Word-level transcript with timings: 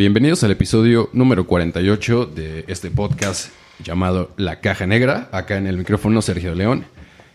Bienvenidos 0.00 0.42
al 0.44 0.50
episodio 0.50 1.10
número 1.12 1.46
48 1.46 2.24
de 2.24 2.64
este 2.68 2.90
podcast 2.90 3.52
llamado 3.84 4.30
La 4.38 4.60
Caja 4.60 4.86
Negra. 4.86 5.28
Acá 5.30 5.58
en 5.58 5.66
el 5.66 5.76
micrófono 5.76 6.22
Sergio 6.22 6.54
León, 6.54 6.86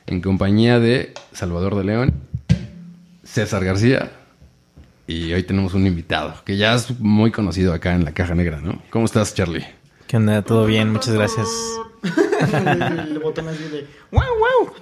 en 0.07 0.19
compañía 0.19 0.79
de 0.79 1.13
Salvador 1.31 1.75
de 1.75 1.83
León, 1.83 2.13
César 3.23 3.63
García. 3.63 4.09
Y 5.05 5.31
hoy 5.33 5.43
tenemos 5.43 5.75
un 5.75 5.85
invitado 5.85 6.43
que 6.43 6.57
ya 6.57 6.73
es 6.73 6.99
muy 6.99 7.29
conocido 7.29 7.71
acá 7.71 7.93
en 7.93 8.03
La 8.03 8.13
Caja 8.13 8.33
Negra, 8.33 8.59
¿no? 8.59 8.81
¿Cómo 8.89 9.05
estás, 9.05 9.35
Charlie? 9.35 9.67
¿Qué 10.07 10.17
onda? 10.17 10.41
¿Todo 10.41 10.65
bien? 10.65 10.91
Muchas 10.91 11.13
gracias. 11.13 11.47
el 13.11 13.19
botón 13.19 13.47
así 13.47 13.63
de 13.65 13.85
wow, 14.09 14.23
wow. 14.39 14.73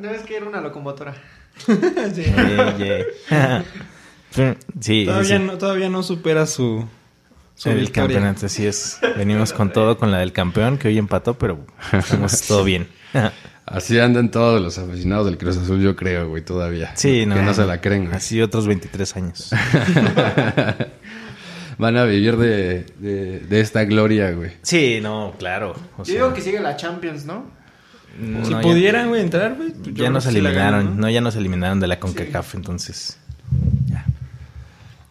No 0.00 0.08
es 0.08 0.22
que 0.22 0.36
era 0.38 0.48
una 0.48 0.62
locomotora. 0.62 1.14
sí. 1.66 2.22
Yeah, 2.24 2.78
yeah. 2.78 3.64
sí, 4.80 5.04
todavía, 5.06 5.38
sí. 5.38 5.44
No, 5.44 5.58
todavía 5.58 5.88
no 5.88 6.02
supera 6.02 6.46
su, 6.46 6.84
su 7.54 7.70
el 7.70 7.80
victoria. 7.80 8.16
campeonato, 8.16 8.46
así 8.46 8.66
es. 8.66 8.98
Venimos 9.16 9.52
con 9.52 9.72
todo 9.72 9.98
con 9.98 10.10
la 10.10 10.18
del 10.18 10.32
campeón 10.32 10.78
que 10.78 10.88
hoy 10.88 10.98
empató, 10.98 11.34
pero 11.38 11.64
estamos 11.92 12.40
todo 12.42 12.64
bien. 12.64 12.88
Así 13.64 13.98
andan 14.00 14.30
todos 14.30 14.60
los 14.60 14.76
aficionados 14.76 15.26
del 15.26 15.38
Cruz 15.38 15.56
Azul, 15.56 15.80
yo 15.80 15.94
creo, 15.94 16.28
güey, 16.28 16.44
todavía. 16.44 16.90
Sí, 16.96 17.24
no. 17.26 17.36
Que 17.36 17.42
no 17.42 17.54
se 17.54 17.64
la 17.64 17.80
creen, 17.80 18.06
güey. 18.06 18.16
Así 18.16 18.42
otros 18.42 18.66
23 18.66 19.16
años. 19.16 19.50
Van 21.78 21.96
a 21.96 22.04
vivir 22.04 22.36
de, 22.36 22.84
de, 22.98 23.38
de 23.40 23.60
esta 23.60 23.84
gloria, 23.84 24.32
güey. 24.32 24.50
Sí, 24.62 24.98
no, 25.00 25.34
claro. 25.38 25.74
O 25.96 25.98
Yo 25.98 26.04
sea, 26.04 26.14
digo 26.14 26.34
que 26.34 26.40
sigue 26.42 26.60
la 26.60 26.76
Champions, 26.76 27.24
¿no? 27.24 27.50
no, 28.18 28.44
si 28.44 28.54
pudieran, 28.56 29.08
güey, 29.08 29.22
entrar, 29.22 29.54
güey. 29.54 29.70
pues 29.72 29.94
Ya 29.94 30.10
nos 30.10 30.26
eliminaron, 30.26 30.84
ganan, 30.84 31.00
¿no? 31.00 31.08
Ya 31.08 31.20
nos 31.20 31.34
eliminaron 31.36 31.80
de 31.80 31.86
la 31.86 31.98
CONCACAF, 31.98 32.56
entonces. 32.56 33.16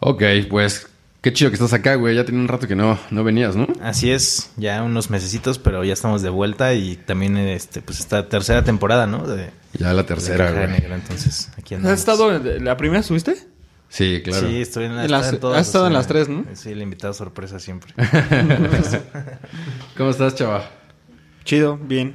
Ok, 0.04 0.22
pues 0.50 0.88
qué 1.20 1.32
chido 1.32 1.50
que 1.50 1.54
estás 1.54 1.72
acá, 1.72 1.94
güey. 1.94 2.16
Ya 2.16 2.24
tenía 2.24 2.40
un 2.40 2.48
rato 2.48 2.66
que 2.66 2.74
no, 2.74 2.98
no 3.10 3.22
venías, 3.24 3.54
¿no? 3.54 3.68
Así 3.80 4.10
es, 4.10 4.50
ya 4.56 4.82
unos 4.82 5.10
mesecitos, 5.10 5.58
pero 5.60 5.84
ya 5.84 5.92
estamos 5.92 6.22
de 6.22 6.30
vuelta 6.30 6.74
y 6.74 6.96
también 6.96 7.36
este, 7.36 7.82
pues 7.82 8.00
esta 8.00 8.28
tercera 8.28 8.64
temporada, 8.64 9.06
¿no? 9.06 9.24
De, 9.26 9.50
Ya 9.78 9.92
la 9.92 10.02
de 10.02 10.08
tercera, 10.08 10.48
Caja 10.48 10.66
güey. 10.66 10.80
Negra, 10.80 10.96
entonces 10.96 11.50
aquí. 11.56 11.76
¿Has 11.76 11.84
estado 12.00 12.34
en 12.34 12.64
la 12.64 12.76
primera 12.76 13.02
subiste? 13.04 13.36
Sí, 13.88 14.22
claro. 14.24 14.48
Sí, 14.48 14.60
estoy 14.62 14.86
en, 14.86 14.96
la, 14.96 15.04
En 15.04 15.10
las- 15.12 15.32
en 15.32 15.38
todas, 15.38 15.60
has 15.60 15.66
estado 15.68 15.84
o 15.84 15.86
en 15.86 15.92
las 15.92 16.06
tres, 16.08 16.28
¿no? 16.28 16.44
Sí, 16.54 16.70
el 16.70 16.82
invitado 16.82 17.12
sorpresa 17.14 17.60
siempre. 17.60 17.94
¿Cómo 19.96 20.10
estás, 20.10 20.34
chava? 20.34 20.68
Chido, 21.44 21.76
bien. 21.76 22.14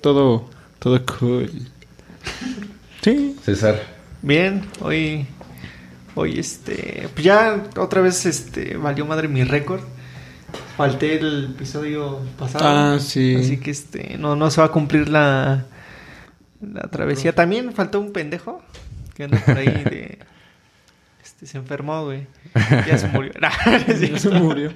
Todo, 0.00 0.48
todo 0.78 1.04
cool. 1.18 1.50
Sí. 3.02 3.36
César. 3.44 3.82
Bien, 4.22 4.64
hoy, 4.80 5.26
hoy 6.14 6.38
este, 6.38 7.08
pues 7.14 7.24
ya 7.24 7.62
otra 7.76 8.00
vez 8.00 8.26
este, 8.26 8.76
valió 8.76 9.06
madre 9.06 9.28
mi 9.28 9.44
récord. 9.44 9.80
Falté 10.76 11.16
el 11.16 11.52
episodio 11.54 12.20
pasado. 12.38 12.64
Ah, 12.66 12.98
sí. 12.98 13.36
Así 13.36 13.58
que 13.58 13.70
este, 13.70 14.16
no, 14.18 14.36
no 14.36 14.50
se 14.50 14.60
va 14.60 14.68
a 14.68 14.72
cumplir 14.72 15.08
la, 15.08 15.66
la 16.60 16.82
travesía. 16.90 17.34
También 17.34 17.72
faltó 17.72 18.00
un 18.00 18.12
pendejo 18.12 18.62
que 19.14 19.24
anda 19.24 19.38
por 19.44 19.56
ahí 19.56 19.66
de, 19.66 20.18
este, 21.22 21.46
se 21.46 21.58
enfermó, 21.58 22.04
güey. 22.04 22.26
Ya 22.86 22.98
se 22.98 23.08
murió. 23.08 23.32
Nah, 23.40 23.50
Ya 24.00 24.18
se 24.18 24.30
murió. 24.30 24.72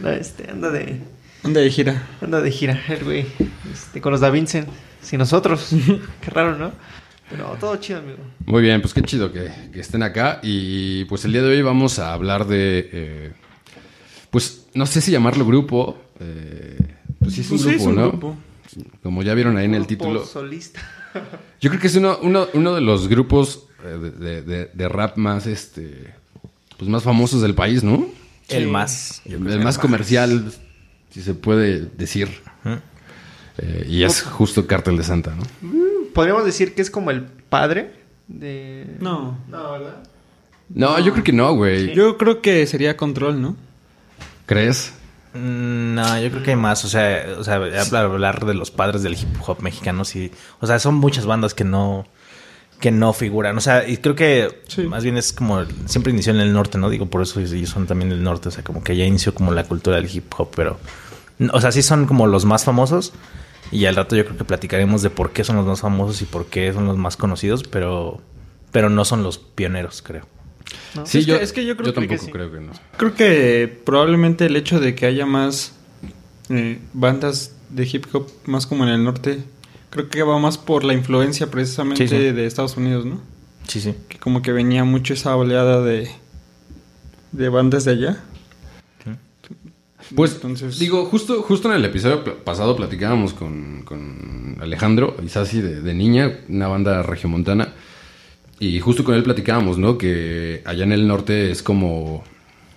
No, 0.00 0.10
este, 0.10 0.50
anda 0.50 0.70
de, 0.70 1.00
¿Dónde 1.42 1.60
de 1.60 1.70
gira? 1.70 2.02
anda 2.20 2.40
de 2.40 2.50
gira, 2.50 2.80
el 2.88 3.04
güey, 3.04 3.26
este, 3.72 4.00
con 4.00 4.12
los 4.12 4.20
Da 4.20 4.30
Vincent, 4.30 4.68
sin 5.02 5.18
nosotros. 5.18 5.68
Qué 6.20 6.30
raro, 6.30 6.56
¿no? 6.56 6.72
Pero 7.30 7.56
todo 7.58 7.76
chido, 7.76 8.00
amigo. 8.00 8.18
Muy 8.46 8.62
bien, 8.62 8.80
pues 8.80 8.92
qué 8.94 9.02
chido 9.02 9.32
que, 9.32 9.50
que 9.72 9.80
estén 9.80 10.02
acá. 10.02 10.40
Y 10.42 11.04
pues 11.06 11.24
el 11.24 11.32
día 11.32 11.42
de 11.42 11.48
hoy 11.48 11.62
vamos 11.62 11.98
a 11.98 12.12
hablar 12.12 12.46
de. 12.46 12.88
eh, 12.92 13.32
pues 14.30 14.66
no 14.74 14.86
sé 14.86 15.00
si 15.00 15.10
llamarlo 15.10 15.46
grupo. 15.46 15.96
eh, 16.20 16.76
pues 17.18 17.34
sí 17.34 17.40
es 17.40 17.50
un 17.50 17.58
Pues 17.58 17.62
sí, 17.62 17.68
grupo, 17.70 17.82
es 17.82 17.86
un 17.88 17.94
¿no? 17.96 18.08
grupo. 18.10 18.36
Como 19.02 19.22
ya 19.22 19.34
vieron 19.34 19.56
ahí 19.56 19.64
en 19.66 19.74
el 19.74 19.86
título. 19.86 20.24
Solista. 20.24 20.80
Yo 21.60 21.70
creo 21.70 21.80
que 21.80 21.86
es 21.86 21.96
uno, 21.96 22.18
uno, 22.22 22.46
uno 22.54 22.74
de 22.74 22.80
los 22.80 23.08
grupos 23.08 23.66
eh, 23.84 23.88
de, 23.88 24.10
de- 24.10 24.42
de- 24.42 24.70
de 24.72 24.88
rap 24.88 25.16
más 25.16 25.46
este. 25.46 26.12
Pues 26.76 26.90
más 26.90 27.02
famosos 27.04 27.40
del 27.40 27.54
país, 27.54 27.82
¿no? 27.84 28.06
El 28.48 28.64
Sí. 28.64 28.70
más. 28.70 29.22
El 29.24 29.60
más 29.60 29.78
comercial, 29.78 30.52
si 31.10 31.22
se 31.22 31.34
puede 31.34 31.80
decir. 31.96 32.28
Eh, 33.58 33.86
y 33.88 34.02
es 34.02 34.22
justo 34.22 34.66
Cártel 34.66 34.96
de 34.96 35.04
Santa, 35.04 35.34
¿no? 35.36 35.44
Podríamos 36.14 36.44
decir 36.44 36.74
que 36.74 36.80
es 36.82 36.90
como 36.90 37.10
el 37.10 37.22
padre 37.22 37.92
de. 38.28 38.86
No. 39.00 39.36
No, 39.48 39.72
¿verdad? 39.72 40.02
No, 40.70 40.98
yo 40.98 41.12
creo 41.12 41.24
que 41.24 41.32
no, 41.32 41.54
güey. 41.54 41.94
Yo 41.94 42.16
creo 42.16 42.40
que 42.40 42.66
sería 42.66 42.96
control, 42.96 43.42
¿no? 43.42 43.56
¿Crees? 44.46 44.94
Mm, 45.34 45.94
No, 45.94 46.20
yo 46.20 46.30
creo 46.30 46.42
que 46.42 46.50
hay 46.50 46.56
más. 46.56 46.84
O 46.84 46.88
sea, 46.88 47.26
o 47.38 47.44
sea, 47.44 47.56
hablar, 47.56 48.04
hablar 48.06 48.46
de 48.46 48.54
los 48.54 48.70
padres 48.70 49.02
del 49.02 49.14
hip 49.14 49.28
hop 49.46 49.60
mexicano, 49.62 50.04
sí. 50.04 50.30
O 50.60 50.66
sea, 50.66 50.78
son 50.78 50.94
muchas 50.94 51.26
bandas 51.26 51.52
que 51.54 51.64
no 51.64 52.06
que 52.80 52.90
no 52.90 53.12
figuran. 53.12 53.56
O 53.56 53.60
sea, 53.60 53.88
y 53.88 53.96
creo 53.98 54.14
que 54.14 54.62
Sí. 54.68 54.82
más 54.82 55.02
bien 55.04 55.16
es 55.16 55.32
como 55.32 55.64
siempre 55.86 56.12
inició 56.12 56.32
en 56.34 56.40
el 56.40 56.52
norte, 56.52 56.76
¿no? 56.76 56.90
Digo, 56.90 57.06
por 57.06 57.22
eso 57.22 57.40
ellos 57.40 57.70
son 57.70 57.86
también 57.86 58.10
del 58.10 58.22
norte. 58.22 58.48
O 58.48 58.52
sea, 58.52 58.62
como 58.64 58.82
que 58.82 58.96
ya 58.96 59.04
inició 59.04 59.32
como 59.34 59.52
la 59.52 59.64
cultura 59.64 59.96
del 59.96 60.14
hip 60.14 60.32
hop, 60.36 60.50
pero. 60.54 60.78
O 61.52 61.60
sea, 61.60 61.72
sí 61.72 61.82
son 61.82 62.06
como 62.06 62.26
los 62.26 62.44
más 62.44 62.64
famosos. 62.64 63.12
Y 63.72 63.86
al 63.86 63.96
rato 63.96 64.14
yo 64.16 64.24
creo 64.24 64.36
que 64.36 64.44
platicaremos 64.44 65.02
de 65.02 65.10
por 65.10 65.32
qué 65.32 65.42
son 65.44 65.56
los 65.56 65.66
más 65.66 65.80
famosos 65.80 66.20
y 66.22 66.24
por 66.26 66.46
qué 66.46 66.72
son 66.72 66.86
los 66.86 66.96
más 66.96 67.16
conocidos, 67.16 67.64
pero, 67.64 68.20
pero 68.72 68.88
no 68.90 69.04
son 69.04 69.22
los 69.22 69.38
pioneros, 69.38 70.02
creo. 70.02 70.26
¿No? 70.94 71.06
Sí, 71.06 71.18
Es 71.18 71.26
yo, 71.26 71.38
que- 71.38 71.44
es 71.44 71.52
que 71.52 71.64
yo 71.66 71.76
creo 71.76 71.92
que 71.92 72.00
tampoco 72.00 72.24
sí. 72.24 72.30
creo 72.30 72.52
que 72.52 72.60
no. 72.60 72.72
Creo 72.96 73.14
que 73.14 73.80
probablemente 73.84 74.46
el 74.46 74.56
hecho 74.56 74.80
de 74.80 74.94
que 74.94 75.06
haya 75.06 75.26
más 75.26 75.72
eh, 76.50 76.78
bandas 76.92 77.54
de 77.70 77.84
hip 77.90 78.06
hop 78.12 78.28
más 78.46 78.66
como 78.66 78.84
en 78.84 78.90
el 78.90 79.02
norte, 79.04 79.42
creo 79.90 80.08
que 80.08 80.22
va 80.22 80.38
más 80.38 80.56
por 80.58 80.84
la 80.84 80.92
influencia 80.94 81.50
precisamente 81.50 82.06
Sí, 82.06 82.16
sí. 82.16 82.22
de 82.32 82.46
Estados 82.46 82.76
Unidos, 82.76 83.04
¿no? 83.06 83.20
Sí, 83.66 83.80
sí. 83.80 83.94
Que 84.08 84.18
como 84.18 84.42
que 84.42 84.52
venía 84.52 84.84
mucho 84.84 85.14
esa 85.14 85.34
oleada 85.36 85.80
de, 85.82 86.10
de 87.32 87.48
bandas 87.48 87.84
de 87.84 87.92
allá. 87.92 88.24
Pues, 90.14 90.34
Entonces- 90.34 90.78
digo, 90.78 91.04
justo, 91.06 91.42
justo 91.42 91.68
en 91.70 91.76
el 91.76 91.84
episodio 91.84 92.22
pasado 92.44 92.76
platicábamos 92.76 93.32
con, 93.34 93.82
con 93.84 94.56
Alejandro 94.60 95.16
Isasi 95.24 95.60
de, 95.60 95.80
de 95.82 95.94
Niña, 95.94 96.40
una 96.48 96.68
banda 96.68 97.02
regiomontana, 97.02 97.72
y 98.60 98.78
justo 98.80 99.02
con 99.04 99.14
él 99.14 99.22
platicábamos, 99.22 99.78
¿no? 99.78 99.98
Que 99.98 100.62
allá 100.64 100.84
en 100.84 100.92
el 100.92 101.06
norte 101.06 101.50
es 101.50 101.62
como... 101.62 102.22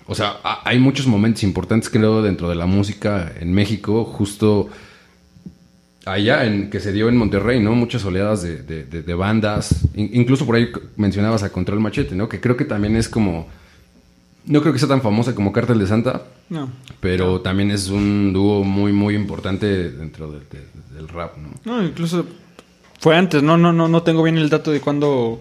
O 0.07 0.15
sea, 0.15 0.38
ha- 0.44 0.62
hay 0.68 0.79
muchos 0.79 1.06
momentos 1.06 1.44
importantes, 1.44 1.89
creo, 1.89 2.21
dentro 2.21 2.47
de 2.50 2.56
la 2.56 2.65
música 2.65 3.31
en 3.39 3.53
México, 3.53 4.06
justo 4.06 4.69
allá 6.06 6.45
en 6.45 6.69
que 6.69 6.79
se 6.79 6.94
dio 6.94 7.09
en 7.09 7.18
Monterrey, 7.18 7.59
¿no? 7.59 7.74
Muchas 7.75 8.06
oleadas 8.06 8.41
de, 8.41 8.63
de- 8.63 9.13
bandas, 9.13 9.85
In- 9.95 10.09
incluso 10.13 10.45
por 10.45 10.56
ahí 10.56 10.69
mencionabas 10.95 11.44
a 11.44 11.51
Control 11.51 11.79
Machete, 11.81 12.15
¿no? 12.15 12.29
Que 12.29 12.39
creo 12.39 12.56
que 12.56 12.65
también 12.65 12.95
es 12.95 13.09
como... 13.09 13.50
No 14.47 14.61
creo 14.61 14.73
que 14.73 14.79
sea 14.79 14.88
tan 14.88 15.01
famosa 15.01 15.35
como 15.35 15.51
Cártel 15.51 15.77
de 15.79 15.88
Santa, 15.88 16.23
No. 16.49 16.69
pero 16.99 17.41
también 17.41 17.69
es 17.71 17.89
un 17.89 18.31
dúo 18.33 18.63
muy, 18.63 18.91
muy 18.94 19.13
importante 19.15 19.91
dentro 19.91 20.31
de- 20.31 20.39
de- 20.39 20.95
del 20.95 21.07
rap, 21.09 21.38
¿no? 21.38 21.49
No, 21.65 21.83
incluso 21.83 22.25
fue 22.99 23.15
antes, 23.15 23.44
no, 23.44 23.57
no, 23.57 23.73
no, 23.73 23.88
no 23.88 24.03
tengo 24.03 24.23
bien 24.23 24.38
el 24.38 24.49
dato 24.49 24.71
de 24.71 24.79
cuándo, 24.79 25.39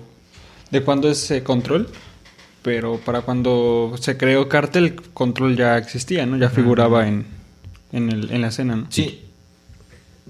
de 0.71 0.83
cuándo 0.83 1.09
es 1.09 1.31
eh, 1.31 1.43
Control, 1.43 1.89
pero 2.63 2.99
para 2.99 3.21
cuando 3.23 3.95
se 4.01 4.17
creó 4.17 4.49
Cartel, 4.49 4.97
Control 5.15 5.57
ya 5.57 5.79
existía, 5.79 6.27
¿no? 6.27 6.37
Ya 6.37 6.51
figuraba 6.51 7.07
en, 7.07 7.27
en, 7.93 8.11
el, 8.11 8.31
en 8.33 8.41
la 8.43 8.49
escena, 8.49 8.75
¿no? 8.77 8.87
Sí. 8.91 9.23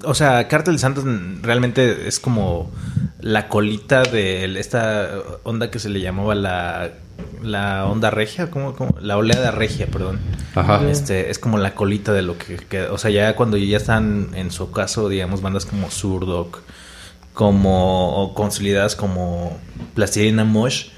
O 0.04 0.14
sea, 0.14 0.46
Cártel 0.48 0.74
de 0.74 0.78
Santa 0.80 1.02
realmente 1.42 2.06
es 2.08 2.18
como 2.20 2.70
la 3.20 3.48
colita 3.48 4.02
de 4.02 4.58
esta 4.58 5.10
onda 5.42 5.70
que 5.70 5.78
se 5.78 5.88
le 5.88 6.00
llamaba 6.00 6.34
la, 6.34 6.90
la 7.42 7.86
onda 7.86 8.10
regia, 8.10 8.50
¿cómo, 8.50 8.74
cómo? 8.76 8.94
La 9.00 9.16
oleada 9.16 9.50
regia, 9.50 9.86
perdón. 9.86 10.18
Ajá. 10.54 10.88
Este, 10.88 11.30
es 11.30 11.38
como 11.38 11.58
la 11.58 11.74
colita 11.74 12.12
de 12.12 12.22
lo 12.22 12.36
que, 12.38 12.56
que- 12.56 12.82
o 12.84 12.98
sea, 12.98 13.10
ya 13.10 13.34
cuando 13.36 13.56
ya 13.56 13.76
están 13.78 14.28
en 14.34 14.50
su 14.50 14.70
caso, 14.70 15.08
digamos, 15.08 15.40
bandas 15.42 15.64
como 15.66 15.90
Surdoc, 15.90 16.60
como 17.34 18.22
o 18.22 18.34
consolidadas 18.34 18.96
como 18.96 19.58
Plastilina 19.94 20.44
Mosh, 20.44 20.88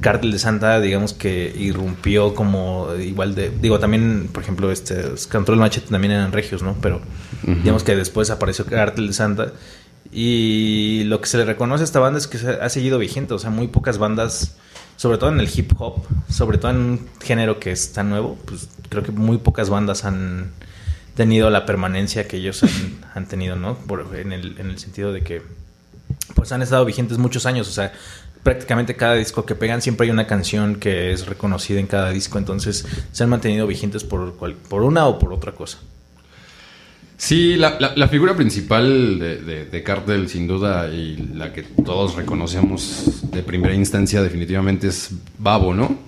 Cártel 0.00 0.30
de 0.32 0.38
Santa, 0.38 0.80
digamos 0.80 1.12
que 1.14 1.54
irrumpió 1.58 2.34
como 2.34 2.88
igual 3.00 3.34
de, 3.34 3.50
digo, 3.50 3.78
también, 3.78 4.28
por 4.32 4.42
ejemplo, 4.42 4.70
este 4.70 5.04
Control 5.30 5.58
Machete 5.58 5.88
también 5.88 6.12
eran 6.12 6.32
regios, 6.32 6.62
¿no? 6.62 6.76
Pero 6.80 7.00
digamos 7.42 7.82
que 7.82 7.96
después 7.96 8.30
apareció 8.30 8.64
Cártel 8.66 9.08
de 9.08 9.12
Santa 9.12 9.52
y 10.12 11.04
lo 11.06 11.20
que 11.20 11.28
se 11.28 11.38
le 11.38 11.44
reconoce 11.44 11.82
a 11.82 11.84
esta 11.84 12.00
banda 12.00 12.18
es 12.18 12.26
que 12.26 12.38
se 12.38 12.50
ha 12.50 12.68
seguido 12.68 12.98
vigente, 12.98 13.34
o 13.34 13.38
sea, 13.38 13.50
muy 13.50 13.68
pocas 13.68 13.98
bandas 13.98 14.56
sobre 14.96 15.16
todo 15.16 15.30
en 15.30 15.40
el 15.40 15.48
hip 15.54 15.72
hop, 15.78 16.02
sobre 16.28 16.58
todo 16.58 16.72
en 16.72 16.76
un 16.76 17.08
género 17.22 17.58
que 17.58 17.72
es 17.72 17.92
tan 17.92 18.10
nuevo, 18.10 18.36
pues 18.44 18.68
creo 18.90 19.02
que 19.02 19.12
muy 19.12 19.38
pocas 19.38 19.70
bandas 19.70 20.04
han 20.04 20.50
tenido 21.14 21.48
la 21.50 21.64
permanencia 21.64 22.28
que 22.28 22.36
ellos 22.36 22.62
han, 22.62 22.70
han 23.14 23.26
tenido, 23.26 23.56
¿no? 23.56 23.76
Por- 23.76 24.14
en, 24.14 24.32
el, 24.32 24.58
en 24.58 24.68
el 24.68 24.78
sentido 24.78 25.12
de 25.12 25.22
que 25.22 25.42
pues 26.34 26.52
han 26.52 26.60
estado 26.62 26.84
vigentes 26.84 27.18
muchos 27.18 27.46
años, 27.46 27.68
o 27.68 27.72
sea, 27.72 27.92
prácticamente 28.42 28.96
cada 28.96 29.14
disco 29.14 29.44
que 29.44 29.54
pegan 29.54 29.82
siempre 29.82 30.06
hay 30.06 30.10
una 30.10 30.26
canción 30.26 30.76
que 30.76 31.12
es 31.12 31.26
reconocida 31.26 31.80
en 31.80 31.86
cada 31.86 32.10
disco, 32.10 32.38
entonces 32.38 32.86
se 33.12 33.22
han 33.22 33.30
mantenido 33.30 33.66
vigentes 33.66 34.04
por, 34.04 34.36
cual- 34.36 34.54
por 34.54 34.82
una 34.82 35.06
o 35.06 35.18
por 35.18 35.32
otra 35.32 35.52
cosa. 35.52 35.78
Sí, 37.20 37.56
la, 37.56 38.08
figura 38.08 38.34
principal 38.34 39.18
de, 39.18 39.82
Cartel, 39.84 40.26
sin 40.30 40.46
duda, 40.46 40.88
y 40.88 41.16
la 41.34 41.52
que 41.52 41.62
todos 41.62 42.14
reconocemos 42.16 43.30
de 43.30 43.42
primera 43.42 43.74
instancia, 43.74 44.22
definitivamente 44.22 44.88
es 44.88 45.10
Babo, 45.36 45.74
¿no? 45.74 45.98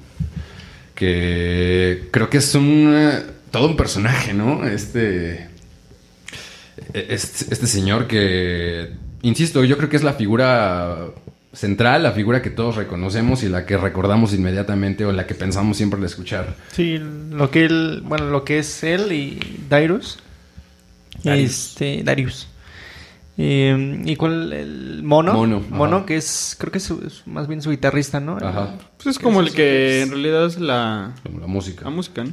Que 0.94 2.08
creo 2.10 2.30
que 2.30 2.38
es 2.38 2.54
un. 2.54 3.12
todo 3.50 3.68
un 3.68 3.76
personaje, 3.76 4.32
¿no? 4.32 4.64
Este. 4.66 5.48
Este, 6.94 7.52
este 7.52 7.66
señor 7.66 8.06
que. 8.06 8.94
Insisto, 9.20 9.64
yo 9.64 9.76
creo 9.76 9.90
que 9.90 9.96
es 9.96 10.02
la 10.02 10.14
figura 10.14 11.08
central, 11.52 12.02
la 12.02 12.12
figura 12.12 12.40
que 12.42 12.50
todos 12.50 12.76
reconocemos 12.76 13.42
y 13.42 13.48
la 13.48 13.66
que 13.66 13.76
recordamos 13.76 14.32
inmediatamente 14.34 15.04
o 15.04 15.12
la 15.12 15.26
que 15.26 15.34
pensamos 15.34 15.76
siempre 15.76 15.98
al 15.98 16.04
escuchar. 16.06 16.54
Sí, 16.72 16.98
lo 17.30 17.50
que 17.50 17.64
él, 17.66 18.02
bueno, 18.04 18.26
lo 18.30 18.44
que 18.44 18.58
es 18.60 18.82
él 18.84 19.12
y 19.12 19.38
Darius. 19.68 20.18
Darius. 21.22 21.50
Este, 21.50 22.02
Darius. 22.02 22.48
Eh, 23.38 24.02
¿Y 24.04 24.16
cuál? 24.16 24.52
El 24.52 25.02
mono. 25.02 25.32
Mono, 25.32 25.60
Mono, 25.70 26.04
que 26.06 26.16
es, 26.16 26.54
creo 26.58 26.70
que 26.70 26.78
es, 26.78 26.84
su- 26.84 27.02
es 27.06 27.26
más 27.26 27.48
bien 27.48 27.62
su 27.62 27.70
guitarrista, 27.70 28.20
¿no? 28.20 28.36
Ajá. 28.36 28.74
Pues 29.02 29.16
es 29.16 29.18
como 29.22 29.40
el 29.40 29.52
que 29.52 30.02
en 30.02 30.10
realidad 30.10 30.46
es 30.46 30.58
la, 30.60 31.14
Como 31.22 31.38
la 31.40 31.46
música. 31.46 31.84
la 31.84 31.90
música, 31.90 32.24
¿no? 32.24 32.30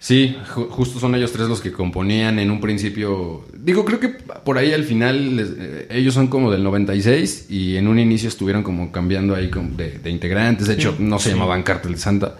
Sí, 0.00 0.36
ju- 0.54 0.68
justo 0.70 1.00
son 1.00 1.14
ellos 1.16 1.32
tres 1.32 1.48
los 1.48 1.60
que 1.60 1.72
componían 1.72 2.38
en 2.38 2.52
un 2.52 2.60
principio. 2.60 3.44
Digo, 3.52 3.84
creo 3.84 3.98
que 3.98 4.08
por 4.08 4.56
ahí 4.56 4.72
al 4.72 4.84
final 4.84 5.34
les- 5.36 5.52
eh, 5.58 5.88
ellos 5.90 6.14
son 6.14 6.28
como 6.28 6.52
del 6.52 6.62
96 6.62 7.46
y 7.50 7.76
en 7.76 7.88
un 7.88 7.98
inicio 7.98 8.28
estuvieron 8.28 8.62
como 8.62 8.92
cambiando 8.92 9.34
ahí 9.34 9.50
como 9.50 9.76
de, 9.76 9.98
de 9.98 10.10
integrantes. 10.10 10.68
De 10.68 10.74
hecho, 10.74 10.94
no 11.00 11.18
se 11.18 11.30
llamaban 11.30 11.62
Cártel 11.64 11.92
de 11.92 11.98
Santa. 11.98 12.36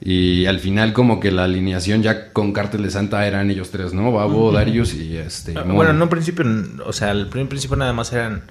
Y 0.00 0.46
al 0.46 0.60
final 0.60 0.92
como 0.92 1.18
que 1.18 1.32
la 1.32 1.44
alineación 1.44 2.02
ya 2.02 2.32
con 2.32 2.52
Cártel 2.52 2.82
de 2.82 2.90
Santa 2.90 3.26
eran 3.26 3.50
ellos 3.50 3.70
tres, 3.70 3.92
¿no? 3.94 4.12
Babo, 4.12 4.52
Darius 4.52 4.94
y 4.94 5.16
este... 5.16 5.52
Ah, 5.56 5.62
Mono. 5.62 5.74
Bueno, 5.74 5.90
en 5.92 6.02
un 6.02 6.08
principio, 6.08 6.44
o 6.84 6.92
sea, 6.92 7.10
al 7.10 7.28
primer 7.28 7.48
principio 7.48 7.76
nada 7.76 7.94
más 7.94 8.12
eran 8.12 8.42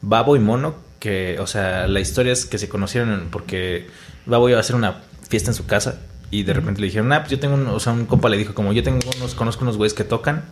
Babo 0.00 0.34
y 0.34 0.40
Mono, 0.40 0.74
que, 0.98 1.36
o 1.38 1.46
sea, 1.46 1.86
la 1.86 2.00
historia 2.00 2.32
es 2.32 2.46
que 2.46 2.58
se 2.58 2.68
conocieron 2.68 3.28
porque 3.30 3.86
Babo 4.26 4.48
iba 4.48 4.56
a 4.58 4.62
hacer 4.62 4.74
una 4.76 5.02
fiesta 5.28 5.50
en 5.50 5.54
su 5.54 5.66
casa 5.66 6.00
y 6.34 6.42
de 6.42 6.52
repente 6.52 6.80
le 6.80 6.88
dijeron, 6.88 7.12
ah, 7.12 7.20
pues 7.20 7.30
yo 7.30 7.38
tengo 7.38 7.54
un, 7.54 7.68
o 7.68 7.78
sea, 7.78 7.92
un 7.92 8.06
compa 8.06 8.28
le 8.28 8.36
dijo, 8.36 8.54
como 8.54 8.72
yo 8.72 8.82
tengo 8.82 8.98
unos, 9.16 9.36
conozco 9.36 9.62
unos 9.62 9.76
güeyes 9.76 9.94
que 9.94 10.02
tocan 10.02 10.44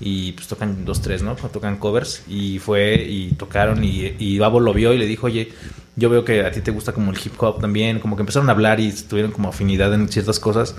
y 0.00 0.32
pues 0.32 0.48
tocan 0.48 0.84
dos, 0.84 1.00
tres, 1.00 1.22
¿no? 1.22 1.36
Tocan 1.36 1.76
covers 1.76 2.24
y 2.28 2.58
fue 2.58 3.06
y 3.08 3.32
tocaron 3.32 3.84
y, 3.84 4.14
y 4.18 4.38
Babo 4.38 4.58
lo 4.58 4.74
vio 4.74 4.92
y 4.92 4.98
le 4.98 5.06
dijo, 5.06 5.26
oye, 5.26 5.52
yo 5.94 6.10
veo 6.10 6.24
que 6.24 6.44
a 6.44 6.50
ti 6.50 6.60
te 6.60 6.72
gusta 6.72 6.92
como 6.92 7.12
el 7.12 7.18
hip 7.24 7.40
hop 7.40 7.60
también, 7.60 8.00
como 8.00 8.16
que 8.16 8.22
empezaron 8.22 8.48
a 8.48 8.52
hablar 8.52 8.80
y 8.80 8.90
tuvieron 8.90 9.30
como 9.30 9.48
afinidad 9.48 9.94
en 9.94 10.08
ciertas 10.08 10.40
cosas. 10.40 10.74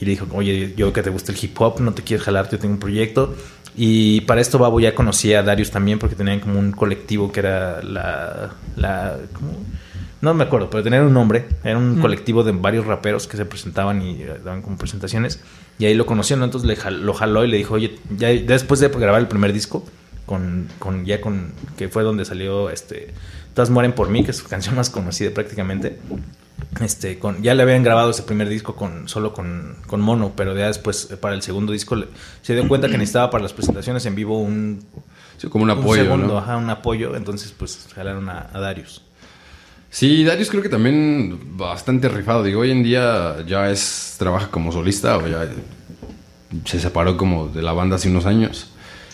Y 0.00 0.04
le 0.04 0.12
dijo, 0.12 0.26
oye, 0.32 0.74
yo 0.76 0.86
veo 0.86 0.92
que 0.92 1.02
te 1.02 1.10
gusta 1.10 1.32
el 1.32 1.38
hip 1.42 1.60
hop, 1.60 1.80
no 1.80 1.92
te 1.92 2.02
quieres 2.02 2.24
jalar, 2.24 2.48
yo 2.48 2.58
tengo 2.58 2.74
un 2.74 2.80
proyecto. 2.80 3.34
Y 3.76 4.20
para 4.22 4.40
esto 4.40 4.58
Babo 4.58 4.78
ya 4.78 4.94
conocía 4.94 5.40
a 5.40 5.42
Darius 5.42 5.72
también 5.72 5.98
porque 5.98 6.14
tenían 6.14 6.38
como 6.38 6.58
un 6.58 6.70
colectivo 6.70 7.32
que 7.32 7.40
era 7.40 7.82
la... 7.82 8.54
la 8.76 9.16
¿cómo? 9.32 9.52
No 10.20 10.34
me 10.34 10.44
acuerdo, 10.44 10.68
pero 10.68 10.82
tenían 10.82 11.04
un 11.04 11.12
nombre. 11.14 11.46
Era 11.62 11.78
un 11.78 12.00
colectivo 12.00 12.42
de 12.42 12.52
varios 12.52 12.86
raperos 12.86 13.26
que 13.28 13.36
se 13.36 13.44
presentaban 13.44 14.02
y 14.02 14.22
eh, 14.22 14.36
daban 14.44 14.62
como 14.62 14.76
presentaciones. 14.76 15.40
Y 15.78 15.84
ahí 15.86 15.94
lo 15.94 16.06
conocieron, 16.06 16.40
¿no? 16.40 16.46
entonces 16.46 16.66
le 16.68 16.76
jal- 16.76 17.02
lo 17.02 17.14
jaló 17.14 17.44
y 17.44 17.48
le 17.48 17.56
dijo, 17.56 17.74
oye, 17.74 17.98
ya 18.16 18.32
ya 18.32 18.42
después 18.44 18.80
de 18.80 18.88
grabar 18.88 19.20
el 19.20 19.28
primer 19.28 19.52
disco, 19.52 19.84
con, 20.26 20.68
con 20.80 21.04
ya 21.06 21.20
con 21.20 21.52
que 21.76 21.88
fue 21.88 22.02
donde 22.02 22.24
salió 22.24 22.68
este 22.70 23.14
Todas 23.54 23.70
mueren 23.70 23.92
por 23.92 24.08
mí, 24.08 24.22
que 24.24 24.30
es 24.32 24.36
su 24.36 24.46
canción 24.48 24.74
más 24.76 24.90
conocida 24.90 25.30
prácticamente. 25.32 25.98
Este, 26.80 27.18
con, 27.18 27.42
ya 27.42 27.54
le 27.54 27.62
habían 27.62 27.82
grabado 27.82 28.10
ese 28.10 28.22
primer 28.22 28.48
disco 28.48 28.76
con 28.76 29.08
solo 29.08 29.32
con, 29.32 29.76
con 29.86 30.00
mono, 30.00 30.32
pero 30.36 30.56
ya 30.56 30.66
después 30.66 31.10
eh, 31.10 31.16
para 31.16 31.34
el 31.34 31.42
segundo 31.42 31.72
disco 31.72 31.96
le- 31.96 32.06
se 32.42 32.54
dio 32.54 32.68
cuenta 32.68 32.88
que 32.88 32.98
necesitaba 32.98 33.30
para 33.30 33.42
las 33.42 33.52
presentaciones 33.52 34.04
en 34.06 34.14
vivo 34.14 34.40
un, 34.40 34.82
Sí, 35.38 35.48
como 35.48 35.64
un 35.64 35.70
un 35.70 35.78
apoyo, 35.78 36.02
segundo, 36.02 36.26
¿no? 36.34 36.38
ajá, 36.38 36.56
un 36.56 36.68
apoyo, 36.70 37.14
entonces 37.16 37.52
pues 37.56 37.88
jalaron 37.94 38.28
a, 38.28 38.48
a 38.52 38.60
Darius. 38.60 39.02
Sí, 39.90 40.24
Darius 40.24 40.50
creo 40.50 40.62
que 40.62 40.68
también 40.68 41.56
bastante 41.56 42.08
rifado. 42.08 42.42
Digo, 42.42 42.60
hoy 42.60 42.70
en 42.70 42.82
día 42.82 43.44
ya 43.46 43.70
es 43.70 44.16
trabaja 44.18 44.50
como 44.50 44.70
solista 44.72 45.16
o 45.16 45.26
ya 45.26 45.48
se 46.64 46.80
separó 46.80 47.16
como 47.16 47.48
de 47.48 47.62
la 47.62 47.72
banda 47.72 47.96
hace 47.96 48.08
unos 48.08 48.26
años. 48.26 48.70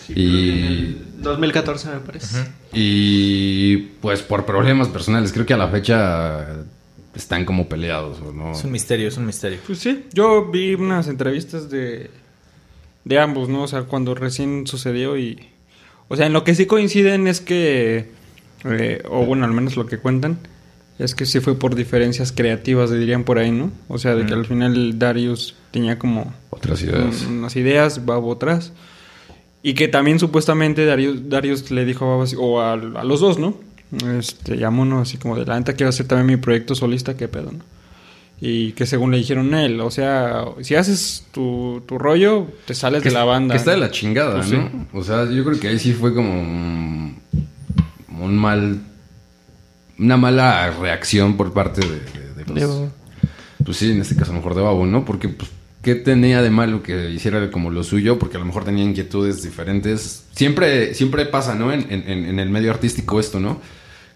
y, 0.09 0.97
2014 1.17 1.89
me 1.89 1.99
parece. 1.99 2.45
y 2.71 3.77
pues 4.01 4.21
por 4.21 4.45
problemas 4.45 4.87
personales, 4.89 5.31
creo 5.33 5.45
que 5.45 5.53
a 5.53 5.57
la 5.57 5.69
fecha 5.69 6.65
están 7.15 7.45
como 7.45 7.67
peleados, 7.67 8.19
¿o 8.21 8.31
¿no? 8.31 8.51
Es 8.51 8.63
un 8.63 8.71
misterio, 8.71 9.07
es 9.07 9.17
un 9.17 9.25
misterio. 9.25 9.59
Pues 9.65 9.79
sí, 9.79 10.05
yo 10.13 10.51
vi 10.51 10.75
unas 10.75 11.07
entrevistas 11.07 11.69
de, 11.69 12.11
de 13.05 13.19
ambos, 13.19 13.49
¿no? 13.49 13.63
O 13.63 13.67
sea, 13.67 13.83
cuando 13.83 14.13
recién 14.15 14.67
sucedió 14.67 15.17
y... 15.17 15.47
O 16.07 16.15
sea, 16.15 16.27
en 16.27 16.33
lo 16.33 16.43
que 16.43 16.53
sí 16.53 16.65
coinciden 16.65 17.27
es 17.27 17.41
que... 17.41 18.11
eh, 18.65 19.01
o 19.09 19.25
bueno, 19.25 19.45
al 19.45 19.53
menos 19.53 19.77
lo 19.77 19.87
que 19.87 19.97
cuentan, 19.97 20.37
es 20.99 21.13
que 21.15 21.25
sí 21.25 21.39
fue 21.39 21.57
por 21.59 21.75
diferencias 21.75 22.31
creativas, 22.31 22.89
dirían 22.91 23.23
por 23.23 23.37
ahí, 23.39 23.51
¿no? 23.51 23.71
O 23.87 23.97
sea, 23.97 24.15
de 24.15 24.25
que 24.25 24.33
al 24.33 24.45
final 24.45 24.97
Darius 24.97 25.55
tenía 25.71 25.99
como 25.99 26.33
Otras 26.49 26.81
ideas. 26.83 27.23
un- 27.27 27.39
unas 27.39 27.55
ideas, 27.55 28.05
Babo 28.05 28.29
otras. 28.29 28.71
Y 29.61 29.73
que 29.73 29.87
también 29.87 30.19
supuestamente 30.19 30.85
Darius, 30.85 31.27
Darius 31.29 31.71
le 31.71 31.85
dijo 31.85 32.05
a 32.05 32.09
Babo 32.09 32.23
así- 32.23 32.35
o 32.39 32.61
a, 32.61 32.73
a 32.73 33.03
los 33.03 33.19
dos, 33.19 33.39
¿no? 33.39 33.55
Este, 34.17 34.57
llamó 34.57 34.81
uno 34.83 34.99
así 35.01 35.17
como 35.17 35.35
de 35.37 35.45
la 35.45 35.57
neta 35.59 35.73
quiero 35.73 35.89
hacer 35.89 36.07
también 36.07 36.27
mi 36.27 36.37
proyecto 36.37 36.75
solista, 36.75 37.15
qué 37.17 37.27
pedo, 37.27 37.51
¿no? 37.51 37.59
Y 38.41 38.73
que 38.73 38.85
según 38.85 39.11
le 39.11 39.17
dijeron 39.17 39.53
él, 39.53 39.79
o 39.79 39.89
sea, 39.91 40.43
si 40.61 40.75
haces 40.75 41.25
tu, 41.31 41.81
tu 41.87 41.97
rollo, 41.97 42.47
te 42.67 42.73
sales 42.75 43.01
Que 43.01 43.09
de 43.09 43.15
la 43.15 43.23
banda. 43.23 43.53
Que 43.53 43.57
está 43.59 43.71
de 43.71 43.77
la 43.77 43.91
chingada, 43.91 44.35
Pues 44.37 44.51
¿no? 44.51 44.69
sí. 44.69 44.75
O 44.93 45.03
sea, 45.03 45.29
yo 45.31 45.43
creo 45.45 45.57
que 45.59 45.69
ahí 45.69 45.79
sí 45.79 45.93
fue 45.93 46.13
como 46.13 46.33
un, 46.33 47.17
un 48.19 48.37
mal. 48.37 48.79
Una 49.99 50.17
mala 50.17 50.71
reacción 50.71 51.37
por 51.37 51.53
parte 51.53 51.81
de. 51.81 51.87
de- 51.99 52.43
de 52.45 52.53
Digo, 52.53 52.91
pues 53.63 53.77
sí, 53.77 53.91
en 53.91 54.01
este 54.01 54.15
caso 54.15 54.31
a 54.31 54.33
lo 54.33 54.39
mejor 54.41 54.55
de 54.55 54.61
Babo, 54.61 54.85
¿no? 54.85 55.05
Porque, 55.05 55.29
pues, 55.29 55.49
¿qué 55.81 55.95
tenía 55.95 56.41
de 56.41 56.49
malo 56.49 56.83
que 56.83 57.09
hiciera 57.11 57.49
como 57.49 57.69
lo 57.71 57.83
suyo? 57.83 58.19
Porque 58.19 58.37
a 58.37 58.39
lo 58.39 58.45
mejor 58.45 58.65
tenía 58.65 58.83
inquietudes 58.83 59.41
diferentes. 59.41 60.25
Siempre, 60.35 60.93
siempre 60.93 61.25
pasa, 61.25 61.55
¿no? 61.55 61.71
En, 61.71 61.85
en- 61.91 62.25
en 62.25 62.39
el 62.39 62.49
medio 62.49 62.71
artístico 62.71 63.19
esto, 63.19 63.39
¿no? 63.39 63.61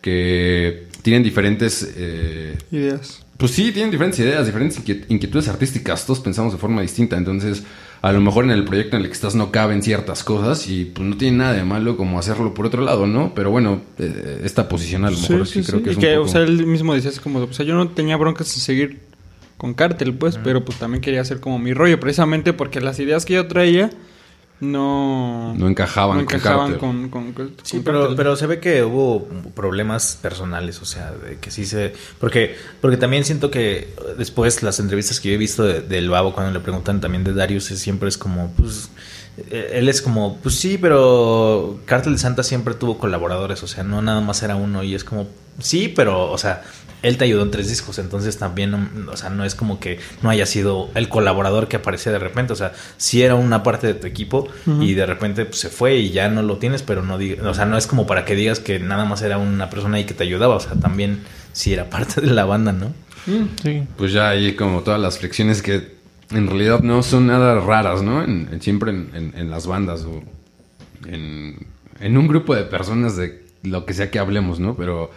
Que 0.01 0.87
tienen 1.01 1.23
diferentes. 1.23 1.93
eh, 1.95 2.57
Ideas. 2.71 3.25
pues 3.37 3.51
sí, 3.51 3.71
tienen 3.71 3.89
diferentes 3.91 4.19
ideas, 4.19 4.45
diferentes 4.45 4.79
inquiet- 4.83 5.05
inquietudes 5.09 5.47
artísticas. 5.47 6.05
Todos 6.05 6.19
pensamos 6.19 6.53
de 6.53 6.59
forma 6.59 6.81
distinta. 6.81 7.17
Entonces, 7.17 7.63
a 8.01 8.11
lo 8.11 8.21
mejor 8.21 8.45
en 8.45 8.51
el 8.51 8.63
proyecto 8.63 8.95
en 8.95 9.01
el 9.03 9.07
que 9.07 9.13
estás 9.13 9.35
no 9.35 9.51
caben 9.51 9.81
ciertas 9.83 10.23
cosas 10.23 10.67
y 10.67 10.85
pues 10.85 11.07
no 11.07 11.17
tiene 11.17 11.37
nada 11.37 11.53
de 11.53 11.63
malo 11.63 11.97
como 11.97 12.17
hacerlo 12.17 12.53
por 12.53 12.65
otro 12.65 12.81
lado, 12.81 13.07
¿no? 13.07 13.33
Pero 13.35 13.51
bueno, 13.51 13.81
eh, 13.97 14.41
esta 14.43 14.69
posición 14.69 15.05
a 15.05 15.11
lo 15.11 15.17
mejor 15.17 15.47
sí, 15.47 15.63
creo 15.63 15.83
que 15.83 15.89
Y 15.89 15.91
es 15.91 15.97
un 15.97 16.01
que, 16.01 16.15
poco... 16.15 16.25
o 16.25 16.27
sea, 16.29 16.41
él 16.41 16.65
mismo 16.65 16.93
decía 16.93 17.09
así 17.09 17.19
como, 17.19 17.39
o 17.39 17.53
sea, 17.53 17.65
yo 17.65 17.75
no 17.75 17.89
tenía 17.89 18.15
broncas 18.15 18.53
en 18.55 18.61
seguir 18.61 18.99
con 19.57 19.73
Cartel, 19.73 20.13
pues, 20.13 20.39
pero 20.41 20.63
pues 20.63 20.79
también 20.79 21.01
quería 21.01 21.19
hacer 21.19 21.41
como 21.41 21.59
mi 21.59 21.73
rollo, 21.73 21.99
precisamente 21.99 22.53
porque 22.53 22.79
las 22.79 22.99
ideas 22.99 23.25
que 23.25 23.33
yo 23.33 23.47
traía 23.47 23.89
no... 24.61 25.53
no 25.57 25.67
encajaban, 25.67 26.17
no 26.17 26.23
encajaban 26.23 26.75
con, 26.75 27.09
con- 27.09 27.31
con- 27.33 27.51
Sí, 27.63 27.77
con 27.77 27.83
pero, 27.85 27.99
Cartel. 28.01 28.15
pero 28.17 28.35
se 28.35 28.47
ve 28.47 28.59
que 28.59 28.83
hubo 28.83 29.27
problemas 29.55 30.17
personales, 30.21 30.81
o 30.81 30.85
sea, 30.85 31.11
de 31.11 31.37
que 31.37 31.49
sí 31.51 31.65
se... 31.65 31.93
Porque, 32.19 32.55
porque 32.81 32.97
también 32.97 33.23
siento 33.25 33.49
que 33.51 33.93
después 34.17 34.61
las 34.63 34.79
entrevistas 34.79 35.19
que 35.19 35.29
yo 35.29 35.35
he 35.35 35.37
visto 35.37 35.63
de- 35.63 35.81
del 35.81 36.09
Babo 36.09 36.33
cuando 36.33 36.51
le 36.51 36.59
preguntan 36.59 36.99
también 37.01 37.23
de 37.23 37.33
Darius, 37.33 37.65
siempre 37.65 38.09
es 38.09 38.17
como, 38.17 38.51
pues, 38.57 38.89
eh, 39.49 39.71
él 39.75 39.87
es 39.87 40.01
como, 40.01 40.37
pues 40.37 40.55
sí, 40.55 40.77
pero 40.77 41.79
Cártel 41.85 42.13
de 42.13 42.19
Santa 42.19 42.43
siempre 42.43 42.73
tuvo 42.73 42.97
colaboradores, 42.97 43.63
o 43.63 43.67
sea, 43.67 43.83
no 43.83 44.01
nada 44.01 44.19
más 44.21 44.43
era 44.43 44.55
uno 44.55 44.83
y 44.83 44.95
es 44.95 45.03
como, 45.03 45.27
sí, 45.59 45.91
pero, 45.95 46.31
o 46.31 46.37
sea, 46.37 46.63
él 47.01 47.17
te 47.17 47.23
ayudó 47.23 47.43
en 47.43 47.51
tres 47.51 47.69
discos, 47.69 47.97
entonces 47.99 48.37
también, 48.37 48.71
mm, 48.71 49.07
o 49.09 49.15
sea, 49.15 49.29
no 49.29 49.45
es 49.45 49.55
como 49.55 49.79
que 49.79 49.99
no 50.21 50.29
haya 50.29 50.45
sido 50.45 50.89
el 50.95 51.07
colaborador 51.07 51.67
que 51.69 51.77
aparecía 51.77 52.11
de 52.11 52.19
repente, 52.19 52.51
o 52.51 52.55
sea, 52.57 52.73
sí 52.97 53.21
era 53.23 53.35
una 53.35 53.63
parte 53.63 53.87
de 53.87 53.93
tu 53.93 54.05
equipo 54.07 54.47
y 54.81 54.93
de 54.95 55.05
repente 55.05 55.45
pues, 55.45 55.59
se 55.61 55.69
fue 55.69 55.95
y 55.97 56.09
ya 56.09 56.27
no 56.29 56.41
lo 56.41 56.57
tienes, 56.57 56.83
pero 56.83 57.01
no 57.01 57.17
diga, 57.17 57.47
o 57.49 57.53
sea, 57.53 57.65
no 57.65 57.77
es 57.77 57.87
como 57.87 58.05
para 58.05 58.25
que 58.25 58.35
digas 58.35 58.59
que 58.59 58.79
nada 58.79 59.05
más 59.05 59.21
era 59.21 59.37
una 59.37 59.69
persona 59.69 59.95
ahí 59.97 60.03
que 60.05 60.13
te 60.13 60.23
ayudaba, 60.23 60.55
o 60.55 60.59
sea, 60.59 60.73
también 60.73 61.21
sí 61.53 61.71
era 61.71 61.89
parte 61.89 62.19
de 62.19 62.31
la 62.31 62.43
banda, 62.45 62.73
¿no? 62.73 62.91
Sí. 63.63 63.83
Pues 63.97 64.11
ya 64.11 64.29
hay 64.29 64.55
como 64.55 64.81
todas 64.81 64.99
las 64.99 65.19
fricciones 65.19 65.61
que 65.61 65.97
en 66.31 66.47
realidad 66.47 66.81
no 66.81 67.01
son 67.03 67.27
nada 67.27 67.59
raras, 67.61 68.01
¿no? 68.01 68.23
En- 68.23 68.49
en- 68.51 68.61
siempre 68.61 68.91
en, 68.91 69.09
en- 69.13 69.33
en 69.37 69.49
las 69.51 69.67
bandas 69.67 70.01
o 70.01 70.21
en, 71.07 71.65
en 71.99 72.17
un 72.17 72.27
grupo 72.27 72.55
de 72.55 72.63
personas 72.63 73.15
de 73.17 73.45
lo 73.63 73.85
que 73.85 73.93
sea 73.93 74.09
que 74.11 74.19
hablemos, 74.19 74.59
¿no? 74.59 74.75
Pero 74.75 75.11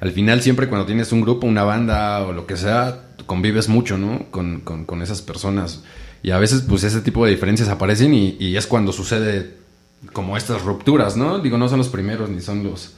al 0.00 0.12
final 0.12 0.40
siempre 0.42 0.68
cuando 0.68 0.86
tienes 0.86 1.12
un 1.12 1.20
grupo, 1.20 1.46
una 1.46 1.64
banda 1.64 2.24
o 2.26 2.32
lo 2.32 2.46
que 2.46 2.56
sea, 2.56 3.04
convives 3.26 3.68
mucho, 3.68 3.98
¿no? 3.98 4.26
Con, 4.30 4.60
con- 4.60 4.84
con 4.84 5.02
esas 5.02 5.22
personas. 5.22 5.82
Y 6.22 6.30
a 6.30 6.38
veces 6.38 6.62
pues 6.68 6.82
ese 6.84 7.00
tipo 7.00 7.24
de 7.24 7.30
diferencias 7.30 7.68
aparecen 7.68 8.14
y, 8.14 8.36
y 8.40 8.56
es 8.56 8.66
cuando 8.66 8.92
sucede 8.92 9.54
como 10.12 10.36
estas 10.36 10.62
rupturas, 10.62 11.16
¿no? 11.16 11.38
Digo, 11.38 11.58
no 11.58 11.68
son 11.68 11.78
los 11.78 11.88
primeros 11.88 12.28
ni 12.30 12.40
son 12.40 12.62
los, 12.64 12.94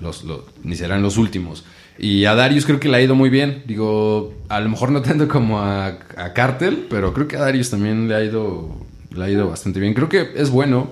los, 0.00 0.24
los- 0.24 0.42
ni 0.62 0.74
serán 0.76 1.02
los 1.02 1.16
últimos. 1.18 1.64
Y 2.00 2.26
a 2.26 2.34
Darius 2.34 2.64
creo 2.64 2.78
que 2.78 2.88
le 2.88 2.96
ha 2.96 3.02
ido 3.02 3.14
muy 3.16 3.28
bien. 3.28 3.64
Digo, 3.66 4.32
a 4.48 4.60
lo 4.60 4.68
mejor 4.68 4.90
no 4.92 5.02
tanto 5.02 5.26
como 5.28 5.58
a, 5.60 5.86
a 6.16 6.32
Cartel, 6.32 6.86
pero 6.88 7.12
creo 7.12 7.26
que 7.26 7.36
a 7.36 7.40
Darius 7.40 7.70
también 7.70 8.08
le 8.08 8.14
ha 8.14 8.22
ido 8.22 8.76
le 9.14 9.24
ha 9.24 9.30
ido 9.30 9.48
bastante 9.48 9.80
bien. 9.80 9.94
Creo 9.94 10.08
que 10.08 10.30
es 10.36 10.50
bueno. 10.50 10.90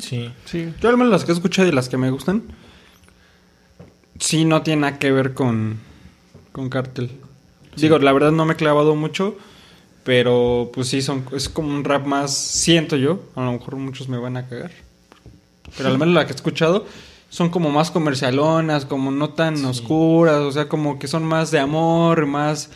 Sí. 0.00 0.32
Sí. 0.46 0.72
Yo 0.80 0.88
al 0.88 0.96
menos 0.96 1.12
las 1.12 1.24
que 1.24 1.32
escucho 1.32 1.64
y 1.64 1.70
las 1.70 1.88
que 1.88 1.96
me 1.96 2.10
gustan, 2.10 2.42
sí 4.22 4.44
no 4.44 4.62
tiene 4.62 4.82
nada 4.82 4.98
que 4.98 5.10
ver 5.10 5.34
con, 5.34 5.80
con 6.52 6.70
Cartel. 6.70 7.10
Digo, 7.76 7.98
la 7.98 8.12
verdad 8.12 8.30
no 8.30 8.44
me 8.44 8.52
he 8.52 8.56
clavado 8.56 8.94
mucho, 8.94 9.36
pero 10.04 10.70
pues 10.72 10.88
sí, 10.88 11.02
son, 11.02 11.24
es 11.32 11.48
como 11.48 11.68
un 11.68 11.84
rap 11.84 12.06
más, 12.06 12.36
siento 12.36 12.96
yo, 12.96 13.20
a 13.34 13.42
lo 13.42 13.52
mejor 13.52 13.76
muchos 13.76 14.08
me 14.08 14.18
van 14.18 14.36
a 14.36 14.48
cagar. 14.48 14.70
Pero 15.76 15.88
al 15.88 15.98
menos 15.98 16.14
la 16.14 16.24
que 16.26 16.32
he 16.32 16.36
escuchado 16.36 16.86
son 17.30 17.48
como 17.48 17.70
más 17.70 17.90
comercialonas, 17.90 18.84
como 18.84 19.10
no 19.10 19.30
tan 19.30 19.64
oscuras, 19.64 20.40
o 20.40 20.52
sea, 20.52 20.68
como 20.68 20.98
que 20.98 21.08
son 21.08 21.24
más 21.24 21.50
de 21.50 21.58
amor, 21.58 22.26
más, 22.26 22.70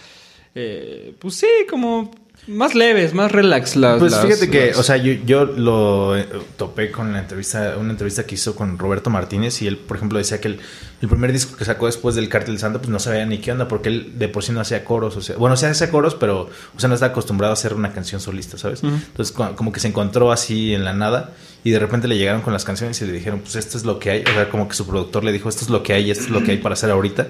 eh, 0.55 1.15
pues 1.21 1.37
sí, 1.37 1.47
como 1.71 2.11
más 2.49 2.75
leves, 2.75 3.13
más 3.15 3.33
relax 3.33 3.75
las... 3.77 3.99
Pues 3.99 4.13
las- 4.13 4.25
fíjate 4.25 4.51
que, 4.51 4.67
las- 4.69 4.79
o 4.79 4.83
sea, 4.83 4.97
yo, 4.97 5.13
yo 5.25 5.45
lo 5.45 6.17
eh, 6.17 6.27
topé 6.57 6.91
con 6.91 7.13
la 7.13 7.19
entrevista, 7.21 7.75
una 7.79 7.91
entrevista 7.91 8.25
que 8.25 8.35
hizo 8.37 8.55
con 8.55 8.79
Roberto 8.79 9.11
Martínez 9.11 9.61
y 9.63 9.67
él, 9.67 9.77
por 9.79 9.97
ejemplo, 9.97 10.19
decía 10.19 10.41
que 10.41 10.49
el, 10.49 10.61
el 11.03 11.09
primer 11.09 11.33
disco 11.33 11.57
que 11.57 11.65
sacó 11.65 11.87
después 11.87 12.15
del 12.15 12.29
Cártel 12.29 12.59
Santa, 12.59 12.79
pues 12.79 12.89
no 12.91 12.99
sabía 12.99 13.27
ni 13.27 13.39
qué 13.39 13.53
onda, 13.53 13.67
porque 13.69 13.89
él 13.89 14.13
de 14.19 14.29
por 14.29 14.43
sí 14.45 14.53
no 14.53 14.61
hacía 14.61 14.85
coros, 14.85 15.17
o 15.17 15.21
sea, 15.21 15.37
bueno, 15.37 15.57
sí 15.57 15.67
hacía 15.67 15.91
coros, 15.91 16.15
pero, 16.15 16.49
o 16.77 16.79
sea, 16.81 16.89
no 16.89 16.95
está 16.95 17.07
acostumbrado 17.07 17.51
a 17.51 17.55
hacer 17.55 17.75
una 17.75 17.93
canción 17.93 18.21
solista, 18.21 18.57
¿sabes? 18.59 18.83
Entonces, 18.85 19.35
co- 19.35 19.55
como 19.57 19.73
que 19.73 19.81
se 19.81 19.89
encontró 19.89 20.31
así 20.33 20.73
en 20.75 20.85
la 20.85 20.93
nada 20.93 21.33
y 21.65 21.71
de 21.71 21.79
repente 21.81 22.07
le 22.07 22.17
llegaron 22.17 22.43
con 22.43 22.53
las 22.53 22.65
canciones 22.65 23.01
y 23.03 23.07
le 23.07 23.13
dijeron, 23.13 23.41
pues 23.41 23.57
esto 23.57 23.77
es 23.77 23.85
lo 23.85 23.99
que 23.99 24.11
hay, 24.11 24.23
o 24.23 24.33
sea, 24.35 24.49
como 24.51 24.69
que 24.69 24.75
su 24.77 24.87
productor 24.87 25.25
le 25.25 25.33
dijo, 25.33 25.49
esto 25.49 25.65
es 25.65 25.71
lo 25.71 25.83
que 25.83 25.95
hay, 25.95 26.11
esto 26.13 26.25
es 26.25 26.31
lo 26.31 26.45
que 26.45 26.53
hay 26.53 26.59
para 26.59 26.75
hacer 26.75 26.91
ahorita. 26.91 27.27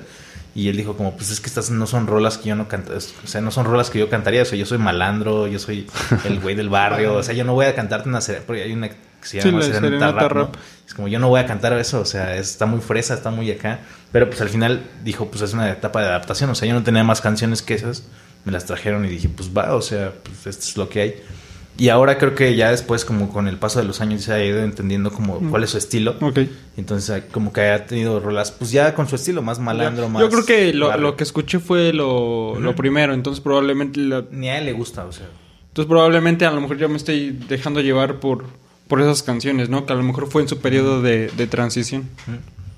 Y 0.56 0.70
él 0.70 0.76
dijo 0.78 0.96
como, 0.96 1.14
pues 1.14 1.30
es 1.30 1.38
que 1.40 1.48
estas 1.48 1.68
no 1.70 1.86
son 1.86 2.06
rolas 2.06 2.38
que 2.38 2.48
yo 2.48 2.56
no 2.56 2.66
canta, 2.66 2.94
o 2.94 3.26
sea, 3.26 3.42
no 3.42 3.50
son 3.50 3.66
rolas 3.66 3.90
que 3.90 3.98
yo 3.98 4.08
cantaría, 4.08 4.40
o 4.40 4.44
sea, 4.46 4.58
yo 4.58 4.64
soy 4.64 4.78
malandro, 4.78 5.46
yo 5.46 5.58
soy 5.58 5.86
el 6.24 6.40
güey 6.40 6.54
del 6.54 6.70
barrio, 6.70 7.14
o 7.14 7.22
sea, 7.22 7.34
yo 7.34 7.44
no 7.44 7.52
voy 7.52 7.66
a 7.66 7.74
cantarte 7.74 8.08
una 8.08 8.22
serenata, 8.22 8.46
porque 8.46 8.62
hay 8.62 8.72
una 8.72 8.88
que 8.88 8.96
se 9.20 9.40
Sí, 9.42 9.48
llama 9.48 9.58
la 9.60 9.64
serenata, 9.66 10.28
rap. 10.28 10.54
Es 10.86 10.94
como, 10.94 11.08
yo 11.08 11.18
no 11.18 11.28
voy 11.28 11.40
a 11.40 11.46
cantar 11.46 11.74
eso, 11.74 12.00
o 12.00 12.04
sea, 12.06 12.36
es- 12.36 12.50
está 12.52 12.64
muy 12.64 12.80
fresa, 12.80 13.12
está 13.12 13.30
muy 13.30 13.50
acá, 13.50 13.80
pero 14.12 14.28
pues 14.30 14.40
al 14.40 14.48
final 14.48 14.82
dijo, 15.04 15.26
pues 15.30 15.42
es 15.42 15.52
una 15.52 15.70
etapa 15.70 16.00
de 16.00 16.06
adaptación, 16.08 16.48
o 16.48 16.54
sea, 16.54 16.66
yo 16.66 16.72
no 16.74 16.82
tenía 16.82 17.04
más 17.04 17.20
canciones 17.20 17.60
que 17.60 17.74
esas, 17.74 18.04
me 18.46 18.52
las 18.52 18.64
trajeron 18.64 19.04
y 19.04 19.08
dije, 19.08 19.28
pues 19.28 19.50
va, 19.54 19.74
o 19.74 19.82
sea, 19.82 20.12
pues 20.22 20.46
esto 20.46 20.64
es 20.64 20.76
lo 20.78 20.88
que 20.88 21.00
hay. 21.02 21.14
Y 21.78 21.90
ahora 21.90 22.16
creo 22.16 22.34
que 22.34 22.56
ya 22.56 22.70
después, 22.70 23.04
como 23.04 23.28
con 23.30 23.48
el 23.48 23.58
paso 23.58 23.78
de 23.80 23.84
los 23.84 24.00
años, 24.00 24.22
se 24.22 24.32
ha 24.32 24.42
ido 24.42 24.60
entendiendo 24.60 25.12
como 25.12 25.38
cuál 25.50 25.62
es 25.64 25.70
su 25.70 25.78
estilo. 25.78 26.16
Ok. 26.22 26.38
Entonces, 26.78 27.24
como 27.30 27.52
que 27.52 27.60
ha 27.68 27.86
tenido 27.86 28.18
rolas, 28.18 28.50
pues 28.50 28.70
ya 28.70 28.94
con 28.94 29.06
su 29.08 29.16
estilo, 29.16 29.42
más 29.42 29.58
malandro, 29.58 30.04
Yo- 30.04 30.08
más. 30.08 30.22
Yo 30.22 30.30
creo 30.30 30.44
que 30.46 30.72
lo, 30.72 30.96
lo 30.96 31.16
que 31.16 31.24
escuché 31.24 31.58
fue 31.58 31.92
lo, 31.92 32.58
lo 32.58 32.74
primero, 32.74 33.12
entonces 33.12 33.42
probablemente 33.42 34.00
la- 34.00 34.24
Ni 34.30 34.48
a 34.48 34.56
él 34.58 34.64
le 34.64 34.72
gusta, 34.72 35.04
o 35.04 35.12
sea. 35.12 35.26
entonces 35.68 35.88
probablemente 35.88 36.46
a 36.46 36.50
lo 36.50 36.60
mejor 36.62 36.78
yo 36.78 36.88
me 36.88 36.96
estoy 36.96 37.30
dejando 37.48 37.80
llevar 37.80 38.20
por 38.20 38.44
por 38.88 39.00
esas 39.00 39.22
canciones, 39.24 39.68
¿no? 39.68 39.84
Que 39.84 39.92
a 39.92 39.96
lo 39.96 40.02
mejor 40.04 40.28
fue 40.30 40.42
en 40.42 40.48
su 40.48 40.58
periodo 40.60 41.02
de, 41.02 41.28
de 41.36 41.46
transición. 41.48 42.08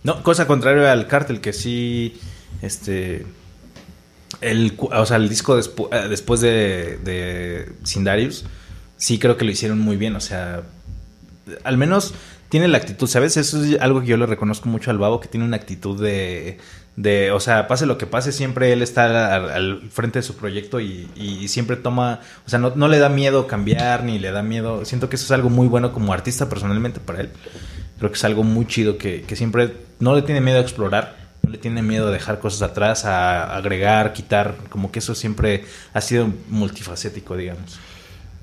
No, 0.04 0.22
cosa 0.22 0.46
contraria 0.46 0.90
al 0.90 1.06
cártel, 1.06 1.40
que 1.42 1.52
sí, 1.52 2.18
este, 2.62 3.26
el, 4.40 4.72
o 4.78 5.06
sea, 5.06 5.18
el 5.18 5.28
disco 5.28 5.58
despu- 5.58 5.88
eh, 5.92 6.08
después 6.08 6.40
de, 6.40 6.98
de 7.04 7.72
Sindarius, 7.84 8.44
sí 8.98 9.18
creo 9.18 9.38
que 9.38 9.46
lo 9.46 9.50
hicieron 9.50 9.78
muy 9.78 9.96
bien, 9.96 10.14
o 10.16 10.20
sea, 10.20 10.62
al 11.64 11.78
menos 11.78 12.12
tiene 12.50 12.68
la 12.68 12.78
actitud, 12.78 13.06
¿sabes? 13.06 13.36
Eso 13.36 13.62
es 13.62 13.80
algo 13.80 14.00
que 14.00 14.06
yo 14.06 14.16
le 14.16 14.26
reconozco 14.26 14.68
mucho 14.68 14.90
al 14.90 14.98
Babo, 14.98 15.20
que 15.20 15.28
tiene 15.28 15.46
una 15.46 15.56
actitud 15.56 16.00
de, 16.02 16.58
de 16.96 17.30
o 17.30 17.40
sea, 17.40 17.68
pase 17.68 17.86
lo 17.86 17.98
que 17.98 18.06
pase, 18.06 18.32
siempre 18.32 18.72
él 18.72 18.82
está 18.82 19.34
al, 19.34 19.50
al 19.50 19.90
frente 19.90 20.18
de 20.18 20.22
su 20.22 20.34
proyecto 20.34 20.80
y, 20.80 21.08
y 21.14 21.48
siempre 21.48 21.76
toma, 21.76 22.20
o 22.46 22.50
sea, 22.50 22.58
no, 22.58 22.72
no 22.74 22.88
le 22.88 22.98
da 22.98 23.08
miedo 23.08 23.46
cambiar, 23.46 24.04
ni 24.04 24.18
le 24.18 24.30
da 24.30 24.42
miedo, 24.42 24.84
siento 24.84 25.08
que 25.08 25.16
eso 25.16 25.26
es 25.26 25.30
algo 25.30 25.50
muy 25.50 25.68
bueno 25.68 25.92
como 25.92 26.12
artista 26.12 26.48
personalmente 26.48 27.00
para 27.00 27.20
él. 27.20 27.30
Creo 27.98 28.10
que 28.10 28.16
es 28.16 28.24
algo 28.24 28.44
muy 28.44 28.66
chido 28.66 28.96
que, 28.96 29.22
que 29.22 29.36
siempre 29.36 29.74
no 30.00 30.14
le 30.14 30.22
tiene 30.22 30.40
miedo 30.40 30.58
a 30.58 30.62
explorar, 30.62 31.16
no 31.42 31.50
le 31.50 31.58
tiene 31.58 31.82
miedo 31.82 32.08
a 32.08 32.10
dejar 32.10 32.38
cosas 32.38 32.62
atrás, 32.62 33.04
a 33.04 33.56
agregar, 33.56 34.12
quitar, 34.12 34.56
como 34.68 34.90
que 34.90 35.00
eso 35.00 35.14
siempre 35.14 35.64
ha 35.92 36.00
sido 36.00 36.28
multifacético, 36.48 37.36
digamos. 37.36 37.78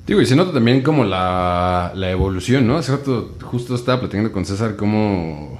Digo, 0.07 0.21
y 0.21 0.25
se 0.25 0.35
nota 0.35 0.53
también 0.53 0.81
como 0.81 1.03
la, 1.03 1.91
la 1.95 2.11
evolución, 2.11 2.67
¿no? 2.67 2.77
Hace 2.77 2.91
rato 2.91 3.35
justo 3.41 3.73
estaba 3.75 3.99
platicando 4.01 4.31
con 4.31 4.45
César 4.45 4.75
cómo, 4.75 5.59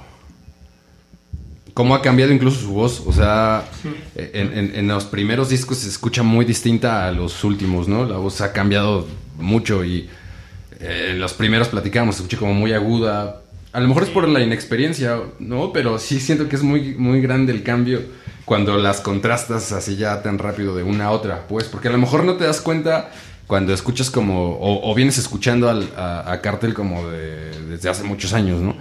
cómo 1.74 1.94
ha 1.96 2.02
cambiado 2.02 2.32
incluso 2.32 2.60
su 2.60 2.72
voz. 2.72 3.02
O 3.06 3.12
sea, 3.12 3.64
en, 4.14 4.56
en- 4.56 4.72
en 4.76 4.86
los 4.88 5.04
primeros 5.04 5.48
discos 5.48 5.78
se 5.78 5.88
escucha 5.88 6.22
muy 6.22 6.44
distinta 6.44 7.06
a 7.08 7.12
los 7.12 7.42
últimos, 7.42 7.88
¿no? 7.88 8.04
La 8.04 8.18
voz 8.18 8.40
ha 8.40 8.52
cambiado 8.52 9.06
mucho 9.36 9.84
y 9.84 10.08
eh, 10.78 11.08
en 11.10 11.18
los 11.18 11.32
primeros 11.34 11.66
platicábamos, 11.68 12.14
se 12.14 12.22
escucha 12.22 12.38
como 12.38 12.54
muy 12.54 12.72
aguda. 12.72 13.42
A 13.72 13.80
lo 13.80 13.88
mejor 13.88 14.04
es 14.04 14.10
por 14.10 14.28
la 14.28 14.40
inexperiencia, 14.40 15.18
¿no? 15.40 15.72
Pero 15.72 15.98
sí 15.98 16.20
siento 16.20 16.48
que 16.48 16.54
es 16.54 16.62
muy, 16.62 16.94
muy 16.94 17.20
grande 17.20 17.52
el 17.52 17.64
cambio 17.64 18.00
cuando 18.44 18.76
las 18.78 19.00
contrastas 19.00 19.72
así 19.72 19.96
ya 19.96 20.22
tan 20.22 20.38
rápido 20.38 20.76
de 20.76 20.84
una 20.84 21.06
a 21.06 21.10
otra, 21.10 21.46
pues, 21.48 21.64
porque 21.64 21.88
a 21.88 21.90
lo 21.90 21.98
mejor 21.98 22.22
no 22.22 22.34
te 22.36 22.44
das 22.44 22.60
cuenta 22.60 23.10
cuando 23.46 23.72
escuchas 23.72 24.10
como, 24.10 24.52
o, 24.56 24.90
o 24.90 24.94
vienes 24.94 25.18
escuchando 25.18 25.68
al- 25.68 25.90
a, 25.96 26.30
a 26.32 26.40
Cartel 26.40 26.74
como 26.74 27.08
de, 27.08 27.50
desde 27.68 27.88
hace 27.88 28.02
muchos 28.02 28.32
años, 28.32 28.60
¿no? 28.60 28.74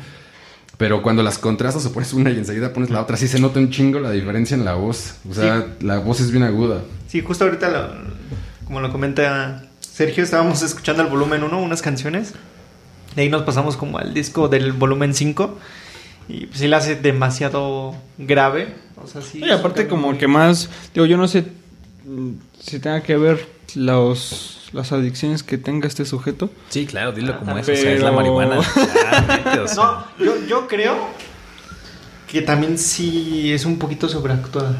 Pero 0.78 1.02
cuando 1.02 1.24
las 1.24 1.38
contrastas 1.38 1.86
o 1.86 1.94
pones 1.94 2.12
una 2.14 2.32
y 2.32 2.38
enseguida 2.38 2.74
pones 2.74 2.90
la 2.90 3.02
otra, 3.02 3.16
sí 3.16 3.28
se 3.30 3.40
nota 3.40 3.60
un 3.60 3.70
chingo 3.70 4.00
la 4.00 4.12
diferencia 4.12 4.56
en 4.56 4.66
la 4.66 4.74
voz. 4.74 5.16
O 5.30 5.34
sea, 5.34 5.68
la 5.80 6.00
voz 6.00 6.20
es 6.20 6.32
bien 6.32 6.44
aguda. 6.44 6.82
Sí, 7.08 7.22
justo 7.22 7.46
ahorita, 7.46 7.70
lo- 7.70 7.94
como 8.66 8.82
lo 8.82 8.92
comenta 8.92 9.64
Sergio, 9.80 10.24
estábamos 10.24 10.62
escuchando 10.64 11.04
el 11.04 11.10
volumen 11.10 11.44
1, 11.44 11.62
unas 11.62 11.82
canciones. 11.82 12.34
De 13.16 13.22
ahí 13.22 13.30
nos 13.30 13.44
pasamos 13.44 13.78
como 13.78 14.00
al 14.00 14.14
disco 14.14 14.50
del 14.50 14.74
volumen 14.74 15.14
5. 15.14 15.58
Y 16.28 16.48
pues 16.48 16.60
sí 16.60 16.68
la 16.68 16.78
hace 16.78 16.96
demasiado 16.96 17.96
grave. 18.18 18.76
O 19.02 19.08
sea, 19.08 19.22
sí. 19.22 19.40
Y 19.46 19.50
aparte 19.52 19.88
como 19.88 20.18
que 20.18 20.28
más, 20.28 20.70
digo, 20.94 21.06
yo 21.06 21.16
no 21.16 21.28
sé 21.30 21.46
mm, 22.06 22.32
si 22.62 22.80
tenga 22.80 23.02
que 23.04 23.16
ver 23.16 23.48
los, 23.76 24.55
las 24.74 24.92
adicciones 24.92 25.44
que 25.44 25.58
tenga 25.58 25.88
este 25.88 26.06
sujeto. 26.06 26.50
Sí, 26.70 26.86
claro, 26.86 27.12
dilo 27.12 27.40
como 27.40 27.56
Ah, 27.56 27.60
es, 27.60 27.70
o 27.70 27.76
sea, 27.76 27.92
es 27.92 28.02
la 28.02 28.12
marihuana. 28.12 28.60
Claramente, 28.74 29.60
o 29.60 29.68
sea. 29.68 29.76
No, 30.18 30.26
yo, 30.26 30.46
yo 30.48 30.68
creo 30.68 30.96
que 32.28 32.42
también 32.42 32.78
sí 32.78 33.54
es 33.54 33.66
un 33.66 33.78
poquito 33.80 34.10
sobreactuada 34.10 34.78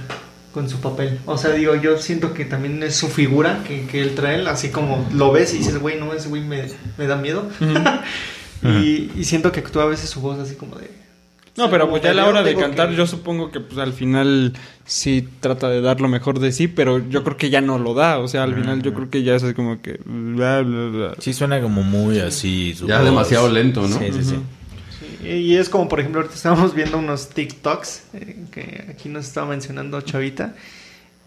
con 0.54 0.70
su 0.70 0.80
papel. 0.80 1.20
O 1.26 1.38
sea, 1.38 1.52
digo, 1.52 1.76
yo 1.76 1.98
siento 1.98 2.34
que 2.34 2.46
también 2.46 2.82
es 2.82 2.96
su 2.96 3.08
figura 3.10 3.62
que, 3.68 3.86
que 3.88 4.02
él 4.02 4.16
trae, 4.16 4.48
así 4.48 4.70
como 4.70 5.08
lo 5.14 5.32
ves 5.32 5.54
y 5.54 5.58
dices, 5.58 5.78
güey, 5.80 6.00
no, 6.00 6.14
ese 6.14 6.30
güey 6.30 6.42
me, 6.42 6.66
me 6.98 7.08
da 7.08 7.18
miedo. 7.18 7.50
y, 8.64 9.12
y 9.16 9.24
siento 9.26 9.52
que 9.52 9.60
actúa 9.60 9.84
a 9.84 9.88
veces 9.88 10.10
su 10.10 10.22
voz 10.22 10.40
así 10.40 10.56
como 10.56 10.78
de... 10.78 10.90
No, 11.58 11.70
pero 11.70 11.90
pues 11.90 12.04
ya 12.04 12.12
a 12.12 12.14
la 12.14 12.28
hora 12.28 12.44
de 12.44 12.54
cantar 12.56 12.90
que- 12.90 12.96
yo 12.96 13.08
supongo 13.08 13.50
que 13.50 13.62
pues 13.62 13.78
al 13.80 13.94
final 13.94 14.54
sí 14.86 15.26
trata 15.40 15.70
de 15.70 15.80
dar 15.82 16.02
lo 16.02 16.10
mejor 16.10 16.40
de 16.40 16.52
sí, 16.52 16.68
pero 16.68 16.98
yo 17.10 17.24
creo 17.24 17.38
que 17.38 17.50
ya 17.50 17.62
no 17.62 17.80
lo 17.80 17.94
da, 17.94 18.20
o 18.20 18.28
sea, 18.28 18.44
al 18.44 18.56
final 18.56 18.82
yo 18.82 18.94
creo 18.94 19.10
que 19.10 19.24
ya 19.24 19.36
es 19.36 19.44
como 19.54 19.82
que 19.82 20.00
bla, 20.06 20.62
bla, 20.62 20.88
bla. 20.90 21.16
Sí 21.20 21.32
suena 21.34 21.62
como 21.62 21.82
muy 21.82 22.20
así. 22.20 22.74
su 22.74 22.88
Ya 22.88 22.98
voz. 22.98 23.06
demasiado 23.06 23.48
lento, 23.50 23.88
¿no? 23.88 23.98
Sí, 24.00 24.06
sí, 24.12 24.24
sí. 24.24 24.36
Sí, 25.22 25.28
Y 25.28 25.56
es 25.56 25.70
como, 25.70 25.88
por 25.88 26.00
ejemplo, 26.02 26.20
ahorita 26.22 26.36
estábamos 26.36 26.74
viendo 26.74 26.98
unos 26.98 27.30
TikToks 27.30 28.04
eh, 28.14 28.38
que 28.52 28.86
aquí 28.90 29.08
nos 29.10 29.26
estaba 29.26 29.48
mencionando 29.48 30.00
Chavita. 30.02 30.56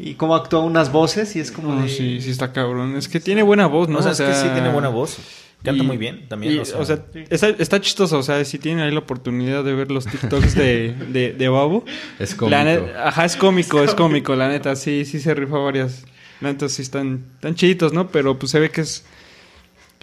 Y 0.01 0.15
cómo 0.15 0.37
actúa 0.37 0.61
unas 0.61 0.93
voces 0.93 1.35
y 1.35 1.41
es 1.41 1.51
como 1.51 1.75
No, 1.75 1.83
de... 1.83 1.89
sí, 1.89 2.21
sí 2.21 2.31
está 2.31 2.53
cabrón. 2.53 2.97
Es 2.97 3.09
que 3.09 3.19
tiene 3.19 3.43
buena 3.43 3.67
voz, 3.67 3.89
¿no? 3.89 3.99
O 3.99 4.03
sea, 4.03 4.13
es 4.13 4.21
que 4.21 4.33
sí 4.35 4.49
tiene 4.55 4.71
buena 4.71 4.89
voz. 4.91 5.17
Canta 5.63 5.83
Y- 5.83 5.87
muy 5.87 5.97
bien 5.97 6.29
también. 6.29 6.55
y, 6.55 6.59
o 6.59 6.65
sea, 6.65 6.79
o 6.79 6.85
sea, 6.85 7.05
está, 7.31 7.49
está 7.49 7.81
chistoso. 7.81 8.19
O 8.19 8.23
sea, 8.23 8.45
si 8.45 8.59
tienen 8.59 8.85
ahí 8.85 8.93
la 8.93 9.01
oportunidad 9.01 9.65
de 9.65 9.75
ver 9.75 9.91
los 9.91 10.07
TikToks 10.07 10.55
de, 10.55 10.95
de, 11.09 11.33
de 11.33 11.49
Babo. 11.49 11.85
Es 12.19 12.35
cómico. 12.35 12.57
La 12.57 12.65
neta- 12.65 13.09
ajá, 13.09 13.25
es 13.25 13.37
cómico, 13.37 13.83
es 13.83 13.95
cómico, 13.95 14.37
la 14.37 14.49
neta. 14.49 14.77
Sí, 14.77 15.05
sí 15.05 15.19
se 15.21 15.35
rifa 15.35 15.59
varias. 15.59 16.05
La 16.41 16.53
neta 16.53 16.69
sí 16.69 16.83
están 16.83 17.25
tan 17.41 17.57
chiditos, 17.57 17.93
¿no? 17.93 18.09
Pero 18.09 18.39
pues 18.39 18.53
se 18.53 18.61
ve 18.61 18.71
que 18.71 18.83
es. 18.83 19.05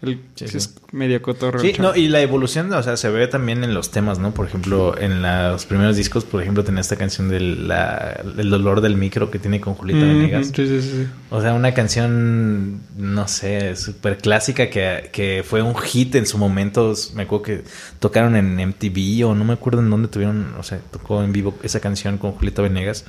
El- 0.08 0.20
Sí, 0.36 0.48
sí 0.48 0.58
es 0.58 0.76
medio 0.92 1.22
cotorro. 1.22 1.60
Sí, 1.60 1.74
no, 1.80 1.96
y 1.96 2.08
la 2.08 2.22
evolución, 2.22 2.72
o 2.74 2.84
sea, 2.84 2.98
se 2.98 3.10
ve 3.10 3.28
también 3.28 3.64
en 3.64 3.74
los 3.74 3.92
temas, 3.92 4.20
¿no? 4.20 4.34
Por 4.34 4.48
ejemplo, 4.48 4.98
en 5.00 5.22
los 5.22 5.66
primeros 5.66 5.96
discos, 5.98 6.24
por 6.26 6.42
ejemplo, 6.42 6.64
tenía 6.64 6.82
esta 6.82 6.96
canción 6.96 7.30
del 7.30 7.68
la- 7.68 8.22
el 8.38 8.50
dolor 8.50 8.82
del 8.82 8.96
micro 8.98 9.32
que 9.32 9.40
tiene 9.40 9.60
con 9.62 9.74
Julieta 9.76 10.06
Mm, 10.06 10.10
Venegas. 10.10 10.52
sí, 10.56 10.68
sí, 10.68 10.82
sí. 10.82 11.08
O 11.30 11.42
sea, 11.42 11.54
una 11.54 11.74
canción, 11.74 12.82
no 12.98 13.28
sé, 13.28 13.76
súper 13.76 14.18
clásica 14.18 14.70
que, 14.70 15.10
que 15.12 15.44
fue 15.48 15.62
un 15.62 15.76
hit 15.76 16.16
en 16.16 16.26
su 16.26 16.38
momento. 16.38 16.94
Me 17.14 17.24
acuerdo 17.24 17.44
que 17.44 17.64
tocaron 18.00 18.36
en 18.36 18.60
MTV 18.60 19.26
o 19.28 19.36
no 19.36 19.44
me 19.46 19.54
acuerdo 19.54 19.80
en 19.82 19.90
dónde 19.90 20.08
tuvieron, 20.08 20.54
o 20.60 20.64
sea, 20.64 20.80
tocó 20.92 21.24
en 21.24 21.32
vivo 21.34 21.56
esa 21.64 21.80
canción 21.80 22.18
con 22.18 22.32
Julieta 22.34 22.62
Venegas. 22.62 23.06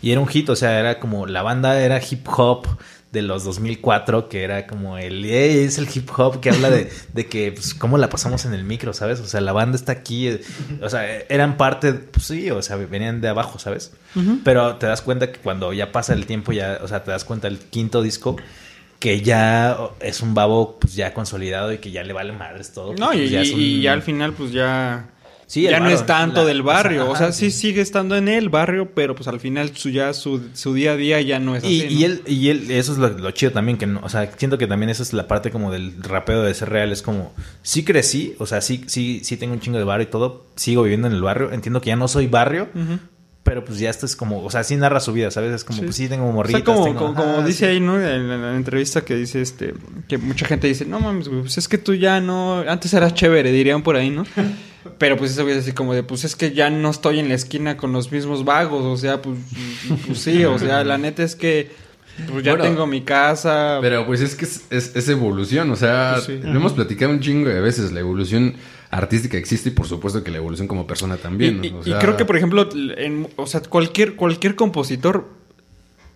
Y 0.00 0.12
era 0.12 0.20
un 0.20 0.26
hit, 0.28 0.48
o 0.48 0.56
sea, 0.56 0.78
era 0.80 0.98
como 0.98 1.26
la 1.26 1.42
banda 1.42 1.78
era 1.80 2.00
hip 2.00 2.26
hop 2.28 2.66
de 3.14 3.22
los 3.22 3.44
2004, 3.44 4.28
que 4.28 4.42
era 4.42 4.66
como 4.66 4.98
el, 4.98 5.24
"Ey, 5.24 5.64
es 5.64 5.78
el 5.78 5.88
hip 5.94 6.10
hop 6.14 6.40
que 6.40 6.50
habla 6.50 6.68
de, 6.68 6.90
de 7.14 7.26
que, 7.26 7.52
pues, 7.52 7.72
cómo 7.72 7.96
la 7.96 8.10
pasamos 8.10 8.44
en 8.44 8.52
el 8.52 8.64
micro, 8.64 8.92
¿sabes? 8.92 9.20
O 9.20 9.26
sea, 9.26 9.40
la 9.40 9.52
banda 9.52 9.76
está 9.76 9.92
aquí, 9.92 10.28
eh, 10.28 10.42
o 10.82 10.90
sea, 10.90 11.06
eran 11.30 11.56
parte, 11.56 11.94
pues 11.94 12.26
sí, 12.26 12.50
o 12.50 12.60
sea, 12.60 12.76
venían 12.76 13.22
de 13.22 13.28
abajo, 13.28 13.58
¿sabes? 13.58 13.92
Pero 14.44 14.76
te 14.76 14.86
das 14.86 15.00
cuenta 15.00 15.32
que 15.32 15.38
cuando 15.40 15.72
ya 15.72 15.90
pasa 15.92 16.12
el 16.12 16.26
tiempo, 16.26 16.52
ya, 16.52 16.80
o 16.82 16.88
sea, 16.88 17.02
te 17.02 17.10
das 17.12 17.24
cuenta 17.24 17.48
el 17.48 17.58
quinto 17.58 18.02
disco, 18.02 18.36
que 19.00 19.20
ya 19.20 19.76
es 20.00 20.20
un 20.22 20.34
babo, 20.34 20.78
pues, 20.80 20.94
ya 20.94 21.12
consolidado 21.14 21.72
y 21.72 21.78
que 21.78 21.90
ya 21.90 22.02
le 22.02 22.12
vale 22.12 22.32
madres 22.32 22.72
todo. 22.72 22.94
No, 22.94 23.12
y, 23.12 23.18
pues, 23.18 23.30
ya 23.30 23.40
es 23.42 23.48
y- 23.50 23.54
un- 23.54 23.60
y 23.60 23.80
ya 23.82 23.92
al 23.92 24.02
final, 24.02 24.32
pues 24.32 24.50
ya. 24.52 25.10
Sí, 25.46 25.62
ya 25.62 25.78
no 25.78 25.90
es 25.90 26.06
tanto 26.06 26.40
la- 26.42 26.46
del 26.46 26.62
barrio. 26.62 27.08
o 27.10 27.14
sea, 27.16 27.28
O 27.28 27.32
sí 27.32 27.50
sí. 27.50 27.58
sigue 27.68 27.80
estando 27.82 28.16
en 28.16 28.28
el 28.28 28.48
barrio, 28.48 28.90
pero 28.94 29.14
pues 29.14 29.28
al 29.28 29.40
final 29.40 29.76
su, 29.76 29.90
ya 29.90 30.12
su, 30.14 30.40
su 30.54 30.72
día 30.74 30.92
a 30.92 30.96
día 30.96 31.20
ya 31.20 31.38
no 31.38 31.54
es 31.54 31.64
Y, 31.64 31.82
así. 31.84 31.94
y 31.94 31.98
¿no? 32.00 32.06
él, 32.06 32.22
y 32.26 32.48
él, 32.48 32.70
eso 32.70 32.92
es 32.92 32.98
lo, 32.98 33.08
lo 33.10 33.30
chido 33.32 33.52
también, 33.52 33.76
que 33.78 33.86
no, 33.86 34.00
o 34.02 34.08
sea, 34.08 34.30
siento 34.36 34.56
que 34.58 34.66
también 34.66 34.90
esa 34.90 35.02
es 35.02 35.12
la 35.12 35.28
parte 35.28 35.50
como 35.50 35.70
del 35.70 36.02
rapeo 36.02 36.42
de 36.42 36.54
ser 36.54 36.70
real, 36.70 36.92
es 36.92 37.02
como, 37.02 37.32
sí 37.62 37.84
crecí, 37.84 38.34
o 38.38 38.46
sea, 38.46 38.60
sí, 38.62 38.84
sí, 38.86 39.20
sí 39.22 39.36
tengo 39.36 39.52
un 39.52 39.60
chingo 39.60 39.78
de 39.78 39.84
barrio 39.84 40.06
y 40.08 40.10
todo, 40.10 40.46
sigo 40.56 40.82
viviendo 40.82 41.08
en 41.08 41.14
el 41.14 41.22
barrio, 41.22 41.52
entiendo 41.52 41.80
que 41.80 41.88
ya 41.88 41.96
no 41.96 42.08
soy 42.08 42.26
barrio, 42.26 42.68
pero 43.42 43.62
pues 43.66 43.78
ya 43.78 43.90
esto 43.90 44.06
es 44.06 44.16
como, 44.16 44.42
o 44.42 44.50
sea, 44.50 44.64
sí 44.64 44.74
narra 44.76 45.00
su 45.00 45.12
vida, 45.12 45.30
¿sabes? 45.30 45.52
Es 45.54 45.64
como, 45.64 45.80
Sí. 45.80 45.84
pues 45.84 45.96
sí 45.96 46.08
tengo 46.08 46.26
O 46.26 46.32
morritas, 46.32 46.62
sea, 46.62 46.74
como, 46.74 46.84
tengo- 46.86 46.98
como, 47.00 47.14
como 47.14 47.32
ajá, 47.38 47.46
dice 47.46 47.58
sí. 47.58 47.64
ahí, 47.66 47.80
¿no? 47.80 47.96
En 48.00 48.26
la, 48.28 48.34
en 48.36 48.42
la 48.42 48.56
entrevista 48.56 49.04
que 49.04 49.14
dice 49.14 49.42
este, 49.42 49.74
que 50.08 50.16
mucha 50.16 50.46
gente 50.46 50.66
dice, 50.68 50.86
no 50.86 50.98
mames, 51.00 51.28
güey, 51.28 51.42
pues 51.42 51.58
es 51.58 51.68
que 51.68 51.76
tú 51.76 51.92
ya 51.94 52.20
no, 52.22 52.60
antes 52.66 52.94
eras 52.94 53.12
chévere, 53.12 53.52
dirían 53.52 53.82
por 53.82 53.96
ahí, 53.96 54.08
¿no? 54.08 54.24
Pero 54.98 55.16
pues 55.16 55.30
eso 55.32 55.42
voy 55.44 55.52
a 55.52 55.56
decir 55.56 55.74
como 55.74 55.94
de, 55.94 56.02
pues 56.02 56.24
es 56.24 56.36
que 56.36 56.52
ya 56.52 56.68
no 56.70 56.90
estoy 56.90 57.18
en 57.18 57.28
la 57.28 57.34
esquina 57.34 57.76
con 57.76 57.92
los 57.92 58.12
mismos 58.12 58.44
vagos, 58.44 58.84
o 58.84 58.96
sea, 58.96 59.22
pues, 59.22 59.38
pues 60.06 60.18
sí, 60.18 60.44
o 60.44 60.58
sea, 60.58 60.84
la 60.84 60.98
neta 60.98 61.22
es 61.22 61.34
que 61.36 61.70
pues 62.30 62.44
ya 62.44 62.52
Bueno, 62.52 62.64
tengo 62.64 62.86
mi 62.86 63.00
casa. 63.00 63.78
Pero 63.80 64.06
pues 64.06 64.20
es 64.20 64.34
que 64.36 64.44
es, 64.44 64.62
es- 64.70 64.94
es 64.94 65.08
evolución, 65.08 65.70
o 65.70 65.76
sea, 65.76 66.12
Pues 66.14 66.24
sí. 66.26 66.38
lo 66.42 66.50
hemos 66.56 66.72
platicado 66.74 67.10
un 67.12 67.20
chingo 67.20 67.48
de 67.48 67.60
veces, 67.60 67.92
la 67.92 68.00
evolución 68.00 68.54
artística 68.90 69.36
existe 69.36 69.70
y 69.70 69.72
por 69.72 69.86
supuesto 69.88 70.22
que 70.22 70.30
la 70.30 70.36
evolución 70.36 70.68
como 70.68 70.86
persona 70.86 71.16
también. 71.16 71.64
Y, 71.64 71.70
creo 71.94 72.16
que, 72.16 72.24
por 72.24 72.36
ejemplo, 72.36 72.68
en, 72.96 73.26
o 73.36 73.46
sea, 73.46 73.60
cualquier, 73.62 74.14
cualquier 74.14 74.54
compositor, 74.54 75.28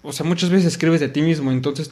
o 0.02 0.12
sea, 0.12 0.24
muchas 0.24 0.50
veces 0.50 0.66
escribes 0.68 1.00
de 1.00 1.08
ti 1.08 1.22
mismo, 1.22 1.50
entonces 1.50 1.90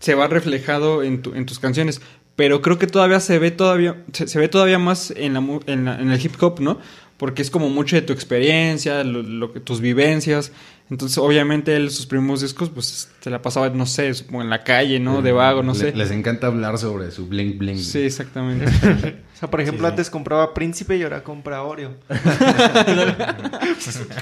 se 0.00 0.14
va 0.14 0.26
reflejado 0.26 1.02
en, 1.02 1.22
tu- 1.22 1.34
en 1.34 1.46
tus 1.46 1.58
canciones. 1.58 2.02
Pero 2.36 2.60
creo 2.62 2.78
que 2.78 2.86
todavía 2.86 3.18
se 3.20 3.38
ve 3.38 3.50
todavía, 3.50 4.04
se, 4.12 4.28
se 4.28 4.38
ve 4.38 4.48
todavía 4.48 4.78
más 4.78 5.10
en, 5.16 5.32
la, 5.34 5.40
mu- 5.40 5.60
en, 5.66 5.86
la- 5.86 5.98
en 5.98 6.10
el 6.10 6.20
hip 6.24 6.34
hop, 6.42 6.60
¿no? 6.60 6.78
Porque 7.16 7.40
es 7.40 7.50
como 7.50 7.70
mucho 7.70 7.96
de 7.96 8.02
tu 8.02 8.12
experiencia, 8.12 9.02
lo, 9.02 9.22
lo 9.22 9.52
que, 9.54 9.60
tus 9.60 9.80
vivencias. 9.80 10.52
Entonces, 10.90 11.16
obviamente, 11.18 11.74
él, 11.74 11.90
sus 11.90 12.04
primeros 12.06 12.42
discos, 12.42 12.68
pues, 12.68 13.10
se 13.20 13.30
la 13.30 13.40
pasaba, 13.42 13.70
no 13.70 13.86
sé, 13.86 14.12
supongo, 14.14 14.42
en 14.42 14.50
la 14.50 14.62
calle, 14.64 15.00
¿no? 15.00 15.22
De 15.22 15.32
vago, 15.32 15.62
no 15.62 15.72
le- 15.72 15.78
sé. 15.78 15.92
Les 15.96 16.10
encanta 16.10 16.46
hablar 16.48 16.76
sobre 16.78 17.10
su 17.10 17.26
bling 17.26 17.58
bling. 17.58 17.78
Sí, 17.78 18.00
exactamente. 18.00 18.66
O 19.36 19.38
sea, 19.38 19.50
por 19.50 19.60
ejemplo, 19.60 19.82
Sí, 19.86 19.88
sí. 19.88 19.90
antes 19.92 20.08
compraba 20.08 20.54
Príncipe 20.54 20.96
y 20.96 21.02
ahora 21.02 21.22
compra 21.22 21.62
Oreo. 21.62 21.92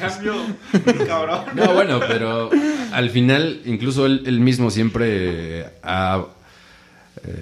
Cambio, 0.01 0.35
cabrón. 1.07 1.41
No, 1.55 1.73
bueno, 1.75 2.01
pero 2.01 2.51
al 2.93 3.11
final, 3.11 3.61
incluso 3.65 4.07
él, 4.07 4.23
él 4.27 4.41
mismo 4.41 4.71
siempre 4.71 5.67
ha 5.85 6.25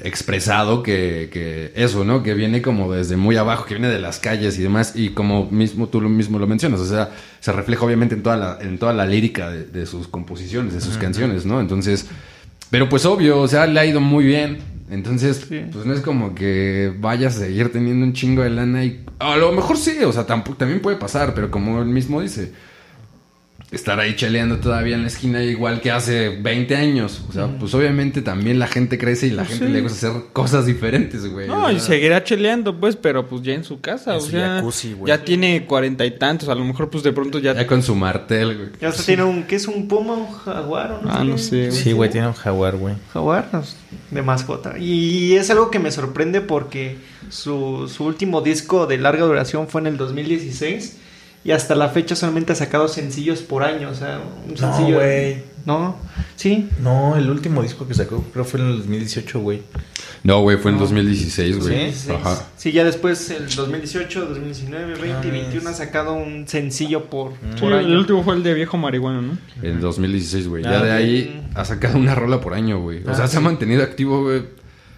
expresado 0.03 0.83
que, 0.83 1.29
que 1.33 1.73
eso, 1.75 2.05
¿no? 2.05 2.23
Que 2.23 2.35
viene 2.35 2.63
como 2.63 2.93
desde 2.93 3.17
muy 3.17 3.37
abajo, 3.37 3.65
que 3.65 3.75
viene 3.75 3.89
de 3.89 3.99
las 4.01 4.19
calles 4.19 4.59
y 4.59 4.63
demás, 4.63 4.95
y 4.95 5.11
como 5.11 5.51
mismo 5.51 5.89
tú 5.89 6.01
lo 6.01 6.09
mismo 6.09 6.39
lo 6.39 6.47
mencionas, 6.47 6.81
o 6.81 6.87
sea, 6.87 7.11
se 7.41 7.53
refleja 7.53 7.85
obviamente 7.85 8.15
en 8.15 8.23
toda 8.23 8.37
la, 8.37 8.59
en 8.61 8.79
toda 8.79 8.93
la 8.93 9.07
lírica 9.07 9.51
de, 9.51 9.65
de 9.65 9.87
sus 9.87 10.09
composiciones, 10.09 10.75
de 10.75 10.81
sus 10.81 10.99
canciones, 10.99 11.47
¿no? 11.47 11.61
Entonces, 11.61 12.07
pero 12.71 12.89
pues 12.89 13.05
obvio, 13.05 13.39
o 13.41 13.49
sea, 13.49 13.67
le 13.67 13.79
ha 13.81 13.85
ido 13.85 14.01
muy 14.01 14.25
bien. 14.25 14.59
Entonces, 14.93 15.47
pues 15.49 15.87
no 15.87 15.95
es 15.95 16.01
como 16.01 16.35
que 16.35 16.93
vaya 16.99 17.29
a 17.29 17.31
seguir 17.31 17.73
teniendo 17.73 18.05
un 18.05 18.13
chingo 18.13 18.43
de 18.43 18.51
lana 18.51 18.85
y 18.85 19.03
a 19.21 19.37
lo 19.37 19.51
mejor 19.53 19.79
sí, 19.79 19.97
o 20.05 20.13
sea, 20.13 20.27
tampoco, 20.27 20.59
también 20.59 20.83
puede 20.83 20.99
pasar, 20.99 21.33
pero 21.35 21.51
como 21.51 21.81
él 21.81 21.89
mismo 21.89 22.21
dice, 22.21 22.53
estar 23.73 23.99
ahí 23.99 24.15
cheleando 24.17 24.59
todavía 24.59 24.95
en 24.95 25.03
la 25.03 25.09
esquina 25.09 25.43
igual 25.43 25.81
que 25.81 25.91
hace 25.91 26.29
20 26.29 26.77
años. 26.77 27.23
O 27.29 27.33
sea, 27.33 27.49
pues 27.59 27.73
obviamente 27.75 28.21
también 28.21 28.59
la 28.59 28.67
gente 28.67 28.99
crece 28.99 29.29
y 29.29 29.31
la 29.31 29.47
gente 29.47 29.69
le 29.71 29.81
gusta 29.81 30.09
hacer 30.09 30.23
cosas 30.35 30.67
diferentes, 30.67 31.27
güey. 31.27 31.49
No, 31.49 31.71
y 31.71 31.81
seguirá 31.81 32.23
cheleando, 32.23 32.79
pues, 32.79 32.97
pero 32.97 33.27
pues 33.27 33.41
ya 33.43 33.55
en 33.55 33.65
su 33.65 33.81
casa, 33.81 34.13
En 34.13 34.19
o 34.19 34.21
su 34.21 34.31
sea, 34.31 34.57
jacuzzi, 34.57 34.93
güey. 34.93 35.09
ya 35.09 35.25
tiene 35.25 35.65
cuarenta 35.65 36.05
y 36.05 36.11
tantos, 36.19 36.51
a 36.51 36.55
lo 36.55 36.65
mejor 36.65 36.91
pues 36.91 37.03
de 37.03 37.13
pronto 37.13 37.39
ya... 37.39 37.55
Ya 37.55 37.67
con 37.67 37.83
su 37.83 37.95
martel, 37.95 38.57
güey. 38.57 38.69
Ya 38.79 38.89
hasta 38.89 39.03
tiene 39.05 39.25
un, 39.25 39.45
¿qué 39.45 39.57
es 39.57 39.67
un 39.67 39.89
puma, 39.89 40.15
un 40.15 40.31
jaguar 40.31 40.93
o 40.93 41.03
no? 41.03 41.11
Ah, 41.11 41.25
no 41.25 41.39
sé, 41.39 41.69
güey. 41.69 41.73
Sí, 41.73 41.93
güey, 41.93 42.11
tiene 42.11 42.27
un 42.27 42.35
jaguar, 42.35 42.77
güey. 42.77 42.95
Jaguar 43.13 43.49
no, 43.53 43.63
de 44.11 44.23
mascota. 44.23 44.79
Y 44.79 45.33
es 45.35 45.49
algo 45.51 45.71
que 45.71 45.79
me 45.79 45.91
sorprende 45.91 46.43
porque 46.43 46.99
su, 47.31 47.91
su 47.93 48.05
último 48.05 48.43
disco 48.43 48.87
de 48.87 48.99
larga 48.99 49.25
duración 49.25 49.67
fue 49.69 49.81
en 49.81 49.87
el 49.87 49.97
2016 49.97 50.99
y 51.45 51.51
hasta 51.53 51.75
la 51.75 51.89
fecha 51.89 52.15
solamente 52.17 52.53
ha 52.53 52.57
sacado 52.57 52.89
sencillos 52.89 53.41
por 53.43 53.63
año. 53.65 53.91
O 53.91 53.95
sea, 53.95 54.21
un 54.47 54.51
No, 54.53 54.57
sencillo. 54.57 54.97
güey. 54.97 55.51
No, 55.65 55.97
sí. 56.35 56.69
No, 56.81 57.17
el 57.17 57.31
último 57.31 57.63
disco 57.63 57.87
que 57.87 57.95
sacó 57.95 58.25
creo 58.33 58.45
fue 58.45 58.59
en 58.61 58.67
el 58.67 58.79
2018, 58.79 59.39
güey. 59.41 59.63
No, 60.25 60.41
güey, 60.43 60.57
fue 60.57 60.73
en 60.73 60.79
2016, 60.79 61.59
güey. 61.59 61.69
2016. 61.69 62.19
Ajá. 62.21 62.47
Sí, 62.57 62.73
ya 62.73 62.83
después 62.85 63.31
el 63.31 63.49
2018, 63.55 64.27
2019, 64.27 64.95
20 65.01 65.29
y 65.29 65.31
21 65.31 65.71
ha 65.71 65.73
sacado 65.73 66.15
un 66.15 66.49
sencillo 66.49 67.05
por, 67.05 67.33
Sí, 67.33 67.61
por 67.61 67.73
el 67.73 67.87
año. 67.87 67.99
último 67.99 68.25
fue 68.25 68.35
el 68.35 68.43
de 68.43 68.55
viejo 68.55 68.77
marihuana, 68.77 69.21
¿no? 69.23 69.39
En 69.63 69.81
2016, 69.81 70.49
güey. 70.49 70.65
Ah, 70.67 70.71
ya 70.73 70.83
de 70.83 70.91
ok. 70.91 70.97
ahí 70.97 71.49
ha 71.55 71.65
sacado 71.65 71.97
una 71.99 72.15
rola 72.17 72.41
por 72.41 72.55
año, 72.55 72.81
güey. 72.81 73.05
O 73.05 73.11
Ah, 73.11 73.15
sea, 73.15 73.27
se 73.29 73.37
ha 73.37 73.41
sí. 73.41 73.45
mantenido 73.45 73.83
activo, 73.85 74.23
güey. 74.23 74.43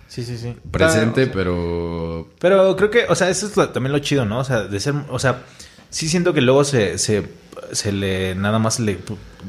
Sí, 0.09 0.23
sí, 0.25 0.37
sí. 0.39 0.55
Presente, 0.71 1.23
o 1.23 1.25
sea- 1.27 1.35
pero... 1.35 2.29
Pero 2.39 2.77
creo 2.77 2.91
que, 2.91 3.05
o 3.09 3.15
sea, 3.15 3.29
eso 3.29 3.47
es 3.47 3.57
lo- 3.57 3.69
también 3.71 3.93
lo 3.93 3.99
chido, 3.99 4.25
¿no? 4.25 4.39
O 4.39 4.45
sea, 4.45 4.63
de 4.63 4.79
ser, 4.81 4.95
o 5.11 5.19
sea, 5.19 5.43
sí 5.95 6.09
siento 6.09 6.35
que 6.35 6.41
luego 6.41 6.65
se, 6.65 6.99
se, 6.99 7.23
se 7.71 7.93
le, 7.93 8.35
nada 8.35 8.59
más 8.59 8.81
le, 8.81 8.99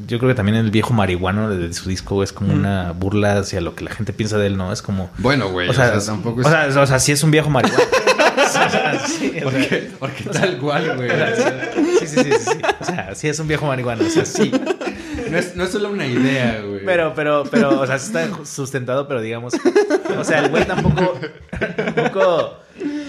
yo 0.05 0.19
creo 0.19 0.29
que 0.29 0.35
también 0.35 0.55
el 0.57 0.69
viejo 0.69 0.93
marihuano 0.93 1.49
de, 1.49 1.73
su 1.73 1.89
disco 1.89 2.21
es 2.21 2.31
como 2.31 2.53
una 2.53 2.91
burla 2.91 3.39
hacia 3.39 3.61
lo 3.61 3.73
que 3.73 3.83
la 3.83 3.91
gente 3.91 4.13
piensa 4.13 4.37
de 4.37 4.45
él, 4.45 4.55
¿no? 4.55 4.71
Es 4.71 4.83
como, 4.83 5.09
Bueno, 5.17 5.49
güey. 5.49 5.67
o 5.67 5.73
sea, 5.73 5.99
tampoco 5.99 6.41
es... 6.41 6.47
o 6.47 6.49
sea, 6.51 6.81
o 6.81 6.85
sea, 6.85 6.99
sí 6.99 7.11
es 7.11 7.23
un 7.23 7.31
viejo 7.31 7.49
marihuano. 7.49 7.83
O 8.45 8.69
sea, 8.69 8.99
sí, 9.05 9.33
porque, 9.43 9.91
porque 9.99 10.23
tal 10.25 10.57
cual, 10.57 10.95
güey. 10.95 11.09
o 11.09 11.15
sea, 11.15 11.35
sí, 11.99 12.07
sí, 12.07 12.07
sí, 12.07 12.23
sí, 12.23 12.31
sí. 12.39 12.61
O 12.79 12.85
sea, 12.85 13.15
sí 13.15 13.27
es 13.27 13.39
un 13.39 13.47
viejo 13.47 13.65
marihuano, 13.65 14.05
o 14.05 14.09
sea, 14.09 14.23
sí. 14.23 14.51
No 15.29 15.37
es, 15.37 15.55
no 15.55 15.63
es 15.63 15.71
solo 15.71 15.89
una 15.89 16.05
idea, 16.05 16.61
güey. 16.61 16.85
Pero, 16.85 17.13
pero, 17.15 17.43
pero, 17.49 17.81
o 17.81 17.87
sea, 17.87 17.95
está 17.95 18.29
sustentado, 18.45 19.07
pero 19.07 19.21
digamos, 19.21 19.55
o 20.17 20.23
sea, 20.23 20.39
el 20.45 20.51
güey 20.51 20.65
tampoco, 20.65 21.19
tampoco, 21.95 22.59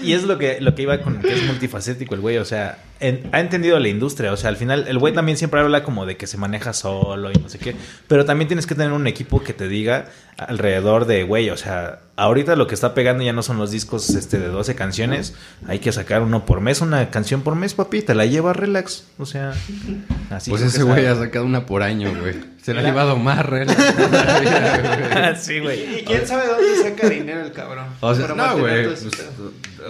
y 0.03 0.13
es 0.13 0.23
lo 0.23 0.37
que, 0.37 0.59
lo 0.61 0.75
que 0.75 0.83
iba 0.83 0.99
con 1.01 1.19
que 1.21 1.33
es 1.33 1.43
multifacético 1.45 2.15
el 2.15 2.21
güey, 2.21 2.37
o 2.37 2.45
sea, 2.45 2.77
en- 2.99 3.29
ha 3.31 3.39
entendido 3.39 3.79
la 3.79 3.87
industria, 3.87 4.31
o 4.31 4.37
sea, 4.37 4.49
al 4.49 4.57
final, 4.57 4.85
el 4.87 4.97
güey 4.99 5.13
también 5.13 5.37
siempre 5.37 5.59
habla 5.59 5.83
como 5.83 6.05
de 6.05 6.17
que 6.17 6.27
se 6.27 6.37
maneja 6.37 6.73
solo 6.73 7.31
y 7.31 7.35
no 7.35 7.49
sé 7.49 7.59
qué, 7.59 7.75
pero 8.07 8.25
también 8.25 8.47
tienes 8.47 8.65
que 8.67 8.75
tener 8.75 8.91
un 8.91 9.07
equipo 9.07 9.43
que 9.43 9.53
te 9.53 9.67
diga 9.67 10.05
alrededor 10.37 11.05
de, 11.05 11.23
güey, 11.23 11.49
o 11.49 11.57
sea, 11.57 11.99
ahorita 12.15 12.55
lo 12.55 12.67
que 12.67 12.75
está 12.75 12.93
pegando 12.93 13.23
ya 13.23 13.33
no 13.33 13.41
son 13.43 13.57
los 13.57 13.71
discos 13.71 14.09
este, 14.11 14.37
de 14.39 14.47
12 14.47 14.75
canciones, 14.75 15.33
hay 15.67 15.79
que 15.79 15.91
sacar 15.91 16.21
uno 16.21 16.45
por 16.45 16.61
mes, 16.61 16.81
una 16.81 17.09
canción 17.09 17.41
por 17.41 17.55
mes, 17.55 17.73
papi, 17.73 18.01
te 18.01 18.13
la 18.15 18.25
lleva 18.25 18.53
relax, 18.53 19.05
o 19.17 19.25
sea, 19.25 19.53
así. 20.29 20.49
pues 20.51 20.61
ese 20.61 20.83
güey 20.83 21.05
ha 21.07 21.15
sacado 21.15 21.45
una 21.45 21.65
por 21.65 21.81
año, 21.83 22.13
güey. 22.19 22.35
Se 22.61 22.73
la 22.73 22.81
ha 22.81 22.83
llevado 22.83 23.15
más 23.15 23.45
relax. 23.45 23.77
sí, 25.41 25.59
güey. 25.59 25.99
¿Y 25.99 26.03
quién 26.03 26.27
sabe 26.27 26.47
dónde 26.47 26.75
saca 26.83 27.07
dinero 27.09 27.41
el 27.45 27.53
cabrón? 27.53 27.85
O 28.01 28.13
sea, 28.13 28.27
no, 28.27 28.57
güey. 28.57 28.87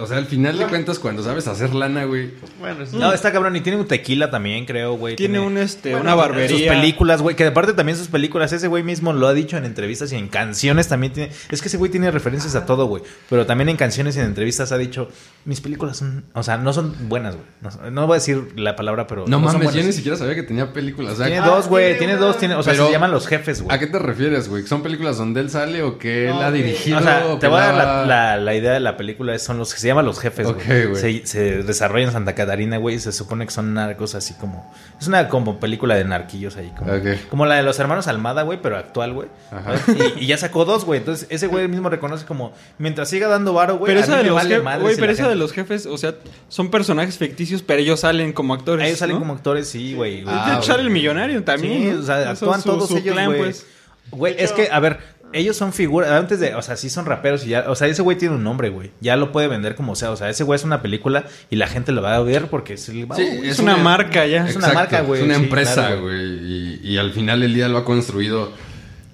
O 0.00 0.06
sea, 0.06 0.18
al 0.18 0.26
final 0.26 0.58
de 0.58 0.66
cuentas, 0.66 0.98
cuando 0.98 1.22
sabes 1.22 1.46
hacer 1.48 1.74
lana, 1.74 2.04
güey. 2.04 2.30
Bueno, 2.60 2.82
es- 2.84 2.92
No, 2.92 3.12
está 3.12 3.32
cabrón. 3.32 3.54
Y 3.56 3.60
tiene 3.60 3.78
un 3.78 3.86
tequila 3.86 4.30
también, 4.30 4.64
creo, 4.66 4.94
güey. 4.94 5.16
Tiene 5.16 5.40
un 5.40 5.58
este, 5.58 5.90
Bueno, 5.90 6.02
una 6.02 6.12
Sus 6.12 6.20
barbería. 6.20 6.72
películas, 6.72 7.22
güey, 7.22 7.36
que 7.36 7.46
aparte 7.46 7.72
también 7.72 7.96
sus 7.98 8.08
películas, 8.08 8.52
ese 8.52 8.68
güey 8.68 8.82
mismo 8.82 9.12
lo 9.12 9.26
ha 9.28 9.34
dicho 9.34 9.56
en 9.56 9.64
entrevistas 9.64 10.12
y 10.12 10.16
en 10.16 10.28
canciones 10.28 10.88
también 10.88 11.12
tiene, 11.12 11.32
es 11.50 11.60
que 11.62 11.68
ese 11.68 11.76
güey 11.76 11.90
tiene 11.90 12.10
referencias 12.10 12.54
a 12.54 12.66
todo, 12.66 12.86
güey, 12.86 13.02
pero 13.28 13.46
también 13.46 13.68
en 13.68 13.76
canciones 13.76 14.16
y 14.16 14.20
en 14.20 14.26
entrevistas 14.26 14.72
ha 14.72 14.78
dicho, 14.78 15.08
mis 15.44 15.60
películas 15.60 15.96
son, 15.96 16.24
o 16.34 16.42
sea, 16.42 16.56
no 16.58 16.72
son 16.72 16.94
buenas, 17.08 17.34
güey, 17.36 17.46
no, 17.84 17.90
no 17.90 18.06
voy 18.06 18.14
a 18.16 18.18
decir 18.18 18.52
la 18.56 18.76
palabra, 18.76 19.06
pero 19.06 19.24
No, 19.26 19.36
son 19.50 19.60
mames, 19.60 19.74
yo 19.74 19.82
ni 19.82 19.92
siquiera 19.92 20.16
sabía 20.16 20.34
que 20.34 20.42
tenía 20.42 20.72
películas. 20.72 21.14
O 21.14 21.16
sea, 21.16 21.26
Tiene 21.26 21.40
¿a- 21.42 21.46
dos, 21.46 21.68
güey, 21.68 21.84
tiene 21.84 21.98
tiene 21.98 22.12
una- 22.16 22.26
dos, 22.26 22.38
tiene, 22.38 22.54
o 22.54 22.62
sea, 22.62 22.72
Pero- 22.72 22.86
se 22.86 22.92
llaman 22.92 23.10
Los 23.10 23.26
Jefes, 23.26 23.62
güey. 23.62 23.74
¿A 23.74 23.78
qué 23.78 23.86
te 23.86 23.98
refieres, 23.98 24.48
güey? 24.48 24.66
¿Son 24.66 24.82
películas 24.82 25.16
donde 25.18 25.40
él 25.40 25.50
sale 25.50 25.82
o 25.82 25.98
que 25.98 26.28
él 26.28 26.34
No, 26.34 26.40
ha 26.42 26.50
dirigido? 26.50 26.98
O 26.98 27.02
sea, 27.02 27.26
o 27.28 27.38
te 27.38 27.46
voy 27.48 27.58
a 27.60 27.66
dar 27.66 27.74
la- 27.74 27.84
la, 27.84 28.06
la- 28.06 28.36
la 28.38 28.54
idea 28.54 28.72
de 28.72 28.80
la 28.80 28.96
película, 28.96 29.34
es- 29.34 29.42
son 29.42 29.58
los 29.58 29.72
que 29.74 29.80
se 29.88 29.92
llaman 29.92 30.04
Los 30.04 30.20
Jefes, 30.20 30.46
Ok, 30.46 30.62
güey. 30.66 30.86
güey. 30.86 31.00
Se, 31.22 31.26
se 31.26 31.62
desarrolla 31.62 32.04
en 32.04 32.12
Santa 32.12 32.34
Catarina, 32.34 32.76
güey, 32.76 32.96
y 32.96 32.98
se 32.98 33.10
supone 33.12 33.46
que 33.46 33.50
son 33.50 33.72
narcos 33.74 34.14
así 34.14 34.34
como, 34.34 34.70
es 35.00 35.06
una 35.08 35.28
como 35.28 35.58
película 35.58 35.94
de 35.94 36.04
narquillos 36.04 36.56
ahí, 36.56 36.70
como, 36.76 36.92
Ok. 36.92 37.06
como 37.30 37.46
la 37.46 37.54
de 37.56 37.62
los 37.62 37.78
hermanos 37.78 38.06
Almada, 38.06 38.42
güey, 38.42 38.60
pero 38.60 38.76
actual, 38.76 39.14
güey. 39.14 39.28
Ajá. 39.50 39.74
Y, 40.18 40.24
y 40.24 40.26
ya 40.26 40.36
sacó 40.36 40.64
dos, 40.64 40.84
güey, 40.84 41.00
entonces 41.00 41.26
ese 41.30 41.46
güey 41.46 41.66
mismo 41.68 41.88
reconoce 41.88 42.26
como, 42.26 42.52
mientras 42.78 43.08
siga 43.08 43.28
dando 43.28 43.52
varo, 43.54 43.78
güey, 43.78 43.90
Pero 43.94 44.00
a 44.00 44.02
esa 44.04 44.12
mí 44.12 44.18
de 44.18 44.22
me 44.24 44.28
los 44.28 44.36
vale 44.36 44.48
jefes, 44.50 44.64
madre 44.64 44.80
güey, 44.82 44.96
pero 44.96 45.12
esa 45.12 45.22
gente- 45.22 45.30
de 45.30 45.36
los 45.36 45.52
jefes, 45.52 45.86
o 45.86 45.96
sea, 45.96 46.14
son 46.48 46.70
personajes 46.70 47.16
ficticios, 47.16 47.62
pero 47.62 47.80
ellos 47.80 48.00
salen 48.00 48.32
como 48.32 48.52
actores. 48.54 48.86
Ellos 48.86 48.98
salen 48.98 49.18
como 49.18 49.32
actores, 49.32 49.68
sí, 49.68 49.94
güey. 49.94 50.22
güey. 50.22 50.36
Ah, 50.38 50.60
sale 50.62 50.82
el 50.82 50.90
millonario 50.90 51.42
también. 51.44 51.72
Sí, 51.82 51.90
¿no? 51.94 52.00
o 52.00 52.02
sea, 52.02 52.30
actúan 52.30 52.60
su- 52.60 52.68
todos 52.68 52.88
su 52.88 52.96
ellos, 52.98 53.14
clan, 53.14 53.26
güey. 53.26 53.38
pues. 53.40 53.66
Güey, 54.10 54.34
es 54.38 54.52
que, 54.52 54.68
a 54.72 54.80
ver, 54.80 55.00
ellos 55.32 55.56
son 55.56 55.72
figuras, 55.72 56.10
antes 56.10 56.40
de, 56.40 56.54
o 56.54 56.62
sea, 56.62 56.76
sí 56.76 56.88
son 56.88 57.04
raperos 57.06 57.44
y 57.44 57.50
ya, 57.50 57.64
o 57.68 57.74
sea, 57.74 57.86
ese 57.88 58.02
güey 58.02 58.16
tiene 58.16 58.34
un 58.34 58.42
nombre, 58.44 58.70
güey. 58.70 58.90
Ya 59.00 59.16
lo 59.16 59.30
puede 59.32 59.46
vender 59.48 59.74
como 59.74 59.94
sea, 59.94 60.10
o 60.10 60.16
sea, 60.16 60.30
ese 60.30 60.44
güey 60.44 60.56
es 60.56 60.64
una 60.64 60.80
película 60.82 61.24
y 61.50 61.56
la 61.56 61.66
gente 61.66 61.92
lo 61.92 62.00
va 62.02 62.14
a 62.16 62.20
ver 62.20 62.46
porque 62.48 62.74
es 62.74 62.88
el 62.88 63.06
Sí, 63.14 63.40
Es 63.44 63.58
una 63.58 63.76
marca 63.76 64.26
ya. 64.26 64.46
Es 64.48 64.56
una 64.56 64.72
marca, 64.72 65.02
güey, 65.02 65.20
Es 65.20 65.26
una 65.26 65.36
sí, 65.36 65.42
empresa, 65.44 65.74
claro, 65.88 66.02
güey. 66.02 66.16
y, 66.22 66.80
y 66.82 66.98
al 66.98 67.12
final 67.12 67.42
el 67.42 67.52
día 67.54 67.68
lo 67.68 67.78
ha 67.78 67.84
construido, 67.84 68.52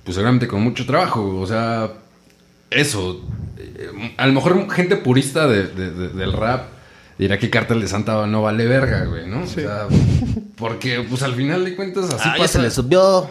pues 0.05 0.15
seguramente 0.15 0.47
con 0.47 0.63
mucho 0.63 0.87
trabajo. 0.87 1.39
O 1.41 1.47
sea, 1.47 1.91
eso. 2.71 3.25
eh, 3.59 4.13
A 4.17 4.27
lo 4.27 4.33
mejor 4.33 4.71
gente 4.73 4.97
purista 4.97 5.47
de- 5.49 5.67
de- 5.69 5.91
de- 5.91 6.09
del 6.11 6.33
rap 6.33 6.69
dirá 7.19 7.39
que 7.39 7.49
Cártel 7.51 7.81
de 7.81 7.87
Santa 7.89 8.27
no 8.27 8.43
vale 8.43 8.67
verga, 8.67 9.05
güey, 9.05 9.27
¿no? 9.27 9.43
O 9.43 9.47
sea, 9.47 9.87
porque 10.57 11.05
pues 11.09 11.23
al 11.23 11.35
final 11.35 11.65
de 11.65 11.77
cuentas 11.77 12.07
así 12.11 12.23
Ah, 12.29 12.35
ya 12.37 12.43
pasa. 12.43 12.53
se 12.55 12.63
le 12.63 12.71
subió. 12.71 13.31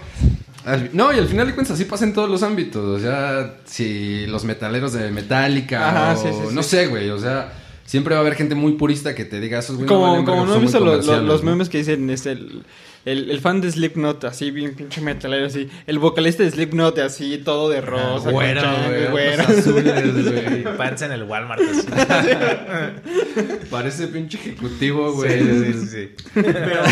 Al- 0.66 0.90
No, 0.94 1.12
y 1.14 1.18
al 1.20 1.28
final 1.28 1.48
de 1.48 1.54
cuentas 1.54 1.76
así 1.76 1.86
pasa 1.86 2.06
en 2.06 2.14
todos 2.14 2.30
los 2.30 2.44
ámbitos. 2.44 2.84
O 2.84 3.00
sea, 3.00 3.56
si 3.66 4.26
los 4.28 4.44
metaleros 4.46 4.94
de 4.94 5.12
Metallica 5.12 5.90
Ajá, 5.90 6.14
o 6.14 6.22
sí, 6.22 6.30
sí, 6.32 6.54
no 6.56 6.64
sí. 6.64 6.70
sé, 6.70 6.88
güey. 6.88 7.10
O 7.10 7.20
sea, 7.20 7.52
siempre 7.86 8.14
va 8.16 8.20
a 8.20 8.22
haber 8.22 8.36
gente 8.36 8.56
muy 8.56 8.74
purista 8.74 9.14
que 9.16 9.26
te 9.26 9.40
diga 9.40 9.60
esos 9.60 9.76
güey. 9.76 9.88
Como, 9.88 10.10
valen 10.12 10.26
como 10.26 10.46
no 10.46 10.54
muy 10.56 10.62
visto 10.62 10.80
lo- 10.80 10.86
lo- 10.86 10.92
comerciales", 10.94 11.24
los 11.26 11.44
¿no? 11.44 11.52
memes 11.52 11.70
que 11.70 11.80
dicen 11.80 12.10
este, 12.10 12.32
el, 12.32 12.64
el, 13.06 13.30
el 13.32 13.40
fan 13.42 13.60
de 13.60 13.70
Slipknot, 13.70 14.24
así 14.24 14.52
bien 14.52 14.74
pinche 14.76 15.02
metalero, 15.02 15.46
así. 15.48 15.68
El 15.86 16.00
vocalista 16.00 16.44
de 16.44 16.52
Slipknot, 16.52 16.98
así 17.00 17.40
todo 17.40 17.70
de 17.70 17.82
rosa. 17.82 18.32
güero, 18.32 18.62
güero. 19.12 19.44
güey. 19.74 20.64
Panza 20.78 21.08
en 21.08 21.12
el 21.12 21.24
Walmart. 21.24 21.62
así. 21.62 21.88
Parece 23.70 24.08
pinche 24.08 24.38
ejecutivo, 24.38 25.12
güey. 25.14 25.40
Sí, 25.40 25.50
sí, 25.50 25.74
sí, 25.74 25.88
sí. 25.88 26.10
Pero, 26.42 26.84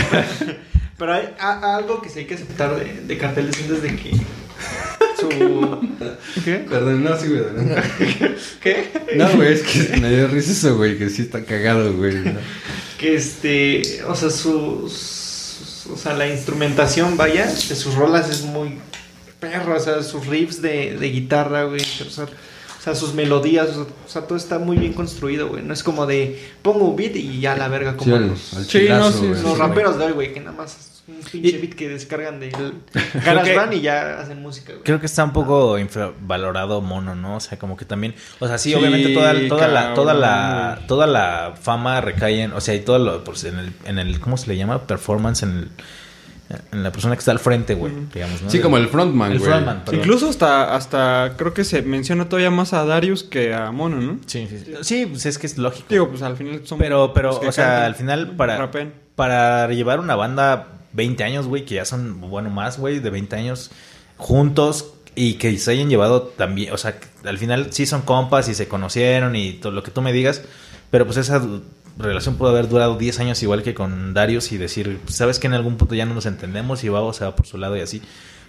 pero 1.02 1.14
hay 1.14 1.34
a- 1.40 1.76
algo 1.78 2.00
que 2.00 2.10
sí 2.10 2.20
hay 2.20 2.26
que 2.26 2.36
aceptar 2.36 2.76
de, 2.76 3.02
de 3.08 3.18
Cartel 3.18 3.48
de 3.50 3.54
Santa 3.58 3.74
es 3.74 3.82
de 3.82 3.96
que 3.96 4.12
su... 5.20 5.30
¿Qué? 6.46 6.56
Perdón, 6.70 7.04
no, 7.04 7.18
sí, 7.18 7.28
güey. 7.28 7.40
adelante. 7.42 8.36
¿Qué? 8.62 8.92
No, 9.16 9.28
güey, 9.36 9.54
es 9.54 9.64
que 9.64 9.98
me 9.98 10.12
dio 10.16 10.28
risa 10.28 10.52
eso, 10.52 10.78
güey, 10.78 11.00
que 11.00 11.10
sí 11.10 11.24
está 11.24 11.44
cagado, 11.44 11.92
güey. 11.94 12.18
Que 13.00 13.16
este, 13.16 14.04
o 14.08 14.14
sea, 14.14 14.30
sus, 14.30 15.88
o 15.92 15.98
sea, 15.98 16.14
la 16.14 16.28
instrumentación, 16.28 17.18
vaya, 17.18 17.48
de 17.48 17.76
sus 17.76 17.96
rolas 17.96 18.30
es 18.30 18.44
muy 18.44 18.78
perro, 19.40 19.76
o 19.76 19.80
sea, 19.80 20.04
sus 20.04 20.28
riffs 20.28 20.62
de, 20.62 20.98
de 21.00 21.10
guitarra, 21.10 21.64
güey, 21.64 21.82
o 21.82 22.10
sea, 22.12 22.26
o 22.26 22.84
sea, 22.84 22.94
sus 22.94 23.16
melodías, 23.16 23.70
o 23.70 23.74
sea, 23.74 23.84
o 23.84 24.10
sea, 24.10 24.22
todo 24.28 24.38
está 24.38 24.60
muy 24.60 24.78
bien 24.78 24.94
construido, 24.94 25.48
güey, 25.48 25.64
no 25.64 25.74
es 25.74 25.82
como 25.82 26.06
de 26.06 26.40
pongo 26.62 26.86
un 26.90 26.96
beat 26.96 27.16
y 27.16 27.40
ya 27.40 27.56
la 27.56 27.68
verga 27.70 27.98
como 27.98 28.16
Sí, 28.18 28.24
los, 28.24 28.54
al 28.54 28.64
Sí, 28.66 28.70
chilazo, 28.70 29.10
no, 29.10 29.18
sí, 29.20 29.28
los 29.44 29.54
sí, 29.54 29.60
raperos 29.60 29.98
de 29.98 30.06
hoy, 30.06 30.12
güey, 30.12 30.34
que 30.34 30.40
nada 30.42 30.56
más 30.56 30.91
es 31.08 31.26
un 31.26 31.32
pinche 31.32 31.50
Y- 31.58 31.58
beat 31.62 31.74
que 31.74 31.90
descargan 31.90 32.40
de 32.40 32.50
GarageBand 33.26 33.74
y 33.74 33.82
ya 33.82 34.20
hacen 34.20 34.42
música, 34.42 34.74
güey. 34.74 34.84
Creo 34.84 35.00
que 35.00 35.06
está 35.08 35.24
un 35.24 35.34
poco 35.34 35.78
infravalorado 35.80 36.82
Mono, 36.82 37.16
¿no? 37.16 37.38
O 37.38 37.40
sea, 37.40 37.58
como 37.60 37.76
que 37.78 37.86
también, 37.86 38.16
o 38.40 38.48
sea, 38.48 38.58
sí, 38.58 38.70
Sí, 38.70 38.76
obviamente 38.76 39.14
toda, 39.14 39.34
toda 39.48 39.68
la 39.68 39.94
toda 39.94 40.14
la 40.14 40.80
toda 40.88 41.08
la 41.08 41.54
fama 41.62 42.02
recae 42.02 42.42
en, 42.44 42.54
o 42.54 42.62
sea, 42.62 42.76
y 42.76 42.80
todo 42.82 43.00
lo 43.00 43.24
pues 43.24 43.44
en 43.44 43.58
el 43.58 43.74
en 43.86 44.00
el 44.00 44.20
¿cómo 44.20 44.38
se 44.38 44.48
le 44.48 44.58
llama? 44.58 44.84
performance 44.88 45.44
en 45.44 45.50
el 45.58 45.70
en 46.74 46.84
la 46.84 46.92
persona 46.92 47.16
que 47.16 47.20
está 47.20 47.32
al 47.32 47.40
frente, 47.40 47.76
güey, 47.76 47.94
digamos, 48.14 48.42
¿no? 48.42 48.50
Sí, 48.50 48.60
como 48.60 48.76
el 48.76 48.90
frontman, 48.90 49.32
el 49.32 49.40
güey. 49.40 49.50
frontman. 49.50 49.84
Incluso 49.94 50.28
hasta, 50.28 50.76
hasta 50.76 51.36
creo 51.38 51.54
que 51.54 51.64
se 51.64 51.82
menciona 51.82 52.28
todavía 52.28 52.52
más 52.52 52.74
a 52.74 52.84
Darius 52.84 53.24
que 53.24 53.54
a 53.54 53.72
Mono, 53.72 54.02
¿no? 54.02 54.20
Sí, 54.26 54.48
sí, 54.50 54.60
sí. 54.60 54.74
Sí, 54.82 55.06
pues 55.06 55.26
es 55.26 55.38
que 55.38 55.48
es 55.48 55.58
lógico. 55.58 55.86
Digo, 55.90 56.10
pues 56.10 56.22
al 56.24 56.36
final 56.36 56.60
son. 56.66 56.78
pero 56.78 57.14
pero 57.14 57.40
o 57.40 57.52
sea, 57.54 57.86
al 57.86 57.96
final 57.96 58.32
para 58.36 58.70
para 59.16 59.68
llevar 59.70 60.02
una 60.02 60.16
banda 60.18 60.68
20 60.94 61.24
años, 61.24 61.48
güey, 61.48 61.66
que 61.66 61.76
ya 61.76 61.86
son 61.86 62.20
bueno 62.22 62.50
más, 62.50 62.78
güey, 62.80 63.00
de 63.00 63.10
20 63.10 63.36
años 63.36 63.72
juntos 64.18 64.94
y 65.16 65.34
que 65.34 65.58
se 65.58 65.72
hayan 65.72 65.90
llevado 65.90 66.22
también, 66.22 66.74
o 66.74 66.78
sea, 66.78 66.98
al 67.26 67.38
final 67.38 67.68
sí 67.72 67.86
son 67.86 68.02
compas 68.02 68.48
y 68.48 68.54
se 68.56 68.68
conocieron 68.68 69.36
y 69.36 69.54
todo 69.54 69.72
lo 69.74 69.84
que 69.84 69.92
tú 69.92 70.02
me 70.02 70.14
digas, 70.14 70.42
pero 70.90 71.06
pues 71.06 71.18
esa 71.18 71.46
relación 71.98 72.36
pudo 72.38 72.50
haber 72.50 72.70
durado 72.70 72.98
10 72.98 73.20
años 73.20 73.44
igual 73.44 73.64
que 73.64 73.74
con 73.74 74.14
Darius 74.14 74.52
y 74.54 74.58
decir, 74.58 75.00
sabes 75.08 75.40
que 75.40 75.48
en 75.48 75.54
algún 75.54 75.78
punto 75.78 75.96
ya 75.96 76.06
no 76.06 76.14
nos 76.14 76.26
entendemos 76.26 76.84
y 76.84 76.90
Babo 76.90 77.12
se 77.14 77.26
va 77.26 77.36
por 77.36 77.46
su 77.46 77.58
lado 77.58 77.76
y 77.76 77.82
así. 77.82 78.02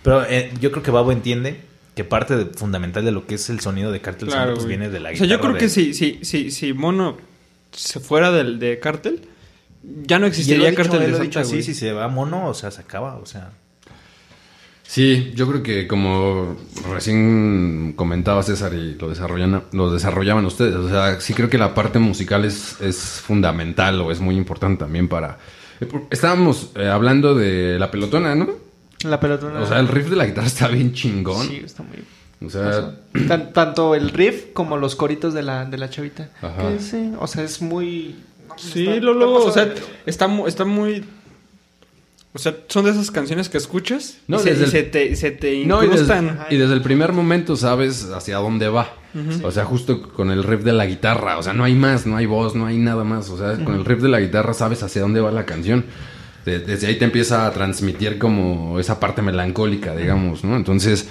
Pero 0.04 0.24
eh, 0.24 0.52
yo 0.60 0.70
creo 0.70 0.82
que 0.82 0.90
Babo 0.92 1.10
entiende 1.12 1.60
que 1.96 2.04
parte 2.04 2.36
de- 2.36 2.44
fundamental 2.46 3.04
de 3.04 3.10
lo 3.12 3.26
que 3.26 3.34
es 3.34 3.50
el 3.50 3.60
sonido 3.60 3.90
de 3.92 4.00
Cartel 4.00 4.28
Claro, 4.28 4.54
pues 4.54 4.66
viene 4.66 4.88
de 4.88 5.00
la 5.00 5.10
O 5.10 5.16
sea, 5.16 5.26
yo 5.26 5.36
guitarra 5.36 5.40
creo 5.54 5.58
que 5.60 5.68
si, 5.68 5.92
si, 5.94 6.20
si, 6.22 6.50
si 6.50 6.72
Mono 6.72 7.16
se 7.72 7.98
fuera 8.00 8.30
del 8.30 8.58
de 8.60 8.78
Cartel, 8.78 9.22
ya 10.04 10.18
no 10.18 10.26
existiría 10.26 10.74
Cartel 10.74 11.00
de 11.00 11.06
Santa, 11.06 11.22
dicho 11.22 11.44
güey. 11.44 11.62
si 11.62 11.74
se 11.74 11.92
va 11.92 12.08
mono, 12.08 12.48
o 12.48 12.54
sea, 12.54 12.70
se 12.70 12.80
acaba, 12.80 13.16
o 13.16 13.26
sea... 13.26 13.50
Sí, 14.84 15.32
yo 15.34 15.48
creo 15.48 15.62
que 15.62 15.88
como 15.88 16.56
recién 16.92 17.94
comentaba 17.96 18.42
César 18.42 18.74
y 18.74 18.94
lo 18.96 19.08
desarrollan, 19.08 19.62
lo 19.72 19.90
desarrollaban 19.90 20.44
ustedes, 20.44 20.74
o 20.74 20.88
sea, 20.88 21.18
sí 21.20 21.32
creo 21.32 21.48
que 21.48 21.56
la 21.56 21.74
parte 21.74 21.98
musical 21.98 22.44
es, 22.44 22.78
es 22.80 22.96
fundamental 22.98 24.00
o 24.02 24.12
es 24.12 24.20
muy 24.20 24.36
importante 24.36 24.84
también 24.84 25.08
para... 25.08 25.38
Estábamos 26.10 26.70
eh, 26.76 26.86
hablando 26.88 27.34
de 27.34 27.78
la 27.78 27.90
pelotona, 27.90 28.34
¿no? 28.34 28.50
La 29.04 29.18
pelotona. 29.18 29.60
O 29.60 29.66
sea, 29.66 29.80
el 29.80 29.88
riff 29.88 30.10
de 30.10 30.16
la 30.16 30.26
guitarra 30.26 30.46
está 30.46 30.68
bien 30.68 30.92
chingón. 30.92 31.48
Sí, 31.48 31.62
está 31.64 31.82
muy 31.82 32.04
O 32.46 32.50
sea, 32.50 32.94
Tan- 33.26 33.52
tanto 33.52 33.94
el 33.96 34.10
riff 34.10 34.52
como 34.52 34.76
los 34.76 34.94
coritos 34.94 35.34
de 35.34 35.42
la, 35.42 35.64
de 35.64 35.78
la 35.78 35.90
chavita. 35.90 36.28
Ajá. 36.40 36.68
Que 36.68 36.78
sí, 36.78 37.12
o 37.18 37.26
sea, 37.26 37.42
es 37.42 37.62
muy. 37.62 38.14
Sí, 38.62 38.86
está- 38.86 39.00
lo, 39.00 39.14
luego, 39.14 39.48
está 39.48 39.50
o 39.50 39.52
sea, 39.52 39.74
está, 40.06 40.28
está 40.46 40.64
muy... 40.64 41.04
O 42.34 42.38
sea, 42.38 42.56
son 42.68 42.86
de 42.86 42.92
esas 42.92 43.10
canciones 43.10 43.50
que 43.50 43.58
escuchas 43.58 44.16
No, 44.26 44.38
y, 44.38 44.42
se, 44.42 44.54
desde 44.54 44.62
y 44.62 44.64
el- 44.64 44.70
se 44.70 44.82
te, 44.84 45.16
se 45.16 45.30
te 45.32 45.66
No, 45.66 45.82
y 45.84 45.88
desde, 45.88 46.02
incrustan. 46.02 46.46
y 46.48 46.56
desde 46.56 46.72
el 46.74 46.80
primer 46.80 47.12
momento 47.12 47.56
sabes 47.56 48.04
hacia 48.10 48.38
dónde 48.38 48.68
va. 48.68 48.94
O 49.42 49.50
sea, 49.50 49.66
justo 49.66 50.00
con 50.10 50.30
el 50.30 50.42
riff 50.42 50.62
de 50.62 50.72
la 50.72 50.86
guitarra. 50.86 51.36
O 51.36 51.42
sea, 51.42 51.52
no 51.52 51.64
hay 51.64 51.74
más, 51.74 52.06
no 52.06 52.16
hay 52.16 52.24
voz, 52.24 52.54
no 52.54 52.64
hay 52.64 52.78
nada 52.78 53.04
más. 53.04 53.28
O 53.28 53.36
sea, 53.36 53.62
con 53.62 53.74
el 53.74 53.84
riff 53.84 54.00
de 54.00 54.08
la 54.08 54.20
guitarra 54.20 54.54
sabes 54.54 54.82
hacia 54.82 55.02
dónde 55.02 55.20
va 55.20 55.30
la 55.30 55.44
canción. 55.44 55.84
De- 56.46 56.60
desde 56.60 56.86
ahí 56.86 56.96
te 56.96 57.04
empieza 57.04 57.46
a 57.46 57.52
transmitir 57.52 58.16
como 58.18 58.80
esa 58.80 58.98
parte 58.98 59.20
melancólica, 59.20 59.94
digamos, 59.94 60.42
¿no? 60.44 60.56
Entonces, 60.56 61.08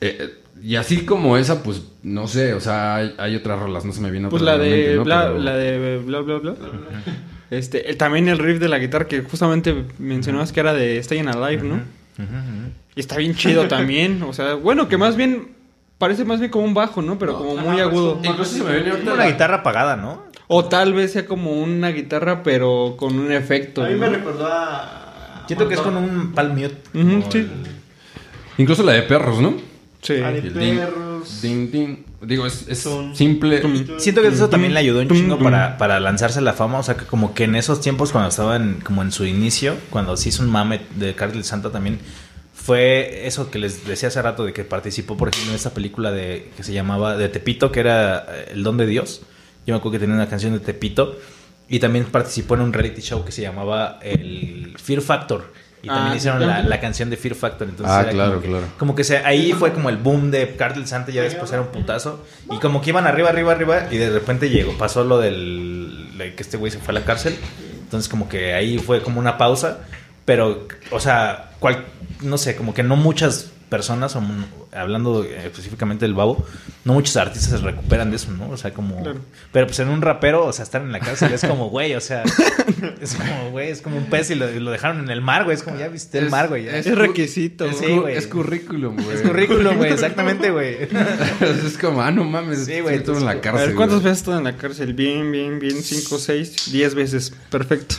eh, 0.00 0.38
y 0.62 0.76
así 0.76 1.04
como 1.04 1.36
esa, 1.36 1.62
pues, 1.62 1.82
no 2.02 2.26
sé, 2.28 2.54
o 2.54 2.60
sea, 2.60 2.96
hay, 2.96 3.14
hay 3.18 3.36
otras 3.36 3.58
rolas, 3.60 3.84
no 3.84 3.92
se 3.92 4.00
me 4.00 4.10
viene 4.10 4.28
Pues 4.28 4.42
la 4.42 4.52
a 4.52 4.58
de, 4.58 4.70
mente, 4.70 4.94
¿no? 4.96 5.04
bla, 5.04 5.22
Pero- 5.26 5.38
la 5.38 5.56
de 5.56 5.98
bla 5.98 6.20
bla 6.20 6.38
bla. 6.38 6.54
Este, 7.50 7.90
el- 7.90 7.96
también 7.96 8.28
el 8.28 8.38
riff 8.38 8.58
de 8.60 8.68
la 8.68 8.78
guitarra 8.78 9.06
que 9.06 9.22
justamente 9.22 9.84
mencionabas 9.98 10.52
que 10.52 10.60
era 10.60 10.74
de 10.74 10.98
Stayin' 11.02 11.28
Alive, 11.28 11.62
¿no? 11.62 11.80
Y 12.96 13.00
está 13.00 13.16
bien 13.16 13.34
chido 13.34 13.68
también, 13.68 14.22
o 14.22 14.32
sea, 14.32 14.54
bueno, 14.54 14.88
que 14.88 14.96
más 14.98 15.16
bien 15.16 15.48
parece 15.98 16.24
más 16.24 16.40
bien 16.40 16.50
como 16.50 16.64
un 16.64 16.74
bajo, 16.74 17.00
¿no? 17.02 17.18
Pero 17.18 17.36
como 17.38 17.56
muy 17.56 17.80
agudo. 17.80 18.20
Incluso 18.22 18.56
se 18.58 18.64
me 18.64 18.74
viene 18.80 18.90
Como 18.98 19.14
una 19.14 19.26
guitarra 19.26 19.56
apagada, 19.56 19.96
¿no? 19.96 20.24
O 20.48 20.64
tal 20.64 20.94
vez 20.94 21.12
sea 21.12 21.26
como 21.26 21.52
una 21.52 21.88
guitarra 21.90 22.42
pero 22.42 22.96
con 22.98 23.18
un 23.18 23.30
efecto. 23.32 23.84
A 23.84 23.88
mí 23.88 23.94
¿no? 23.94 24.00
me 24.00 24.08
recordó 24.08 24.46
a. 24.46 25.44
Siento 25.46 25.68
que 25.68 25.74
es 25.74 25.80
con 25.80 25.96
un 25.96 26.32
palm 26.32 26.52
mute. 26.54 26.76
Sí. 27.30 27.38
el- 27.38 27.50
Incluso 28.58 28.82
la 28.82 28.92
de 28.92 29.02
perros, 29.02 29.40
¿no? 29.40 29.54
Sí. 30.00 30.14
A 30.14 30.30
de 30.30 30.38
El 30.38 30.52
ding, 31.42 31.70
ding. 31.70 31.96
Digo, 32.22 32.46
es, 32.46 32.66
es 32.68 32.78
Son- 32.78 33.14
simple. 33.16 33.60
Siento 33.98 34.22
que 34.22 34.28
eso 34.28 34.48
también 34.48 34.72
le 34.74 34.80
ayudó 34.80 35.00
un 35.00 35.08
chingo 35.08 35.38
para, 35.38 35.76
para 35.76 35.98
lanzarse 36.00 36.38
a 36.38 36.42
la 36.42 36.52
fama. 36.52 36.78
O 36.78 36.82
sea, 36.82 36.96
que 36.96 37.04
como 37.04 37.34
que 37.34 37.44
en 37.44 37.54
esos 37.56 37.80
tiempos, 37.80 38.12
cuando 38.12 38.28
estaba 38.30 38.56
en, 38.56 38.74
como 38.82 39.02
en 39.02 39.10
su 39.12 39.24
inicio, 39.26 39.76
cuando 39.90 40.16
se 40.16 40.28
hizo 40.28 40.42
un 40.42 40.50
mame 40.50 40.80
de 40.96 41.14
Cartel 41.14 41.42
Santa 41.44 41.70
también, 41.70 41.98
fue 42.54 43.26
eso 43.26 43.50
que 43.50 43.58
les 43.58 43.86
decía 43.86 44.08
hace 44.08 44.20
rato 44.22 44.44
de 44.44 44.52
que 44.52 44.62
participó, 44.64 45.16
por 45.16 45.28
ejemplo, 45.28 45.50
en 45.52 45.56
esta 45.56 45.70
película 45.70 46.10
de 46.12 46.50
que 46.56 46.62
se 46.62 46.72
llamaba 46.72 47.16
de 47.16 47.28
Tepito, 47.28 47.72
que 47.72 47.80
era 47.80 48.26
eh, 48.28 48.48
El 48.52 48.62
Don 48.62 48.76
de 48.76 48.86
Dios. 48.86 49.22
Yo 49.66 49.74
me 49.74 49.78
acuerdo 49.78 49.92
que 49.92 49.98
tenía 50.00 50.14
una 50.14 50.28
canción 50.28 50.52
de 50.52 50.60
Tepito. 50.60 51.18
Y 51.70 51.80
también 51.80 52.06
participó 52.06 52.54
en 52.54 52.62
un 52.62 52.72
reality 52.72 53.02
show 53.02 53.24
que 53.26 53.32
se 53.32 53.42
llamaba 53.42 53.98
el 54.02 54.74
Fear 54.82 55.02
Factor. 55.02 55.52
Y 55.82 55.86
también 55.86 56.12
Ah, 56.12 56.16
hicieron 56.16 56.46
la, 56.46 56.62
la 56.62 56.80
canción 56.80 57.08
de 57.10 57.16
Fear 57.16 57.34
Factor. 57.34 57.68
Entonces 57.68 57.94
Ah, 57.94 58.00
era 58.02 58.10
claro, 58.10 58.30
como 58.32 58.42
que, 58.42 58.48
claro. 58.48 58.66
Como 58.78 58.94
que 58.94 59.04
se, 59.04 59.18
ahí 59.18 59.52
fue 59.52 59.72
como 59.72 59.88
el 59.90 59.96
boom 59.96 60.30
de 60.30 60.56
Cartel 60.56 60.86
Santa. 60.86 61.12
Ya 61.12 61.22
después 61.22 61.50
era 61.52 61.60
un 61.60 61.68
putazo. 61.68 62.24
Y 62.50 62.58
como 62.58 62.80
que 62.82 62.90
iban 62.90 63.06
arriba, 63.06 63.28
arriba, 63.28 63.52
arriba. 63.52 63.86
Y 63.90 63.96
de 63.96 64.10
repente 64.10 64.50
llegó, 64.50 64.76
pasó 64.76 65.04
lo 65.04 65.18
del. 65.18 66.14
de 66.18 66.34
que 66.34 66.42
este 66.42 66.56
güey 66.56 66.72
se 66.72 66.78
fue 66.78 66.92
a 66.92 66.98
la 66.98 67.04
cárcel. 67.04 67.36
Entonces, 67.84 68.08
como 68.08 68.28
que 68.28 68.54
ahí 68.54 68.78
fue 68.78 69.02
como 69.02 69.20
una 69.20 69.38
pausa. 69.38 69.78
Pero, 70.24 70.66
o 70.90 71.00
sea, 71.00 71.50
cual, 71.58 71.84
no 72.22 72.36
sé, 72.38 72.54
como 72.56 72.74
que 72.74 72.82
no 72.82 72.96
muchas 72.96 73.52
personas, 73.68 74.16
o 74.16 74.20
mun- 74.20 74.46
hablando 74.72 75.24
eh, 75.24 75.46
específicamente 75.46 76.04
del 76.04 76.14
babo, 76.14 76.44
no 76.84 76.92
muchos 76.94 77.16
artistas 77.16 77.60
se 77.60 77.66
recuperan 77.66 78.10
de 78.10 78.16
eso, 78.16 78.30
¿no? 78.32 78.48
O 78.50 78.56
sea, 78.56 78.72
como. 78.72 79.02
Claro. 79.02 79.20
Pero 79.52 79.66
pues 79.66 79.78
en 79.80 79.88
un 79.88 80.02
rapero, 80.02 80.44
o 80.46 80.52
sea, 80.52 80.62
estar 80.62 80.80
en 80.82 80.92
la 80.92 81.00
cárcel 81.00 81.32
es 81.32 81.42
como, 81.44 81.68
güey, 81.70 81.94
o 81.94 82.00
sea, 82.00 82.22
es 83.00 83.14
como, 83.14 83.50
güey, 83.50 83.70
es 83.70 83.80
como 83.82 83.96
un 83.98 84.04
pez 84.06 84.30
y 84.30 84.34
lo, 84.34 84.46
dejaron 84.70 85.00
en 85.00 85.10
el 85.10 85.20
mar, 85.20 85.44
güey. 85.44 85.56
Es 85.56 85.62
como, 85.62 85.78
ya 85.78 85.88
viste 85.88 86.18
el 86.18 86.26
Es- 86.26 86.30
mar, 86.30 86.48
güey. 86.48 86.64
ya. 86.64 86.76
Es 86.76 86.86
requisito. 86.94 87.66
Es- 87.66 87.78
güey. 87.78 87.86
Sí, 87.92 87.98
güey. 87.98 88.16
es 88.16 88.26
currículum, 88.26 88.96
güey. 88.96 89.16
Es 89.16 89.22
currículum, 89.22 89.76
güey, 89.76 89.92
exactamente, 89.92 90.50
güey. 90.50 90.76
es 91.66 91.78
como, 91.78 92.02
ah, 92.02 92.10
no 92.10 92.24
mames. 92.24 92.64
Sí, 92.64 92.80
güey, 92.80 92.96
estuve 92.96 93.18
en 93.18 93.26
la 93.26 93.40
cárcel. 93.40 93.62
A 93.62 93.66
ver, 93.66 93.74
¿cuántas 93.74 93.96
güey. 94.00 94.04
veces 94.04 94.18
estuvo 94.18 94.38
en 94.38 94.44
la 94.44 94.56
cárcel? 94.56 94.94
Bien, 94.94 95.30
bien, 95.30 95.58
bien. 95.58 95.82
Cinco, 95.82 96.18
seis, 96.18 96.70
diez 96.72 96.94
veces. 96.94 97.32
Perfecto. 97.50 97.96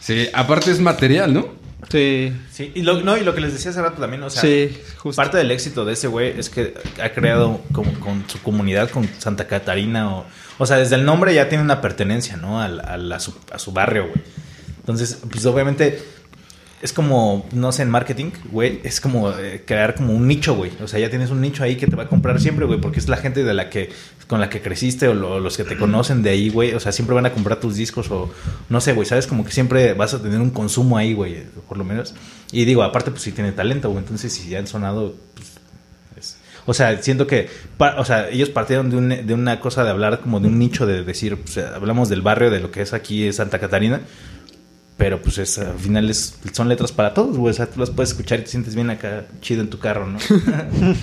Sí, 0.00 0.28
aparte 0.32 0.70
es 0.70 0.80
material, 0.80 1.32
¿no? 1.34 1.48
Sí. 1.88 2.32
Sí, 2.52 2.72
y 2.74 2.82
lo, 2.82 3.00
no, 3.00 3.16
y 3.16 3.22
lo 3.24 3.34
que 3.34 3.40
les 3.40 3.52
decía 3.52 3.70
hace 3.70 3.80
rato 3.82 4.00
también, 4.00 4.22
o 4.22 4.30
sea, 4.30 4.42
sí, 4.42 4.78
justo. 4.98 5.20
parte 5.20 5.38
del 5.38 5.50
éxito 5.50 5.84
de 5.84 5.94
ese 5.94 6.08
güey 6.08 6.38
es 6.38 6.50
que 6.50 6.74
ha 7.02 7.10
creado 7.10 7.60
como 7.72 7.92
con 8.00 8.24
su 8.28 8.40
comunidad, 8.42 8.90
con 8.90 9.08
Santa 9.18 9.46
Catarina, 9.46 10.14
o, 10.14 10.26
o 10.58 10.66
sea, 10.66 10.76
desde 10.76 10.96
el 10.96 11.04
nombre 11.04 11.34
ya 11.34 11.48
tiene 11.48 11.64
una 11.64 11.80
pertenencia, 11.80 12.36
¿no? 12.36 12.60
Al- 12.60 13.12
a, 13.12 13.18
su, 13.20 13.34
a 13.52 13.58
su 13.58 13.72
barrio, 13.72 14.08
güey. 14.08 14.22
Entonces, 14.80 15.18
pues 15.30 15.44
obviamente 15.46 16.02
es 16.82 16.92
como, 16.94 17.46
no 17.52 17.72
sé, 17.72 17.82
en 17.82 17.90
marketing, 17.90 18.30
güey, 18.50 18.80
es 18.84 19.00
como 19.02 19.30
eh, 19.32 19.62
crear 19.66 19.94
como 19.94 20.14
un 20.14 20.26
nicho, 20.26 20.54
güey. 20.54 20.70
O 20.82 20.88
sea, 20.88 20.98
ya 20.98 21.10
tienes 21.10 21.30
un 21.30 21.40
nicho 21.42 21.62
ahí 21.62 21.76
que 21.76 21.86
te 21.86 21.94
va 21.94 22.04
a 22.04 22.08
comprar 22.08 22.40
siempre, 22.40 22.64
güey, 22.64 22.80
porque 22.80 22.98
es 23.00 23.08
la 23.08 23.18
gente 23.18 23.44
de 23.44 23.52
la 23.52 23.68
que, 23.68 23.90
con 24.26 24.40
la 24.40 24.48
que 24.48 24.62
creciste 24.62 25.06
o 25.08 25.12
lo- 25.14 25.40
los 25.40 25.56
que 25.58 25.64
te 25.64 25.76
conocen 25.76 26.22
de 26.22 26.30
ahí, 26.30 26.48
güey. 26.48 26.72
O 26.72 26.80
sea, 26.80 26.92
siempre 26.92 27.14
van 27.14 27.26
a 27.26 27.32
comprar 27.32 27.60
tus 27.60 27.76
discos 27.76 28.10
o, 28.10 28.30
no 28.70 28.80
sé, 28.80 28.94
güey, 28.94 29.06
sabes, 29.06 29.26
como 29.26 29.44
que 29.44 29.52
siempre 29.52 29.92
vas 29.92 30.14
a 30.14 30.22
tener 30.22 30.40
un 30.40 30.50
consumo 30.50 30.96
ahí, 30.96 31.12
güey, 31.12 31.42
por 31.68 31.76
lo 31.76 31.84
menos. 31.84 32.14
Y 32.50 32.64
digo, 32.64 32.82
aparte, 32.82 33.10
pues 33.10 33.22
sí 33.22 33.32
tiene 33.32 33.52
talento, 33.52 33.90
güey. 33.90 34.02
Entonces, 34.02 34.32
si 34.32 34.48
ya 34.48 34.58
han 34.58 34.66
sonado, 34.66 35.16
pues, 35.34 35.48
es- 36.18 36.36
o 36.64 36.72
sea, 36.72 37.02
siento 37.02 37.26
que, 37.26 37.48
o 37.98 38.04
sea, 38.06 38.30
ellos 38.30 38.48
partieron 38.48 38.88
de, 38.88 38.96
un- 38.96 39.26
de 39.26 39.34
una 39.34 39.60
cosa 39.60 39.84
de 39.84 39.90
hablar 39.90 40.20
como 40.20 40.40
de 40.40 40.48
un 40.48 40.58
nicho 40.58 40.86
de 40.86 41.04
decir, 41.04 41.36
pues, 41.36 41.58
hablamos 41.58 42.08
del 42.08 42.22
barrio, 42.22 42.50
de 42.50 42.60
lo 42.60 42.70
que 42.70 42.80
es 42.80 42.94
aquí 42.94 43.30
Santa 43.34 43.58
Catarina, 43.58 44.00
pero 45.00 45.22
pues 45.22 45.38
es, 45.38 45.58
al 45.58 45.78
final 45.78 46.10
es, 46.10 46.34
son 46.52 46.68
letras 46.68 46.92
para 46.92 47.14
todos, 47.14 47.38
güey. 47.38 47.50
O 47.52 47.54
sea, 47.54 47.64
tú 47.64 47.80
las 47.80 47.88
puedes 47.88 48.10
escuchar 48.10 48.38
y 48.40 48.42
te 48.42 48.48
sientes 48.50 48.74
bien 48.74 48.90
acá, 48.90 49.24
chido 49.40 49.62
en 49.62 49.70
tu 49.70 49.78
carro, 49.78 50.06
¿no? 50.06 50.18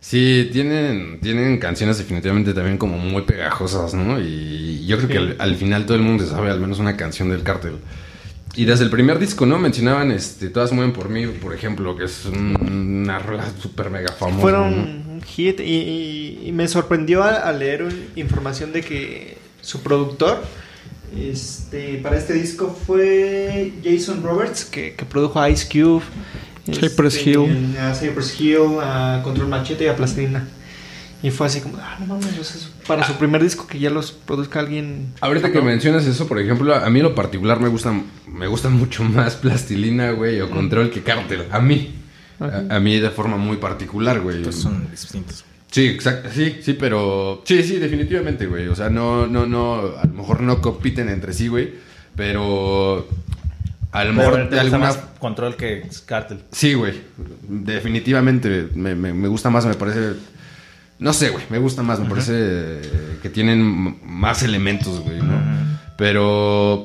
Sí, 0.00 0.48
tienen, 0.50 1.20
tienen 1.20 1.58
canciones 1.58 1.98
definitivamente 1.98 2.54
también 2.54 2.78
como 2.78 2.96
muy 2.96 3.22
pegajosas, 3.22 3.92
¿no? 3.92 4.18
Y 4.18 4.86
yo 4.86 4.96
creo 4.96 5.08
que 5.08 5.18
al, 5.18 5.36
al 5.38 5.56
final 5.56 5.84
todo 5.84 5.96
el 5.96 6.02
mundo 6.02 6.24
se 6.24 6.30
sabe 6.30 6.50
al 6.50 6.58
menos 6.58 6.78
una 6.78 6.96
canción 6.96 7.28
del 7.28 7.42
cártel. 7.42 7.74
Y 8.56 8.64
desde 8.64 8.84
el 8.84 8.90
primer 8.90 9.18
disco, 9.18 9.44
¿no? 9.46 9.58
Mencionaban, 9.58 10.10
este, 10.10 10.48
Todas 10.48 10.72
mueven 10.72 10.92
por 10.94 11.10
mí, 11.10 11.26
por 11.26 11.54
ejemplo, 11.54 11.96
que 11.96 12.04
es 12.04 12.24
un- 12.24 12.56
una 13.02 13.18
rola 13.18 13.44
súper 13.60 13.90
mega 13.90 14.10
famosa. 14.12 14.40
Fueron 14.40 14.70
¿no? 15.06 15.12
un 15.16 15.22
hit 15.22 15.60
y, 15.60 15.64
y- 15.64 16.42
y 16.46 16.52
me 16.52 16.66
sorprendió 16.66 17.22
al, 17.22 17.36
al 17.36 17.58
leer 17.58 17.82
un- 17.82 18.06
información 18.16 18.72
de 18.72 18.80
que 18.80 19.36
su 19.60 19.82
productor 19.82 20.42
este, 21.16 21.98
para 21.98 22.16
este 22.16 22.34
disco 22.34 22.76
fue 22.86 23.72
Jason 23.84 24.22
Roberts, 24.22 24.64
que, 24.64 24.94
que 24.94 25.04
produjo 25.04 25.40
a 25.40 25.50
Ice 25.50 25.66
Cube, 25.66 26.02
Cypress 26.66 27.16
este, 27.16 27.30
Hill. 27.30 27.76
a 27.78 27.94
Cypress 27.94 28.40
Hill, 28.40 28.78
a 28.80 29.20
Control 29.24 29.48
Machete 29.48 29.84
y 29.84 29.88
a 29.88 29.96
Plastilina. 29.96 30.46
Y 31.22 31.30
fue 31.30 31.48
así 31.48 31.60
como, 31.60 31.76
ah, 31.76 31.98
no 32.00 32.06
mames, 32.06 32.70
para 32.86 33.06
su 33.06 33.14
primer 33.14 33.42
disco 33.42 33.66
que 33.66 33.78
ya 33.78 33.90
los 33.90 34.10
produzca 34.10 34.60
alguien. 34.60 35.12
Ahorita 35.20 35.52
que 35.52 35.60
mencionas 35.60 36.06
eso, 36.06 36.26
por 36.26 36.38
ejemplo, 36.38 36.74
a 36.74 36.88
mí 36.88 37.00
en 37.00 37.04
lo 37.04 37.14
particular 37.14 37.60
me 37.60 37.68
gustan, 37.68 38.06
me 38.26 38.46
gustan 38.46 38.72
mucho 38.78 39.04
más 39.04 39.36
Plastilina, 39.36 40.12
güey, 40.12 40.40
o 40.40 40.50
Control 40.50 40.90
que 40.90 41.02
Cártel. 41.02 41.46
A 41.50 41.60
mí. 41.60 41.94
A, 42.38 42.76
a 42.76 42.80
mí 42.80 42.98
de 42.98 43.10
forma 43.10 43.36
muy 43.36 43.58
particular, 43.58 44.20
güey. 44.20 44.42
Pues 44.42 44.56
son 44.56 44.90
distintos. 44.90 45.44
Sí, 45.70 45.86
exacto, 45.86 46.28
sí, 46.34 46.56
sí, 46.62 46.72
pero 46.74 47.42
sí, 47.44 47.62
sí, 47.62 47.76
definitivamente, 47.78 48.46
güey. 48.46 48.66
O 48.68 48.74
sea, 48.74 48.90
no, 48.90 49.26
no, 49.26 49.46
no, 49.46 49.74
a 49.98 50.04
lo 50.06 50.12
mejor 50.14 50.40
no 50.40 50.60
compiten 50.60 51.08
entre 51.08 51.32
sí, 51.32 51.46
güey, 51.48 51.74
pero 52.16 53.06
a 53.92 54.04
lo 54.04 54.12
mejor 54.12 54.48
te 54.48 54.54
de 54.56 54.60
alguna... 54.60 54.86
más 54.86 54.96
control 55.20 55.56
que 55.56 55.88
Cartel. 56.06 56.40
Sí, 56.50 56.74
güey, 56.74 56.94
definitivamente 57.48 58.68
me, 58.74 58.94
me- 58.94 59.12
me 59.14 59.28
gusta 59.28 59.50
más, 59.50 59.64
me 59.66 59.74
parece... 59.74 60.14
No 60.98 61.12
sé, 61.12 61.30
güey, 61.30 61.44
me 61.50 61.58
gusta 61.58 61.82
más, 61.82 61.98
me 62.00 62.08
parece 62.10 62.80
que 63.22 63.30
tienen 63.30 63.96
más 64.04 64.42
elementos, 64.42 65.00
güey, 65.00 65.18
¿no? 65.18 65.40
Pero... 65.96 66.84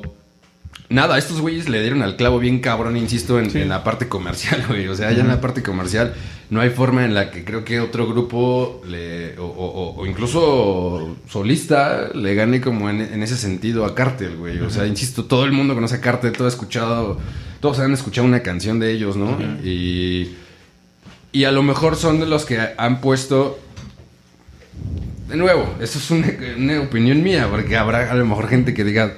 Nada, 0.88 1.18
estos 1.18 1.40
güeyes 1.40 1.68
le 1.68 1.80
dieron 1.80 2.02
al 2.02 2.14
clavo 2.14 2.38
bien 2.38 2.60
cabrón, 2.60 2.96
insisto, 2.96 3.40
en, 3.40 3.54
en 3.56 3.68
la 3.68 3.82
parte 3.82 4.08
comercial, 4.08 4.64
güey. 4.68 4.86
O 4.86 4.94
sea, 4.94 5.10
ya 5.10 5.22
en 5.22 5.28
la 5.28 5.40
parte 5.40 5.62
comercial 5.64 6.14
no 6.50 6.60
hay 6.60 6.70
forma 6.70 7.04
en 7.04 7.12
la 7.14 7.30
que 7.30 7.44
creo 7.44 7.64
que 7.64 7.80
otro 7.80 8.06
grupo 8.06 8.80
le, 8.86 9.36
o, 9.38 9.44
o- 9.46 9.66
o- 9.66 10.00
o 10.00 10.06
incluso 10.06 11.16
solista 11.28 12.10
le 12.14 12.34
gane 12.34 12.60
como 12.60 12.88
en, 12.88 13.00
en 13.00 13.22
ese 13.22 13.36
sentido 13.36 13.84
a 13.84 13.94
Cartel, 13.94 14.36
güey. 14.36 14.60
O 14.60 14.70
sea, 14.70 14.86
insisto, 14.86 15.24
todo 15.24 15.44
el 15.44 15.52
mundo 15.52 15.74
conoce 15.74 15.96
a 15.96 16.00
Cartel, 16.00 16.32
todo 16.32 16.46
ha 16.46 16.50
escuchado, 16.50 17.18
todos 17.60 17.78
han 17.80 17.92
escuchado 17.92 18.26
una 18.26 18.40
canción 18.42 18.78
de 18.78 18.92
ellos, 18.92 19.16
¿no? 19.16 19.36
Y, 19.64 20.36
y 21.32 21.44
a 21.44 21.50
lo 21.50 21.62
mejor 21.64 21.96
son 21.96 22.20
de 22.20 22.26
los 22.26 22.44
que 22.44 22.58
han 22.78 23.00
puesto 23.00 23.58
de 25.28 25.36
nuevo, 25.36 25.74
eso 25.80 25.98
es 25.98 26.10
una, 26.10 26.28
una 26.56 26.80
opinión 26.82 27.22
mía, 27.22 27.48
porque 27.50 27.76
habrá 27.76 28.10
a 28.10 28.14
lo 28.14 28.24
mejor 28.24 28.48
gente 28.48 28.72
que 28.74 28.84
diga, 28.84 29.14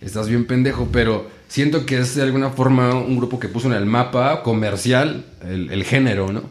estás 0.00 0.28
bien 0.28 0.46
pendejo, 0.46 0.88
pero 0.92 1.28
siento 1.48 1.84
que 1.84 1.98
es 1.98 2.14
de 2.14 2.22
alguna 2.22 2.50
forma 2.50 2.94
un 2.94 3.16
grupo 3.16 3.40
que 3.40 3.48
puso 3.48 3.66
en 3.66 3.72
el 3.74 3.84
mapa 3.86 4.42
comercial 4.44 5.24
el, 5.44 5.70
el 5.72 5.82
género, 5.82 6.30
¿no? 6.32 6.44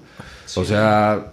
O 0.55 0.65
sea, 0.65 1.31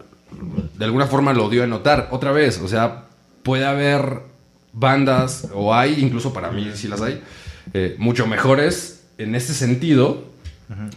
de 0.77 0.85
alguna 0.85 1.07
forma 1.07 1.33
lo 1.33 1.49
dio 1.49 1.63
a 1.63 1.67
notar. 1.67 2.09
Otra 2.11 2.33
vez, 2.33 2.61
o 2.61 2.69
sea, 2.69 3.05
puede 3.43 3.65
haber 3.65 4.21
bandas, 4.73 5.49
o 5.55 5.75
hay, 5.75 6.01
incluso 6.01 6.33
para 6.33 6.51
mí 6.51 6.71
sí 6.75 6.89
las 6.89 7.01
hay, 7.01 7.23
eh, 7.73 7.95
mucho 7.99 8.27
mejores 8.27 9.05
en 9.19 9.35
este 9.35 9.55
sentido. 9.55 10.33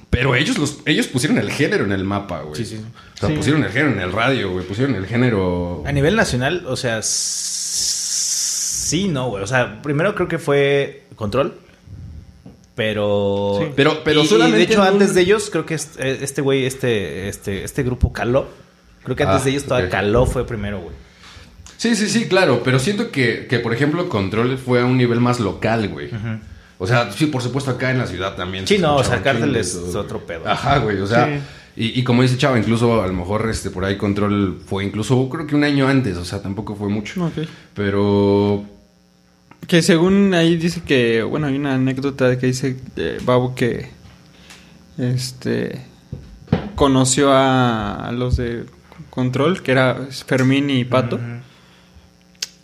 Pero 0.10 0.34
ellos 0.34 0.58
los 0.58 0.80
ellos 0.86 1.08
pusieron 1.08 1.38
el 1.38 1.52
género 1.52 1.84
en 1.84 1.92
el 1.92 2.04
mapa, 2.06 2.42
güey. 2.42 2.56
Sí, 2.56 2.66
sí. 2.66 2.82
O 3.16 3.18
sea, 3.18 3.30
Sí. 3.30 3.36
pusieron 3.36 3.64
el 3.64 3.70
género 3.72 3.92
en 3.92 4.00
el 4.00 4.12
radio, 4.14 4.52
güey. 4.52 4.66
Pusieron 4.66 4.96
el 4.96 5.06
género. 5.06 5.84
A 5.86 5.92
nivel 5.92 6.16
nacional, 6.16 6.66
o 6.68 6.78
sea, 6.78 7.02
sí, 7.04 9.08
no, 9.10 9.30
güey. 9.30 9.44
O 9.44 9.48
sea, 9.48 9.82
primero 9.82 10.16
creo 10.16 10.28
que 10.28 10.40
fue 10.40 11.04
Control. 11.16 11.54
Pero. 12.78 13.58
Sí. 13.60 13.72
Pero- 13.76 14.04
pero 14.04 14.22
y- 14.22 14.26
y 14.26 14.28
solamente 14.28 14.58
de 14.60 14.64
hecho, 14.64 14.82
un- 14.82 14.88
antes 14.88 15.14
de 15.16 15.22
ellos, 15.22 15.50
creo 15.50 15.66
que 15.66 15.74
est- 15.74 16.00
eh, 16.00 16.20
este 16.22 16.42
güey, 16.44 16.66
este, 16.66 17.28
este, 17.28 17.64
este 17.64 17.82
grupo 17.84 18.14
Caló. 18.14 18.48
Creo 19.04 19.16
que 19.16 19.24
antes 19.24 19.42
Ah, 19.42 19.44
de 19.46 19.50
ellos 19.50 19.64
todavía. 19.66 19.90
Caló 19.90 20.26
fue 20.28 20.46
primero, 20.46 20.80
güey. 20.82 20.94
Sí, 21.78 21.96
sí, 21.96 22.08
sí, 22.08 22.28
claro. 22.28 22.62
Pero 22.64 22.78
siento 22.80 23.10
que, 23.12 23.48
que, 23.50 23.58
por 23.60 23.74
ejemplo, 23.74 24.08
Control 24.10 24.58
fue 24.60 24.82
a 24.82 24.86
un 24.86 24.96
nivel 24.98 25.20
más 25.20 25.40
local, 25.40 25.90
güey. 25.90 26.12
O 26.78 26.86
sea, 26.86 27.12
sí, 27.12 27.26
por 27.26 27.42
supuesto, 27.42 27.72
acá 27.72 27.90
en 27.90 27.98
la 27.98 28.06
ciudad 28.06 28.36
también. 28.36 28.68
Sí, 28.68 28.78
no, 28.78 28.98
o 28.98 29.04
sea, 29.04 29.24
chingo 29.24 29.58
es 29.58 29.76
otro 29.96 30.20
pedo. 30.28 30.48
Ajá, 30.48 30.78
güey. 30.78 31.00
O 31.00 31.08
sea, 31.08 31.26
Sí. 31.76 31.84
y, 31.84 32.00
y 32.00 32.04
como 32.04 32.22
dice 32.22 32.38
Chava, 32.38 32.60
incluso 32.60 33.02
a 33.02 33.08
lo 33.08 33.14
mejor 33.14 33.50
este 33.50 33.72
por 33.72 33.86
ahí 33.86 33.98
Control 33.98 34.60
fue 34.68 34.86
incluso, 34.86 35.28
creo 35.30 35.48
que 35.48 35.56
un 35.56 35.64
año 35.64 35.88
antes. 35.88 36.16
O 36.18 36.26
sea, 36.26 36.44
tampoco 36.44 36.76
fue 36.76 36.90
mucho. 36.90 37.26
Ok. 37.26 37.48
Pero. 37.74 38.64
Que 39.66 39.82
según 39.82 40.34
ahí 40.34 40.58
dice 40.58 40.82
que, 40.84 41.24
bueno, 41.24 41.48
hay 41.48 41.56
una 41.56 41.76
anécdota 41.76 42.30
de 42.30 42.38
que 42.38 42.48
dice 42.48 42.78
eh, 42.96 43.20
Babo 43.26 43.56
que 43.56 43.90
este 44.98 45.86
conoció 46.76 47.32
a, 47.32 48.08
a 48.08 48.12
los 48.12 48.38
de 48.38 48.66
Control, 49.10 49.64
que 49.64 49.72
era 49.72 50.08
Fermín 50.28 50.70
y 50.70 50.86
Pato, 50.86 51.20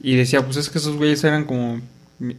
y 0.01 0.15
decía, 0.15 0.45
pues 0.45 0.57
es 0.57 0.69
que 0.69 0.77
esos 0.77 0.97
güeyes 0.97 1.23
eran 1.23 1.45
como, 1.45 1.81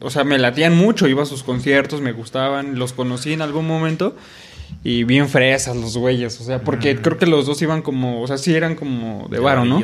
o 0.00 0.10
sea, 0.10 0.22
me 0.22 0.38
latían 0.38 0.76
mucho, 0.76 1.08
iba 1.08 1.24
a 1.24 1.26
sus 1.26 1.42
conciertos, 1.42 2.00
me 2.00 2.12
gustaban, 2.12 2.78
los 2.78 2.92
conocí 2.92 3.32
en 3.32 3.42
algún 3.42 3.66
momento. 3.66 4.16
Y 4.86 5.04
bien 5.04 5.30
fresas 5.30 5.74
los 5.76 5.96
güeyes, 5.96 6.38
o 6.40 6.44
sea, 6.44 6.60
porque 6.60 6.96
creo 7.00 7.16
que 7.16 7.24
los 7.26 7.46
dos 7.46 7.60
iban 7.62 7.80
como, 7.80 8.20
o 8.20 8.26
sea, 8.26 8.36
sí 8.36 8.54
eran 8.54 8.74
como 8.76 9.26
de 9.30 9.38
varo, 9.38 9.64
¿no? 9.64 9.82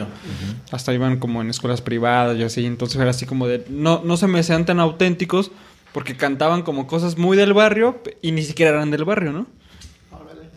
Hasta 0.71 0.93
iban 0.93 1.19
como 1.19 1.41
en 1.41 1.49
escuelas 1.49 1.81
privadas 1.81 2.37
y 2.39 2.43
así, 2.43 2.67
entonces 2.67 3.01
era 3.01 3.09
así 3.11 3.25
como 3.25 3.49
de, 3.49 3.65
no, 3.71 4.03
no 4.05 4.17
se 4.19 4.27
me 4.27 4.43
sean 4.43 4.67
tan 4.67 4.79
auténticos 4.79 5.51
porque 5.95 6.17
cantaban 6.17 6.61
como 6.63 6.87
cosas 6.87 7.17
muy 7.17 7.37
del 7.37 7.55
barrio 7.55 8.03
y 8.21 8.33
ni 8.33 8.43
siquiera 8.43 8.73
eran 8.73 8.91
del 8.91 9.05
barrio, 9.07 9.33
¿no? 9.33 9.47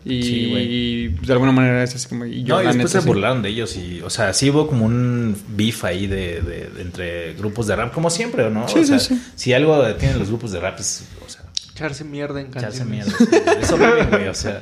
Y, 0.06 0.22
Sí, 0.22 0.50
güey. 0.50 0.64
y 0.66 1.08
de 1.08 1.32
alguna 1.32 1.50
manera 1.52 1.82
es 1.82 1.94
así 1.94 2.06
como... 2.10 2.26
Y 2.26 2.42
yo, 2.44 2.56
no, 2.56 2.62
y 2.62 2.66
después 2.66 2.76
neta, 2.76 2.88
se 2.90 3.00
sí. 3.00 3.06
burlaron 3.08 3.40
de 3.40 3.48
ellos 3.48 3.74
y, 3.76 4.02
o 4.02 4.10
sea, 4.10 4.34
sí 4.34 4.50
hubo 4.50 4.66
como 4.66 4.84
un 4.84 5.34
beef 5.56 5.82
ahí 5.84 6.06
de, 6.06 6.42
de- 6.42 6.68
de- 6.68 6.82
entre 6.82 7.32
grupos 7.32 7.66
de 7.66 7.74
rap, 7.76 7.94
como 7.94 8.10
siempre, 8.10 8.50
¿no? 8.50 8.68
Sí, 8.68 8.80
o 8.80 8.82
sí, 8.82 8.86
sea, 8.88 8.98
sí. 8.98 9.18
si 9.34 9.54
algo 9.54 9.82
tienen 9.94 10.18
los 10.18 10.28
grupos 10.28 10.52
de 10.52 10.60
rap 10.60 10.78
es, 10.78 11.06
o 11.26 11.30
sea, 11.30 11.43
Echarse 11.74 12.04
mierda 12.04 12.40
en 12.40 12.46
echarse 12.48 12.78
canciones. 12.78 13.06
mierda. 13.18 13.18
sí, 13.18 13.60
Eso 13.62 13.76
viven, 13.76 14.08
güey, 14.10 14.28
o 14.28 14.34
sea. 14.34 14.60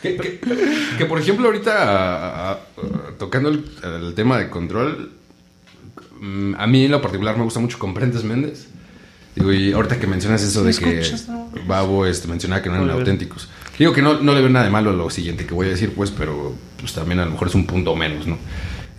Que, 0.00 0.16
que- 0.16 0.40
que, 0.98 1.06
por 1.06 1.20
ejemplo 1.20 1.46
ahorita 1.46 1.72
a- 1.82 2.50
a- 2.50 2.52
a- 2.52 2.58
tocando 3.18 3.48
el, 3.50 3.64
el 3.84 4.14
tema 4.14 4.36
de 4.38 4.48
control, 4.50 5.12
mm, 6.20 6.54
a 6.56 6.66
mí 6.66 6.84
en 6.86 6.90
lo 6.90 7.00
particular 7.00 7.36
me 7.36 7.44
gusta 7.44 7.60
mucho 7.60 7.78
Comprendes 7.78 8.24
Méndez. 8.24 8.66
Digo, 9.34 9.52
y 9.52 9.72
ahorita 9.72 9.98
que 9.98 10.06
mencionas 10.06 10.42
eso 10.42 10.62
de 10.62 10.74
que 10.74 10.98
escuchas, 11.00 11.28
no? 11.28 11.50
Babo 11.66 12.04
este, 12.06 12.28
mencionaba 12.28 12.62
que 12.62 12.68
no 12.68 12.76
eran 12.76 12.90
auténticos. 12.90 13.48
Digo 13.78 13.92
que 13.94 14.02
no, 14.02 14.20
no 14.20 14.34
le 14.34 14.40
veo 14.40 14.50
nada 14.50 14.64
de 14.66 14.70
malo 14.70 14.90
a 14.90 14.92
lo 14.92 15.08
siguiente 15.08 15.46
que 15.46 15.54
voy 15.54 15.68
a 15.68 15.70
decir, 15.70 15.92
pues, 15.94 16.10
pero 16.10 16.54
pues 16.78 16.92
también 16.92 17.18
a 17.20 17.24
lo 17.24 17.30
mejor 17.30 17.48
es 17.48 17.54
un 17.54 17.66
punto 17.66 17.96
menos, 17.96 18.26
¿no? 18.26 18.36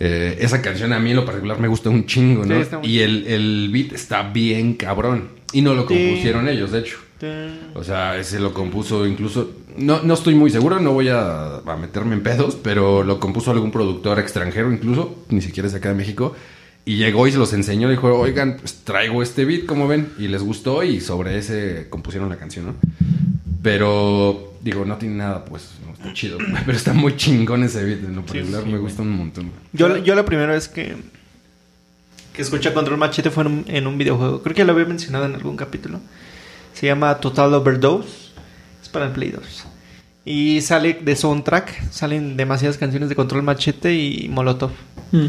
Eh, 0.00 0.36
esa 0.40 0.60
canción 0.60 0.92
a 0.92 0.98
mí 0.98 1.10
en 1.10 1.16
lo 1.16 1.24
particular 1.24 1.60
me 1.60 1.68
gusta 1.68 1.88
un 1.88 2.04
chingo, 2.06 2.44
¿no? 2.44 2.56
Sí, 2.56 2.60
está 2.62 2.78
muy 2.80 2.88
y 2.88 3.00
el, 3.00 3.26
el 3.28 3.70
beat 3.72 3.92
está 3.92 4.22
bien 4.24 4.74
cabrón. 4.74 5.28
Y 5.52 5.62
no 5.62 5.74
lo 5.74 5.82
Sí. 5.86 5.94
compusieron 5.94 6.48
ellos, 6.48 6.72
de 6.72 6.80
hecho. 6.80 6.96
O 7.74 7.84
sea, 7.84 8.18
ese 8.18 8.40
lo 8.40 8.52
compuso 8.52 9.06
incluso. 9.06 9.50
No, 9.76 10.02
no 10.02 10.14
estoy 10.14 10.34
muy 10.34 10.50
seguro, 10.50 10.78
no 10.80 10.92
voy 10.92 11.08
a, 11.08 11.56
a 11.56 11.76
meterme 11.76 12.14
en 12.14 12.22
pedos, 12.22 12.56
pero 12.62 13.02
lo 13.02 13.18
compuso 13.18 13.50
algún 13.50 13.70
productor 13.70 14.18
extranjero, 14.18 14.72
incluso, 14.72 15.24
ni 15.28 15.40
siquiera 15.40 15.66
es 15.66 15.72
de 15.72 15.78
acá 15.78 15.88
de 15.88 15.96
México. 15.96 16.34
Y 16.86 16.96
llegó 16.96 17.26
y 17.26 17.32
se 17.32 17.38
los 17.38 17.52
enseñó, 17.54 17.88
dijo, 17.88 18.08
oigan, 18.14 18.58
pues 18.58 18.84
traigo 18.84 19.22
este 19.22 19.46
beat, 19.46 19.64
como 19.64 19.88
ven, 19.88 20.12
y 20.18 20.28
les 20.28 20.42
gustó, 20.42 20.82
y 20.82 21.00
sobre 21.00 21.38
ese 21.38 21.86
compusieron 21.88 22.28
la 22.28 22.36
canción, 22.36 22.66
¿no? 22.66 22.74
Pero, 23.62 24.52
digo, 24.60 24.84
no 24.84 24.98
tiene 24.98 25.14
nada, 25.16 25.46
pues, 25.46 25.70
no, 25.86 25.94
está 25.94 26.12
chido, 26.12 26.36
pero 26.66 26.76
está 26.76 26.92
muy 26.92 27.16
chingón 27.16 27.64
ese 27.64 27.82
beat, 27.82 28.04
en 28.04 28.16
lo 28.16 28.26
particular 28.26 28.66
me 28.66 28.76
gusta 28.76 29.00
un 29.00 29.12
montón. 29.12 29.50
Yo, 29.72 29.96
yo 29.96 30.14
la 30.14 30.26
primera 30.26 30.52
vez 30.52 30.68
que, 30.68 30.94
que 32.34 32.42
escuché 32.42 32.74
Control 32.74 32.98
Machete 32.98 33.30
fue 33.30 33.44
en 33.44 33.50
un, 33.50 33.64
en 33.66 33.86
un 33.86 33.96
videojuego. 33.96 34.42
Creo 34.42 34.54
que 34.54 34.64
lo 34.64 34.72
había 34.72 34.84
mencionado 34.84 35.24
en 35.24 35.34
algún 35.34 35.56
capítulo. 35.56 36.00
Se 36.74 36.86
llama 36.86 37.14
Total 37.16 37.52
Overdose. 37.54 38.08
Es 38.82 38.88
para 38.88 39.06
el 39.06 39.12
Play 39.12 39.30
2. 39.30 39.42
Y 40.26 40.60
sale 40.60 40.98
de 41.02 41.16
soundtrack. 41.16 41.90
Salen 41.90 42.36
demasiadas 42.36 42.76
canciones 42.78 43.08
de 43.08 43.14
Control 43.16 43.42
Machete 43.42 43.94
y 43.94 44.28
Molotov. 44.28 44.70
Mm. 45.12 45.26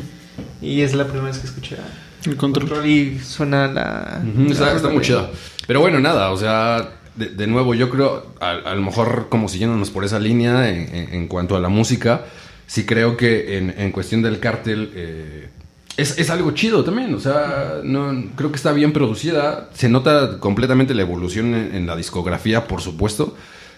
Y 0.61 0.81
es 0.81 0.93
la 0.93 1.05
primera 1.05 1.25
vez 1.27 1.37
que 1.39 1.47
escuché 1.47 1.75
a 1.75 2.29
El 2.29 2.35
control. 2.37 2.67
Control 2.67 2.89
y 2.89 3.19
suena 3.19 3.67
la... 3.67 4.21
Está, 4.49 4.65
la- 4.65 4.73
está 4.73 4.89
muy 4.89 5.01
chido. 5.01 5.29
Pero 5.67 5.79
bueno, 5.79 5.99
nada, 5.99 6.31
o 6.31 6.37
sea, 6.37 6.89
de, 7.15 7.29
de 7.29 7.47
nuevo, 7.47 7.73
yo 7.73 7.89
creo, 7.89 8.33
a, 8.41 8.51
a 8.51 8.75
lo 8.75 8.81
mejor 8.81 9.27
como 9.29 9.47
siguiéndonos 9.47 9.89
por 9.91 10.03
esa 10.05 10.19
línea 10.19 10.69
en, 10.69 10.93
en- 10.95 11.13
en 11.13 11.27
cuanto 11.27 11.55
a 11.55 11.59
la 11.59 11.69
música, 11.69 12.21
sí 12.67 12.85
creo 12.85 13.15
que 13.17 13.57
en, 13.57 13.73
en 13.77 13.91
cuestión 13.91 14.21
del 14.21 14.39
cártel 14.39 14.91
eh, 14.95 15.49
es, 15.97 16.17
es 16.17 16.29
algo 16.29 16.51
chido 16.51 16.83
también. 16.83 17.13
O 17.15 17.19
sea, 17.19 17.79
no, 17.83 18.13
creo 18.35 18.51
que 18.51 18.57
está 18.57 18.71
bien 18.73 18.93
producida. 18.93 19.69
Se 19.73 19.89
nota 19.89 20.39
completamente 20.39 20.93
la 20.93 21.01
evolución 21.03 21.53
en, 21.55 21.85
la 21.87 21.95
discografía, 21.95 22.67
por 22.67 22.81
supuesto, 22.81 23.35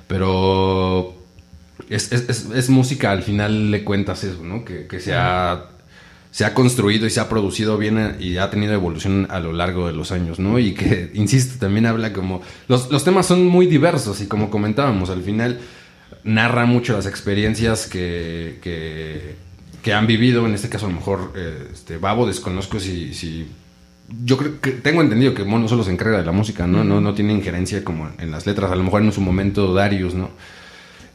pero 0.08 1.16
es, 1.90 2.12
es- 2.12 2.30
es- 2.30 2.50
es 2.54 2.70
música, 2.70 3.12
al 3.12 3.24
final 3.24 3.72
le 3.72 3.84
cuentas 3.84 4.24
eso, 4.24 4.44
¿no? 4.44 4.66
Que, 4.66 4.88
que 4.88 5.00
se 5.00 5.14
ha 5.14 5.66
se 6.30 6.46
ha 6.46 6.54
construido 6.54 7.08
y 7.08 7.10
se 7.10 7.20
ha 7.20 7.30
producido 7.30 7.78
bien 7.80 7.98
eh, 7.98 8.16
y 8.20 8.38
ha 8.38 8.52
tenido 8.52 8.74
evolución 8.74 9.26
a 9.32 9.40
lo 9.40 9.54
largo 9.54 9.88
de 9.88 9.94
los 9.94 10.12
años, 10.12 10.38
¿no? 10.40 10.60
Y 10.60 10.74
que, 10.76 11.10
insisto, 11.16 11.56
también 11.58 11.88
habla 11.88 12.14
como... 12.14 12.42
Los, 12.68 12.92
los 12.92 13.04
temas 13.04 13.26
son 13.26 13.46
muy 13.48 13.66
diversos 13.66 14.22
y 14.22 14.28
como 14.28 14.52
comentábamos, 14.52 15.10
al 15.10 15.24
final 15.24 15.60
narra 16.24 16.66
mucho 16.68 16.94
las 16.94 17.08
experiencias 17.08 17.88
que, 17.88 18.60
que, 18.62 19.36
que 19.88 19.94
han 19.94 20.06
vivido, 20.06 20.46
en 20.46 20.54
este 20.54 20.68
caso 20.68 20.86
a 20.86 20.90
lo 20.90 20.96
mejor 20.96 21.32
eh, 21.34 21.70
este, 21.72 21.96
Babo, 21.96 22.28
desconozco 22.28 22.78
si... 22.78 23.14
si 23.14 23.48
yo 24.22 24.36
creo 24.36 24.60
que 24.60 24.72
tengo 24.72 25.02
entendido 25.02 25.34
que 25.34 25.46
Mono 25.46 25.70
solo 25.70 25.82
se 25.86 25.92
encarga 25.92 26.18
de 26.18 26.26
la 26.26 26.34
música, 26.34 26.68
¿no? 26.68 26.84
No, 26.84 27.00
no 27.00 27.14
tiene 27.14 27.32
injerencia 27.32 27.86
como 27.86 28.10
en 28.20 28.30
las 28.30 28.46
letras, 28.46 28.70
a 28.70 28.76
lo 28.76 28.84
mejor 28.84 29.02
en 29.02 29.14
su 29.14 29.22
momento 29.22 29.74
Darius, 29.74 30.14
¿no? 30.14 30.32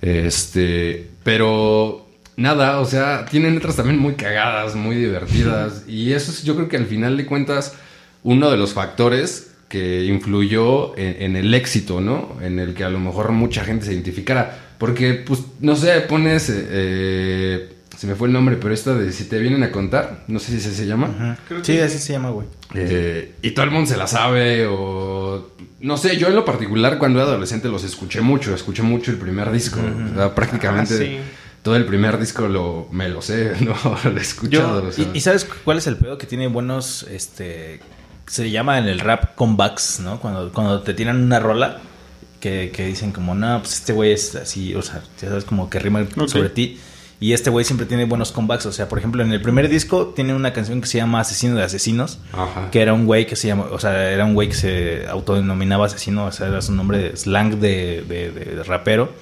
Este, 0.00 1.06
pero 1.22 2.08
nada, 2.38 2.80
o 2.80 2.86
sea, 2.86 3.26
tienen 3.26 3.56
letras 3.56 3.76
también 3.76 3.98
muy 3.98 4.14
cagadas, 4.14 4.74
muy 4.74 4.96
divertidas. 4.96 5.84
Y 5.86 6.12
eso 6.14 6.30
es, 6.30 6.42
yo 6.42 6.54
creo 6.54 6.70
que 6.70 6.78
al 6.78 6.86
final 6.86 7.18
de 7.18 7.26
cuentas, 7.26 7.74
uno 8.22 8.50
de 8.50 8.56
los 8.56 8.72
factores 8.72 9.52
que 9.68 10.06
influyó 10.06 10.96
en, 10.96 11.24
en 11.24 11.36
el 11.36 11.52
éxito, 11.52 12.00
¿no? 12.00 12.38
En 12.40 12.58
el 12.58 12.72
que 12.72 12.84
a 12.84 12.90
lo 12.90 13.00
mejor 13.00 13.32
mucha 13.32 13.64
gente 13.64 13.84
se 13.84 13.92
identificara. 13.92 14.76
Porque, 14.78 15.12
pues, 15.12 15.40
no 15.60 15.76
sé, 15.76 16.00
pones. 16.08 16.48
eh, 16.48 16.66
eh, 16.70 17.68
se 17.96 18.06
me 18.06 18.14
fue 18.14 18.28
el 18.28 18.32
nombre, 18.34 18.56
pero 18.56 18.72
esta 18.74 18.94
de 18.94 19.12
si 19.12 19.24
te 19.24 19.38
vienen 19.38 19.62
a 19.62 19.70
contar, 19.70 20.24
no 20.28 20.38
sé 20.38 20.52
si 20.52 20.60
se, 20.60 20.74
se 20.74 20.86
llama. 20.86 21.36
Sí, 21.62 21.78
así 21.78 21.98
se 21.98 22.12
llama, 22.14 22.30
güey. 22.30 22.46
Eh, 22.74 23.34
y 23.42 23.50
todo 23.52 23.64
el 23.64 23.70
mundo 23.70 23.88
se 23.90 23.96
la 23.96 24.06
sabe 24.06 24.66
o... 24.66 25.52
No 25.80 25.96
sé, 25.96 26.16
yo 26.16 26.28
en 26.28 26.34
lo 26.36 26.44
particular 26.44 26.96
cuando 26.98 27.18
era 27.20 27.28
adolescente 27.28 27.68
los 27.68 27.84
escuché 27.84 28.20
mucho, 28.20 28.54
escuché 28.54 28.82
mucho 28.82 29.10
el 29.10 29.18
primer 29.18 29.50
disco. 29.52 29.80
O 29.80 30.14
sea, 30.16 30.34
prácticamente 30.34 30.94
Ah, 30.94 30.98
sí. 30.98 31.18
todo 31.62 31.76
el 31.76 31.84
primer 31.84 32.18
disco 32.18 32.46
lo, 32.48 32.88
me 32.92 33.08
lo 33.08 33.20
sé, 33.20 33.52
¿no? 33.60 33.74
lo 34.04 34.16
he 34.18 34.20
escuchado. 34.22 34.82
Yo- 34.82 34.88
o 34.88 34.92
sea. 34.92 35.04
¿Y, 35.12 35.18
y 35.18 35.20
sabes 35.20 35.44
cuál 35.64 35.78
es 35.78 35.86
el 35.86 35.96
pedo? 35.96 36.18
Que 36.18 36.26
tiene 36.26 36.46
buenos, 36.48 37.04
este... 37.10 37.80
Se 38.26 38.48
llama 38.50 38.78
en 38.78 38.86
el 38.86 39.00
rap 39.00 39.34
comebacks, 39.34 40.00
¿no? 40.00 40.18
Cuando, 40.20 40.52
cuando 40.52 40.80
te 40.82 40.94
tiran 40.94 41.22
una 41.22 41.40
rola 41.40 41.80
que, 42.40 42.70
que 42.74 42.86
dicen 42.86 43.10
como, 43.12 43.34
no, 43.34 43.58
pues 43.60 43.74
este 43.74 43.92
güey 43.92 44.12
es 44.12 44.34
así, 44.36 44.74
o 44.74 44.80
sea, 44.82 45.02
ya 45.20 45.28
sabes, 45.28 45.44
como 45.44 45.68
que 45.68 45.78
rima 45.80 46.06
sobre 46.28 46.48
ti. 46.48 46.78
Y 47.22 47.32
este 47.34 47.50
güey 47.50 47.64
siempre 47.64 47.86
tiene 47.86 48.04
buenos 48.04 48.32
comebacks. 48.32 48.66
O 48.66 48.72
sea, 48.72 48.88
por 48.88 48.98
ejemplo, 48.98 49.22
en 49.22 49.32
el 49.32 49.40
primer 49.40 49.68
disco 49.68 50.08
tiene 50.08 50.34
una 50.34 50.52
canción 50.52 50.80
que 50.80 50.86
se 50.88 50.98
llama 50.98 51.20
Asesino 51.20 51.54
de 51.54 51.62
Asesinos. 51.62 52.18
Ajá. 52.32 52.70
Que 52.70 52.82
era 52.82 52.92
un 52.92 53.06
güey 53.06 53.26
que 53.26 53.36
se 53.36 53.46
llama, 53.48 53.66
o 53.70 53.78
sea, 53.78 54.10
era 54.10 54.24
un 54.24 54.34
güey 54.34 54.48
que 54.48 54.54
se 54.54 55.06
autodenominaba 55.08 55.86
asesino, 55.86 56.26
o 56.26 56.32
sea, 56.32 56.48
era 56.48 56.60
su 56.60 56.72
nombre 56.72 56.98
de 56.98 57.16
slang 57.16 57.60
de, 57.60 58.04
de- 58.08 58.30
de- 58.32 58.62
rapero. 58.64 59.12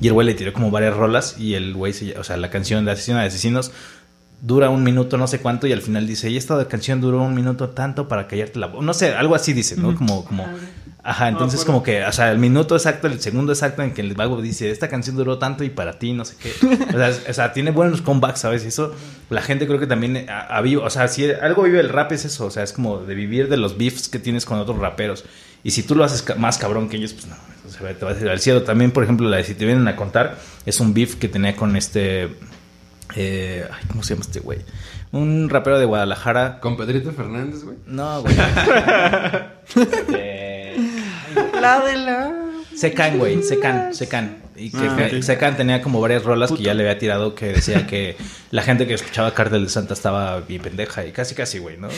Y 0.00 0.06
el 0.06 0.12
güey 0.12 0.26
le 0.26 0.34
tiró 0.34 0.52
como 0.52 0.70
varias 0.70 0.96
rolas 0.96 1.36
y 1.38 1.54
el 1.54 1.74
güey, 1.74 1.92
se- 1.92 2.16
o 2.18 2.22
sea, 2.24 2.36
la 2.36 2.48
canción 2.50 2.84
de 2.84 2.92
Asesino 2.92 3.18
de 3.18 3.24
Asesinos 3.26 3.72
dura 4.40 4.70
un 4.70 4.84
minuto, 4.84 5.16
no 5.18 5.26
sé 5.26 5.40
cuánto, 5.40 5.66
y 5.66 5.72
al 5.72 5.82
final 5.82 6.06
dice, 6.06 6.30
y 6.30 6.36
esta 6.36 6.66
canción 6.68 7.00
duró 7.00 7.22
un 7.22 7.34
minuto 7.34 7.70
tanto 7.70 8.06
para 8.08 8.26
callarte 8.28 8.58
la 8.58 8.66
voz. 8.68 8.84
No 8.84 8.94
sé, 8.94 9.14
algo 9.14 9.34
así 9.34 9.52
dice, 9.52 9.76
¿no? 9.76 9.94
Como, 9.96 10.24
como, 10.24 10.46
ajá, 11.02 11.28
entonces 11.28 11.64
como 11.64 11.82
que, 11.82 12.04
o 12.04 12.12
sea, 12.12 12.30
el 12.30 12.38
minuto 12.38 12.76
exacto, 12.76 13.06
el 13.08 13.20
segundo 13.20 13.52
exacto 13.52 13.82
en 13.82 13.92
que 13.94 14.00
el 14.00 14.14
vago 14.14 14.40
dice, 14.40 14.70
esta 14.70 14.88
canción 14.88 15.16
duró 15.16 15.38
tanto 15.38 15.64
y 15.64 15.70
para 15.70 15.98
ti, 15.98 16.12
no 16.12 16.24
sé 16.24 16.36
qué. 16.40 16.52
O 16.88 16.98
sea, 16.98 17.08
es- 17.08 17.22
o 17.28 17.32
sea, 17.32 17.52
tiene 17.52 17.70
buenos 17.72 18.00
comebacks, 18.00 18.40
¿sabes? 18.40 18.64
Y 18.64 18.68
eso, 18.68 18.94
la 19.28 19.42
gente 19.42 19.66
creo 19.66 19.80
que 19.80 19.86
también 19.88 20.26
ha, 20.30 20.40
ha 20.56 20.60
vivo, 20.60 20.84
o 20.84 20.90
sea, 20.90 21.08
si 21.08 21.30
algo 21.30 21.64
vive 21.64 21.80
el 21.80 21.88
rap 21.88 22.12
es 22.12 22.24
eso, 22.24 22.46
o 22.46 22.50
sea, 22.50 22.62
es 22.62 22.72
como 22.72 22.98
de 22.98 23.14
vivir 23.14 23.48
de 23.48 23.56
los 23.56 23.76
beefs 23.76 24.08
que 24.08 24.18
tienes 24.20 24.44
con 24.44 24.58
otros 24.58 24.78
raperos. 24.78 25.24
Y 25.64 25.72
si 25.72 25.82
tú 25.82 25.96
lo 25.96 26.04
haces 26.04 26.24
más 26.38 26.58
cabrón 26.58 26.88
que 26.88 26.96
ellos, 26.98 27.12
pues 27.12 27.26
no, 27.26 27.34
o 27.66 27.70
sea, 27.70 27.92
te 27.92 28.04
vas 28.04 28.16
a 28.16 28.20
ir 28.20 28.28
al 28.28 28.38
cielo. 28.38 28.62
También, 28.62 28.92
por 28.92 29.02
ejemplo, 29.02 29.28
la 29.28 29.38
de 29.38 29.44
si 29.44 29.54
te 29.54 29.64
vienen 29.66 29.88
a 29.88 29.96
contar, 29.96 30.38
es 30.64 30.78
un 30.78 30.94
beef 30.94 31.16
que 31.16 31.28
tenía 31.28 31.56
con 31.56 31.74
este... 31.74 32.28
eh, 33.16 33.66
ay, 33.70 33.80
¿Cómo 33.88 34.02
se 34.02 34.14
llama 34.14 34.22
este 34.26 34.40
güey? 34.40 34.58
Un 35.12 35.48
rapero 35.48 35.78
de 35.78 35.86
Guadalajara. 35.86 36.60
Con 36.60 36.76
Pedrito 36.76 37.12
Fernández, 37.12 37.64
güey. 37.64 37.76
No, 37.86 38.22
güey. 38.22 38.34
Eh, 40.14 40.76
La 41.60 41.80
de 41.80 41.96
la... 41.96 42.34
Secan, 42.74 43.18
güey, 43.18 43.42
Secan, 43.42 43.92
Secan. 43.94 44.36
Y 44.56 44.70
que 44.70 44.76
Ah, 44.78 44.96
que 45.10 45.16
ok. 45.16 45.22
Secan 45.22 45.56
tenía 45.56 45.82
como 45.82 46.00
varias 46.00 46.22
rolas 46.24 46.52
que 46.52 46.62
ya 46.62 46.74
le 46.74 46.82
había 46.84 46.98
tirado 46.98 47.34
que 47.34 47.46
decía 47.46 47.86
que 47.88 48.16
la 48.52 48.62
gente 48.62 48.86
que 48.86 48.94
escuchaba 48.94 49.34
Cártel 49.34 49.64
de 49.64 49.68
Santa 49.68 49.94
estaba 49.94 50.40
bien 50.40 50.62
pendeja 50.62 51.04
y 51.04 51.10
casi 51.10 51.34
casi, 51.34 51.58
güey, 51.58 51.76
¿no? 51.76 51.88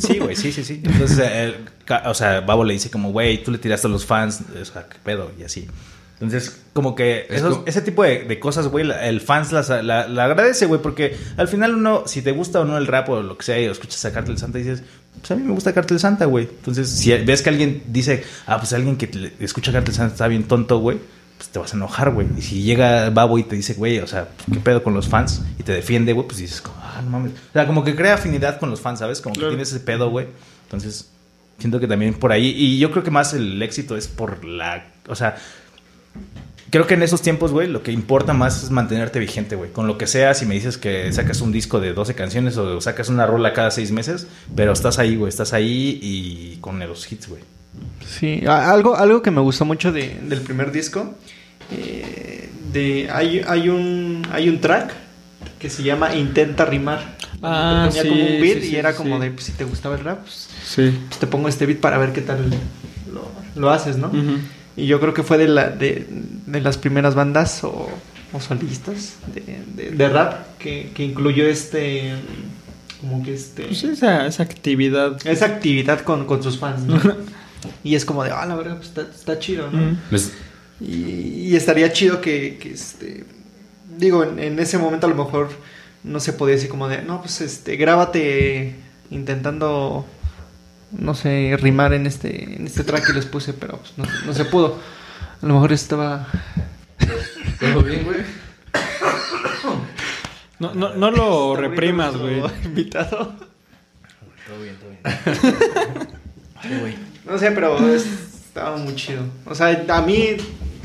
Sí, 0.00 0.18
güey, 0.18 0.34
sí, 0.34 0.50
sí, 0.50 0.64
sí. 0.64 0.80
Entonces, 0.84 1.18
él, 1.32 1.56
ca- 1.84 2.02
o 2.06 2.14
sea, 2.14 2.40
Babo 2.40 2.64
le 2.64 2.72
dice 2.74 2.90
como, 2.90 3.12
güey, 3.12 3.42
tú 3.44 3.52
le 3.52 3.58
tiraste 3.58 3.86
a 3.86 3.90
los 3.90 4.04
fans, 4.04 4.40
o 4.60 4.64
sea, 4.64 4.86
qué 4.88 4.96
pedo, 5.04 5.30
y 5.38 5.44
así. 5.44 5.68
Entonces, 6.18 6.62
como 6.72 6.94
que 6.94 7.26
Es 7.28 7.36
esos- 7.42 7.52
como- 7.56 7.66
ese 7.66 7.82
tipo 7.82 8.02
de, 8.02 8.24
de 8.24 8.38
cosas, 8.40 8.68
güey, 8.68 8.86
la- 8.86 9.06
el 9.06 9.20
fans 9.20 9.52
las, 9.52 9.68
la, 9.68 10.08
la 10.08 10.24
agradece, 10.24 10.64
güey, 10.66 10.80
porque 10.80 11.14
al 11.36 11.46
final 11.46 11.74
uno, 11.74 12.04
si 12.06 12.22
te 12.22 12.32
gusta 12.32 12.60
o 12.60 12.64
no 12.64 12.78
el 12.78 12.86
rap 12.86 13.08
o 13.10 13.22
lo 13.22 13.36
que 13.36 13.44
sea, 13.44 13.60
y 13.60 13.64
escuchas 13.66 14.02
a 14.06 14.12
Cartel 14.12 14.38
Santa, 14.38 14.56
dices, 14.58 14.82
pues 15.20 15.30
a 15.30 15.36
mí 15.36 15.42
me 15.42 15.52
gusta 15.52 15.74
Cartel 15.74 16.00
Santa, 16.00 16.24
güey. 16.24 16.44
Entonces, 16.44 16.88
si 16.88 17.12
ves 17.12 17.42
que 17.42 17.50
alguien 17.50 17.82
dice, 17.88 18.24
ah, 18.46 18.56
pues 18.58 18.72
alguien 18.72 18.96
que 18.96 19.32
escucha 19.40 19.72
Cartel 19.72 19.94
Santa 19.94 20.14
está 20.14 20.28
bien 20.28 20.44
tonto, 20.44 20.78
güey, 20.78 20.98
pues 21.36 21.50
te 21.50 21.58
vas 21.58 21.74
a 21.74 21.76
enojar, 21.76 22.10
güey. 22.12 22.26
Y 22.38 22.40
si 22.40 22.62
llega 22.62 23.10
Babo 23.10 23.38
y 23.38 23.42
te 23.42 23.54
dice, 23.56 23.74
güey, 23.74 23.98
o 23.98 24.06
sea, 24.06 24.28
¿qué 24.50 24.58
pedo 24.60 24.82
con 24.82 24.94
los 24.94 25.08
fans? 25.08 25.42
Y 25.58 25.64
te 25.64 25.72
defiende, 25.72 26.14
güey, 26.14 26.26
pues 26.26 26.38
dices, 26.38 26.62
como, 26.62 26.76
ah, 26.80 27.02
no 27.04 27.10
mames. 27.10 27.32
O 27.32 27.52
sea, 27.52 27.66
como 27.66 27.84
que 27.84 27.94
crea 27.94 28.14
afinidad 28.14 28.58
con 28.58 28.70
los 28.70 28.80
fans, 28.80 29.00
¿sabes? 29.00 29.20
Como 29.20 29.34
Claro. 29.34 29.48
que 29.50 29.56
tienes 29.56 29.68
ese 29.70 29.80
pedo, 29.80 30.08
güey. 30.08 30.28
Entonces, 30.64 31.10
siento 31.58 31.78
que 31.78 31.86
también 31.86 32.14
por 32.14 32.32
ahí, 32.32 32.46
y 32.56 32.78
yo 32.78 32.90
creo 32.90 33.02
que 33.04 33.10
más 33.10 33.34
el 33.34 33.60
éxito 33.62 33.98
es 33.98 34.08
por 34.08 34.46
la, 34.46 34.86
o 35.08 35.14
sea, 35.14 35.36
Creo 36.70 36.86
que 36.86 36.94
en 36.94 37.02
esos 37.04 37.22
tiempos, 37.22 37.52
güey, 37.52 37.68
lo 37.68 37.82
que 37.82 37.92
importa 37.92 38.32
más 38.32 38.64
es 38.64 38.70
mantenerte 38.70 39.18
vigente, 39.20 39.54
güey. 39.56 39.70
Con 39.70 39.86
lo 39.86 39.96
que 39.98 40.06
sea, 40.06 40.34
si 40.34 40.46
me 40.46 40.54
dices 40.54 40.76
que 40.76 41.12
sacas 41.12 41.40
un 41.40 41.52
disco 41.52 41.78
de 41.80 41.92
12 41.92 42.14
canciones 42.14 42.56
o 42.56 42.80
sacas 42.80 43.08
una 43.08 43.24
rola 43.26 43.52
cada 43.52 43.70
seis 43.70 43.92
meses, 43.92 44.26
pero 44.56 44.72
estás 44.72 44.98
ahí, 44.98 45.14
güey, 45.16 45.28
estás 45.28 45.52
ahí 45.52 45.98
y 46.02 46.56
con 46.60 46.78
los 46.80 47.10
hits, 47.10 47.28
güey. 47.28 47.42
Sí, 48.06 48.42
algo, 48.46 48.96
algo 48.96 49.22
que 49.22 49.30
me 49.30 49.40
gustó 49.40 49.64
mucho 49.64 49.92
de- 49.92 50.16
del 50.22 50.40
primer 50.40 50.72
disco. 50.72 51.14
eh, 51.70 52.48
de 52.72 53.08
hay, 53.10 53.42
hay 53.46 53.68
un 53.68 54.22
hay 54.32 54.48
un 54.48 54.60
track 54.60 54.92
que 55.58 55.68
se 55.70 55.82
llama 55.82 56.14
Intenta 56.14 56.64
rimar. 56.64 57.16
Ah, 57.42 57.86
ponía 57.88 58.02
sí, 58.02 58.08
como 58.08 58.22
un 58.22 58.40
beat 58.40 58.58
sí, 58.60 58.66
y 58.66 58.70
sí, 58.70 58.76
era 58.76 58.92
sí. 58.92 58.98
como 58.98 59.18
de 59.18 59.30
pues, 59.30 59.44
si 59.46 59.52
te 59.52 59.64
gustaba 59.64 59.94
el 59.96 60.04
rap, 60.04 60.20
pues, 60.22 60.48
Sí. 60.64 60.98
pues, 61.08 61.18
te 61.20 61.26
pongo 61.26 61.48
este 61.48 61.66
beat 61.66 61.78
para 61.80 61.98
ver 61.98 62.12
qué 62.12 62.20
tal 62.22 62.50
lo, 63.12 63.28
lo 63.60 63.70
haces, 63.70 63.96
¿no? 63.96 64.08
Ujú. 64.08 64.38
Y 64.76 64.86
yo 64.86 65.00
creo 65.00 65.14
que 65.14 65.22
fue 65.22 65.38
de, 65.38 65.48
la, 65.48 65.70
de, 65.70 66.06
de 66.46 66.60
las 66.60 66.76
primeras 66.78 67.14
bandas 67.14 67.64
o, 67.64 67.88
o 68.32 68.40
solistas 68.40 69.16
de, 69.34 69.60
de- 69.74 69.90
de 69.92 70.08
rap 70.08 70.58
que, 70.58 70.90
que 70.94 71.02
incluyó 71.04 71.46
este, 71.46 72.12
como 73.00 73.22
que 73.22 73.34
este, 73.34 73.64
Pues 73.64 73.84
esa, 73.84 74.26
esa 74.26 74.42
actividad. 74.42 75.16
esa 75.26 75.46
actividad 75.46 76.00
con, 76.00 76.26
con 76.26 76.42
sus 76.42 76.58
fans, 76.58 76.82
¿no? 76.82 77.00
y 77.84 77.94
es 77.94 78.04
como 78.04 78.22
de, 78.24 78.30
ah, 78.32 78.44
la 78.46 78.54
verdad, 78.54 78.76
pues 78.76 78.88
está, 78.88 79.02
está 79.02 79.38
chido, 79.38 79.70
¿no? 79.70 79.96
Pues, 80.10 80.32
Y, 80.80 81.48
y 81.48 81.56
estaría 81.56 81.90
chido 81.90 82.20
que, 82.20 82.58
que, 82.60 82.72
este, 82.72 83.24
digo, 83.98 84.24
en, 84.24 84.38
en 84.38 84.58
ese 84.58 84.76
momento 84.76 85.06
a 85.06 85.10
lo 85.10 85.16
mejor 85.16 85.48
no 86.04 86.20
se 86.20 86.34
podía 86.34 86.54
decir 86.56 86.68
como 86.68 86.86
de, 86.88 87.00
no, 87.02 87.22
pues 87.22 87.40
este, 87.40 87.76
grábate 87.76 88.74
intentando, 89.10 90.04
no 90.92 91.14
sé, 91.14 91.56
rimar 91.60 91.92
en 91.92 92.06
este, 92.06 92.54
en 92.56 92.66
este 92.66 92.84
track 92.84 93.06
que 93.06 93.12
les 93.12 93.26
puse, 93.26 93.52
pero 93.52 93.78
pues, 93.78 93.92
no, 93.96 94.04
no 94.26 94.32
se 94.32 94.44
pudo. 94.44 94.78
A 95.42 95.46
lo 95.46 95.54
mejor 95.54 95.72
estaba... 95.72 96.26
¿todo 97.60 97.82
bien, 97.82 98.04
güey? 98.04 98.18
No, 100.58 100.72
no, 100.74 100.94
no 100.94 101.10
lo 101.10 101.54
está 101.54 101.60
reprimas, 101.68 102.16
güey. 102.16 102.42
Invitado. 102.64 103.34
Todo 104.46 104.62
bien, 104.62 104.76
todo 104.76 104.90
bien. 104.90 105.02
Ay, 106.56 106.78
güey. 106.80 106.94
No 107.26 107.38
sé, 107.38 107.50
pero 107.50 107.78
es- 107.94 108.06
estaba 108.46 108.76
muy 108.78 108.94
chido. 108.94 109.22
O 109.44 109.54
sea, 109.54 109.84
a 109.88 110.02
mí, 110.02 110.36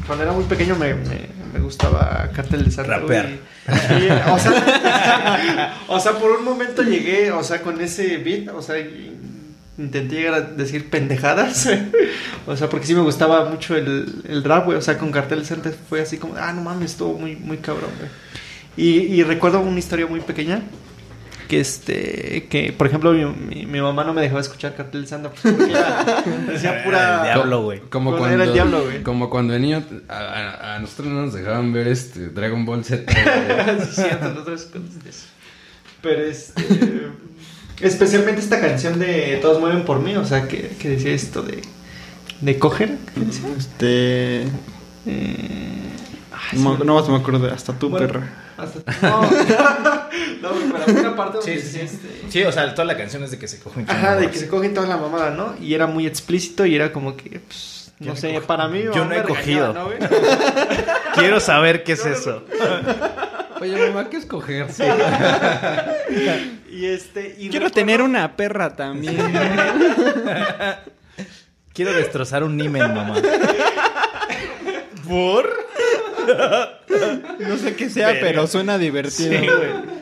cuando 0.06 0.24
era 0.26 0.34
muy 0.34 0.44
pequeño, 0.44 0.76
me, 0.76 0.94
me, 0.94 1.30
me 1.54 1.60
gustaba 1.60 2.30
Cartel 2.36 2.66
de 2.66 2.72
Santa. 2.72 2.98
Rapear. 2.98 3.30
Sí, 3.66 4.08
o, 4.30 4.40
sea, 4.40 5.76
o 5.88 6.00
sea, 6.00 6.12
por 6.14 6.32
un 6.32 6.44
momento 6.44 6.82
llegué, 6.82 7.32
o 7.32 7.44
sea, 7.44 7.62
con 7.62 7.80
ese 7.80 8.18
beat, 8.18 8.50
o 8.50 8.62
sea, 8.62 8.78
y 8.80 9.16
intenté 9.78 10.16
llegar 10.16 10.34
a 10.34 10.42
decir 10.42 10.90
pendejadas. 10.90 11.70
o 12.48 12.56
sea, 12.58 12.70
porque 12.70 12.86
sí 12.88 12.94
me 12.96 13.02
gustaba 13.02 13.50
mucho 13.50 13.76
el, 13.76 14.22
el 14.28 14.44
rap, 14.44 14.66
güey. 14.66 14.78
O 14.78 14.82
sea, 14.82 14.98
con 14.98 15.12
Cartel 15.12 15.40
de 15.40 15.46
Santa 15.46 15.72
fue 15.90 16.02
así 16.02 16.18
como, 16.18 16.36
ah, 16.38 16.54
no 16.54 16.62
mames, 16.62 16.92
estuvo 16.92 17.18
muy, 17.18 17.36
muy 17.36 17.58
cabrón, 17.58 17.90
güey. 17.98 18.10
Y, 18.78 19.00
y 19.14 19.24
recuerdo 19.24 19.60
una 19.60 19.80
historia 19.80 20.08
muy 20.08 20.22
pequeña 20.22 20.62
que 21.50 21.60
este 21.60 22.48
que 22.50 22.72
por 22.72 22.88
ejemplo 22.88 23.12
mi, 23.12 23.26
mi- 23.26 23.66
mi 23.66 23.82
mamá 23.82 24.06
no 24.06 24.14
me 24.14 24.22
dejaba 24.22 24.40
escuchar 24.40 24.74
cartel 24.74 25.02
de 25.02 25.08
Santa 25.08 25.30
porque 25.44 25.66
era- 25.70 26.24
decía 26.48 26.76
Era 26.76 26.84
pura 26.86 27.18
el 27.18 27.24
diablo, 27.34 27.64
güey. 27.64 27.80
Como 27.90 28.12
cuando, 28.18 28.30
era 28.36 28.44
el 28.46 28.54
diablo, 28.54 28.86
güey. 28.86 29.04
como 29.04 29.30
cuando 29.30 29.52
de 29.52 29.60
niño 29.60 29.84
a, 30.08 30.16
a- 30.18 30.76
a 30.76 30.80
nosotros 30.80 31.08
no 31.10 31.24
nos 31.24 31.34
dejaban 31.34 31.74
ver 31.74 31.90
este 31.90 32.30
Dragon 32.30 32.66
Ball 32.66 32.86
Z. 32.86 33.04
Sí, 33.90 34.02
cierto, 34.02 34.30
nosotros 34.30 34.70
pero 36.02 36.24
este 36.24 36.64
especialmente 37.80 38.42
esta 38.42 38.60
canción 38.60 39.00
de 39.00 39.40
todos 39.42 39.60
mueren 39.60 39.84
por 39.86 40.00
mí 40.00 40.16
o 40.16 40.26
sea 40.26 40.48
que, 40.48 40.70
que 40.80 40.90
decía 40.90 41.12
esto 41.14 41.42
de 41.42 41.62
de 42.42 42.60
coger 42.60 42.98
¿qué 43.14 43.22
decía? 43.22 43.48
Este. 43.58 44.42
Eh, 45.06 45.90
ay, 46.32 46.60
No, 46.60 46.78
me- 46.78 46.86
no 46.86 47.08
me 47.08 47.18
acuerdo, 47.18 47.52
hasta 47.54 47.74
tú, 47.74 47.90
Bueno, 47.90 48.08
perra. 48.08 48.28
hasta- 48.58 48.80
no, 49.02 49.22
no, 50.42 50.50
pero 50.72 50.84
había 50.88 51.00
una 51.02 51.16
parte 51.16 51.38
donde 51.38 51.54
Sí, 51.54 51.60
sí, 51.60 51.78
decía 51.80 51.88
sí. 51.88 51.96
este 51.96 52.32
Sí, 52.32 52.44
o 52.44 52.52
sea, 52.52 52.74
toda 52.74 52.86
la 52.86 52.98
canción 52.98 53.24
es 53.24 53.32
de 53.32 53.38
que 53.40 53.48
se 53.48 53.60
cogen. 53.60 53.86
Ajá, 53.90 54.16
de 54.16 54.30
que 54.32 54.38
se 54.38 54.48
cogen 54.48 54.74
toda 54.74 54.88
la 54.88 54.98
mamada, 54.98 55.30
¿no? 55.32 55.54
Y 55.62 55.74
era 55.76 55.86
muy 55.88 56.08
explícito 56.08 56.66
y 56.66 56.76
era 56.76 56.92
como 56.92 57.16
que, 57.18 57.40
pues, 57.42 57.92
no 58.00 58.16
sé, 58.16 58.28
cogido. 58.30 58.48
para 58.48 58.68
mí... 58.68 58.84
Yo 58.94 59.06
no 59.06 59.14
he 59.14 59.22
cogido. 59.24 59.76
Quiero 61.16 61.40
saber 61.40 61.84
qué 61.84 61.92
es 61.94 62.06
eso. 62.06 62.44
Oye, 63.60 63.78
mamá, 63.90 64.10
¿qué 64.10 64.18
escoger? 64.18 64.68
Y 66.72 66.86
este... 66.86 67.36
Y 67.38 67.50
Quiero 67.50 67.66
recuerdo- 67.68 67.72
tener 67.74 68.02
una 68.02 68.36
perra 68.36 68.76
también. 68.76 69.16
Quiero 71.74 71.94
destrozar 71.94 72.44
un 72.44 72.58
nimen, 72.58 72.82
mamá. 72.94 73.16
¿Por? 75.08 75.50
No 77.40 77.58
sé 77.58 77.76
qué 77.76 77.90
sea, 77.90 78.08
Verga. 78.08 78.22
pero 78.22 78.48
suena 78.48 78.78
divertido. 78.78 79.32
Sí, 79.32 79.38
güey. 79.48 80.02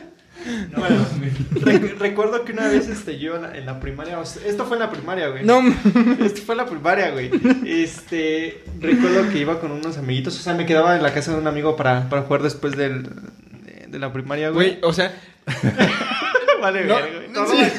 Bueno, 0.74 1.04
rec- 1.52 1.98
recuerdo 1.98 2.46
que 2.46 2.52
una 2.52 2.66
vez 2.68 2.88
este, 2.88 3.18
yo 3.18 3.36
en 3.36 3.42
la, 3.42 3.54
en 3.58 3.66
la 3.66 3.78
primaria... 3.78 4.18
o 4.18 4.24
sea, 4.24 4.40
esto 4.46 4.64
fue 4.64 4.78
en 4.78 4.80
la 4.80 4.90
primaria, 4.90 5.28
güey. 5.28 5.44
No, 5.44 5.60
Esto 6.24 6.40
fue 6.46 6.54
en 6.54 6.56
la 6.56 6.64
primaria, 6.66 7.10
güey. 7.10 7.30
Este... 7.66 8.64
Recuerdo 8.80 9.28
que 9.30 9.36
iba 9.38 9.60
con 9.60 9.70
unos 9.70 9.98
amiguitos. 9.98 10.38
O 10.38 10.42
sea, 10.42 10.54
me 10.54 10.64
quedaba 10.64 10.96
en 10.96 11.02
la 11.02 11.12
casa 11.12 11.32
de 11.32 11.38
un 11.38 11.46
amigo 11.46 11.76
para, 11.76 12.08
para 12.08 12.22
jugar 12.22 12.42
después 12.42 12.74
del, 12.74 13.02
de, 13.02 13.86
de 13.88 13.98
la 13.98 14.14
primaria, 14.14 14.48
güey. 14.48 14.76
güey, 14.76 14.80
o 14.82 14.94
sea, 14.94 15.12
vale, 16.60 16.84
no, 16.84 16.98
güey. 16.98 17.28
no, 17.28 17.44
No, 17.44 17.50
sí. 17.50 17.56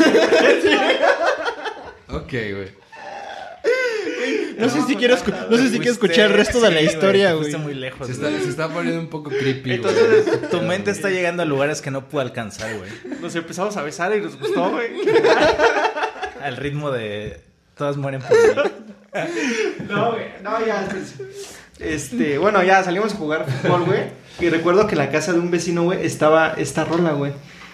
Ok, 2.10 2.32
güey. 2.32 2.82
no 4.58 4.70
sé 4.70 4.82
si 4.84 4.96
quiero, 4.96 5.16
escu- 5.16 5.48
no 5.50 5.58
sé 5.58 5.70
si 5.70 5.78
quiero 5.78 5.94
escuchar 5.94 6.26
el 6.32 6.34
resto 6.34 6.60
de 6.60 6.72
la 6.72 6.82
historia, 6.82 7.34
güey. 7.34 7.56
muy 7.56 7.74
lejos. 7.74 8.08
Se 8.08 8.14
está, 8.14 8.30
güey. 8.30 8.42
se 8.44 8.50
está 8.50 8.68
poniendo 8.70 9.00
un 9.00 9.08
poco 9.08 9.30
creepy, 9.30 9.62
güey. 9.62 9.76
Entonces, 9.76 10.50
Tu 10.50 10.62
mente 10.62 10.92
está 10.92 11.10
llegando 11.10 11.44
a 11.44 11.46
lugares 11.46 11.82
que 11.82 11.90
no 11.90 12.08
puede 12.10 12.26
alcanzar, 12.28 12.76
güey. 12.78 12.90
nos 13.22 13.34
empezamos 13.36 13.78
a 13.78 13.82
besar 13.84 14.16
y 14.16 14.22
nos 14.22 14.38
gustó, 14.38 14.70
güey. 14.72 14.90
Al 16.44 16.58
ritmo 16.58 16.92
de 16.92 17.40
todas 17.78 17.96
mueren 17.98 18.22
por 18.22 18.32
mí. 18.32 18.72
No, 19.90 20.12
güey. 20.14 20.26
No, 20.44 20.66
ya. 20.66 20.88
Este, 21.80 22.38
bueno, 22.38 22.62
ya 22.64 22.84
salimos 22.84 23.14
a 23.14 23.16
jugar 23.16 23.46
fútbol, 23.50 23.86
güey. 23.86 24.02
Y 24.40 24.50
recuerdo 24.50 24.86
que 24.88 24.94
en 24.94 25.00
la 25.00 25.10
casa 25.12 25.34
de 25.34 25.40
un 25.40 25.50
vecino, 25.52 25.84
güey, 25.84 26.06
estaba 26.06 26.54
esta 26.58 26.84
rola, 26.84 27.12
güey. 27.12 27.32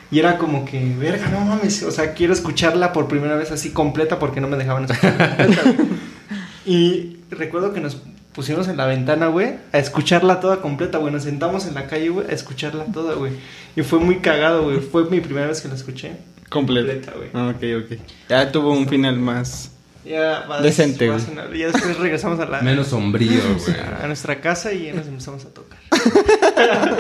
Y 0.10 0.20
era 0.20 0.38
como 0.38 0.64
que, 0.66 0.96
verga, 0.98 1.28
no 1.30 1.42
mames. 1.42 1.84
O 1.84 1.92
sea, 1.92 2.14
quiero 2.14 2.34
escucharla 2.34 2.94
por 2.94 3.08
primera 3.08 3.36
vez 3.36 3.52
así 3.52 3.72
completa 3.72 4.20
porque 4.20 4.40
no 4.42 4.48
me 4.48 4.58
dejaban 4.58 4.86
escucharla 4.86 5.36
completa. 5.38 5.64
Y 6.66 7.20
recuerdo 7.32 7.74
que 7.74 7.80
nos 7.80 7.98
pusimos 8.34 8.68
en 8.68 8.76
la 8.76 8.86
ventana, 8.86 9.28
güey, 9.28 9.56
a 9.72 9.78
escucharla 9.80 10.42
toda 10.42 10.62
completa, 10.62 10.98
güey. 10.98 11.14
Nos 11.14 11.24
sentamos 11.24 11.66
en 11.66 11.76
la 11.76 11.88
calle, 11.88 12.10
güey, 12.10 12.28
a 12.30 12.34
escucharla 12.34 12.84
toda, 12.86 13.14
güey. 13.16 13.32
Y 13.78 13.84
fue 13.84 14.00
muy 14.00 14.18
cagado, 14.18 14.64
güey. 14.64 14.80
Fue 14.82 15.10
mi 15.10 15.22
primera 15.22 15.48
vez 15.48 15.62
que 15.62 15.70
la 15.70 15.76
escuché. 15.76 16.12
Completa, 16.50 17.14
güey. 17.16 17.30
Ah, 17.34 17.54
Ok, 17.56 17.64
ok. 17.86 18.00
Ya 18.30 18.52
tuvo 18.52 18.74
un 18.74 18.88
final 18.88 19.18
más. 19.18 19.72
Ya 20.06 20.46
Decente, 20.62 21.10
güey. 21.10 21.22
Y 21.54 21.60
ya 21.60 21.68
después 21.68 21.98
regresamos 22.00 22.40
a 22.42 22.46
la... 22.46 22.62
Menos 22.62 22.88
sombrío, 22.88 23.42
güey. 23.66 23.78
a 24.04 24.08
nuestra 24.08 24.40
casa 24.42 24.74
y 24.74 24.88
ya 24.88 24.94
nos 24.94 25.08
empezamos 25.08 25.46
a 25.46 25.50
tocar. 25.50 25.80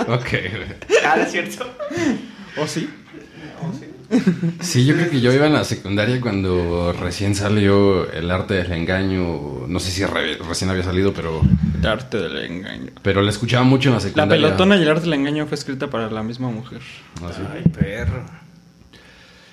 Ok, 0.09 0.29
güey. 0.31 0.99
Ah, 1.05 1.17
¿es 1.21 1.31
cierto? 1.31 1.65
¿O 2.59 2.67
sí? 2.67 2.89
Sí, 4.61 4.85
yo 4.85 4.95
creo 4.95 5.09
que 5.09 5.19
yo 5.19 5.33
iba 5.33 5.47
en 5.47 5.53
la 5.53 5.65
secundaria 5.65 6.21
cuando 6.21 6.93
recién 6.93 7.35
salió 7.35 8.09
el 8.11 8.31
arte 8.31 8.53
del 8.53 8.71
engaño. 8.71 9.67
No 9.67 9.79
sé 9.79 9.91
si 9.91 10.05
re- 10.05 10.37
recién 10.37 10.69
había 10.69 10.83
salido, 10.83 11.13
pero, 11.13 11.41
El 11.77 11.85
arte 11.85 12.17
del 12.17 12.37
engaño. 12.45 12.91
pero 13.01 13.21
la 13.21 13.29
escuchaba 13.31 13.65
mucho 13.65 13.89
en 13.89 13.95
la 13.95 13.99
La 13.99 14.01
secundaria. 14.01 14.45
pelotona 14.45 14.77
y 14.77 14.81
el 14.83 14.89
arte 14.89 15.01
del 15.01 15.13
engaño 15.15 15.45
fue 15.45 15.55
escrita 15.55 15.89
para 15.89 16.09
la 16.09 16.23
misma 16.23 16.49
mujer. 16.49 16.79
Así. 17.27 17.41
Ay, 17.53 17.63
perro. 17.69 18.23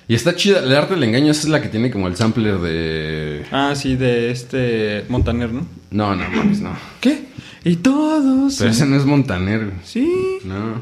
Y 0.07 0.15
está 0.15 0.35
chida. 0.35 0.59
El 0.59 0.73
arte 0.73 0.93
del 0.93 1.03
engaño 1.03 1.31
esa 1.31 1.41
es 1.41 1.49
la 1.49 1.61
que 1.61 1.67
tiene 1.67 1.91
como 1.91 2.07
el 2.07 2.15
sampler 2.15 2.57
de. 2.59 3.45
Ah, 3.51 3.73
sí, 3.75 3.95
de 3.97 4.31
este 4.31 5.03
Montaner, 5.09 5.51
¿no? 5.51 5.67
No, 5.91 6.15
no 6.15 6.29
mames, 6.29 6.61
no. 6.61 6.73
¿Qué? 7.01 7.25
Y 7.65 7.75
todos. 7.77 8.55
Pero 8.57 8.69
ese 8.69 8.85
no 8.85 8.95
es 8.95 9.03
Montaner. 9.05 9.71
Sí. 9.83 10.07
No. 10.45 10.81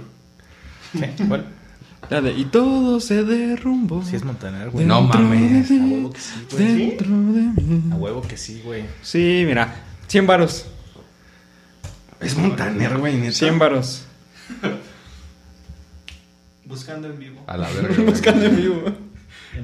¿Qué? 0.93 1.11
¿Cuál? 1.27 1.45
La 2.09 2.21
de 2.21 2.33
y 2.33 2.45
todo 2.45 2.99
se 2.99 3.23
derrumbó. 3.23 4.03
Sí 4.03 4.15
es 4.15 4.23
Montaner, 4.23 4.69
güey. 4.69 4.85
No 4.85 5.01
Dentro 5.01 5.19
mames. 5.21 5.69
de 5.69 5.75
A 5.75 5.79
mí, 5.79 5.93
huevo 5.93 6.11
que 6.11 6.19
sí, 6.19 6.47
güey. 6.51 6.65
Dentro 6.75 7.07
de 7.07 7.41
mí. 7.63 7.91
A 7.91 7.95
huevo 7.95 8.21
que 8.21 8.37
sí, 8.37 8.61
güey. 8.63 8.83
Sí, 9.01 9.43
mira. 9.47 9.73
100 10.07 10.27
varos. 10.27 10.65
Es 12.19 12.37
Montaner, 12.37 12.97
güey, 12.97 13.15
neta. 13.17 13.31
100 13.33 13.59
varos. 13.59 14.05
Buscando 16.65 17.09
en 17.09 17.19
vivo. 17.19 17.43
A 17.47 17.57
la 17.57 17.69
verga. 17.71 18.03
Buscando 18.03 18.45
en 18.45 18.55
vivo. 18.55 18.83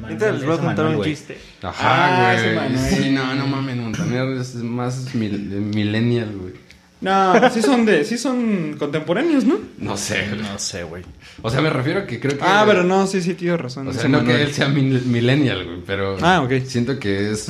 Ahorita 0.04 0.32
les 0.32 0.46
voy 0.46 0.56
a 0.56 0.60
contar 0.60 0.86
un 0.88 1.04
chiste. 1.04 1.38
Ajá, 1.64 2.32
Ah, 2.32 2.36
güey. 2.68 2.78
Sí, 2.78 3.10
no, 3.12 3.34
no 3.36 3.48
mames. 3.48 3.78
Montaner 3.78 4.28
es 4.38 4.56
más 4.56 5.16
mil- 5.16 5.40
millennial, 5.40 6.36
güey. 6.38 6.54
No, 7.02 7.50
sí 7.50 7.62
son 7.62 7.86
de, 7.86 8.04
sí 8.04 8.18
son 8.18 8.76
contemporáneos, 8.78 9.46
¿no? 9.46 9.58
No 9.78 9.96
sé, 9.96 10.28
güey. 10.30 10.42
No 10.42 10.60
sé, 10.60 10.84
güey. 10.84 11.04
O 11.42 11.50
sea, 11.50 11.62
me 11.62 11.70
refiero 11.70 12.02
a 12.02 12.06
que 12.06 12.20
creo 12.20 12.38
que. 12.38 12.44
Ah, 12.46 12.64
pero 12.68 12.84
no, 12.84 13.08
sí, 13.08 13.22
sí, 13.22 13.36
tienes 13.36 13.60
razón. 13.62 13.88
O 13.88 13.94
sea, 13.94 14.10
no 14.10 14.18
Manuel. 14.18 14.36
que 14.38 14.44
él 14.44 14.54
sea 14.54 14.68
mil- 14.68 15.04
millennial, 15.06 15.64
güey, 15.66 15.78
pero. 15.86 16.18
Ah, 16.22 16.42
ok. 16.42 16.52
Siento 16.66 17.00
que 17.00 17.32
es. 17.32 17.50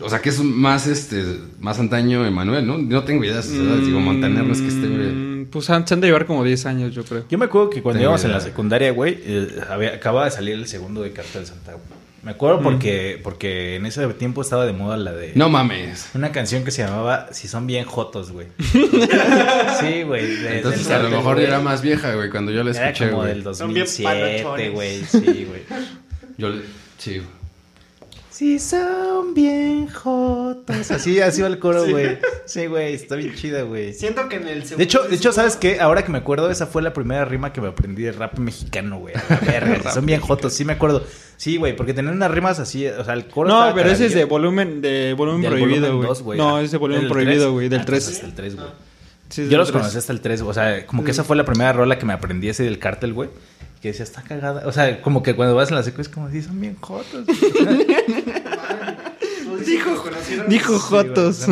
O 0.00 0.10
sea, 0.10 0.20
que 0.20 0.30
es 0.30 0.40
más 0.40 0.88
este. 0.88 1.22
Más 1.60 1.78
antaño 1.78 2.26
Emanuel, 2.26 2.66
¿no? 2.66 2.78
No 2.78 3.04
tengo 3.04 3.22
idea 3.24 3.36
de 3.36 3.42
sus 3.44 3.52
edades. 3.58 3.86
Digo, 3.86 4.00
Montaner 4.00 4.42
no 4.44 4.52
es 4.52 4.60
que 4.60 4.68
esté. 4.68 4.86
Mm, 4.88 5.46
Pues 5.52 5.70
han- 5.70 5.86
se 5.86 5.94
han 5.94 6.00
de 6.00 6.08
llevar 6.08 6.26
como 6.26 6.42
10 6.42 6.66
años, 6.66 6.92
yo 6.94 7.04
creo. 7.04 7.24
Yo 7.28 7.38
me 7.38 7.44
acuerdo 7.44 7.70
que 7.70 7.80
cuando 7.80 7.98
Tengo 8.00 8.10
íbamos 8.10 8.24
en 8.24 8.32
la 8.32 8.38
idea. 8.38 8.46
secundaria, 8.48 8.90
güey, 8.90 9.18
eh, 9.22 9.48
había- 9.70 9.94
acababa 9.94 10.24
de 10.24 10.32
salir 10.32 10.54
el 10.54 10.66
segundo 10.66 11.02
de 11.02 11.12
Cartel 11.12 11.46
Santa, 11.46 11.72
güey. 11.74 11.84
Me 12.24 12.30
acuerdo 12.30 12.62
porque, 12.62 13.20
porque 13.22 13.76
en 13.76 13.84
ese 13.86 14.06
tiempo 14.14 14.40
estaba 14.40 14.64
de 14.64 14.72
moda 14.72 14.96
la 14.96 15.12
de... 15.12 15.32
No 15.34 15.50
mames. 15.50 16.08
Una 16.14 16.32
canción 16.32 16.64
que 16.64 16.70
se 16.70 16.82
llamaba 16.82 17.28
Si 17.32 17.48
son 17.48 17.66
bien 17.66 17.84
jotos, 17.84 18.32
güey. 18.32 18.46
sí, 19.80 20.02
güey. 20.04 20.26
de- 20.36 20.56
Entonces 20.56 20.88
a 20.90 20.98
lo 21.00 21.10
mejor 21.10 21.34
güey. 21.34 21.46
era 21.46 21.60
más 21.60 21.82
vieja, 21.82 22.14
güey, 22.14 22.30
cuando 22.30 22.50
yo 22.52 22.64
la 22.64 22.70
Era 22.70 22.88
escuché, 22.90 23.10
como 23.10 23.22
güey. 23.22 23.34
del 23.34 23.54
Son 23.54 23.72
bien 23.74 23.84
2007, 23.86 24.42
palochones. 24.44 24.72
güey. 24.72 25.04
Sí, 25.04 25.46
güey. 25.48 25.62
Yo 26.38 26.48
le- 26.48 26.62
sí. 26.98 27.22
Si 28.34 28.58
son 28.58 29.32
bien 29.32 29.86
jotos. 29.86 30.90
Así, 30.90 31.20
así 31.20 31.40
va 31.40 31.46
el 31.46 31.60
coro, 31.60 31.86
güey. 31.88 32.18
Sí, 32.46 32.66
güey. 32.66 32.92
Está 32.92 33.14
bien 33.14 33.32
chida, 33.36 33.62
güey. 33.62 33.92
Siento 33.94 34.28
que 34.28 34.34
en 34.36 34.48
el 34.48 34.62
segundo 34.64 34.78
De 34.78 34.82
hecho, 34.82 35.02
de 35.04 35.14
hecho, 35.14 35.32
¿sabes 35.32 35.54
qué? 35.54 35.78
Ahora 35.78 36.04
que 36.04 36.10
me 36.10 36.18
acuerdo, 36.18 36.50
esa 36.50 36.66
fue 36.66 36.82
la 36.82 36.92
primera 36.92 37.24
rima 37.24 37.52
que 37.52 37.60
me 37.60 37.68
aprendí 37.68 38.02
de 38.02 38.10
rap 38.10 38.36
mexicano, 38.40 38.98
güey. 38.98 39.14
A 39.14 39.22
la 39.34 39.36
verga, 39.52 39.88
si 39.90 39.94
son 39.94 40.04
bien 40.06 40.20
jotos, 40.20 40.52
sí 40.52 40.64
me 40.64 40.72
acuerdo. 40.72 41.04
Sí, 41.36 41.58
güey, 41.58 41.76
porque 41.76 41.94
tenían 41.94 42.16
unas 42.16 42.30
rimas 42.32 42.58
así, 42.58 42.84
o 42.88 43.04
sea, 43.04 43.14
el 43.14 43.28
coro 43.28 43.48
No, 43.48 43.72
pero 43.72 43.88
ese 43.88 44.06
es 44.06 44.14
de 44.14 44.24
volumen, 44.24 44.80
de 44.80 45.14
volumen 45.16 45.42
Del 45.42 45.50
prohibido, 45.52 45.96
güey. 45.96 46.10
güey. 46.22 46.38
No, 46.38 46.56
Ah, 46.56 46.62
es 46.62 46.72
de 46.72 46.78
volumen 46.78 47.02
¿del 47.02 47.12
prohibido, 47.12 47.52
güey. 47.52 47.68
Del 47.68 47.80
Ah, 47.82 47.84
3. 47.84 47.98
entonces 48.02 48.14
hasta 48.16 48.26
el 48.26 48.34
3, 48.34 48.56
güey. 48.56 48.66
Yo 49.36 49.42
Yo 49.44 49.58
los 49.58 49.70
conocí 49.70 49.96
hasta 49.96 50.12
el 50.12 50.20
3, 50.20 50.40
o 50.42 50.52
sea, 50.52 50.84
como 50.86 51.04
que 51.04 51.12
esa 51.12 51.22
fue 51.22 51.36
la 51.36 51.44
primera 51.44 51.72
rola 51.72 51.98
que 52.00 52.04
me 52.04 52.12
aprendí 52.12 52.48
ese 52.48 52.64
del 52.64 52.80
cártel, 52.80 53.12
güey. 53.12 53.30
Que 53.80 53.88
decía, 53.88 54.04
está 54.04 54.22
cagada. 54.22 54.66
O 54.66 54.72
sea, 54.72 55.02
como 55.02 55.22
que 55.22 55.34
cuando 55.36 55.54
vas 55.54 55.68
en 55.68 55.74
la 55.74 55.82
secu 55.82 56.00
es 56.00 56.08
como, 56.08 56.30
sí, 56.30 56.40
son 56.40 56.58
bien 56.58 56.74
jotos. 56.80 57.26
Dijo, 59.84 60.48
Dijo 60.48 60.78
Jotos. 60.78 61.44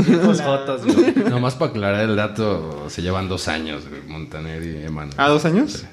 Jotos, 0.43 0.85
güey. 0.87 1.15
Nomás 1.31 1.55
para 1.55 1.71
aclarar 1.71 2.05
el 2.09 2.17
dato, 2.17 2.87
se 2.89 3.03
llevan 3.03 3.29
dos 3.29 3.49
años, 3.49 3.83
güey, 3.89 4.03
Montaner 4.09 4.63
y 4.63 4.85
Eman. 4.85 5.11
¿A 5.17 5.29
dos 5.29 5.45
años? 5.45 5.85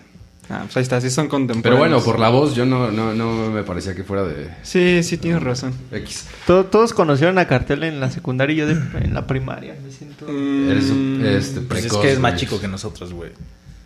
Ah, 0.52 0.62
pues 0.64 0.78
ahí 0.78 0.84
está, 0.84 1.00
sí 1.00 1.12
son 1.12 1.28
contemporáneos. 1.28 1.64
Pero 1.64 1.78
bueno, 1.78 2.04
por 2.04 2.18
la 2.20 2.30
voz 2.30 2.56
yo 2.56 2.66
no, 2.66 2.90
no, 2.90 3.14
no 3.14 3.52
me 3.52 3.62
parecía 3.62 3.94
que 3.94 4.04
fuera 4.04 4.24
de 4.24 4.50
Sí, 4.64 5.04
sí, 5.04 5.18
tienes 5.18 5.44
razón. 5.44 5.74
X. 5.92 6.26
To- 6.48 6.66
Todos 6.66 6.94
conocieron 6.94 7.38
a 7.38 7.46
Cartel 7.48 7.84
en 7.84 8.00
la 8.00 8.10
secundaria 8.10 8.54
y 8.56 8.58
yo 8.58 8.66
de- 8.68 8.74
en 9.04 9.14
la 9.14 9.28
primaria. 9.28 9.76
Me 9.86 9.92
siento. 9.92 10.26
Eres 10.28 10.86
Mm, 10.86 11.24
este, 11.24 11.62
Pues 11.62 11.86
es 11.86 11.86
precoz, 11.92 12.02
que 12.02 12.14
es 12.14 12.20
más 12.20 12.32
güey. 12.32 12.40
chico 12.40 12.60
que 12.60 12.68
nosotros, 12.68 13.14
güey. 13.14 13.30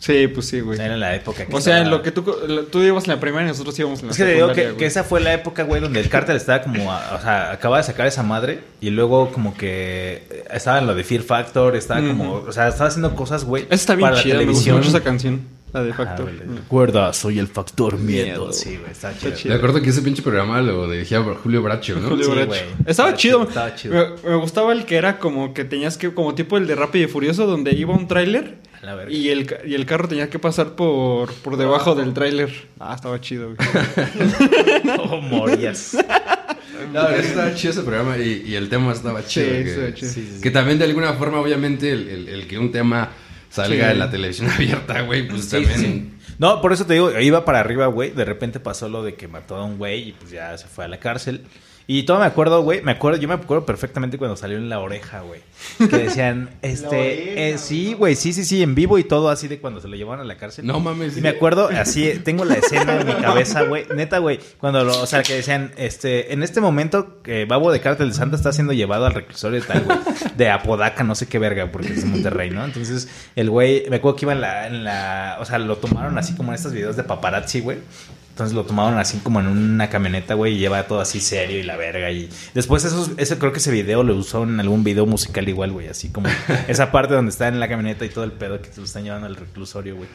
Sí, 0.05 0.27
pues 0.27 0.47
sí, 0.49 0.59
güey. 0.59 0.77
Era 0.81 0.95
en 0.95 0.99
la 0.99 1.15
época 1.15 1.45
que 1.45 1.55
O 1.55 1.61
sea, 1.61 1.77
estaba- 1.77 1.95
lo 1.95 2.01
que 2.03 2.11
tú, 2.11 2.23
tú 2.69 2.83
ibas 2.83 3.05
en 3.05 3.11
la 3.11 3.19
primaria 3.21 3.45
y 3.45 3.51
nosotros 3.51 3.79
íbamos 3.79 4.01
en 4.01 4.07
la 4.07 4.11
Es 4.11 4.17
que 4.17 4.23
te 4.25 4.33
digo 4.33 4.47
secundaria, 4.47 4.63
que, 4.63 4.69
güey. 4.71 4.77
que 4.79 4.85
esa 4.85 5.05
fue 5.05 5.21
la 5.21 5.31
época, 5.33 5.63
güey, 5.63 5.79
donde 5.79 6.01
el 6.01 6.09
cártel 6.09 6.35
estaba 6.35 6.61
como, 6.61 6.91
a- 6.91 7.15
o 7.15 7.21
sea, 7.21 7.53
acaba 7.53 7.77
de 7.77 7.83
sacar 7.83 8.05
esa 8.07 8.21
madre 8.21 8.59
y 8.81 8.89
luego 8.89 9.31
como 9.31 9.55
que 9.55 10.23
eh, 10.29 10.43
estaba 10.51 10.79
en 10.79 10.87
lo 10.87 10.93
de 10.95 11.05
Fear 11.05 11.21
Factor, 11.23 11.77
estaba 11.77 12.01
como, 12.01 12.33
o 12.33 12.51
sea, 12.51 12.67
estaba 12.67 12.89
haciendo 12.89 13.15
cosas, 13.15 13.45
güey, 13.45 13.63
Esa 13.63 13.75
está 13.75 13.95
bien 13.95 14.07
para 14.07 14.17
la 14.17 14.21
chida, 14.23 14.33
me 14.33 14.39
gustó 14.45 14.51
televisión. 14.51 14.75
mucho 14.77 14.89
esa 14.89 15.01
canción. 15.05 15.41
La 15.73 15.81
de 15.83 15.91
Ah, 15.91 15.95
Factor. 15.95 16.25
güey, 16.35 16.57
Recuerda, 16.57 17.11
soy 17.13 17.39
el 17.39 17.47
factor 17.47 17.97
miedo. 17.97 18.25
Miedo. 18.25 18.53
Sí, 18.53 18.77
güey, 18.77 18.91
está 18.91 19.09
Está 19.11 19.25
chido. 19.27 19.35
chido. 19.37 19.53
Me 19.53 19.57
acuerdo 19.57 19.81
que 19.81 19.89
ese 19.89 20.01
pinche 20.03 20.21
programa 20.21 20.61
lo 20.61 20.89
dirigía 20.89 21.21
Julio 21.23 21.61
Bracho, 21.63 21.99
¿no? 21.99 22.09
Julio 22.09 22.25
Sí, 22.25 22.31
Bracho. 22.31 22.47
güey. 22.47 22.59
Estaba 22.61 23.09
Estaba 23.09 23.13
chido. 23.15 23.43
estaba 23.47 23.75
chido. 23.75 23.93
Me, 24.23 24.29
me 24.29 24.35
gustaba 24.35 24.71
el 24.71 24.85
que 24.85 24.95
era 24.97 25.17
como 25.17 25.53
que 25.55 25.65
tenías 25.65 25.97
que, 25.97 26.13
como 26.13 26.35
tipo 26.35 26.57
el 26.57 26.67
de 26.67 26.75
Rápido 26.75 27.05
y 27.05 27.07
Furioso, 27.07 27.47
donde 27.47 27.71
iba 27.71 27.93
un 27.95 28.07
tráiler 28.07 28.57
A 28.81 28.85
la 28.85 28.95
verga. 28.95 29.11
y 29.11 29.29
el, 29.29 29.51
y 29.65 29.73
el 29.73 29.85
carro 29.87 30.07
tenía 30.07 30.29
que 30.29 30.37
pasar 30.37 30.75
por, 30.75 31.33
por 31.33 31.57
debajo 31.57 31.95
del 31.95 32.13
tráiler. 32.13 32.53
Ah, 32.79 32.93
estaba 32.95 33.19
chido, 33.19 33.55
güey. 33.55 33.57
No, 34.83 35.21
morías. 35.21 35.97
No, 36.91 37.07
estaba 37.09 37.53
chido 37.55 37.71
ese 37.71 37.81
programa 37.81 38.17
y, 38.17 38.43
y 38.45 38.55
el 38.55 38.67
tema 38.67 38.91
estaba 38.91 39.25
chido. 39.25 39.45
Sí, 39.45 39.51
que, 39.63 39.69
estaba 39.69 39.93
chido. 39.93 40.11
Sí, 40.11 40.21
sí, 40.21 40.31
sí. 40.35 40.41
que 40.41 40.51
también 40.51 40.77
de 40.79 40.85
alguna 40.85 41.13
forma, 41.13 41.39
obviamente, 41.39 41.91
el, 41.91 42.09
el- 42.09 42.27
el 42.29 42.47
que 42.47 42.57
un 42.59 42.71
tema 42.71 43.09
salga 43.53 43.85
Sí. 43.85 43.91
en 43.91 43.99
la 43.99 44.09
televisión 44.09 44.49
abierta, 44.55 45.01
güey, 45.01 45.27
pues 45.27 45.45
Sí, 45.45 45.51
también... 45.51 45.79
sí. 45.79 46.09
No, 46.39 46.61
por 46.61 46.73
eso 46.73 46.85
te 46.85 46.93
digo, 46.95 47.17
iba 47.19 47.45
para 47.45 47.59
arriba, 47.59 47.85
güey. 47.87 48.09
De 48.11 48.25
repente 48.25 48.59
pasó 48.59 48.89
lo 48.89 49.03
de 49.03 49.13
que 49.13 49.27
mató 49.27 49.55
a 49.55 49.63
un 49.63 49.77
güey 49.77 50.09
y 50.09 50.11
pues 50.13 50.31
ya 50.31 50.57
se 50.57 50.67
fue 50.67 50.83
a 50.85 50.87
la 50.87 50.97
cárcel. 50.99 51.41
Y 51.85 52.03
todo 52.03 52.19
me 52.19 52.25
acuerdo, 52.25 52.61
güey. 52.61 52.81
Me 52.81 52.91
acuerdo, 52.91 53.19
yo 53.19 53.27
me 53.27 53.33
acuerdo 53.33 53.65
perfectamente 53.65 54.17
cuando 54.17 54.37
salió 54.37 54.57
en 54.57 54.69
la 54.69 54.79
oreja, 54.79 55.21
güey. 55.21 55.41
Que 55.77 55.97
decían, 55.97 56.49
este, 56.61 56.87
oreja, 56.87 57.41
eh, 57.41 57.57
sí, 57.57 57.93
güey, 57.93 58.15
sí, 58.15 58.31
sí, 58.31 58.45
sí, 58.45 58.63
en 58.63 58.73
vivo 58.73 58.97
y 58.97 59.03
todo 59.03 59.29
así 59.29 59.47
de 59.47 59.59
cuando 59.59 59.81
se 59.81 59.87
lo 59.87 59.95
llevaron 59.95 60.21
a 60.21 60.27
la 60.27 60.37
cárcel. 60.37 60.65
No 60.65 60.79
mames. 60.79 61.17
Y 61.17 61.21
me 61.21 61.29
acuerdo, 61.29 61.67
así, 61.67 62.19
tengo 62.23 62.45
la 62.45 62.55
escena 62.55 63.01
en 63.01 63.07
mi 63.07 63.13
cabeza, 63.13 63.63
güey. 63.63 63.85
Neta, 63.93 64.19
güey. 64.19 64.39
Cuando 64.59 64.83
lo, 64.83 65.01
o 65.01 65.05
sea, 65.05 65.23
que 65.23 65.35
decían, 65.35 65.73
este, 65.77 66.33
en 66.33 66.43
este 66.43 66.61
momento, 66.61 67.21
que 67.21 67.45
Babo 67.45 67.71
de 67.71 67.81
Cártel 67.81 68.09
de 68.09 68.15
Santa 68.15 68.37
está 68.37 68.53
siendo 68.53 68.73
llevado 68.73 69.05
al 69.05 69.13
reclusorio 69.13 69.59
de 69.59 69.67
tal, 69.67 69.83
güey. 69.83 69.97
De 70.37 70.49
Apodaca, 70.49 71.03
no 71.03 71.15
sé 71.15 71.27
qué 71.27 71.39
verga, 71.39 71.71
porque 71.71 71.89
es 71.89 72.03
de 72.03 72.09
Monterrey, 72.09 72.49
¿no? 72.49 72.63
Entonces, 72.63 73.09
el 73.35 73.49
güey, 73.49 73.89
me 73.89 73.97
acuerdo 73.97 74.15
que 74.15 74.25
iba 74.25 74.33
en 74.33 74.41
la, 74.41 74.67
en 74.67 74.83
la, 74.83 75.37
o 75.39 75.45
sea, 75.45 75.59
lo 75.59 75.77
tomaron 75.77 76.17
así 76.17 76.33
como 76.35 76.51
en 76.51 76.55
estos 76.55 76.71
videos 76.71 76.95
de 76.95 77.03
paparazzi, 77.03 77.59
güey. 77.59 77.79
Entonces 78.33 78.55
lo 78.55 78.65
tomaron 78.65 78.97
así 78.97 79.19
como 79.19 79.41
en 79.41 79.45
una 79.45 79.91
camioneta, 79.91 80.33
güey, 80.33 80.55
y 80.55 80.57
lleva 80.57 80.87
todo 80.87 80.99
así 80.99 81.19
serio 81.19 81.59
y 81.59 81.63
la 81.63 81.77
verga. 81.77 82.09
Y 82.09 82.27
después 82.55 82.83
esos, 82.83 83.11
ese, 83.17 83.37
creo 83.37 83.51
que 83.51 83.59
ese 83.59 83.69
video 83.69 84.01
lo 84.01 84.15
usó 84.15 84.41
en 84.41 84.59
algún 84.59 84.83
video 84.83 85.05
musical 85.05 85.47
igual, 85.47 85.71
güey. 85.71 85.87
Así 85.87 86.09
como 86.09 86.27
esa 86.67 86.91
parte 86.91 87.13
donde 87.13 87.29
está 87.29 87.47
en 87.47 87.59
la 87.59 87.69
camioneta 87.69 88.05
y 88.05 88.09
todo 88.09 88.23
el 88.23 88.31
pedo 88.31 88.59
que 88.59 88.73
se 88.73 88.79
lo 88.79 88.85
están 88.87 89.03
llevando 89.03 89.27
al 89.27 89.35
reclusorio, 89.35 89.97
güey. 89.97 90.09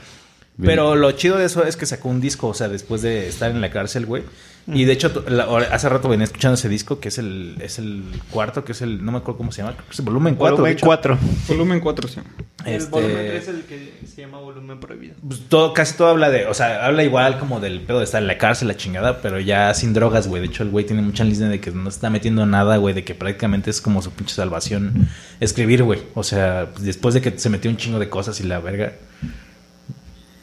Bien. 0.58 0.72
Pero 0.72 0.96
lo 0.96 1.12
chido 1.12 1.38
de 1.38 1.46
eso 1.46 1.64
es 1.64 1.76
que 1.76 1.86
sacó 1.86 2.08
un 2.08 2.20
disco, 2.20 2.48
o 2.48 2.54
sea, 2.54 2.68
después 2.68 3.00
de 3.00 3.28
estar 3.28 3.50
en 3.50 3.60
la 3.60 3.70
cárcel, 3.70 4.06
güey. 4.06 4.24
Y 4.70 4.84
de 4.84 4.92
hecho, 4.92 5.24
la- 5.28 5.44
hace 5.72 5.88
rato 5.88 6.10
venía 6.10 6.24
escuchando 6.24 6.56
ese 6.56 6.68
disco, 6.68 7.00
que 7.00 7.08
es 7.08 7.16
el, 7.16 7.56
es 7.62 7.78
el 7.78 8.02
cuarto, 8.30 8.64
que 8.66 8.72
es 8.72 8.82
el, 8.82 9.02
no 9.02 9.12
me 9.12 9.18
acuerdo 9.18 9.38
cómo 9.38 9.50
se 9.50 9.62
llama, 9.62 9.72
creo 9.74 9.86
que 9.86 9.92
es 9.92 9.98
el 10.00 10.04
volumen 10.04 10.34
4. 10.34 10.56
Volumen 10.58 10.76
4. 10.78 11.18
Volumen 11.48 11.80
4, 11.80 12.08
sí. 12.08 12.20
El 12.66 12.74
Este- 12.74 12.90
volumen 12.90 13.16
3 13.16 13.42
es 13.44 13.48
el 13.48 13.62
que 13.62 13.94
se 14.06 14.20
llama 14.20 14.40
volumen 14.40 14.78
prohibido. 14.78 15.14
Pues 15.26 15.40
todo, 15.48 15.72
casi 15.72 15.96
todo 15.96 16.08
habla 16.08 16.28
de, 16.28 16.44
o 16.46 16.52
sea, 16.52 16.84
habla 16.84 17.02
igual 17.02 17.38
como 17.38 17.60
del 17.60 17.80
pedo 17.80 17.98
de 18.00 18.04
estar 18.04 18.20
en 18.20 18.26
la 18.26 18.36
cárcel, 18.36 18.68
la 18.68 18.76
chingada, 18.76 19.22
pero 19.22 19.40
ya 19.40 19.72
sin 19.72 19.94
drogas, 19.94 20.28
güey. 20.28 20.42
De 20.42 20.48
hecho, 20.48 20.64
el 20.64 20.68
güey 20.70 20.84
tiene 20.84 21.00
mucha 21.00 21.24
línea 21.24 21.48
de 21.48 21.60
que 21.60 21.70
no 21.70 21.84
se 21.90 21.96
está 21.96 22.10
metiendo 22.10 22.44
nada, 22.44 22.76
güey, 22.76 22.94
de 22.94 23.04
que 23.04 23.14
prácticamente 23.14 23.70
es 23.70 23.80
como 23.80 24.02
su 24.02 24.10
pinche 24.10 24.34
salvación 24.34 25.08
escribir, 25.40 25.82
güey. 25.84 26.00
O 26.14 26.24
sea, 26.24 26.68
pues, 26.74 26.84
después 26.84 27.14
de 27.14 27.22
que 27.22 27.38
se 27.38 27.48
metió 27.48 27.70
un 27.70 27.78
chingo 27.78 27.98
de 27.98 28.10
cosas 28.10 28.38
y 28.40 28.42
la 28.42 28.58
verga, 28.60 28.92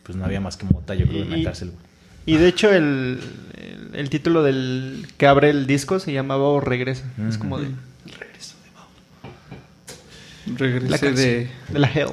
pues 0.05 0.15
no 0.17 0.23
había 0.25 0.39
más 0.39 0.55
que 0.57 0.65
mota, 0.65 0.95
yo 0.95 1.07
creo, 1.07 1.23
en 1.23 1.33
Y- 1.33 1.37
la 1.37 1.49
cárcel, 1.49 1.71
güey. 1.71 1.85
Y 2.27 2.37
de 2.37 2.47
hecho, 2.47 2.71
el, 2.73 3.19
el, 3.55 3.89
el 3.93 4.09
título 4.09 4.41
del 4.43 5.05
que 5.17 5.27
abre 5.27 5.49
el 5.51 5.67
disco 5.67 5.99
se 5.99 6.11
llama 6.13 6.35
Babo 6.37 6.59
Regresa. 6.59 7.03
Es 7.29 7.37
como 7.37 7.59
de, 7.59 7.67
Regresé 10.57 10.89
la 10.89 10.97
canción 10.99 11.15
de... 11.15 11.49
de 11.69 11.79
la 11.79 11.87
Hell. 11.87 12.09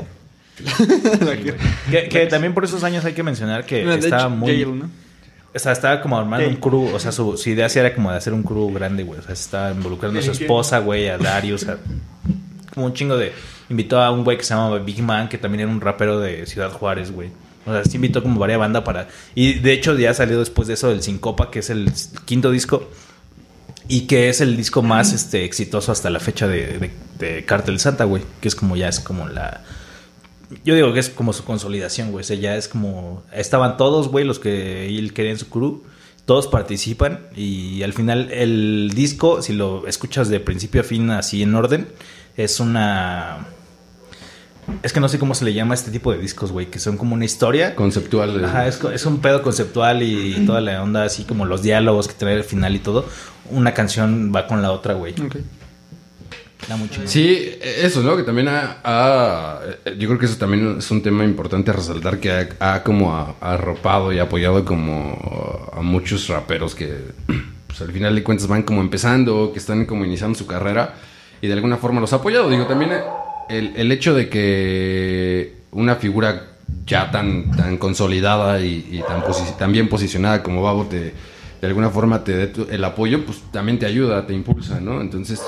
Que, 1.90 2.08
que 2.08 2.26
también 2.26 2.54
por 2.54 2.64
esos 2.64 2.84
años 2.84 3.04
hay 3.04 3.14
que 3.14 3.22
mencionar 3.22 3.64
que 3.66 3.84
No, 3.84 3.90
de 3.92 3.98
estaba 3.98 4.22
hecho, 4.22 4.30
muy... 4.30 4.52
Jail, 4.52 4.78
¿no? 4.78 4.90
O 5.54 5.58
sea, 5.58 5.72
estaba 5.72 6.00
como 6.00 6.18
armando 6.18 6.46
Sí. 6.46 6.54
un 6.54 6.60
crew. 6.60 6.94
O 6.94 6.98
sea, 6.98 7.12
su, 7.12 7.36
su 7.36 7.50
idea 7.50 7.68
sí 7.68 7.78
era 7.78 7.94
como 7.94 8.10
de 8.10 8.16
hacer 8.16 8.32
un 8.32 8.42
crew 8.42 8.72
grande, 8.72 9.02
güey. 9.02 9.18
O 9.20 9.22
sea, 9.22 9.34
se 9.34 9.42
estaba 9.42 9.70
involucrando 9.72 10.18
a 10.18 10.22
su 10.22 10.30
esposa, 10.32 10.78
güey, 10.78 11.08
a 11.08 11.18
Darius, 11.18 11.66
a 11.68 11.78
como 12.72 12.86
un 12.86 12.94
chingo 12.94 13.16
de. 13.18 13.32
Invitó 13.68 14.00
a 14.00 14.10
un 14.10 14.24
güey 14.24 14.38
que 14.38 14.44
se 14.44 14.54
llamaba 14.54 14.78
Big 14.78 15.02
Man, 15.02 15.28
que 15.28 15.36
también 15.36 15.60
era 15.62 15.70
un 15.70 15.80
rapero 15.82 16.20
de 16.20 16.46
Ciudad 16.46 16.70
Juárez, 16.70 17.10
güey. 17.12 17.28
O 17.66 17.72
sea, 17.72 17.84
sí 17.84 17.96
invitó 17.96 18.22
como 18.22 18.40
varias 18.40 18.58
bandas 18.58 18.82
para. 18.82 19.08
Y 19.34 19.54
de 19.54 19.72
hecho, 19.72 19.96
ya 19.96 20.12
salió 20.14 20.38
después 20.38 20.68
de 20.68 20.74
eso 20.74 20.90
el 20.90 21.02
Sincopa, 21.02 21.50
que 21.50 21.60
es 21.60 21.70
el 21.70 21.90
quinto 22.24 22.50
disco. 22.50 22.88
Y 23.88 24.02
que 24.02 24.28
es 24.28 24.40
el 24.40 24.56
disco 24.56 24.82
más 24.82 25.12
este, 25.12 25.44
exitoso 25.44 25.92
hasta 25.92 26.08
la 26.08 26.20
fecha 26.20 26.46
de, 26.46 26.78
de, 26.78 26.90
de 27.18 27.44
Cartel 27.44 27.78
Santa, 27.78 28.04
güey. 28.04 28.22
Que 28.40 28.48
es 28.48 28.54
como 28.54 28.76
ya 28.76 28.88
es 28.88 29.00
como 29.00 29.28
la. 29.28 29.62
Yo 30.64 30.74
digo 30.74 30.92
que 30.92 31.00
es 31.00 31.08
como 31.08 31.32
su 31.32 31.44
consolidación, 31.44 32.10
güey. 32.10 32.22
O 32.22 32.26
sea, 32.26 32.36
ya 32.36 32.56
es 32.56 32.68
como. 32.68 33.22
Estaban 33.32 33.76
todos, 33.76 34.08
güey, 34.08 34.24
los 34.24 34.38
que 34.38 34.86
él 34.86 35.12
quería 35.12 35.32
en 35.32 35.38
su 35.38 35.48
crew. 35.48 35.82
Todos 36.24 36.46
participan. 36.46 37.20
Y 37.34 37.82
al 37.82 37.92
final, 37.92 38.30
el 38.30 38.92
disco, 38.94 39.42
si 39.42 39.52
lo 39.52 39.86
escuchas 39.86 40.28
de 40.28 40.40
principio 40.40 40.80
a 40.80 40.84
fin, 40.84 41.10
así 41.10 41.42
en 41.42 41.54
orden, 41.54 41.88
es 42.36 42.60
una. 42.60 43.46
Es 44.82 44.92
que 44.92 45.00
no 45.00 45.08
sé 45.08 45.18
cómo 45.18 45.34
se 45.34 45.44
le 45.44 45.52
llama 45.54 45.74
a 45.74 45.76
este 45.76 45.90
tipo 45.90 46.12
de 46.12 46.18
discos, 46.18 46.52
güey. 46.52 46.66
Que 46.66 46.78
son 46.78 46.96
como 46.96 47.14
una 47.14 47.24
historia. 47.24 47.74
Conceptual. 47.74 48.40
eh, 48.40 48.44
Ajá, 48.46 48.66
es, 48.68 48.80
es 48.84 49.06
un 49.06 49.20
pedo 49.20 49.42
conceptual 49.42 50.02
y 50.02 50.34
toda 50.46 50.60
la 50.60 50.82
onda, 50.82 51.04
así 51.04 51.24
como 51.24 51.44
los 51.46 51.62
diálogos 51.62 52.08
que 52.08 52.14
trae 52.14 52.34
al 52.34 52.44
final 52.44 52.74
y 52.76 52.78
todo. 52.78 53.04
Una 53.50 53.74
canción 53.74 54.32
va 54.34 54.46
con 54.46 54.62
la 54.62 54.70
otra, 54.72 54.94
güey. 54.94 55.12
Ok. 55.20 55.36
Muy 56.78 56.88
chido. 56.88 57.06
Sí, 57.08 57.58
eso, 57.60 58.02
¿no? 58.02 58.16
Que 58.16 58.22
también 58.22 58.46
ha, 58.48 58.78
ha- 58.84 59.58
eh, 59.84 59.96
Yo 59.98 60.06
creo 60.08 60.18
que 60.18 60.26
eso 60.26 60.36
también 60.36 60.76
es 60.78 60.90
un 60.92 61.02
tema 61.02 61.24
importante 61.24 61.70
a 61.72 61.74
resaltar 61.74 62.18
que 62.20 62.30
ha, 62.60 62.74
ha 62.74 62.82
como 62.84 63.36
arropado 63.40 64.12
y 64.12 64.20
apoyado 64.20 64.64
como 64.64 65.68
a 65.76 65.82
muchos 65.82 66.28
raperos 66.28 66.74
que 66.76 66.94
pues, 67.66 67.80
al 67.80 67.90
final 67.90 68.14
de 68.14 68.22
cuentas 68.22 68.46
van 68.46 68.62
como 68.62 68.80
empezando, 68.80 69.50
que 69.52 69.58
están 69.58 69.84
como 69.86 70.04
iniciando 70.04 70.38
su 70.38 70.46
carrera 70.46 70.94
y 71.42 71.48
de 71.48 71.52
alguna 71.52 71.76
forma 71.78 72.00
los 72.00 72.12
ha 72.12 72.16
apoyado. 72.16 72.48
Digo, 72.48 72.64
también 72.66 72.92
el, 73.48 73.72
el 73.76 73.92
hecho 73.92 74.14
de 74.14 74.28
que 74.28 75.54
una 75.72 75.96
figura 75.96 76.52
ya 76.86 77.10
tan, 77.10 77.50
tan 77.52 77.78
consolidada 77.78 78.60
y, 78.60 78.86
y 78.90 79.02
tan, 79.58 79.72
bien 79.72 79.88
posicionada 79.88 80.42
como 80.42 80.62
Babo 80.62 80.86
te, 80.86 81.12
de 81.60 81.66
alguna 81.66 81.90
forma 81.90 82.24
te 82.24 82.32
dé 82.32 82.52
el 82.70 82.84
apoyo, 82.84 83.24
pues 83.24 83.42
también 83.52 83.78
te 83.78 83.86
ayuda, 83.86 84.26
te 84.26 84.34
impulsa, 84.34 84.80
¿no? 84.80 85.00
Entonces, 85.00 85.42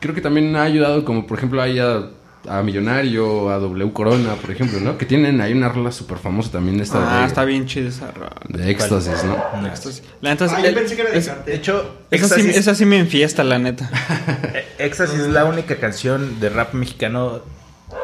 creo 0.00 0.14
que 0.14 0.20
también 0.20 0.54
ha 0.56 0.62
ayudado, 0.62 1.04
como 1.04 1.26
por 1.26 1.38
ejemplo 1.38 1.60
haya 1.60 2.04
a 2.48 2.62
Millonario, 2.62 3.50
a 3.50 3.58
W 3.58 3.92
Corona, 3.92 4.34
por 4.34 4.50
ejemplo, 4.50 4.80
¿no? 4.80 4.96
Que 4.98 5.06
tienen 5.06 5.40
ahí 5.40 5.52
una 5.52 5.68
rola 5.68 5.92
súper 5.92 6.18
famosa 6.18 6.50
también 6.52 6.80
esta 6.80 7.18
Ah, 7.18 7.20
de, 7.20 7.26
está 7.26 7.44
bien 7.44 7.66
chida 7.66 7.88
esa 7.88 8.10
rola. 8.12 8.32
de 8.48 8.70
éxtasis, 8.70 9.24
¿no? 9.24 9.66
Éxtasis. 9.66 10.02
La 10.20 10.30
neta, 10.30 10.46
Ah, 10.50 10.60
yo 10.66 10.74
pensé 10.74 10.96
que 10.96 11.02
era 11.02 11.10
de 11.10 11.18
es-. 11.18 11.30
De 11.46 11.54
hecho, 11.54 11.96
esa, 12.10 12.26
sí, 12.28 12.34
Éxtasis, 12.40 12.56
esa 12.56 12.74
sí 12.74 12.84
me 12.84 12.98
enfiesta, 12.98 13.44
la 13.44 13.58
neta. 13.58 13.90
eh, 14.54 14.64
Éxtasis 14.78 15.20
es 15.20 15.28
la 15.28 15.44
única 15.44 15.76
canción 15.76 16.40
de 16.40 16.48
rap 16.48 16.74
mexicano 16.74 17.40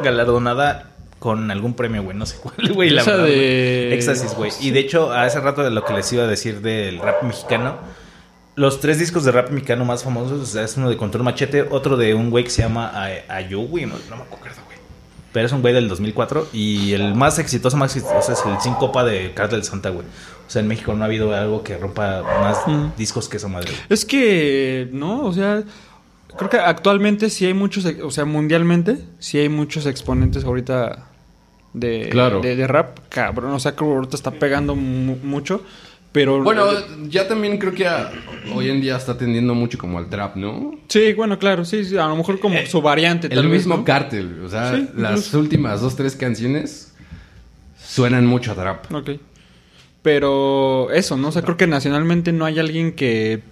galardonada 0.02 0.88
con 1.18 1.50
algún 1.50 1.74
premio, 1.74 2.02
güey. 2.02 2.16
No 2.16 2.26
sé 2.26 2.36
cuál, 2.42 2.72
güey. 2.74 2.90
la 2.90 3.02
Esa 3.02 3.12
verdad, 3.12 3.26
de- 3.26 3.84
güey. 3.88 3.92
Éxtasis, 3.94 4.34
güey. 4.34 4.50
Y 4.60 4.70
de 4.70 4.80
hecho, 4.80 5.12
a 5.12 5.26
ese 5.26 5.40
rato 5.40 5.62
de 5.62 5.70
lo 5.70 5.84
que 5.84 5.92
les 5.92 6.12
iba 6.12 6.24
a 6.24 6.26
decir 6.26 6.60
del 6.60 6.98
rap 6.98 7.22
mexicano, 7.22 7.76
los 8.54 8.80
tres 8.80 8.98
discos 8.98 9.24
de 9.24 9.32
rap 9.32 9.50
mexicano 9.50 9.84
más 9.84 10.04
famosos, 10.04 10.40
o 10.42 10.46
sea, 10.46 10.62
es 10.64 10.76
uno 10.76 10.90
de 10.90 10.96
Control 10.96 11.24
Machete, 11.24 11.62
otro 11.62 11.96
de 11.96 12.14
un 12.14 12.30
güey 12.30 12.44
que 12.44 12.50
se 12.50 12.62
llama 12.62 12.88
A- 12.94 13.34
Ayu, 13.36 13.62
güey. 13.66 13.86
No, 13.86 13.94
no 14.10 14.16
me 14.16 14.22
acuerdo, 14.22 14.62
güey. 14.66 14.76
Pero 15.32 15.46
es 15.46 15.52
un 15.52 15.62
güey 15.62 15.72
del 15.72 15.88
2004. 15.88 16.48
Y 16.52 16.92
el 16.92 17.14
más 17.14 17.38
exitoso, 17.38 17.76
más 17.78 17.96
exitoso 17.96 18.32
es 18.32 18.42
el 18.44 18.60
Sin 18.60 18.74
Copa 18.74 19.04
de 19.04 19.32
Cartel 19.34 19.64
Santa, 19.64 19.88
güey. 19.88 20.06
O 20.46 20.50
sea, 20.50 20.60
en 20.60 20.68
México 20.68 20.92
no 20.92 21.02
ha 21.02 21.06
habido 21.06 21.34
algo 21.34 21.62
que 21.62 21.78
rompa 21.78 22.22
más 22.42 22.58
Mm. 22.66 22.92
discos 22.98 23.28
que 23.30 23.38
esa 23.38 23.48
madre. 23.48 23.70
güey. 23.70 23.82
Es 23.88 24.04
que, 24.04 24.88
no, 24.92 25.22
o 25.24 25.32
sea, 25.32 25.62
creo 26.36 26.50
que 26.50 26.58
actualmente 26.58 27.30
sí 27.30 27.46
hay 27.46 27.54
muchos, 27.54 27.86
o 27.86 28.10
sea, 28.10 28.26
mundialmente, 28.26 28.98
sí 29.18 29.38
hay 29.38 29.48
muchos 29.48 29.86
exponentes 29.86 30.44
ahorita 30.44 31.06
de, 31.72 32.08
Claro. 32.10 32.40
de, 32.42 32.54
de 32.54 32.66
rap, 32.66 32.98
cabrón. 33.08 33.52
O 33.52 33.58
sea, 33.60 33.74
que 33.74 33.82
ahorita 33.82 34.14
está 34.16 34.30
pegando 34.32 34.74
mu- 34.76 35.16
mucho, 35.22 35.62
pero... 36.12 36.42
Bueno, 36.42 36.64
ya 37.08 37.26
también 37.26 37.58
creo 37.58 37.72
que 37.74 37.86
a- 37.86 38.12
hoy 38.54 38.68
en 38.70 38.80
día 38.80 38.96
está 38.96 39.16
tendiendo 39.16 39.54
mucho 39.54 39.78
como 39.78 39.98
al 39.98 40.08
trap, 40.08 40.36
¿no? 40.36 40.78
Sí, 40.88 41.12
bueno, 41.14 41.38
claro, 41.38 41.64
sí, 41.64 41.84
sí, 41.84 41.96
a 41.96 42.06
lo 42.06 42.16
mejor 42.16 42.38
como 42.38 42.56
su 42.66 42.80
variante. 42.82 43.26
El 43.28 43.34
tal 43.34 43.48
vez, 43.48 43.60
mismo 43.62 43.78
¿no? 43.78 43.84
cártel, 43.84 44.42
o 44.44 44.48
sea, 44.48 44.74
Sí, 44.76 44.88
las 44.96 45.10
incluso. 45.12 45.38
últimas 45.38 45.80
dos, 45.80 45.96
tres 45.96 46.14
canciones 46.16 46.92
suenan 47.82 48.26
mucho 48.26 48.52
a 48.52 48.54
trap. 48.54 48.92
Ok. 48.92 49.10
Pero 50.02 50.90
eso, 50.90 51.16
¿no? 51.16 51.28
O 51.28 51.32
sea, 51.32 51.42
creo 51.42 51.56
que 51.56 51.66
nacionalmente 51.66 52.32
no 52.32 52.44
hay 52.44 52.58
alguien 52.58 52.92
que 52.92 53.42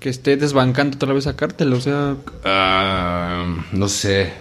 que 0.00 0.10
esté 0.10 0.36
desbancando 0.36 0.96
otra 0.96 1.14
vez 1.14 1.26
a 1.26 1.34
Cártel, 1.34 1.72
o 1.72 1.80
sea, 1.80 2.16
Ah, 2.44 3.46
no 3.72 3.88
sé. 3.88 4.34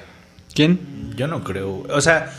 ¿quién? 0.54 1.14
Yo 1.16 1.28
no 1.28 1.44
creo. 1.46 1.86
O 1.90 2.02
sea, 2.02 2.34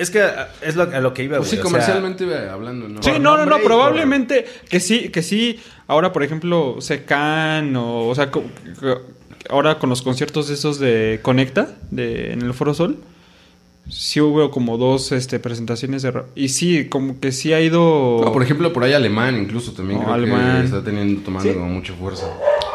es 0.00 0.10
que 0.10 0.20
ah, 0.22 0.48
es 0.62 0.76
lo, 0.76 0.82
a 0.84 1.00
lo 1.00 1.12
que 1.14 1.22
iba, 1.24 1.36
Pues 1.38 1.48
güey. 1.50 1.50
sí, 1.50 1.56
o 1.56 1.62
sea, 1.62 1.70
comercialmente 1.70 2.48
hablando, 2.48 2.88
¿no? 2.88 3.02
Sí, 3.02 3.12
no, 3.20 3.36
no, 3.36 3.46
no, 3.46 3.58
probablemente 3.58 4.46
que 4.68 4.80
sí, 4.80 5.10
que 5.10 5.22
sí. 5.22 5.60
Ahora, 5.86 6.12
por 6.12 6.22
ejemplo, 6.22 6.76
Secan 6.80 7.74
o, 7.76 8.08
o 8.08 8.14
sea, 8.14 8.30
ahora 9.48 9.78
con 9.78 9.90
los 9.90 10.02
conciertos 10.02 10.50
esos 10.50 10.78
de 10.78 11.20
Conecta, 11.22 11.76
de 11.90 12.32
en 12.32 12.42
el 12.42 12.54
Foro 12.54 12.74
Sol, 12.74 12.98
sí 13.88 14.20
hubo 14.20 14.50
como 14.50 14.76
dos 14.78 15.12
este, 15.12 15.38
presentaciones 15.40 16.02
de 16.02 16.10
rap. 16.12 16.26
Y 16.36 16.48
sí, 16.50 16.88
como 16.88 17.18
que 17.18 17.32
sí 17.32 17.52
ha 17.52 17.60
ido... 17.60 18.20
No, 18.24 18.32
por 18.32 18.42
ejemplo, 18.42 18.72
por 18.72 18.84
ahí 18.84 18.92
alemán 18.92 19.36
incluso 19.36 19.72
también 19.72 20.00
creo 20.00 20.12
Alemán. 20.12 20.60
que 20.60 20.66
está 20.66 20.84
teniendo, 20.84 21.22
tomando 21.22 21.48
Sí. 21.50 21.54
como 21.58 21.70
mucha 21.70 21.92
fuerza. 21.94 22.26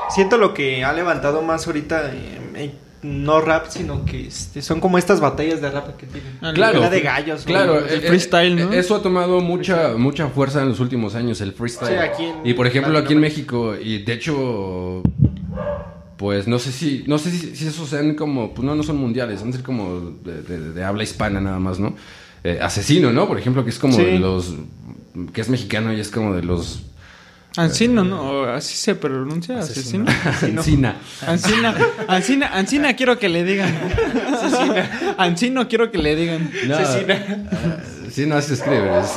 Siento 0.10 0.38
lo 0.38 0.54
que 0.54 0.84
ha 0.84 0.94
levantado 0.94 1.42
más 1.42 1.66
ahorita, 1.68 2.12
eh, 2.14 2.40
eh, 2.56 2.72
no 3.06 3.40
rap, 3.42 3.68
sino 3.70 4.04
que 4.06 4.28
este, 4.28 4.62
son 4.62 4.80
como 4.80 4.98
estas 4.98 5.20
batallas 5.20 5.62
de 5.62 5.70
rap 5.72 5.96
que 5.98 6.06
tienen. 6.08 6.38
Ah, 6.42 6.52
Claro. 6.54 6.80
La 6.82 6.90
de 6.90 7.02
gallos. 7.02 7.44
o- 7.44 7.46
Claro, 7.46 7.80
el 7.86 8.04
eh, 8.04 8.08
freestyle, 8.08 8.60
eh, 8.60 8.66
¿no? 8.66 8.74
Eso 8.74 8.96
ha 8.96 9.02
tomado 9.02 9.40
mucha 9.42 9.94
mucha 9.98 10.28
fuerza 10.28 10.62
en 10.62 10.70
los 10.70 10.80
últimos 10.80 11.16
años, 11.16 11.40
el 11.42 11.54
freestyle. 11.54 11.90
Sí, 11.92 11.96
aquí 11.96 12.24
en 12.26 12.36
y 12.44 12.54
por 12.54 12.68
ejemplo, 12.68 12.98
aquí 12.98 13.14
en. 13.14 13.20
México, 13.20 13.76
y 13.82 14.00
de 14.04 14.14
hecho, 14.14 15.02
pues 16.18 16.48
no 16.48 16.60
sé 16.60 16.72
si, 16.72 17.04
no 17.08 17.18
sé 17.18 17.32
si, 17.32 17.56
si 17.56 17.68
esos 17.68 17.90
sean 17.90 18.16
como, 18.16 18.54
pues 18.54 18.66
no, 18.66 18.76
no 18.76 18.84
son 18.84 18.98
mundiales, 18.98 19.40
son 19.42 19.52
ser 19.54 19.64
como 19.64 20.12
de, 20.24 20.42
de- 20.42 20.74
de 20.74 20.84
habla 20.84 21.04
hispana 21.04 21.42
nada 21.42 21.60
más, 21.60 21.80
¿no? 21.80 21.96
Eh, 22.44 22.60
asesino, 22.62 23.12
¿no? 23.12 23.28
Por 23.28 23.38
ejemplo, 23.40 23.64
que 23.64 23.72
es 23.72 23.80
como 23.80 23.96
Sí. 23.96 24.04
de 24.06 24.20
los, 24.20 24.54
que 25.34 25.42
es 25.42 25.50
mexicano 25.50 25.92
y 25.94 26.00
es 26.00 26.10
como 26.10 26.34
de 26.36 26.44
los... 26.44 26.84
Ancino, 27.58 28.04
¿no? 28.04 28.44
Así 28.44 28.76
se 28.76 28.96
pronuncia, 28.96 29.60
asesino. 29.60 30.06
Encina. 30.42 30.96
Ancina, 31.28 31.76
Ancina, 32.08 32.48
Ancina 32.54 32.96
quiero 32.96 33.18
que 33.20 33.30
le 33.30 33.44
digan. 33.44 33.74
Ancino 35.18 35.68
quiero 35.68 35.92
que 35.92 35.98
le 35.98 36.16
digan. 36.16 36.52
No, 36.68 36.76
ah, 36.78 36.98
sí, 38.12 38.26
no, 38.26 38.36
así 38.36 38.50
se 38.50 38.54
escribe. 38.56 39.00
es- 39.00 39.12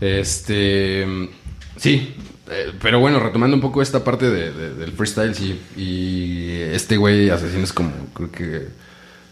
Este. 0.00 1.06
Sí. 1.76 2.14
eh, 2.50 2.72
pero 2.82 3.00
bueno, 3.00 3.20
retomando 3.20 3.56
un 3.56 3.60
poco 3.62 3.80
esta 3.82 4.04
parte 4.04 4.30
de- 4.30 4.52
de- 4.52 4.74
del 4.74 4.92
freestyle, 4.92 5.34
sí. 5.34 5.58
Y 5.76 6.50
este 6.74 6.96
güey 6.96 7.30
asesino 7.30 7.64
es 7.64 7.72
como, 7.72 7.90
creo 8.14 8.30
que. 8.30 8.83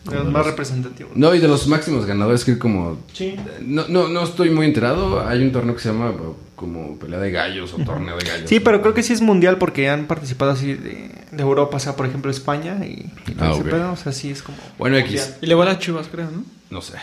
De 0.04 0.16
los 0.16 0.30
más 0.32 0.44
representativos. 0.46 1.16
No, 1.16 1.34
y 1.34 1.38
de 1.38 1.46
los 1.48 1.66
máximos 1.68 2.06
ganadores, 2.06 2.44
que 2.44 2.58
como. 2.58 2.98
Sí. 3.12 3.36
No, 3.60 3.86
no, 3.88 4.08
no 4.08 4.24
estoy 4.24 4.50
muy 4.50 4.66
enterado. 4.66 5.26
Hay 5.26 5.42
un 5.42 5.52
torneo 5.52 5.74
que 5.76 5.80
se 5.82 5.90
llama 5.90 6.12
como 6.56 6.96
pelea 6.98 7.18
de 7.18 7.30
gallos 7.30 7.72
o 7.74 7.78
torneo 7.78 8.16
de 8.16 8.24
gallos. 8.24 8.48
Sí, 8.48 8.60
pero 8.60 8.80
creo 8.82 8.94
que 8.94 9.02
sí 9.02 9.12
es 9.12 9.20
mundial 9.20 9.58
porque 9.58 9.88
han 9.88 10.06
participado 10.06 10.52
así 10.52 10.74
de, 10.74 11.10
de 11.30 11.42
Europa, 11.42 11.76
o 11.76 11.80
sea, 11.80 11.96
por 11.96 12.06
ejemplo, 12.06 12.30
España 12.30 12.78
y, 12.84 13.10
y 13.30 13.36
Ah, 13.38 13.50
ese 13.52 13.62
ok. 13.62 13.68
pedo, 13.68 13.92
o 13.92 13.96
sea, 13.96 14.12
sí 14.12 14.30
es 14.30 14.42
como... 14.42 14.58
Bueno, 14.78 14.96
mundial. 14.98 15.24
X. 15.24 15.36
Y 15.42 15.46
le 15.46 15.54
va 15.56 15.64
a 15.64 15.66
las 15.66 15.78
chivas, 15.80 16.06
creo, 16.06 16.30
¿no? 16.30 16.44
No 16.70 16.80
sé. 16.80 16.94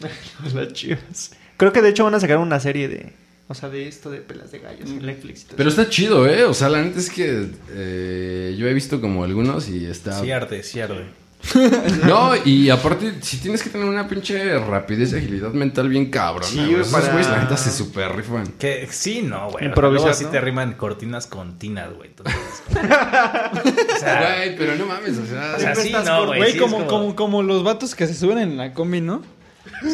Las 0.54 0.72
chivas. 0.74 1.32
Creo 1.56 1.72
que 1.72 1.82
de 1.82 1.88
hecho 1.88 2.04
van 2.04 2.14
a 2.14 2.20
sacar 2.20 2.38
una 2.38 2.60
serie 2.60 2.88
de... 2.88 3.12
O 3.48 3.54
sea, 3.54 3.70
de 3.70 3.88
esto 3.88 4.10
de 4.10 4.18
pelas 4.18 4.52
de 4.52 4.58
gallos 4.58 4.90
en 4.90 5.04
Netflix. 5.06 5.40
y 5.42 5.44
todo 5.46 5.56
Pero 5.56 5.70
está 5.70 5.88
chido, 5.88 6.28
¿eh? 6.28 6.44
O 6.44 6.52
sea, 6.52 6.68
la 6.68 6.82
neta 6.82 6.98
es 7.00 7.08
que 7.08 7.46
eh, 7.70 8.54
yo 8.58 8.68
he 8.68 8.74
visto 8.74 9.00
como 9.00 9.24
algunos 9.24 9.70
y 9.70 9.86
está... 9.86 10.20
Sí 10.20 10.30
arde, 10.30 10.62
sí 10.62 10.80
arde. 10.80 11.06
No, 12.06 12.32
y 12.44 12.68
aparte, 12.70 13.14
si 13.22 13.38
tienes 13.38 13.62
que 13.62 13.70
tener 13.70 13.86
una 13.86 14.06
pinche 14.08 14.58
rapidez 14.58 15.12
y 15.12 15.16
agilidad 15.16 15.52
mental 15.52 15.88
bien 15.88 16.10
cabrón. 16.10 16.48
Sí, 16.48 16.58
güey. 16.58 16.80
Esos 16.80 16.88
para- 16.92 17.08
güeyes, 17.12 17.28
la 17.30 17.42
neta, 17.42 17.56
se 17.56 17.70
super 17.70 18.14
rifan. 18.14 18.46
Que 18.58 18.88
sí, 18.90 19.22
no, 19.22 19.50
güey. 19.50 19.66
Improvisar, 19.66 20.10
así 20.10 20.24
¿no? 20.24 20.30
te 20.30 20.40
riman 20.40 20.74
cortinas 20.74 21.26
con 21.26 21.58
tinas, 21.58 21.92
güey. 21.94 22.10
Entonces, 22.10 22.36
o 22.70 23.98
sea, 23.98 24.34
Güey, 24.36 24.56
pero 24.56 24.76
no 24.76 24.86
mames, 24.86 25.18
o 25.18 25.26
sea... 25.26 25.54
o 25.56 25.60
sea, 25.60 25.74
sí, 25.74 25.92
no, 26.04 26.26
güey. 26.26 26.38
Güey, 26.40 26.52
sí, 26.52 26.58
como, 26.58 26.80
es 26.80 26.84
como, 26.86 27.16
como 27.16 27.42
los 27.42 27.62
vatos 27.64 27.94
que 27.94 28.06
se 28.06 28.14
suben 28.14 28.38
en 28.38 28.56
la 28.56 28.72
combi, 28.74 29.00
¿no? 29.00 29.22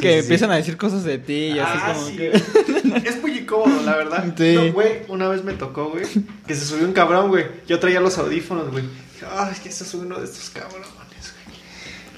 que 0.01 0.20
empiezan 0.20 0.51
a 0.51 0.55
decir 0.57 0.76
cosas 0.78 1.05
de 1.05 1.18
ti 1.18 1.34
y 1.55 1.59
así 1.59 1.78
Ah, 1.82 1.92
como 1.95 2.07
sí, 2.07 2.16
que... 2.16 2.30
Es 3.05 3.20
muy 3.20 3.38
incómodo, 3.38 3.82
la 3.82 3.97
verdad. 3.97 4.24
Sí. 4.36 4.55
No, 4.55 4.72
güey, 4.72 5.03
una 5.09 5.28
vez 5.28 5.45
me 5.45 5.53
tocó, 5.53 5.90
güey, 5.90 6.05
que 6.47 6.55
se 6.55 6.64
subió 6.64 6.86
un 6.86 6.92
cabrón, 6.95 7.28
güey. 7.28 7.45
Yo 7.66 7.78
traía 7.80 8.01
los 8.01 8.16
audífonos, 8.16 8.70
güey. 8.70 8.84
Ay, 9.36 9.51
es 9.53 9.61
que 9.61 9.70
se 9.72 9.84
sube 9.84 10.07
uno 10.07 10.18
de 10.18 10.24
estos 10.26 10.49
cabrones. 10.51 10.88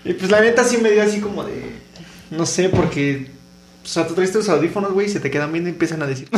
Y 0.06 0.12
pues 0.14 0.30
la 0.30 0.40
neta 0.40 0.64
sí 0.64 0.78
me 0.78 0.90
dio 0.90 1.02
así 1.02 1.20
como 1.20 1.44
de... 1.44 1.72
No 2.30 2.46
sé, 2.46 2.68
porque... 2.68 3.30
O 3.84 3.88
sea, 3.88 4.06
tú 4.06 4.14
traes 4.14 4.32
tus 4.32 4.48
audífonos, 4.48 4.92
güey, 4.92 5.06
y 5.06 5.10
se 5.10 5.20
te 5.20 5.30
quedan 5.30 5.52
viendo 5.52 5.68
y 5.70 5.72
empiezan 5.72 6.02
a 6.02 6.06
decir... 6.06 6.28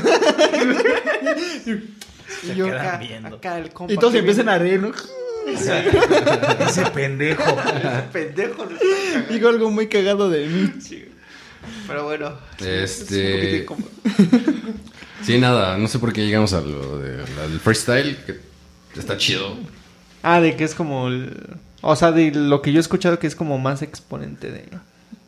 y 1.66 2.54
yo 2.54 2.66
quedan 2.66 2.80
acá, 2.86 2.96
viendo. 2.98 3.36
acá 3.36 3.58
el 3.58 3.70
compa 3.70 3.92
Y 3.92 3.96
todos 3.96 4.12
que 4.12 4.18
empiezan 4.20 4.48
a 4.48 4.58
reír, 4.58 4.80
¿no? 4.80 4.92
Ese 5.46 6.84
pendejo. 6.94 7.42
viene, 7.42 8.02
pendejo. 8.12 8.66
no. 8.66 8.78
Digo 9.34 9.48
algo 9.48 9.70
muy 9.70 9.88
cagado 9.88 10.28
de 10.28 10.46
mí. 10.46 10.72
Sí. 10.80 11.06
Pero 11.86 12.04
bueno. 12.04 12.32
Este- 12.58 12.82
es 12.82 13.00
un 13.10 13.32
poquito 13.40 13.56
incómodo. 13.56 13.90
Sí, 15.22 15.38
nada, 15.38 15.76
no 15.78 15.88
sé 15.88 15.98
por 15.98 16.12
qué 16.12 16.24
llegamos 16.26 16.52
a 16.52 16.60
lo 16.60 16.98
de- 16.98 17.22
al 17.42 17.60
freestyle, 17.60 18.16
que 18.26 18.38
está 18.98 19.16
chido. 19.16 19.56
Ah, 20.22 20.40
de 20.40 20.54
que 20.56 20.64
es 20.64 20.74
como 20.74 21.08
el... 21.08 21.32
O 21.90 21.96
sea, 21.96 22.12
de 22.12 22.30
lo 22.32 22.60
que 22.60 22.70
yo 22.70 22.78
he 22.78 22.80
escuchado 22.80 23.18
que 23.18 23.26
es 23.26 23.34
como 23.34 23.58
más 23.58 23.80
exponente 23.80 24.50
de... 24.50 24.68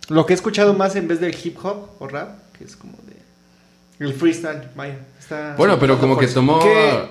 Lo 0.08 0.26
que 0.26 0.34
he 0.34 0.36
escuchado 0.36 0.74
más 0.74 0.94
en 0.94 1.08
vez 1.08 1.18
del 1.18 1.34
hip 1.42 1.56
hop 1.62 1.88
o 1.98 2.06
rap, 2.06 2.38
que 2.58 2.64
es 2.64 2.76
como 2.76 2.98
de... 3.06 4.04
El 4.04 4.12
freestyle, 4.12 4.68
vaya. 4.76 4.98
Está 5.18 5.54
Bueno, 5.56 5.78
pero 5.78 5.98
como 5.98 6.18
que 6.18 6.26
tomó 6.26 6.58
¿Qué? 6.60 7.08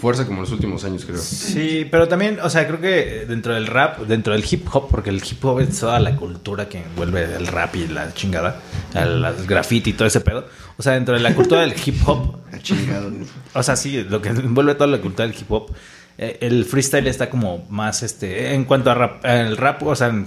fuerza 0.00 0.24
como 0.24 0.38
en 0.38 0.42
los 0.42 0.52
últimos 0.52 0.82
años, 0.84 1.04
creo. 1.04 1.18
Sí, 1.18 1.86
pero 1.90 2.08
también, 2.08 2.38
o 2.42 2.48
sea, 2.48 2.66
creo 2.66 2.80
que 2.80 3.26
dentro 3.26 3.52
del 3.52 3.66
rap, 3.66 3.98
dentro 4.00 4.32
del 4.32 4.44
hip 4.50 4.66
hop, 4.72 4.88
porque 4.90 5.10
el 5.10 5.16
hip 5.16 5.44
hop 5.44 5.60
es 5.60 5.78
toda 5.78 6.00
la 6.00 6.16
cultura 6.16 6.66
que 6.68 6.82
envuelve 6.82 7.24
el 7.36 7.46
rap 7.46 7.76
y 7.76 7.88
la 7.88 8.14
chingada, 8.14 8.62
el 8.94 9.26
graffiti 9.46 9.90
y 9.90 9.92
todo 9.92 10.08
ese 10.08 10.22
pedo. 10.22 10.46
O 10.78 10.82
sea, 10.82 10.94
dentro 10.94 11.14
de 11.14 11.20
la 11.20 11.34
cultura 11.34 11.60
del 11.60 11.74
hip 11.84 11.96
hop, 12.06 12.38
o 13.54 13.62
sea, 13.62 13.76
sí, 13.76 14.04
lo 14.04 14.22
que 14.22 14.30
envuelve 14.30 14.74
toda 14.74 14.86
la 14.86 15.02
cultura 15.02 15.28
del 15.28 15.36
hip 15.38 15.50
hop, 15.50 15.70
el 16.18 16.64
freestyle 16.64 17.06
está 17.08 17.28
como 17.28 17.66
más, 17.68 18.02
este, 18.02 18.54
en 18.54 18.64
cuanto 18.64 18.90
a 18.90 18.94
rap, 18.94 19.24
el 19.24 19.56
rap, 19.56 19.82
o 19.82 19.94
sea, 19.94 20.08
en, 20.08 20.26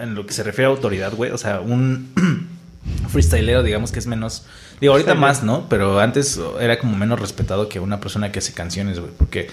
en 0.00 0.14
lo 0.14 0.26
que 0.26 0.34
se 0.34 0.42
refiere 0.42 0.66
a 0.66 0.70
autoridad, 0.70 1.14
güey, 1.14 1.30
o 1.30 1.38
sea, 1.38 1.60
un 1.60 2.12
freestylero, 3.08 3.62
digamos 3.62 3.92
que 3.92 3.98
es 3.98 4.06
menos, 4.06 4.44
digo, 4.80 4.92
ahorita 4.92 5.14
más, 5.14 5.42
¿no? 5.42 5.68
Pero 5.68 6.00
antes 6.00 6.38
era 6.60 6.78
como 6.78 6.96
menos 6.96 7.20
respetado 7.20 7.68
que 7.68 7.80
una 7.80 8.00
persona 8.00 8.30
que 8.30 8.40
hace 8.40 8.52
canciones, 8.52 9.00
güey, 9.00 9.12
porque 9.16 9.48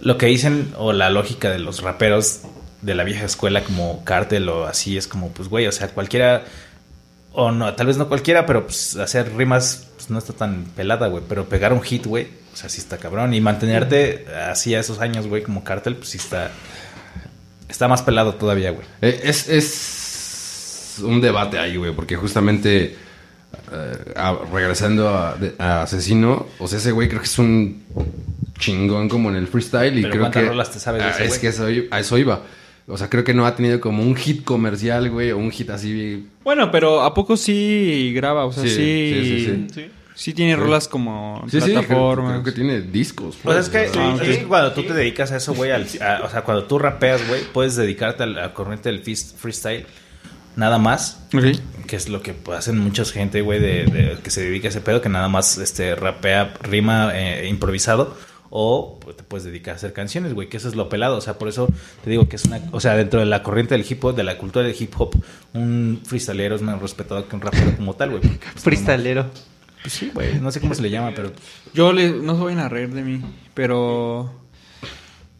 lo 0.00 0.18
que 0.18 0.26
dicen 0.26 0.72
o 0.76 0.92
la 0.92 1.10
lógica 1.10 1.50
de 1.50 1.60
los 1.60 1.82
raperos 1.82 2.40
de 2.80 2.94
la 2.96 3.04
vieja 3.04 3.24
escuela 3.24 3.62
como 3.62 4.04
Cartel 4.04 4.48
o 4.48 4.66
así 4.66 4.96
es 4.96 5.06
como, 5.06 5.28
pues, 5.28 5.48
güey, 5.48 5.66
o 5.68 5.72
sea, 5.72 5.88
cualquiera 5.88 6.44
o 7.32 7.50
no, 7.50 7.74
tal 7.74 7.86
vez 7.86 7.96
no 7.96 8.08
cualquiera, 8.08 8.46
pero 8.46 8.66
pues 8.66 8.96
hacer 8.96 9.34
rimas 9.36 9.88
pues, 9.96 10.10
no 10.10 10.18
está 10.18 10.32
tan 10.32 10.64
pelada, 10.76 11.06
güey. 11.08 11.22
Pero 11.28 11.48
pegar 11.48 11.72
un 11.72 11.80
hit, 11.82 12.06
güey, 12.06 12.28
o 12.52 12.56
sea, 12.56 12.68
sí 12.68 12.80
está 12.80 12.98
cabrón. 12.98 13.32
Y 13.34 13.40
mantenerte 13.40 14.26
así 14.50 14.74
a 14.74 14.80
esos 14.80 15.00
años, 15.00 15.26
güey, 15.26 15.42
como 15.42 15.64
Cartel, 15.64 15.96
pues 15.96 16.10
sí 16.10 16.18
está, 16.18 16.50
Está 17.68 17.88
más 17.88 18.02
pelado 18.02 18.34
todavía, 18.34 18.70
güey. 18.70 18.86
Eh, 19.00 19.20
Es, 19.24 19.48
es 19.48 21.00
un 21.02 21.22
debate 21.22 21.58
ahí, 21.58 21.76
güey, 21.76 21.92
porque 21.94 22.16
justamente 22.16 22.96
eh, 23.72 24.12
a- 24.14 24.36
regresando 24.52 25.08
a, 25.08 25.82
Asesino, 25.82 26.46
o 26.58 26.68
sea, 26.68 26.78
ese 26.78 26.92
güey 26.92 27.08
creo 27.08 27.20
que 27.20 27.26
es 27.26 27.38
un 27.38 27.82
chingón 28.58 29.08
como 29.08 29.30
en 29.30 29.36
el 29.36 29.48
freestyle 29.48 29.98
y 29.98 30.02
Pero 30.02 30.10
creo 30.12 30.22
¿cuántas 30.24 30.42
que... 30.42 30.48
rolas 30.50 30.70
te 30.70 30.78
sabes 30.80 31.02
de 31.02 31.08
Ah, 31.08 31.24
es 31.24 31.38
que 31.38 31.48
eso, 31.48 31.66
a 31.90 31.98
eso 32.00 32.18
iba. 32.18 32.42
O 32.88 32.98
sea, 32.98 33.08
creo 33.08 33.22
que 33.24 33.32
no 33.34 33.46
ha 33.46 33.54
tenido 33.54 33.80
como 33.80 34.02
un 34.02 34.16
hit 34.16 34.44
comercial, 34.44 35.08
güey, 35.10 35.30
o 35.30 35.38
un 35.38 35.50
hit 35.52 35.70
así... 35.70 36.26
Bueno, 36.42 36.70
pero 36.70 37.02
¿a 37.02 37.14
poco 37.14 37.36
sí 37.36 38.12
graba? 38.14 38.44
O 38.44 38.52
sea, 38.52 38.64
Sí, 38.64 38.70
sí. 38.70 39.20
sí, 39.24 39.44
sí, 39.44 39.66
Sí. 39.72 39.90
sí 40.16 40.32
tiene 40.34 40.54
Sí. 40.54 40.60
rolas 40.60 40.88
como 40.88 41.44
Sí, 41.48 41.60
sí, 41.60 41.66
creo, 41.66 41.80
plataformas. 41.80 42.32
creo 42.32 42.42
que 42.44 42.52
tiene 42.52 42.80
discos. 42.80 43.38
Pues 43.42 43.56
es 43.58 43.68
que, 43.68 43.88
o 43.88 43.92
sea, 43.92 44.02
Ah, 44.14 44.18
es 44.22 44.38
que 44.38 44.44
cuando 44.46 44.72
tú 44.72 44.82
te 44.82 44.94
dedicas 44.94 45.30
a 45.30 45.36
eso, 45.36 45.54
güey, 45.54 45.70
al- 45.70 45.86
a- 46.00 46.22
o 46.24 46.28
sea, 46.30 46.42
cuando 46.42 46.64
tú 46.64 46.78
rapeas, 46.78 47.26
güey, 47.28 47.42
puedes 47.52 47.76
dedicarte 47.76 48.24
a 48.24 48.26
la 48.26 48.52
corriente 48.52 48.88
del 48.90 49.00
freestyle 49.02 49.86
nada 50.56 50.78
más, 50.78 51.24
que 51.86 51.96
es 51.96 52.08
lo 52.08 52.20
que 52.20 52.34
pues, 52.34 52.58
hacen 52.58 52.78
mucha 52.78 53.04
gente, 53.04 53.40
güey, 53.42 53.60
de, 53.60 53.84
de- 53.84 54.18
que 54.22 54.30
se 54.30 54.42
dedica 54.42 54.68
a 54.68 54.70
ese 54.70 54.80
pedo, 54.80 55.00
que 55.00 55.08
nada 55.08 55.28
más 55.28 55.56
este 55.56 55.94
rapea, 55.94 56.52
rima 56.62 57.12
eh, 57.14 57.46
improvisado. 57.48 58.16
O 58.54 58.98
pues, 59.00 59.16
te 59.16 59.22
puedes 59.22 59.44
dedicar 59.44 59.72
a 59.72 59.76
hacer 59.76 59.94
canciones, 59.94 60.34
güey, 60.34 60.50
que 60.50 60.58
eso 60.58 60.68
es 60.68 60.74
lo 60.74 60.90
pelado. 60.90 61.16
O 61.16 61.20
sea, 61.22 61.38
por 61.38 61.48
eso 61.48 61.68
te 62.04 62.10
digo 62.10 62.28
que 62.28 62.36
es 62.36 62.44
una. 62.44 62.60
O 62.72 62.80
sea, 62.80 62.94
dentro 62.94 63.18
de 63.18 63.24
la 63.24 63.42
corriente 63.42 63.74
del 63.74 63.86
hip 63.88 64.04
hop, 64.04 64.14
de 64.14 64.24
la 64.24 64.36
cultura 64.36 64.66
del 64.66 64.76
hip 64.78 64.92
hop, 64.98 65.16
un 65.54 66.02
freestylero 66.04 66.54
es 66.54 66.60
más 66.60 66.80
respetado 66.80 67.26
que 67.26 67.34
un 67.34 67.40
rapero 67.40 67.74
como 67.76 67.94
tal, 67.94 68.10
güey. 68.10 68.20
pues, 68.20 68.62
Freestalero. 68.62 69.30
Pues 69.80 69.94
sí, 69.94 70.10
güey. 70.12 70.38
No 70.38 70.52
sé 70.52 70.60
cómo 70.60 70.74
se 70.74 70.82
le 70.82 70.90
llama, 70.90 71.12
pero. 71.16 71.32
Yo 71.72 71.94
le, 71.94 72.10
no 72.10 72.36
se 72.36 72.44
vayan 72.44 72.60
a 72.60 72.68
reír 72.68 72.90
de 72.90 73.02
mí, 73.02 73.22
pero... 73.54 74.34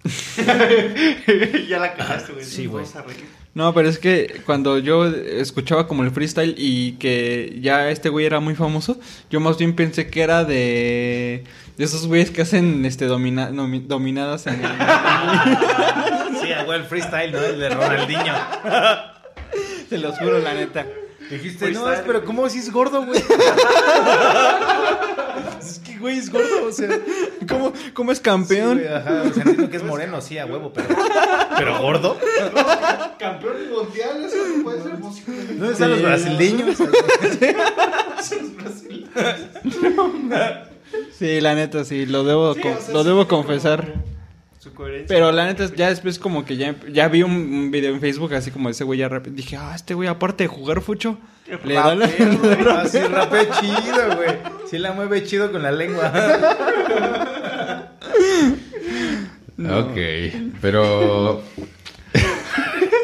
ya 1.69 1.79
la 1.79 1.95
cagaste, 1.95 2.33
güey. 2.33 2.45
Sí, 2.47 2.65
güey. 2.65 2.85
vamos 2.85 2.97
a 2.97 3.03
reír. 3.03 3.43
No, 3.55 3.75
pero 3.75 3.89
es 3.89 3.99
que 3.99 4.41
cuando 4.47 4.79
yo 4.79 5.07
escuchaba 5.07 5.87
como 5.87 6.05
el 6.05 6.11
freestyle 6.11 6.55
y 6.57 6.93
que 6.93 7.59
ya 7.61 7.91
este 7.91 8.09
güey 8.09 8.25
era 8.25 8.41
muy 8.41 8.55
famoso, 8.55 8.99
yo 9.31 9.41
más 9.41 9.59
bien 9.59 9.77
pensé 9.77 10.09
que 10.09 10.23
era 10.23 10.45
de, 10.45 11.45
de 11.77 11.85
esos 11.85 12.07
güeyes 12.07 12.31
que 12.31 12.43
hacen 12.43 12.85
este 12.85 13.07
domina- 13.07 13.51
nomi- 13.51 13.87
dominadas 13.87 14.47
en 14.47 14.65
el... 14.65 14.71
Sí, 16.43 16.49
güey, 16.67 16.81
el 16.81 16.85
freestyle, 16.87 17.31
¿no? 17.33 17.39
El 17.39 17.59
de 17.61 17.69
Ronaldinho. 17.71 18.35
Te 19.89 19.99
los 19.99 20.19
juro, 20.19 20.39
la 20.41 20.55
neta. 20.55 20.85
Dijiste, 21.31 21.71
no, 21.71 21.91
es, 21.93 22.01
pero 22.01 22.25
¿cómo 22.25 22.49
si 22.49 22.59
es 22.59 22.73
gordo, 22.73 23.05
güey? 23.07 23.21
es 25.61 25.79
que, 25.79 25.99
güey, 25.99 26.19
es 26.19 26.31
gordo, 26.33 26.67
o 26.69 26.73
sea. 26.73 26.89
¿Cómo, 27.49 27.73
cómo 27.95 28.11
es 28.13 28.19
campeón? 28.21 28.79
Sí, 28.79 28.85
güey, 28.85 28.95
ajá, 28.95 29.23
o 29.23 29.33
sea, 29.33 29.43
entiendo 29.45 29.71
que 29.71 29.77
es 29.77 29.83
moreno, 29.85 30.21
sí, 30.21 30.37
a 30.39 30.47
huevo, 30.47 30.73
pero. 30.75 30.89
Pero 31.57 31.79
gordo. 31.81 32.19
Campeón 33.19 33.55
mundial, 33.73 34.25
eso 34.25 34.37
no 34.57 34.65
puede 34.65 34.83
ser 34.83 34.97
posible. 34.97 35.45
¿Dónde 35.55 35.73
están 35.73 35.91
los 35.91 36.03
brasileños? 36.03 36.77
Sí, 41.19 41.41
la 41.41 41.55
neta, 41.55 41.85
sí, 41.85 42.07
lo 42.07 42.25
debo, 42.25 42.55
Sí, 42.55 42.61
con- 42.61 42.73
o 42.73 42.81
sea, 42.81 42.93
lo 42.95 43.03
sí 43.03 43.09
debo 43.09 43.29
confesar. 43.29 43.95
Su 44.59 44.73
coherencia. 44.75 45.07
Pero 45.09 45.33
la 45.33 45.47
neta, 45.47 45.69
ya 45.75 45.89
después 45.89 46.19
como 46.19 46.45
que 46.45 46.57
ya, 46.57 46.77
ya 46.93 47.09
vi 47.09 47.23
un, 47.25 47.33
un 47.33 47.71
video 47.73 47.93
en 47.93 48.01
Facebook 48.01 48.33
así 48.35 48.51
como 48.53 48.69
ese 48.69 48.85
güey 48.85 49.01
ya 49.01 49.09
rap- 49.09 49.27
Dije, 49.27 49.57
ah, 49.57 49.73
este 49.75 49.95
güey 49.95 50.09
aparte 50.09 50.45
de 50.45 50.49
jugar 50.49 50.81
fucho, 50.83 51.19
le 51.65 51.75
da 51.75 51.95
la... 51.97 52.07
Güey. 52.07 52.59
Ah, 52.69 52.85
rapea 53.11 53.51
chido, 53.61 54.17
güey. 54.17 54.37
Sí 54.71 54.79
la 54.79 54.93
mueve 54.93 55.25
chido 55.25 55.51
con 55.51 55.63
la 55.63 55.73
lengua. 55.73 56.13
Ok, 59.59 59.97
pero... 60.61 61.43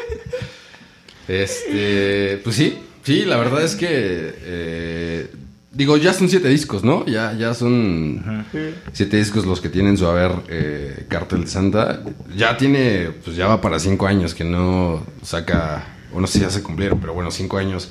este, 1.28 2.41
pues 2.43 2.57
sí, 2.57 2.78
sí, 3.03 3.24
la 3.24 3.36
verdad 3.36 3.62
es 3.64 3.76
que... 3.76 3.86
eh, 3.91 5.30
digo, 5.79 5.97
ya 5.97 6.12
son 6.12 6.29
siete 6.29 6.49
discos, 6.49 6.83
¿no? 6.85 7.07
Ya, 7.07 7.33
ya 7.35 7.55
son 7.55 8.45
siete 8.93 9.16
discos 9.16 9.47
los 9.47 9.61
que 9.61 9.68
tienen 9.68 9.97
su 9.97 10.07
haber 10.07 10.33
eh, 10.49 11.07
Cartel 11.09 11.43
de 11.43 11.47
Santa. 11.47 12.03
Ya 12.37 12.57
tiene, 12.57 13.11
pues 13.24 13.37
ya 13.37 13.47
va 13.47 13.61
para 13.61 13.79
cinco 13.79 14.07
años 14.09 14.35
que 14.35 14.43
no 14.45 15.07
saca, 15.22 15.85
o 16.12 16.20
no 16.20 16.26
sé 16.26 16.39
si 16.39 16.45
ya 16.45 16.51
se 16.51 16.62
cumplieron, 16.64 16.99
pero 17.01 17.14
bueno, 17.14 17.31
cinco 17.31 17.59
años 17.59 17.89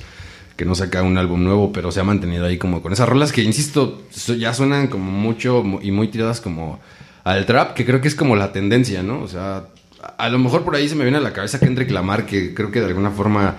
que 0.56 0.64
no 0.66 0.74
saca 0.74 1.02
un 1.02 1.16
álbum 1.16 1.42
nuevo, 1.42 1.72
pero 1.72 1.90
se 1.90 2.00
ha 2.00 2.04
mantenido 2.04 2.44
ahí 2.44 2.58
como 2.58 2.82
con 2.82 2.92
esas 2.92 3.08
rolas 3.08 3.32
que, 3.32 3.42
insisto, 3.42 4.02
ya 4.38 4.52
suenan 4.52 4.88
como 4.88 5.10
mucho 5.10 5.62
mu- 5.62 5.80
y 5.82 5.90
muy 5.90 6.08
tiradas 6.08 6.40
como 6.42 6.80
al 7.24 7.46
trap, 7.46 7.74
que 7.74 7.86
creo 7.86 8.00
que 8.00 8.08
es 8.08 8.14
como 8.14 8.36
la 8.36 8.52
tendencia, 8.52 9.02
¿no? 9.02 9.22
O 9.22 9.28
sea, 9.28 9.64
a, 10.02 10.24
a 10.24 10.28
lo 10.28 10.38
mejor 10.38 10.64
por 10.64 10.74
ahí 10.74 10.88
se 10.88 10.94
me 10.94 11.04
viene 11.04 11.18
a 11.18 11.20
la 11.22 11.32
cabeza 11.32 11.58
Kendrick 11.58 11.90
Lamar, 11.90 12.26
que 12.26 12.52
creo 12.54 12.70
que 12.70 12.80
de 12.80 12.86
alguna 12.86 13.10
forma 13.12 13.54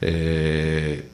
eh, 0.00 1.09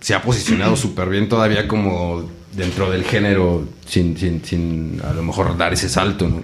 se 0.00 0.14
ha 0.14 0.22
posicionado 0.22 0.76
súper 0.76 1.08
bien 1.08 1.28
todavía 1.28 1.68
como 1.68 2.28
dentro 2.52 2.90
del 2.90 3.04
género, 3.04 3.68
sin, 3.86 4.16
sin, 4.16 4.44
sin 4.44 5.00
a 5.04 5.12
lo 5.12 5.22
mejor 5.22 5.56
dar 5.56 5.72
ese 5.72 5.88
salto, 5.88 6.28
¿no? 6.28 6.42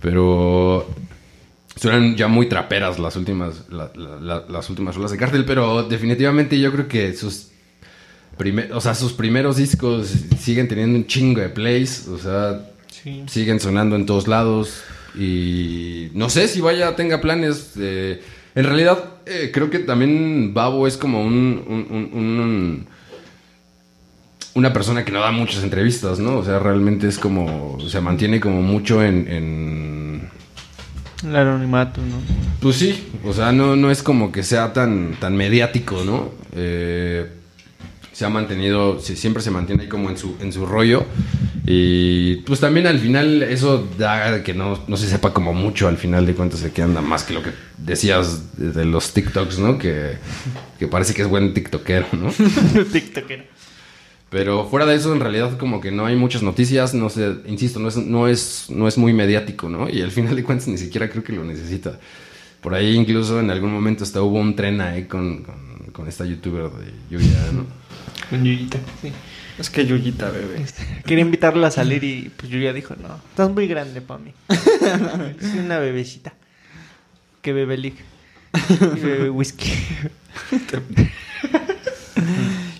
Pero 0.00 0.88
suenan 1.76 2.16
ya 2.16 2.28
muy 2.28 2.48
traperas 2.48 2.98
las 2.98 3.16
últimas, 3.16 3.68
la- 3.70 3.90
la- 3.94 4.20
la- 4.20 4.44
las 4.48 4.68
últimas 4.70 4.94
rolas 4.96 5.10
de 5.10 5.16
Cartel, 5.18 5.44
pero 5.44 5.82
definitivamente 5.84 6.58
yo 6.58 6.72
creo 6.72 6.88
que 6.88 7.14
sus, 7.14 7.48
prime- 8.36 8.70
o 8.72 8.80
sea, 8.80 8.94
sus 8.94 9.12
primeros 9.12 9.56
discos 9.56 10.08
siguen 10.40 10.68
teniendo 10.68 10.98
un 10.98 11.06
chingo 11.06 11.40
de 11.40 11.48
plays, 11.48 12.06
o 12.08 12.18
sea, 12.18 12.70
Sí. 13.02 13.24
siguen 13.28 13.60
sonando 13.60 13.96
en 13.96 14.06
todos 14.06 14.28
lados 14.28 14.82
y 15.18 16.08
no 16.14 16.30
sé 16.30 16.48
si 16.48 16.60
vaya 16.60 16.96
tenga 16.96 17.20
planes. 17.20 17.72
en 17.76 18.64
realidad 18.64 19.04
eh, 19.26 19.50
creo 19.52 19.70
que 19.70 19.80
también 19.80 20.52
Babo 20.54 20.86
es 20.86 20.96
como 20.96 21.22
un, 21.24 21.62
un- 21.66 21.86
un- 21.90 22.18
un- 22.18 22.86
una 24.54 24.72
persona 24.72 25.04
que 25.04 25.10
no 25.12 25.20
da 25.20 25.32
muchas 25.32 25.64
entrevistas, 25.64 26.18
¿no? 26.20 26.36
O 26.38 26.44
sea, 26.44 26.58
realmente 26.60 27.08
es 27.08 27.18
como 27.18 27.78
se 27.88 28.00
mantiene 28.00 28.38
como 28.40 28.62
mucho 28.62 29.02
en- 29.02 29.26
en 29.28 30.28
El 31.26 31.36
anonimato, 31.36 32.00
¿no? 32.00 32.16
pues 32.60 32.76
sí, 32.76 33.08
o 33.24 33.32
sea, 33.32 33.50
no, 33.52 33.76
no 33.76 33.90
es 33.90 34.02
como 34.02 34.30
que 34.30 34.42
sea 34.42 34.72
tan, 34.72 35.16
tan 35.20 35.36
mediático, 35.36 36.02
¿no? 36.04 36.30
Eh, 36.54 37.28
se 38.12 38.24
ha 38.24 38.28
mantenido, 38.28 39.00
siempre 39.00 39.42
se 39.42 39.50
mantiene 39.50 39.82
ahí 39.84 39.88
como 39.88 40.08
en 40.08 40.16
su, 40.16 40.36
en 40.40 40.52
su 40.52 40.64
rollo. 40.66 41.04
Y 41.66 42.36
pues 42.36 42.60
también 42.60 42.86
al 42.86 42.98
final 42.98 43.42
eso 43.42 43.88
da 43.96 44.42
que 44.42 44.52
no, 44.52 44.78
no 44.86 44.96
se 44.98 45.08
sepa 45.08 45.32
como 45.32 45.54
mucho 45.54 45.88
al 45.88 45.96
final 45.96 46.26
de 46.26 46.34
cuentas 46.34 46.60
de 46.60 46.70
que 46.72 46.82
anda 46.82 47.00
más 47.00 47.24
que 47.24 47.32
lo 47.32 47.42
que 47.42 47.52
decías 47.78 48.56
de, 48.58 48.84
los 48.84 49.14
TikToks, 49.14 49.58
¿no? 49.58 49.78
Que, 49.78 50.18
que 50.78 50.86
parece 50.88 51.14
que 51.14 51.22
es 51.22 51.28
buen 51.28 51.54
TikTokero, 51.54 52.06
¿no? 52.12 52.30
TikToker. 52.92 53.48
Pero 54.28 54.66
fuera 54.68 54.84
de 54.84 54.96
eso, 54.96 55.12
en 55.14 55.20
realidad, 55.20 55.56
como 55.56 55.80
que 55.80 55.90
no 55.90 56.04
hay 56.04 56.16
muchas 56.16 56.42
noticias, 56.42 56.92
no 56.92 57.08
sé, 57.08 57.36
insisto, 57.46 57.78
no 57.78 57.88
es, 57.88 57.96
no 57.96 58.28
es, 58.28 58.66
no 58.68 58.86
es 58.86 58.98
muy 58.98 59.12
mediático, 59.14 59.68
¿no? 59.70 59.88
Y 59.88 60.02
al 60.02 60.10
final 60.10 60.36
de 60.36 60.44
cuentas 60.44 60.68
ni 60.68 60.76
siquiera 60.76 61.08
creo 61.08 61.24
que 61.24 61.32
lo 61.32 61.44
necesita. 61.44 61.98
Por 62.60 62.74
ahí 62.74 62.94
incluso 62.94 63.40
en 63.40 63.50
algún 63.50 63.72
momento 63.72 64.04
hasta 64.04 64.20
hubo 64.20 64.38
un 64.38 64.54
tren 64.54 64.80
ahí 64.80 65.04
con, 65.04 65.44
con, 65.44 65.78
con 65.92 66.08
esta 66.08 66.26
youtuber 66.26 66.64
de 66.64 66.92
Yuya, 67.10 67.52
¿no? 67.52 67.64
Con 68.28 68.44
Yuyita, 68.44 68.78
sí. 69.00 69.12
Es 69.58 69.70
que 69.70 69.86
Yuyita, 69.86 70.30
bebé. 70.30 70.64
Quería 71.06 71.22
invitarla 71.24 71.68
a 71.68 71.70
salir 71.70 72.02
y 72.04 72.30
pues 72.36 72.50
Yuya 72.50 72.72
dijo, 72.72 72.94
no, 73.00 73.20
estás 73.30 73.50
muy 73.50 73.66
grande 73.68 74.00
para 74.00 74.20
mí. 74.20 74.32
Soy 75.40 75.58
una 75.60 75.78
bebecita. 75.78 76.32
Que 77.42 77.52
bebe 77.52 77.76
league. 77.76 77.98
Y 78.96 79.00
bebe 79.00 79.30
whisky. 79.30 79.70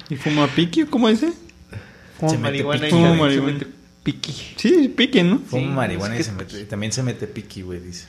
¿Y 0.08 0.16
fuma 0.16 0.46
piqui? 0.48 0.84
¿Cómo 0.84 1.08
dice? 1.08 1.32
Mete 2.20 2.38
marihuana 2.38 2.82
piqui, 2.82 2.96
y 2.96 2.98
güey. 3.00 3.12
se 3.12 3.18
marihuana. 3.20 3.52
mete 3.52 3.66
piqui. 4.02 4.32
Sí, 4.56 4.88
piqui, 4.96 5.22
¿no? 5.22 5.38
Fuma 5.40 5.74
marihuana 5.74 6.14
es 6.16 6.20
y 6.20 6.24
se 6.24 6.32
mete- 6.32 6.64
también 6.66 6.92
se 6.92 7.02
mete 7.02 7.26
piqui, 7.26 7.62
güey, 7.62 7.80
dice. 7.80 8.06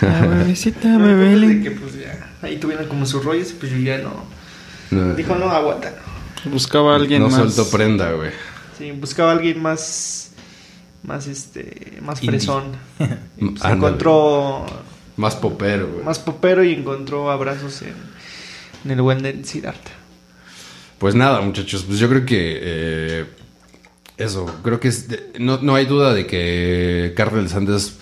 La 0.00 0.26
bebecita, 0.26 0.98
bebé. 0.98 1.70
pues 1.80 1.94
ya, 2.00 2.32
ahí 2.42 2.56
tuvieron 2.58 2.86
como 2.88 3.06
sus 3.06 3.24
rollos 3.24 3.50
y 3.50 3.54
pues 3.54 3.72
Yuya 3.72 3.98
no. 3.98 4.24
No, 4.90 5.14
Dijo, 5.14 5.34
no, 5.36 5.46
aguanta. 5.50 5.92
No. 6.46 6.52
Buscaba 6.52 6.92
a 6.92 6.96
alguien 6.96 7.22
no 7.22 7.28
más. 7.28 7.54
soltó 7.54 7.70
prenda, 7.70 8.12
güey. 8.12 8.30
Sí, 8.78 8.90
buscaba 8.92 9.30
a 9.30 9.34
alguien 9.34 9.60
más, 9.62 10.30
más 11.02 11.26
este, 11.26 11.98
más 12.02 12.22
Indie. 12.22 12.38
fresón. 12.38 12.64
Pues, 13.38 13.64
encontró 13.64 14.64
Más 15.16 15.34
popero, 15.36 15.88
güey. 15.92 16.04
más 16.04 16.18
popero 16.18 16.64
y 16.64 16.72
encontró 16.72 17.30
abrazos 17.30 17.82
en, 17.82 17.94
en 18.84 18.90
el 18.90 19.02
buen 19.02 19.22
del 19.22 19.44
Siddhartha. 19.44 19.90
Pues 20.98 21.14
nada, 21.14 21.40
muchachos, 21.42 21.84
pues 21.86 21.98
yo 21.98 22.08
creo 22.08 22.24
que 22.24 22.58
eh, 22.62 23.24
eso, 24.16 24.46
creo 24.62 24.80
que 24.80 24.88
es 24.88 25.08
de- 25.08 25.32
no, 25.38 25.58
no 25.60 25.74
hay 25.74 25.84
duda 25.84 26.14
de 26.14 26.26
que 26.26 27.14
Santa 27.48 27.76
es 27.76 27.98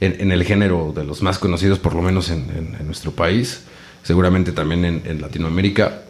en, 0.00 0.16
en 0.20 0.32
el 0.32 0.44
género 0.44 0.92
de 0.96 1.04
los 1.04 1.20
más 1.22 1.38
conocidos, 1.38 1.78
por 1.78 1.94
lo 1.94 2.00
menos 2.00 2.30
en, 2.30 2.48
en- 2.50 2.76
en 2.80 2.86
nuestro 2.86 3.12
país, 3.12 3.64
seguramente 4.02 4.52
también 4.52 4.84
en, 4.86 5.02
en 5.04 5.20
Latinoamérica. 5.20 6.02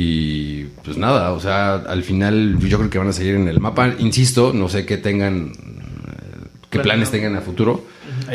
Y 0.00 0.64
pues 0.84 0.96
nada, 0.96 1.32
o 1.32 1.40
sea, 1.40 1.74
al 1.74 2.04
final 2.04 2.56
yo 2.60 2.78
creo 2.78 2.88
que 2.90 2.98
van 2.98 3.08
a 3.08 3.12
seguir 3.12 3.34
en 3.34 3.48
el 3.48 3.58
mapa. 3.58 3.94
Insisto, 3.98 4.52
no 4.52 4.68
sé 4.68 4.86
qué 4.86 4.96
tengan, 4.96 5.50
eh, 5.50 6.46
qué 6.70 6.78
planes 6.78 7.10
tengan 7.10 7.34
a 7.34 7.40
futuro. 7.40 7.84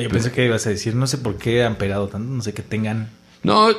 Yo 0.01 0.09
pensé 0.09 0.32
que 0.32 0.45
ibas 0.45 0.66
a 0.68 0.70
decir, 0.72 0.93
no 0.95 1.07
sé 1.07 1.18
por 1.20 1.38
qué 1.38 1.64
han 1.64 1.78
pegado 1.78 2.07
tanto, 2.09 2.30
no 2.34 2.41
sé 2.43 2.53
qué 2.53 2.61
tengan. 2.64 3.09
No, 3.43 3.70
eh, 3.72 3.76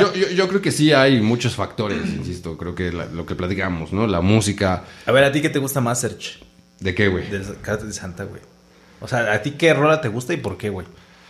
yo, 0.00 0.14
yo, 0.14 0.28
yo 0.30 0.48
creo 0.48 0.62
que 0.62 0.70
sí 0.72 0.92
hay 0.92 1.20
muchos 1.20 1.54
factores, 1.56 1.98
insisto. 2.14 2.56
Creo 2.56 2.74
que 2.74 2.92
la- 2.92 3.06
lo 3.06 3.26
que 3.26 3.34
platicamos, 3.34 3.92
¿no? 3.92 4.06
La 4.06 4.20
música. 4.20 4.84
A 5.06 5.12
ver, 5.12 5.24
¿a 5.24 5.32
ti 5.32 5.40
qué 5.42 5.48
te 5.50 5.58
gusta 5.58 5.80
más, 5.80 6.00
Serge? 6.00 6.38
¿De 6.80 6.94
qué, 6.94 7.08
güey? 7.08 7.28
Del 7.30 7.44
Cártel 7.62 7.88
de 7.88 7.94
Santa, 7.94 8.24
güey. 8.24 8.40
O 9.00 9.08
sea, 9.08 9.32
¿a 9.32 9.42
ti 9.42 9.52
qué 9.52 9.74
rola 9.74 10.00
te 10.00 10.08
gusta 10.08 10.34
y 10.34 10.36
por 10.36 10.56
qué, 10.56 10.68
güey? 10.70 10.86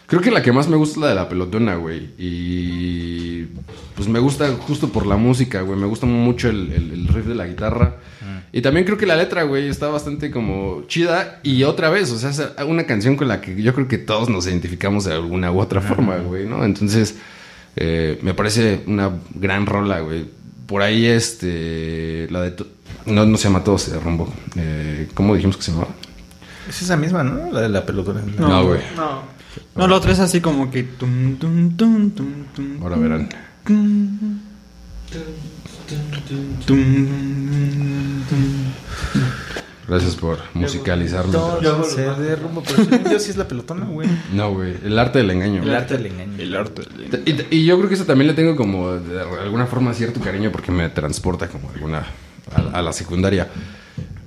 Creo 0.06 0.20
que 0.20 0.30
la 0.30 0.42
que 0.42 0.52
más 0.52 0.68
me 0.68 0.76
gusta 0.76 0.94
es 0.96 1.00
la 1.02 1.08
de 1.08 1.14
la 1.14 1.28
pelotona, 1.28 1.76
güey. 1.76 2.10
Y 2.18 3.44
pues 3.94 4.08
me 4.08 4.18
gusta 4.18 4.48
justo 4.66 4.88
por 4.88 5.06
la 5.06 5.16
música, 5.16 5.62
güey. 5.62 5.78
Me 5.78 5.86
gusta 5.86 6.06
mucho 6.06 6.48
el, 6.50 6.70
el- 6.72 6.90
el 6.92 7.08
riff 7.08 7.26
de 7.26 7.34
la 7.34 7.46
guitarra. 7.46 7.96
Y 8.54 8.60
también 8.60 8.84
creo 8.84 8.98
que 8.98 9.06
la 9.06 9.16
letra, 9.16 9.44
güey, 9.44 9.68
está 9.68 9.88
bastante 9.88 10.30
como 10.30 10.82
chida. 10.86 11.40
Y 11.42 11.62
otra 11.62 11.88
vez, 11.88 12.10
o 12.10 12.18
sea, 12.18 12.28
es 12.30 12.42
una 12.66 12.84
canción 12.84 13.16
con 13.16 13.26
la 13.28 13.40
que 13.40 13.60
yo 13.62 13.74
creo 13.74 13.88
que 13.88 13.96
todos 13.96 14.28
nos 14.28 14.46
identificamos 14.46 15.04
de 15.04 15.14
alguna 15.14 15.50
u 15.50 15.58
otra 15.60 15.80
forma, 15.80 16.16
güey, 16.18 16.46
¿no? 16.46 16.62
Entonces, 16.62 17.16
eh, 17.76 18.18
me 18.22 18.34
parece 18.34 18.82
una 18.86 19.10
gran 19.34 19.64
rola, 19.64 20.00
güey. 20.00 20.26
Por 20.66 20.82
ahí, 20.82 21.06
este, 21.06 22.26
la 22.30 22.42
de... 22.42 22.54
No, 23.06 23.24
no 23.24 23.36
se 23.38 23.44
llama 23.44 23.64
Todos 23.64 23.82
se 23.82 23.92
derrumbó. 23.92 24.30
Eh, 24.56 25.08
¿Cómo 25.14 25.34
dijimos 25.34 25.56
que 25.56 25.62
se 25.62 25.70
llamaba? 25.72 25.90
Es 26.68 26.82
esa 26.82 26.96
misma, 26.98 27.22
¿no? 27.24 27.50
La 27.52 27.62
de 27.62 27.68
la 27.70 27.84
pelotona. 27.86 28.22
No, 28.38 28.66
güey. 28.66 28.80
No. 28.96 29.22
No, 29.74 29.88
la 29.88 29.96
otra 29.96 30.12
es 30.12 30.18
así 30.20 30.40
como 30.40 30.70
que. 30.70 30.82
tum, 30.82 31.36
tum, 31.36 31.76
tum, 31.76 32.10
tum, 32.10 32.44
tum, 32.54 32.82
Ahora 32.82 32.96
verán. 32.96 33.28
tum, 33.64 34.40
tum. 36.66 37.08
Gracias 39.88 40.16
por 40.16 40.38
musicalizarme. 40.54 41.32
Todo 41.32 41.84
se 41.84 42.02
derrumba, 42.02 42.62
pero 42.66 42.84
según 42.84 43.10
yo 43.10 43.18
sí 43.18 43.30
es 43.30 43.36
la 43.36 43.46
pelotona, 43.48 43.84
güey. 43.86 44.08
No, 44.32 44.54
güey. 44.54 44.74
El 44.84 44.98
arte 44.98 45.18
del 45.18 45.30
engaño. 45.30 45.62
El 45.62 45.74
arte 45.74 45.98
del 45.98 46.06
engaño. 46.06 46.32
El 46.38 46.54
arte. 46.56 46.82
Y, 47.26 47.56
y 47.56 47.64
yo 47.66 47.76
creo 47.76 47.88
que 47.88 47.96
eso 47.96 48.04
también 48.04 48.28
le 48.28 48.34
tengo 48.34 48.56
como 48.56 48.92
de 48.92 49.20
alguna 49.20 49.66
forma 49.66 49.92
cierto 49.92 50.20
cariño 50.20 50.50
porque 50.50 50.72
me 50.72 50.88
transporta 50.88 51.48
como 51.48 51.68
alguna 51.70 52.06
a, 52.54 52.78
a 52.78 52.82
la 52.82 52.92
secundaria. 52.92 53.48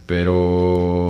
Pero 0.05 1.09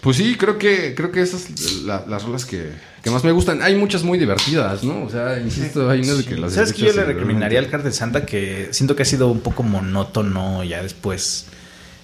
pues 0.00 0.16
sí, 0.16 0.36
creo 0.36 0.58
que 0.58 0.94
creo 0.94 1.10
que 1.12 1.20
esas 1.20 1.42
son 1.42 1.86
la- 1.86 2.04
las 2.08 2.22
rolas 2.22 2.44
que, 2.46 2.70
que 3.02 3.10
más 3.10 3.22
me 3.24 3.32
gustan. 3.32 3.62
Hay 3.62 3.74
muchas 3.76 4.02
muy 4.02 4.18
divertidas, 4.18 4.82
¿no? 4.84 5.04
O 5.04 5.10
sea, 5.10 5.38
insisto, 5.40 5.88
hay 5.90 6.00
unas 6.00 6.18
de 6.18 6.24
que 6.24 6.36
las 6.36 6.52
¿Sabes 6.54 6.72
qué 6.72 6.82
yo 6.86 6.92
le 6.92 7.02
y 7.02 7.04
recomendaría 7.04 7.58
al 7.58 7.68
Cártel 7.68 7.92
Santa? 7.92 8.24
Que 8.24 8.68
siento 8.72 8.96
que 8.96 9.02
ha 9.02 9.06
sido 9.06 9.28
un 9.28 9.40
poco 9.40 9.62
monótono 9.62 10.64
ya 10.64 10.82
después. 10.82 11.46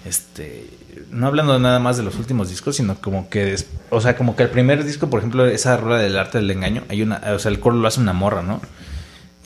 Este. 0.05 0.67
No 1.11 1.27
hablando 1.27 1.59
nada 1.59 1.79
más 1.79 1.97
de 1.99 2.03
los 2.03 2.17
últimos 2.17 2.49
discos, 2.49 2.77
sino 2.77 3.01
como 3.01 3.29
que. 3.29 3.45
des- 3.45 3.67
o 3.91 4.01
sea, 4.01 4.17
como 4.17 4.37
que 4.37 4.43
el 4.45 4.51
primer 4.51 4.85
disco, 4.85 5.09
por 5.11 5.19
ejemplo, 5.21 5.47
esa 5.47 5.77
rola 5.77 5.99
del 5.99 6.17
arte 6.19 6.39
del 6.39 6.51
engaño, 6.51 6.85
hay 6.89 7.03
una. 7.03 7.21
O 7.35 7.39
sea, 7.39 7.51
el 7.51 7.61
coro 7.61 7.77
lo 7.77 7.87
hace 7.89 8.01
una 8.01 8.13
morra, 8.13 8.43
¿no? 8.43 8.61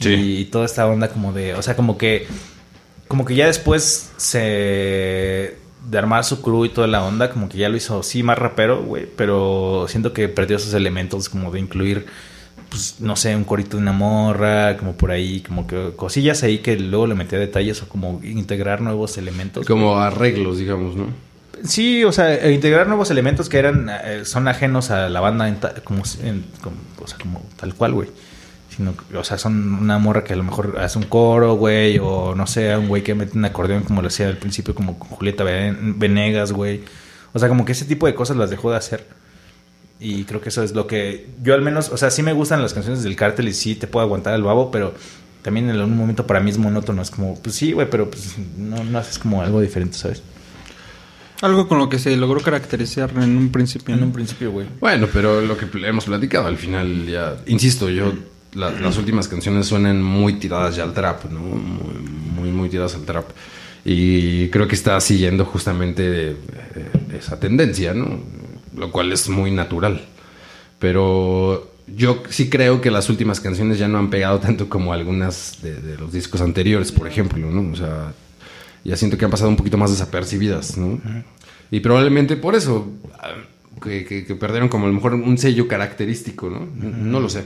Sí. 0.01 0.11
Y 0.14 0.44
toda 0.46 0.64
esta 0.66 0.86
onda 0.86 1.09
como 1.09 1.32
de. 1.32 1.55
O 1.55 1.62
sea, 1.62 1.76
como 1.76 1.96
que. 1.98 2.26
Como 3.09 3.24
que 3.24 3.34
ya 3.34 3.46
después 3.46 4.11
se. 4.18 5.57
De 5.89 5.99
armar 5.99 6.24
su 6.24 6.43
crew 6.43 6.64
y 6.64 6.68
toda 6.68 6.87
la 6.87 7.03
onda, 7.05 7.31
como 7.31 7.49
que 7.49 7.59
ya 7.59 7.68
lo 7.68 7.76
hizo, 7.76 8.03
sí, 8.03 8.22
más 8.22 8.39
rapero, 8.39 8.83
güey. 8.83 9.07
Pero 9.16 9.87
siento 9.89 10.12
que 10.12 10.28
perdió 10.28 10.57
esos 10.57 10.74
elementos 10.74 11.28
como 11.28 11.51
de 11.51 11.61
incluir 11.61 12.07
pues, 12.68 12.97
no 13.01 13.16
sé, 13.16 13.35
un 13.35 13.43
corito 13.43 13.76
de 13.76 13.83
una 13.83 13.93
morra, 13.93 14.76
como 14.76 14.93
por 14.95 15.11
ahí, 15.11 15.41
como 15.41 15.66
que 15.66 15.91
cosillas 15.97 16.45
ahí 16.45 16.59
que 16.59 16.76
luego 16.78 17.09
le 17.09 17.16
metía 17.16 17.37
detalles 17.39 17.83
o 17.83 17.89
como 17.89 18.20
integrar 18.22 18.81
nuevos 18.81 19.18
elementos. 19.18 19.66
como 19.66 19.99
arreglos, 19.99 20.59
digamos, 20.59 20.95
¿no? 20.95 21.07
Sí, 21.64 22.05
o 22.05 22.12
sea, 22.12 22.33
e 22.33 22.53
integrar 22.53 22.87
nuevos 22.87 23.11
elementos 23.11 23.49
que 23.49 23.59
eran, 23.59 23.91
eh, 24.05 24.24
son 24.24 24.47
ajenos 24.47 24.91
a 24.93 25.09
la 25.09 25.18
banda 25.20 25.49
en 25.49 25.57
ta- 25.57 25.74
como, 25.83 26.05
en- 26.22 26.45
como- 26.62 26.76
o 27.03 27.09
sea, 27.09 27.18
como 27.18 27.45
tal 27.57 27.74
cual, 27.74 27.93
güey. 27.93 28.09
Sino, 28.81 28.95
o 29.14 29.24
sea, 29.24 29.37
son 29.37 29.74
una 29.74 29.99
morra 29.99 30.24
que 30.24 30.33
a 30.33 30.37
lo 30.37 30.43
mejor 30.43 30.78
hace 30.81 30.97
un 30.97 31.05
coro, 31.05 31.53
güey, 31.57 31.99
o 32.01 32.35
no 32.35 32.47
sé, 32.47 32.74
un 32.74 32.89
güey 32.89 33.03
que 33.03 33.14
mete 33.14 33.37
un 33.37 33.45
acordeón 33.45 33.83
como 33.83 34.01
lo 34.01 34.09
hacía 34.09 34.26
al 34.28 34.39
principio, 34.39 34.74
como 34.74 34.99
con 34.99 35.09
Julieta 35.11 35.45
Ven- 35.45 35.99
Venegas, 35.99 36.53
güey. 36.53 36.81
O 37.35 37.39
sea, 37.39 37.51
como 37.51 37.66
que 37.66 37.72
ese 37.72 37.85
tipo 37.85 38.07
de 38.07 38.14
cosas 38.14 38.39
las 38.39 38.49
dejó 38.49 38.70
de 38.70 38.78
hacer. 38.78 39.07
Y 39.99 40.24
creo 40.24 40.41
que 40.41 40.49
eso 40.49 40.62
es 40.62 40.72
lo 40.72 40.87
que 40.87 41.28
yo 41.43 41.53
al 41.53 41.61
menos, 41.61 41.91
o 41.91 41.99
sea, 41.99 42.11
sí 42.11 42.22
me 42.22 42.33
gustan 42.33 42.62
las 42.62 42.72
canciones 42.72 43.03
del 43.03 43.16
cártel 43.16 43.49
y 43.49 43.53
sí 43.53 43.74
te 43.74 43.87
puedo 43.87 44.03
aguantar 44.07 44.33
el 44.33 44.43
babo, 44.43 44.70
pero 44.70 44.95
también 45.43 45.68
en 45.68 45.76
algún 45.76 45.95
momento 45.99 46.26
para 46.26 46.41
mí 46.41 46.51
es 46.51 46.57
monótono. 46.57 47.03
Es 47.03 47.11
como, 47.11 47.39
pues 47.39 47.55
sí, 47.57 47.72
güey, 47.72 47.91
pero 47.91 48.09
pues 48.11 48.37
no, 48.57 48.83
no 48.83 48.99
haces 48.99 49.18
como 49.18 49.43
algo 49.43 49.61
diferente, 49.61 49.99
¿sabes? 49.99 50.22
Algo 51.43 51.68
con 51.68 51.78
lo 51.78 51.89
que 51.89 51.99
se 51.99 52.16
logró 52.16 52.41
caracterizar 52.41 53.11
en 53.16 53.37
un 53.37 53.51
principio. 53.51 53.95
En 53.95 54.03
un 54.03 54.12
principio, 54.12 54.51
güey. 54.53 54.66
Bueno, 54.81 55.07
pero 55.12 55.41
lo 55.41 55.57
que 55.57 55.66
hemos 55.87 56.05
platicado 56.07 56.47
al 56.47 56.57
final 56.59 57.07
ya, 57.07 57.37
insisto, 57.47 57.89
yo 57.89 58.12
la- 58.55 58.70
las 58.70 58.96
últimas 58.98 59.28
canciones 59.28 59.66
suenan 59.66 60.03
muy 60.03 60.34
tiradas 60.34 60.76
ya 60.76 60.82
al 60.84 60.92
trap, 60.94 61.24
¿no? 61.30 61.40
Muy, 61.40 61.94
muy, 62.34 62.51
muy 62.51 62.68
tiradas 62.68 62.94
al 62.94 63.03
trap. 63.05 63.26
Y 63.84 64.48
creo 64.48 64.68
que 64.68 64.74
está 64.74 65.01
siguiendo 65.01 65.44
justamente 65.44 66.30
eh, 66.32 66.36
esa 67.18 67.40
tendencia, 67.40 67.94
¿no? 67.94 68.18
Lo 68.76 68.90
cual 68.92 69.12
es 69.12 69.28
muy 69.28 69.51
natural. 69.51 70.03
Pero 70.78 71.70
yo 71.86 72.22
sí 72.28 72.48
creo 72.48 72.80
que 72.80 72.90
las 72.90 73.09
últimas 73.11 73.40
canciones 73.40 73.78
ya 73.78 73.88
no 73.88 73.98
han 73.98 74.11
pegado 74.11 74.38
tanto 74.38 74.68
como 74.68 74.92
algunas 74.92 75.59
de, 75.62 75.80
de 75.80 75.96
los 75.98 76.12
discos 76.12 76.40
anteriores, 76.40 76.92
por 76.92 77.07
ejemplo, 77.09 77.51
¿no? 77.51 77.72
O 77.72 77.76
sea, 77.76 78.12
ya 78.84 78.96
siento 78.96 79.18
que 79.18 79.24
han 79.24 79.30
pasado 79.30 79.51
un 79.51 79.57
poquito 79.57 79.76
más 79.78 79.90
desapercibidas, 79.90 80.76
¿no? 80.76 81.01
Y 81.70 81.80
probablemente 81.80 82.36
por 82.36 82.55
eso, 82.55 82.88
que, 83.83 84.05
que- 84.05 84.24
que 84.24 84.35
perdieron 84.35 84.68
como 84.68 84.85
a 84.85 84.89
lo 84.89 84.95
mejor 84.95 85.14
un 85.14 85.39
sello 85.39 85.66
característico, 85.68 86.49
¿no? 86.51 86.66
No 86.76 87.20
lo 87.20 87.28
sé. 87.28 87.45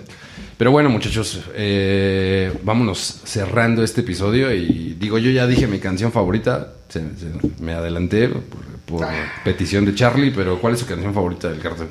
Pero 0.58 0.70
bueno, 0.70 0.88
muchachos, 0.90 1.40
eh, 1.54 2.52
vámonos 2.62 3.22
cerrando 3.24 3.82
este 3.82 4.02
episodio 4.02 4.52
y 4.52 4.96
digo, 4.98 5.18
yo 5.18 5.30
ya 5.30 5.46
dije 5.46 5.66
mi 5.66 5.78
canción 5.78 6.12
favorita, 6.12 6.72
se- 6.88 7.00
se- 7.16 7.62
me 7.62 7.72
adelanté 7.72 8.28
por, 8.28 8.42
por 8.86 9.06
petición 9.44 9.84
de 9.84 9.94
Charlie, 9.94 10.30
pero 10.30 10.60
¿cuál 10.60 10.74
es 10.74 10.80
su 10.80 10.86
canción 10.86 11.12
favorita 11.14 11.48
del 11.48 11.60
cartel? 11.60 11.88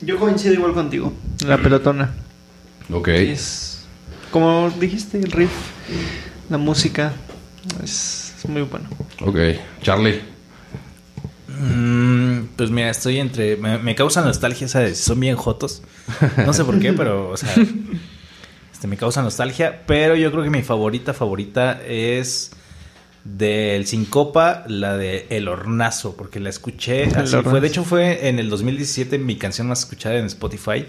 Yo 0.00 0.18
coincido 0.18 0.52
igual 0.54 0.72
contigo. 0.74 1.12
La 1.46 1.56
pelotona. 1.58 2.12
Ok. 2.92 3.08
Es. 3.08 3.84
Como 4.30 4.70
dijiste, 4.78 5.18
el 5.18 5.32
riff, 5.32 5.50
la 6.50 6.58
música. 6.58 7.12
Es, 7.82 8.34
es 8.38 8.48
muy 8.48 8.62
bueno. 8.62 8.86
Ok. 9.22 9.38
Charlie. 9.82 10.20
Mm, 11.48 12.25
pues 12.56 12.70
mira, 12.70 12.90
estoy 12.90 13.18
entre. 13.18 13.56
Me, 13.56 13.78
me 13.78 13.94
causa 13.94 14.22
nostalgia, 14.22 14.68
¿sabes? 14.68 14.98
Son 14.98 15.18
bien 15.18 15.36
jotos. 15.36 15.82
No 16.44 16.52
sé 16.52 16.64
por 16.64 16.78
qué, 16.78 16.92
pero, 16.92 17.30
o 17.30 17.36
sea. 17.36 17.52
Este, 18.72 18.88
me 18.88 18.98
causa 18.98 19.22
nostalgia. 19.22 19.84
Pero 19.86 20.16
yo 20.16 20.30
creo 20.30 20.44
que 20.44 20.50
mi 20.50 20.62
favorita, 20.62 21.14
favorita 21.14 21.80
es. 21.86 22.50
Del 23.24 23.86
Sincopa, 23.86 24.64
la 24.68 24.96
de 24.96 25.26
El 25.30 25.48
Hornazo, 25.48 26.14
porque 26.14 26.38
la 26.38 26.50
escuché. 26.50 27.06
Así 27.06 27.36
fue. 27.42 27.60
De 27.60 27.66
hecho, 27.66 27.82
fue 27.82 28.28
en 28.28 28.38
el 28.38 28.50
2017 28.50 29.18
mi 29.18 29.36
canción 29.36 29.66
más 29.66 29.80
escuchada 29.80 30.16
en 30.16 30.26
Spotify. 30.26 30.86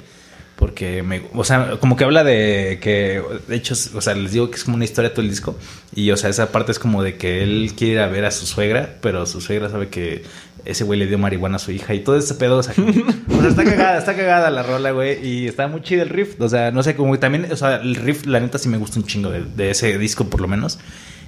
Porque 0.58 1.04
me, 1.04 1.22
o 1.34 1.44
sea, 1.44 1.78
como 1.80 1.96
que 1.96 2.04
habla 2.04 2.24
de 2.24 2.80
que, 2.82 3.24
de 3.48 3.56
hecho, 3.56 3.76
o 3.94 4.02
sea, 4.02 4.16
les 4.16 4.32
digo 4.32 4.50
que 4.50 4.58
es 4.58 4.64
como 4.64 4.76
una 4.76 4.86
historia 4.86 5.14
todo 5.14 5.22
el 5.22 5.30
disco. 5.30 5.56
Y, 5.96 6.10
o 6.10 6.18
sea, 6.18 6.32
esa 6.32 6.52
parte 6.52 6.72
es 6.72 6.80
como 6.80 7.04
de 7.04 7.16
que 7.16 7.44
él 7.44 7.74
quiere 7.78 7.94
ir 7.94 8.00
a 8.00 8.08
ver 8.08 8.26
a 8.26 8.32
su 8.32 8.48
suegra, 8.48 8.98
pero 9.02 9.26
su 9.28 9.40
suegra 9.40 9.70
sabe 9.70 9.90
que 9.90 10.24
ese 10.70 10.84
güey 10.84 11.00
le 11.00 11.08
dio 11.08 11.18
marihuana 11.18 11.56
a 11.56 11.60
su 11.60 11.72
hija 11.72 11.94
y 11.94 12.02
todo 12.02 12.18
ese 12.18 12.36
pedo, 12.36 12.58
o 12.58 12.64
sea, 12.64 12.74
como- 12.74 12.90
o 13.38 13.40
sea, 13.42 13.50
está 13.50 13.64
cagada, 13.64 13.98
está 13.98 14.16
cagada 14.16 14.50
la 14.50 14.64
rola, 14.64 14.92
güey, 14.92 15.26
y 15.26 15.48
está 15.48 15.68
muy 15.68 15.82
chido 15.82 16.04
el 16.04 16.10
riff, 16.10 16.40
o 16.40 16.50
sea, 16.50 16.72
no 16.72 16.84
sé, 16.84 16.96
como 16.96 17.12
que 17.14 17.18
también, 17.20 17.48
o 17.52 17.56
sea, 17.56 17.78
el 17.78 17.96
riff, 17.96 18.26
la 18.26 18.40
neta 18.40 18.58
sí 18.58 18.70
me 18.70 18.78
gusta 18.78 19.00
un 19.00 19.06
chingo 19.06 19.30
de, 19.30 19.44
de 19.44 19.72
ese 19.72 19.98
disco, 19.98 20.26
por 20.30 20.42
lo 20.42 20.48
menos. 20.48 20.80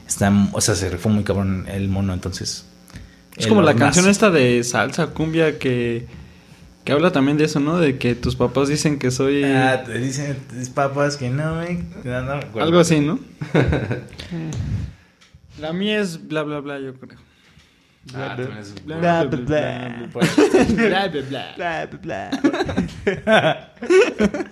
Está, 0.07 0.31
o 0.53 0.59
sea, 0.61 0.73
se 0.75 0.89
rifó 0.89 1.09
muy 1.09 1.23
cabrón 1.23 1.65
el 1.69 1.87
mono, 1.87 2.13
entonces. 2.13 2.65
Es 3.37 3.45
como 3.47 3.61
la 3.61 3.75
canción 3.75 4.09
esta 4.09 4.29
de 4.31 4.63
salsa, 4.63 5.07
cumbia, 5.07 5.59
que, 5.59 6.07
que 6.83 6.91
habla 6.91 7.11
también 7.11 7.37
de 7.37 7.45
eso, 7.45 7.59
¿no? 7.59 7.77
De 7.77 7.97
que 7.99 8.15
tus 8.15 8.35
papás 8.35 8.67
dicen 8.69 8.97
que 8.99 9.11
soy... 9.11 9.43
Ah, 9.43 9.83
te 9.85 9.99
dicen 9.99 10.35
tus 10.49 10.69
papás 10.69 11.15
que 11.15 11.29
no 11.29 11.55
me... 11.57 11.85
no, 12.03 12.21
no 12.23 12.39
algo 12.61 12.79
así, 12.79 12.99
¿no? 12.99 13.19
la 15.59 15.73
mía 15.73 15.99
es 16.01 16.27
bla, 16.27 16.43
bla, 16.43 16.59
bla, 16.59 16.79
yo 16.79 16.93
creo. 16.95 17.19
Ah, 18.13 18.33
también 18.35 18.57
es- 18.59 18.73
Bla, 18.85 18.97
bla, 18.97 19.23
bla. 19.25 20.07
Bla, 20.07 21.07
bla, 21.07 21.21
bla. 21.21 21.53
Bla, 21.57 21.85
bla, 22.01 22.29
bla. 23.25 23.73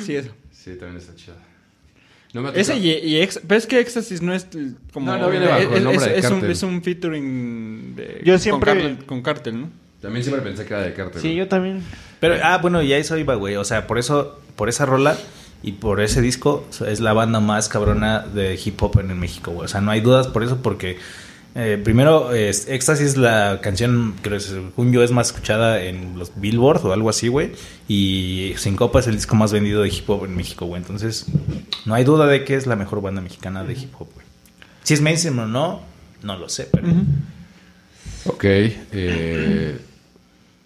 Sí, 0.00 0.14
eso. 0.16 0.30
Sí, 0.52 0.74
también 0.76 0.96
está 0.98 1.14
chida. 1.14 1.34
No 2.34 2.42
me 2.42 2.50
Ese 2.60 2.76
y, 2.76 2.90
y 2.90 3.20
ex- 3.22 3.40
pero 3.46 3.56
es 3.58 3.66
que 3.66 3.80
Éxtasis 3.80 4.20
no 4.20 4.34
es 4.34 4.46
el- 4.54 4.76
como... 4.92 5.06
No, 5.10 5.18
no 5.18 5.30
viene 5.30 5.46
bajo 5.46 5.60
el 5.60 5.72
es, 5.78 5.82
nombre 5.82 6.04
es- 6.06 6.12
de 6.12 6.18
es 6.18 6.30
un, 6.30 6.44
es 6.50 6.62
un 6.62 6.82
featuring 6.82 7.96
de, 7.96 8.20
Yo 8.24 8.34
con 8.34 8.40
siempre- 8.40 8.72
Cártel- 8.74 9.04
Con 9.06 9.22
Cártel, 9.22 9.60
¿no? 9.62 9.70
También 10.02 10.22
siempre 10.22 10.42
pensé 10.44 10.66
que 10.66 10.74
era 10.74 10.82
de 10.82 10.92
cartel. 10.92 11.22
Sí, 11.22 11.34
yo 11.34 11.48
también. 11.48 11.82
Pero, 12.20 12.36
ah, 12.42 12.58
bueno, 12.58 12.82
ya 12.82 12.98
eso 12.98 13.16
iba, 13.16 13.34
güey. 13.34 13.56
O 13.56 13.64
sea, 13.64 13.86
por 13.86 13.98
eso, 13.98 14.38
por 14.54 14.68
esa 14.68 14.84
rola 14.84 15.16
y 15.62 15.72
por 15.72 16.00
ese 16.02 16.20
disco, 16.20 16.68
es 16.86 17.00
la 17.00 17.14
banda 17.14 17.40
más 17.40 17.68
cabrona 17.70 18.20
de 18.20 18.60
hip 18.62 18.80
hop 18.82 19.00
en 19.00 19.10
el 19.10 19.16
México, 19.16 19.52
güey. 19.52 19.64
O 19.64 19.68
sea, 19.68 19.80
no 19.80 19.90
hay 19.90 20.00
dudas 20.02 20.26
por 20.28 20.44
eso, 20.44 20.58
porque 20.62 20.98
Eh, 21.58 21.80
primero, 21.82 22.34
es, 22.34 22.68
Éxtasis, 22.68 23.16
la 23.16 23.60
canción, 23.62 24.14
creo 24.20 24.36
que 24.36 24.44
según 24.44 24.92
yo 24.92 25.02
es 25.02 25.10
más 25.10 25.28
escuchada 25.28 25.82
en 25.82 26.18
los 26.18 26.38
Billboard 26.38 26.84
o 26.84 26.92
algo 26.92 27.08
así, 27.08 27.28
güey. 27.28 27.52
Y 27.88 28.52
Sincopa 28.58 29.00
es 29.00 29.06
el 29.06 29.14
disco 29.14 29.36
más 29.36 29.54
vendido 29.54 29.80
de 29.80 29.88
hip 29.88 30.08
hop 30.10 30.26
en 30.26 30.36
México, 30.36 30.66
güey. 30.66 30.82
Entonces, 30.82 31.24
no 31.86 31.94
hay 31.94 32.04
duda 32.04 32.26
de 32.26 32.44
que 32.44 32.56
es 32.56 32.66
la 32.66 32.76
mejor 32.76 33.00
banda 33.00 33.22
mexicana 33.22 33.64
de 33.64 33.72
hip 33.72 33.94
hop, 33.98 34.08
güey. 34.12 34.26
Si 34.82 34.92
es 34.92 35.00
mainstream 35.00 35.38
o 35.38 35.46
no, 35.46 35.80
no 36.22 36.36
lo 36.36 36.50
sé, 36.50 36.68
pero... 36.70 36.88
Ok. 38.26 38.44
eh, 38.44 39.78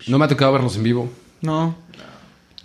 no 0.08 0.18
me 0.18 0.24
ha 0.24 0.28
tocado 0.28 0.52
verlos 0.52 0.74
en 0.76 0.82
vivo. 0.82 1.08
No. 1.40 1.76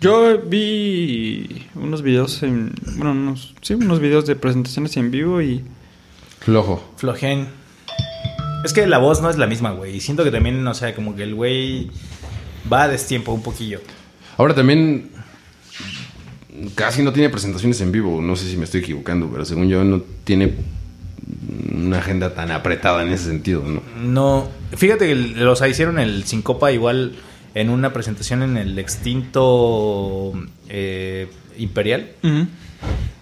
Yo 0.00 0.38
vi 0.42 1.66
unos 1.76 2.02
videos 2.02 2.42
en. 2.42 2.74
Bueno, 2.96 3.12
unos, 3.12 3.54
sí, 3.62 3.74
unos 3.74 4.00
videos 4.00 4.26
de 4.26 4.34
presentaciones 4.36 4.96
en 4.96 5.10
vivo 5.10 5.40
y. 5.40 5.64
Flojo. 6.40 6.82
Flojen. 6.96 7.48
Es 8.66 8.72
que 8.72 8.84
la 8.88 8.98
voz 8.98 9.22
no 9.22 9.30
es 9.30 9.38
la 9.38 9.46
misma, 9.46 9.70
güey. 9.70 9.94
Y 9.96 10.00
siento 10.00 10.24
que 10.24 10.32
también, 10.32 10.66
o 10.66 10.74
sea, 10.74 10.92
como 10.92 11.14
que 11.14 11.22
el 11.22 11.36
güey 11.36 11.88
va 12.70 12.82
a 12.82 12.88
destiempo 12.88 13.32
un 13.32 13.42
poquillo. 13.42 13.80
Ahora 14.36 14.56
también 14.56 15.10
casi 16.74 17.04
no 17.04 17.12
tiene 17.12 17.28
presentaciones 17.28 17.80
en 17.80 17.92
vivo. 17.92 18.20
No 18.20 18.34
sé 18.34 18.50
si 18.50 18.56
me 18.56 18.64
estoy 18.64 18.80
equivocando, 18.80 19.28
pero 19.30 19.44
según 19.44 19.68
yo 19.68 19.84
no 19.84 20.02
tiene 20.24 20.52
una 21.72 21.98
agenda 21.98 22.34
tan 22.34 22.50
apretada 22.50 23.04
en 23.04 23.12
ese 23.12 23.26
sentido, 23.26 23.62
¿no? 23.62 23.82
No, 24.02 24.48
fíjate 24.76 25.06
que 25.06 25.54
sea, 25.54 25.68
hicieron 25.68 26.00
el 26.00 26.24
Sincopa 26.24 26.72
igual 26.72 27.14
en 27.54 27.70
una 27.70 27.92
presentación 27.92 28.42
en 28.42 28.56
el 28.56 28.76
extinto 28.80 30.32
eh, 30.68 31.28
Imperial, 31.56 32.10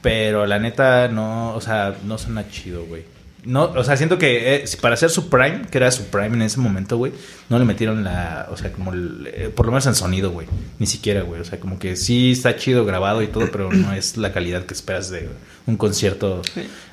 pero 0.01 0.47
la 0.47 0.59
neta 0.59 1.09
no, 1.09 1.55
o 1.55 1.61
sea, 1.61 1.97
no 2.07 2.17
suena 2.17 2.49
chido, 2.49 2.87
güey. 2.87 3.14
No, 3.45 3.65
o 3.65 3.85
sea, 3.85 3.97
siento 3.97 4.19
que 4.19 4.57
eh, 4.57 4.65
para 4.81 4.95
hacer 4.95 5.11
su 5.11 5.29
prime, 5.29 5.63
que 5.71 5.79
era 5.79 5.91
su 5.91 6.05
prime 6.05 6.29
en 6.29 6.43
ese 6.43 6.61
momento, 6.61 6.97
güey, 6.97 7.13
no 7.51 7.59
le 7.59 7.65
metieron 7.65 8.03
la, 8.03 8.49
o 8.51 8.57
sea, 8.57 8.73
como 8.73 8.93
el, 8.93 9.31
eh, 9.33 9.53
por 9.55 9.67
lo 9.67 9.73
menos 9.73 9.87
en 9.87 9.95
sonido, 9.95 10.31
güey, 10.31 10.47
ni 10.79 10.87
siquiera, 10.87 11.23
güey, 11.23 11.41
o 11.41 11.45
sea, 11.45 11.61
como 11.61 11.79
que 11.79 11.97
sí 11.97 12.33
está 12.33 12.57
chido 12.57 12.85
grabado 12.85 13.23
y 13.23 13.27
todo, 13.27 13.51
pero 13.53 13.71
no 13.71 13.93
es 13.93 14.17
la 14.17 14.33
calidad 14.33 14.65
que 14.65 14.73
esperas 14.73 15.11
de 15.11 15.29
un 15.67 15.77
concierto 15.77 16.41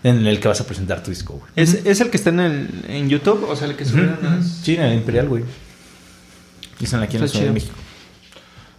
en 0.03 0.27
el 0.27 0.39
que 0.39 0.47
vas 0.47 0.59
a 0.59 0.65
presentar 0.65 1.01
tu 1.03 1.11
disco, 1.11 1.35
güey. 1.35 1.51
¿Es, 1.55 1.73
es 1.85 2.01
el 2.01 2.09
que 2.09 2.17
está 2.17 2.31
en, 2.31 2.39
el, 2.41 2.69
en 2.87 3.09
YouTube? 3.09 3.49
O 3.49 3.55
sea, 3.55 3.67
el 3.67 3.75
que 3.75 3.85
subieron 3.85 4.19
las... 4.21 4.45
Sí, 4.45 4.75
en 4.75 4.83
el 4.83 4.93
Imperial, 4.95 5.29
güey. 5.29 5.43
Dicen 6.79 6.99
aquí 7.01 7.15
en 7.15 7.21
la 7.21 7.25
Está 7.27 7.37
Ciudad 7.37 7.51
de. 7.51 7.53
México. 7.53 7.75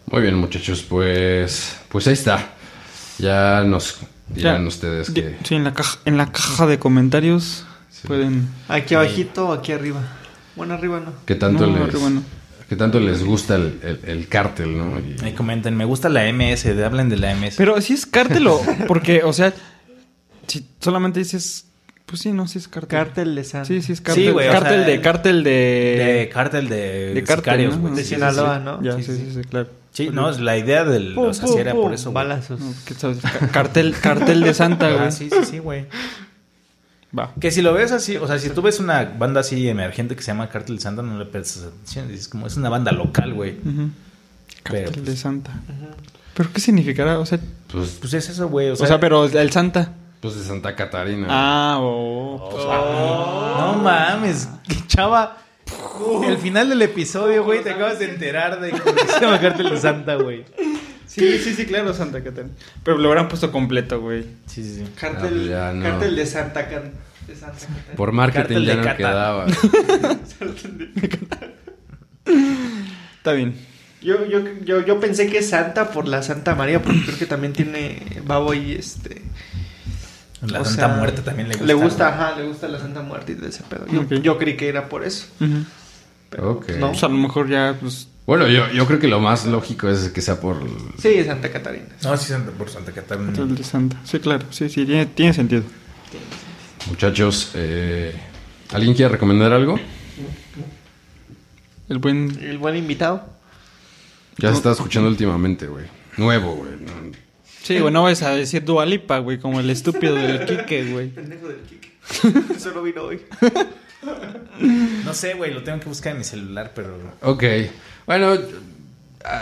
Muy 0.07 0.23
bien, 0.23 0.35
muchachos, 0.35 0.85
pues 0.87 1.77
pues 1.89 2.07
ahí 2.07 2.15
está. 2.15 2.55
Ya 3.19 3.63
nos 3.65 3.99
dirán 4.35 4.63
Ya. 4.63 4.69
ustedes 4.69 5.11
que 5.11 5.37
Sí, 5.45 5.55
en 5.55 5.65
la 5.65 5.75
caja, 5.75 5.99
en 6.05 6.17
la 6.17 6.31
caja 6.33 6.67
de 6.67 6.79
comentarios 6.79 7.65
Sí. 7.91 8.07
pueden. 8.09 8.49
Aquí 8.69 8.95
abajito 8.95 9.49
o 9.49 9.53
aquí 9.53 9.73
arriba. 9.73 10.01
Bueno, 10.57 10.75
arriba 10.75 11.01
no. 11.01 11.13
qué 11.27 11.35
tanto 11.35 11.67
No, 11.67 11.87
les 11.87 11.95
qué 12.69 12.77
tanto 12.77 13.01
les 13.01 13.23
gusta 13.25 13.57
el, 13.57 13.79
el- 13.83 14.01
el 14.05 14.29
cártel, 14.29 14.77
¿no? 14.79 14.99
Y- 14.99 15.17
Ahí 15.25 15.33
comenten, 15.33 15.77
me 15.77 15.85
gusta 15.85 16.09
la 16.09 16.27
MS, 16.27 16.75
de- 16.75 16.85
hablen 16.85 17.09
de 17.09 17.17
la 17.19 17.31
MS. 17.35 17.57
Pero 17.57 17.81
si 17.81 17.93
es 17.95 18.07
cártel 18.07 18.47
o. 18.47 18.61
Porque, 18.89 19.23
o 19.25 19.33
sea, 19.33 19.53
si 20.47 20.67
solamente 20.81 21.19
dices. 21.21 21.67
Pues 22.07 22.21
sí, 22.21 22.33
no, 22.33 22.47
sí 22.47 22.59
es 22.59 22.69
cártel. 22.69 22.89
Cártel 22.91 23.35
de 23.35 23.45
San. 23.45 23.65
Sí, 23.65 23.81
sí 23.81 23.93
es 23.93 24.01
cártel. 24.03 24.25
Sí, 24.27 24.31
güey, 24.31 24.49
o 24.49 24.53
cártel 24.53 24.81
sea, 24.81 24.87
de 24.87 25.01
cártel 25.01 25.45
de. 25.45 25.51
de 25.51 26.31
cártel 26.33 26.69
de, 26.69 27.15
de 27.15 27.25
cártel, 27.25 27.45
sicarios, 27.45 27.79
¿no? 27.79 27.89
De 27.91 27.97
Sí, 27.97 28.03
sí, 28.03 28.15
Sinaloa, 28.15 28.59
sí. 28.59 28.65
¿no? 28.65 28.83
Ya, 28.83 28.97
Sí, 28.97 29.03
sí, 29.05 29.17
sí, 29.17 29.25
sí. 29.33 29.35
sí, 29.43 29.49
claro. 29.49 29.69
Sí, 29.93 30.09
no, 30.11 30.31
es 30.31 30.41
la 30.41 30.57
idea 30.57 30.85
del, 30.85 31.15
Pum, 31.15 31.27
o 31.29 31.35
sea, 31.35 31.47
pum, 31.47 31.59
era 31.59 31.73
pum, 31.73 31.83
por 31.83 31.93
eso, 31.93 32.11
güey. 32.13 32.25
Balazos. 32.25 32.61
¿qué 32.87 32.95
sabes? 32.95 33.19
Ca- 33.21 33.49
Cartel, 33.49 33.95
cartel 34.03 34.41
de 34.41 34.55
Santa, 34.55 34.87
Ah, 34.89 34.95
güey. 34.97 35.13
sí, 35.13 35.29
sí, 35.31 35.45
sí, 35.45 35.59
güey. 35.59 35.87
Va. 37.17 37.33
Que 37.39 37.51
si 37.51 37.61
lo 37.61 37.75
ves 37.75 37.93
así, 37.93 38.17
o 38.17 38.27
sea, 38.27 38.39
si 38.39 38.49
tú 38.51 38.63
ves 38.63 38.81
una 38.81 39.05
banda 39.05 39.41
así 39.41 39.69
emergente 39.69 40.17
que 40.17 40.23
se 40.23 40.29
llama 40.29 40.49
Cártel 40.49 40.77
de 40.77 40.83
Santa, 40.83 41.03
no 41.03 41.19
le 41.19 41.27
prestas 41.27 41.65
atención. 41.65 42.09
Dices, 42.09 42.27
como 42.29 42.47
es 42.47 42.57
una 42.57 42.71
banda 42.71 42.91
local, 42.91 43.35
güey. 43.35 43.57
Cartel 44.63 44.95
de 44.95 45.01
pues, 45.03 45.21
Santa. 45.21 45.53
¿Pero 46.35 46.51
qué 46.55 46.61
significará? 46.63 47.19
O 47.19 47.27
sea, 47.27 47.39
pues, 47.71 47.99
pues 48.01 48.15
es 48.15 48.31
eso, 48.31 48.49
güey. 48.49 48.71
O 48.71 48.73
o 48.73 48.77
sea, 48.77 48.99
pero 48.99 49.27
el 49.27 49.51
Santa. 49.53 49.93
pues 50.21 50.37
de 50.37 50.43
Santa 50.45 50.75
Catarina. 50.75 51.27
Ah, 51.29 51.77
oh. 51.81 52.49
pues, 52.51 52.65
No 52.65 53.75
mames, 53.83 54.49
qué 54.67 54.77
chava. 54.87 55.37
El 56.25 56.39
final 56.39 56.69
del 56.69 56.83
episodio, 56.83 57.45
güey, 57.45 57.63
te 57.63 57.71
acabas 57.71 57.99
de 57.99 58.07
enterar 58.11 58.61
de 58.61 58.71
que 58.73 58.79
se 58.79 59.21
llama 59.21 59.41
Cártel 59.41 59.71
de 59.71 59.79
Santa, 59.79 60.15
güey. 60.17 60.45
Sí, 61.07 61.39
sí, 61.39 61.55
sí, 61.55 61.67
claro, 61.67 61.93
Santa 61.93 62.23
Catarina. 62.25 62.53
Pero 62.83 62.97
lo 62.99 63.09
habrán 63.09 63.29
puesto 63.29 63.53
completo, 63.53 64.01
güey. 64.01 64.23
Sí, 64.47 64.63
sí, 64.65 64.77
sí. 64.77 64.85
Cártel, 64.99 65.53
Ah, 65.55 65.71
ya 65.71 65.73
no. 65.73 65.83
cártel 65.85 66.17
de 66.17 66.27
Santa 66.27 66.65
Catarina. 66.69 66.93
Por 67.97 68.13
marketing 68.13 68.43
Cártel 68.43 68.65
ya 68.65 68.71
de 68.73 68.77
no 68.79 68.83
Cata. 68.85 68.97
quedaba. 68.97 69.47
Está 73.17 73.33
bien. 73.33 73.55
Yo, 74.01 74.27
yo, 74.27 74.41
yo, 74.65 74.85
yo 74.85 74.99
pensé 75.01 75.29
que 75.29 75.39
es 75.39 75.49
Santa 75.51 75.91
por 75.91 76.09
la 76.09 76.23
Santa 76.23 76.55
María, 76.57 76.83
porque 76.83 77.01
creo 77.05 77.19
que 77.19 77.27
también 77.27 77.53
tiene 77.53 78.03
Babo 78.25 78.53
y 78.55 78.73
este. 78.73 79.23
La 80.45 80.61
o 80.61 80.65
Santa 80.65 80.87
sea, 80.89 80.97
Muerte 80.97 81.23
también 81.23 81.49
le 81.49 81.55
gusta. 81.55 81.67
Le 81.67 81.75
gusta, 81.75 82.09
ajá, 82.09 82.37
le 82.37 82.49
gusta 82.49 82.67
la 82.67 82.81
Santa 82.81 83.03
Muerte 83.03 83.33
y 83.33 83.35
de 83.37 83.49
ese 83.49 83.63
pedo. 83.63 83.87
Yo, 84.21 84.39
creí 84.39 84.57
que 84.57 84.69
era 84.69 84.89
por 84.89 85.05
eso. 85.05 85.27
Ujú. 85.41 85.65
Pero, 86.33 86.51
Ok. 86.53 86.65
pues, 86.67 86.79
no. 86.79 86.89
Pues 86.91 87.05
a 87.05 87.09
lo 87.09 87.15
mejor 87.17 87.49
ya, 87.49 87.77
pues. 87.81 88.09
Bueno, 88.27 88.49
yo, 88.49 88.71
yo 88.73 88.87
creo 88.87 88.99
que 88.99 89.09
lo 89.09 89.21
más 89.21 89.47
lógico 89.47 89.89
es 89.89 90.09
que 90.11 90.21
sea 90.21 90.41
por 90.41 90.57
Sí, 90.99 91.23
Santa 91.25 91.51
Catarina. 91.51 91.87
No, 92.03 92.17
sí, 92.17 92.29
Santa, 92.29 92.51
por 92.53 92.69
Santa 92.71 92.91
Catarina. 92.93 93.33
De 93.33 93.63
Santa. 93.65 94.01
Sí, 94.05 94.19
claro. 94.21 94.47
Sí, 94.51 94.69
sí, 94.69 94.85
tiene, 94.87 95.07
tiene 95.07 95.33
sentido. 95.35 95.63
muchachos. 96.89 97.51
eh, 97.55 98.15
¿Alguien 98.73 98.95
quiere 98.95 99.11
recomendar 99.13 99.53
algo? 99.53 99.79
El 101.89 101.99
buen. 101.99 102.39
El 102.43 102.59
buen 102.59 102.77
invitado. 102.77 103.25
Ya 104.39 104.51
se 104.51 104.57
está 104.57 104.73
escuchando 104.73 105.09
últimamente, 105.09 105.67
güey. 105.67 105.85
Nuevo, 106.17 106.55
güey. 106.57 106.71
No- 106.73 107.13
Sí, 107.63 107.79
güey, 107.79 107.93
no 107.93 108.03
vas 108.03 108.23
a 108.23 108.31
decir 108.31 108.65
Dualipa, 108.65 109.19
güey, 109.19 109.39
como 109.39 109.61
el 109.61 109.71
estúpido 109.71 110.15
del 110.17 110.45
Quique, 110.47 110.91
güey. 110.91 111.09
Pendejo 111.11 111.47
del 111.49 111.59
Kike. 111.59 112.59
Solo 112.59 112.83
vino 112.83 113.03
hoy. 113.03 113.21
No 115.05 115.15
sé, 115.15 115.35
güey, 115.35 115.53
lo 115.53 115.63
tengo 115.63 115.81
que 115.81 115.89
buscar 115.89 116.13
en 116.13 116.19
mi 116.19 116.25
celular, 116.25 116.73
pero. 116.75 116.97
Ok. 117.23 117.45
Bueno, 118.07 118.35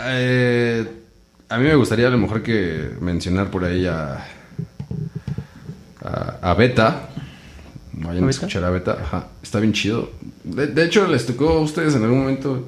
eh, 0.07 0.85
a 1.49 1.57
mí 1.57 1.63
me 1.65 1.75
gustaría 1.75 2.07
a 2.07 2.11
lo 2.11 2.17
mejor 2.17 2.41
que 2.43 2.91
mencionar 2.99 3.49
por 3.51 3.65
ahí 3.65 3.85
a, 3.85 4.25
a, 6.03 6.37
a 6.41 6.53
Beta. 6.53 7.09
Vayan 7.93 8.27
a 8.27 8.29
escuchar 8.29 8.63
a 8.63 8.69
Beta. 8.69 8.97
Ajá. 9.01 9.27
Está 9.43 9.59
bien 9.59 9.73
chido. 9.73 10.11
De, 10.43 10.67
de 10.67 10.85
hecho, 10.85 11.07
les 11.07 11.25
tocó 11.25 11.49
a 11.49 11.59
ustedes 11.59 11.95
en 11.95 12.03
algún 12.03 12.19
momento 12.19 12.65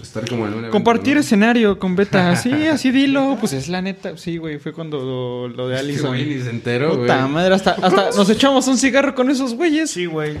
estar 0.00 0.28
como 0.28 0.42
en 0.46 0.52
un 0.52 0.58
evento, 0.58 0.72
Compartir 0.72 1.14
¿no? 1.14 1.20
escenario 1.20 1.78
con 1.78 1.96
Beta. 1.96 2.36
Sí, 2.42 2.52
así 2.66 2.90
dilo. 2.90 3.36
Pues 3.40 3.52
es 3.52 3.68
la 3.68 3.82
neta. 3.82 4.16
Sí, 4.16 4.36
güey, 4.38 4.58
fue 4.58 4.72
cuando 4.72 4.98
lo, 4.98 5.48
lo 5.48 5.68
de 5.68 5.74
Es 5.76 5.80
que, 5.82 5.86
Allison. 5.88 6.08
güey, 6.10 6.26
ni 6.26 6.42
se 6.42 6.50
enteró, 6.50 6.88
güey. 6.90 7.00
Puta 7.02 7.26
madre, 7.26 7.54
hasta, 7.54 7.72
hasta 7.72 8.10
nos 8.10 8.30
echamos 8.30 8.66
un 8.68 8.78
cigarro 8.78 9.14
con 9.14 9.30
esos 9.30 9.54
güeyes. 9.54 9.90
Sí, 9.90 10.06
güey. 10.06 10.36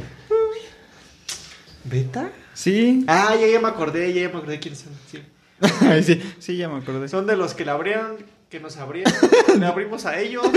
¿Beta? 1.88 2.30
Sí. 2.54 3.04
Ah, 3.06 3.34
ya, 3.40 3.46
ya 3.46 3.60
me 3.60 3.68
acordé, 3.68 4.12
ya, 4.12 4.22
ya 4.22 4.28
me 4.28 4.36
acordé 4.38 4.58
quiénes 4.60 4.80
son. 4.80 4.92
Sí. 5.10 5.20
Sí, 6.02 6.22
sí, 6.38 6.56
ya 6.56 6.68
me 6.68 6.78
acordé. 6.78 7.08
Son 7.08 7.26
de 7.26 7.36
los 7.36 7.54
que 7.54 7.64
la 7.64 7.72
abrieron, 7.72 8.16
que 8.50 8.60
nos 8.60 8.76
abrieron. 8.76 9.12
Le 9.58 9.66
abrimos 9.66 10.04
a 10.06 10.18
ellos. 10.20 10.44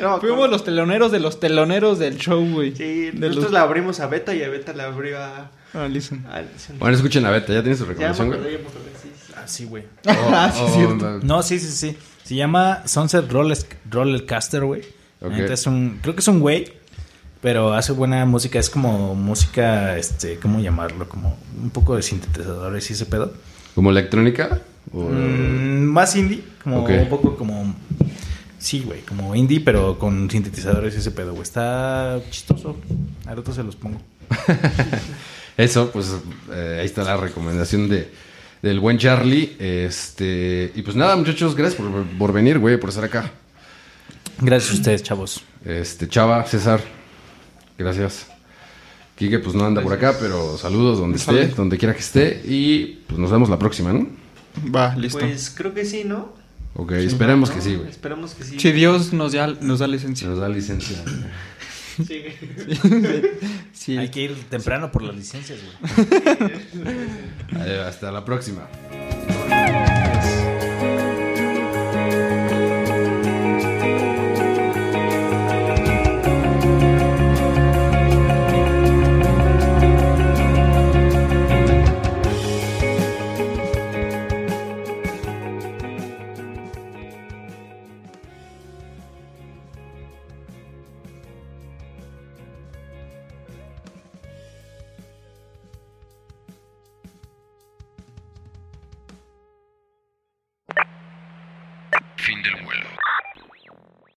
No, 0.00 0.20
Fuimos 0.20 0.50
los 0.50 0.62
teloneros 0.62 1.10
de 1.10 1.20
los 1.20 1.40
teloneros 1.40 1.98
del 1.98 2.18
show, 2.18 2.46
güey. 2.52 2.76
Sí, 2.76 3.10
de 3.10 3.12
nosotros 3.14 3.44
los... 3.44 3.52
la 3.52 3.62
abrimos 3.62 3.98
a 4.00 4.06
Beta 4.08 4.34
y 4.34 4.42
a 4.42 4.48
Beta 4.50 4.74
la 4.74 4.84
abrió 4.84 5.18
a. 5.18 5.50
Allison. 5.72 6.22
a- 6.28 6.42
Bueno, 6.78 6.96
escuchen 6.96 7.24
a 7.24 7.30
Beta. 7.30 7.54
¿Ya 7.54 7.62
tienes 7.62 7.78
su 7.78 7.84
ya 7.84 7.88
me 7.88 7.94
recomendación, 7.94 8.28
acordé, 8.28 8.42
güey? 8.42 8.56
ya 8.56 8.62
me 8.62 8.68
acordé, 8.68 8.90
sí. 9.02 9.08
sí. 9.26 9.32
Ah, 9.34 9.42
sí, 9.48 9.64
güey. 9.64 9.84
Ah, 10.06 10.52
sí, 10.54 10.60
Oh, 10.62 10.74
cierto. 10.74 11.06
oh, 11.06 11.20
No, 11.22 11.42
sí, 11.42 11.58
sí, 11.58 11.68
sí. 11.68 11.96
Se 12.24 12.34
llama 12.34 12.86
Sunset 12.86 13.30
Roller, 13.32 13.56
Rollercaster, 13.90 14.64
güey. 14.64 14.82
La 15.22 15.28
Ok. 15.28 15.34
neta 15.34 15.54
Es 15.54 15.66
un, 15.66 15.98
creo 16.02 16.14
que 16.14 16.20
es 16.20 16.28
un 16.28 16.40
güey, 16.40 16.70
pero 17.46 17.74
hace 17.74 17.92
buena 17.92 18.24
música. 18.26 18.58
Es 18.58 18.68
como 18.68 19.14
música, 19.14 19.96
este, 19.96 20.36
¿cómo 20.40 20.58
llamarlo? 20.58 21.08
Como 21.08 21.38
un 21.62 21.70
poco 21.70 21.94
de 21.94 22.02
sintetizadores 22.02 22.90
y 22.90 22.94
ese 22.94 23.06
pedo. 23.06 23.32
¿Como 23.72 23.90
electrónica? 23.90 24.62
O- 24.92 25.04
Mm, 25.04 25.84
más 25.84 26.16
indie, 26.16 26.42
como 26.64 26.84
un 26.84 27.08
poco 27.08 27.36
como... 27.36 27.72
Sí, 28.58 28.82
güey, 28.84 29.02
como 29.02 29.32
indie, 29.36 29.60
pero 29.60 29.96
con 29.96 30.28
sintetizadores 30.28 30.96
y 30.96 30.98
ese 30.98 31.12
pedo, 31.12 31.30
güey. 31.34 31.44
Está 31.44 32.18
chistoso. 32.32 32.76
A 33.26 33.34
rato 33.36 33.52
se 33.52 33.62
los 33.62 33.76
pongo. 33.76 34.00
Eso, 35.56 35.90
pues 35.92 36.16
eh, 36.50 36.78
ahí 36.80 36.86
está 36.86 37.04
la 37.04 37.16
recomendación 37.16 37.88
de 37.88 38.10
del 38.60 38.80
buen 38.80 38.98
Charlie. 38.98 39.54
Este, 39.60 40.72
y 40.74 40.82
pues 40.82 40.96
nada, 40.96 41.14
muchachos, 41.14 41.54
gracias 41.54 41.80
por, 41.80 42.04
por 42.18 42.32
venir, 42.32 42.58
güey, 42.58 42.76
por 42.76 42.88
estar 42.88 43.04
acá. 43.04 43.30
Gracias 44.40 44.72
a 44.72 44.74
ustedes, 44.78 45.02
chavos. 45.04 45.42
Este, 45.64 46.08
Chava, 46.08 46.44
César, 46.44 46.80
gracias. 47.78 48.26
Quique, 49.16 49.38
pues 49.38 49.54
no 49.54 49.64
anda 49.64 49.82
por 49.82 49.94
acá, 49.94 50.14
pero 50.20 50.58
saludos 50.58 50.98
donde 50.98 51.16
esté, 51.16 51.48
donde 51.48 51.78
quiera 51.78 51.94
que 51.94 52.00
esté. 52.00 52.42
Y 52.44 53.02
pues 53.06 53.18
nos 53.18 53.30
vemos 53.30 53.48
la 53.48 53.58
próxima, 53.58 53.92
¿no? 53.92 54.06
Va, 54.74 54.94
listo. 54.94 55.18
Pues 55.18 55.52
creo 55.56 55.72
que 55.72 55.84
sí, 55.84 56.04
¿no? 56.04 56.34
Ok, 56.74 56.92
esperemos 56.92 57.48
¿No? 57.48 57.54
que 57.54 57.62
sí, 57.62 57.76
güey. 57.76 57.88
Esperemos 57.88 58.34
que 58.34 58.44
sí. 58.44 58.60
si 58.60 58.72
Dios 58.72 59.14
nos, 59.14 59.32
da 59.32 59.46
nos 59.46 59.78
da 59.78 59.86
licencia. 59.86 60.28
nos 60.28 60.38
da 60.38 60.48
licencia. 60.48 61.02
Sí. 62.06 62.24
Sí. 63.72 63.96
Hay 63.96 64.10
que 64.10 64.22
ir 64.22 64.34
temprano 64.50 64.90
por 64.90 65.02
las 65.02 65.14
licencias, 65.14 65.60
güey. 65.62 67.70
Hasta 67.86 68.10
la 68.10 68.24
próxima. 68.24 68.66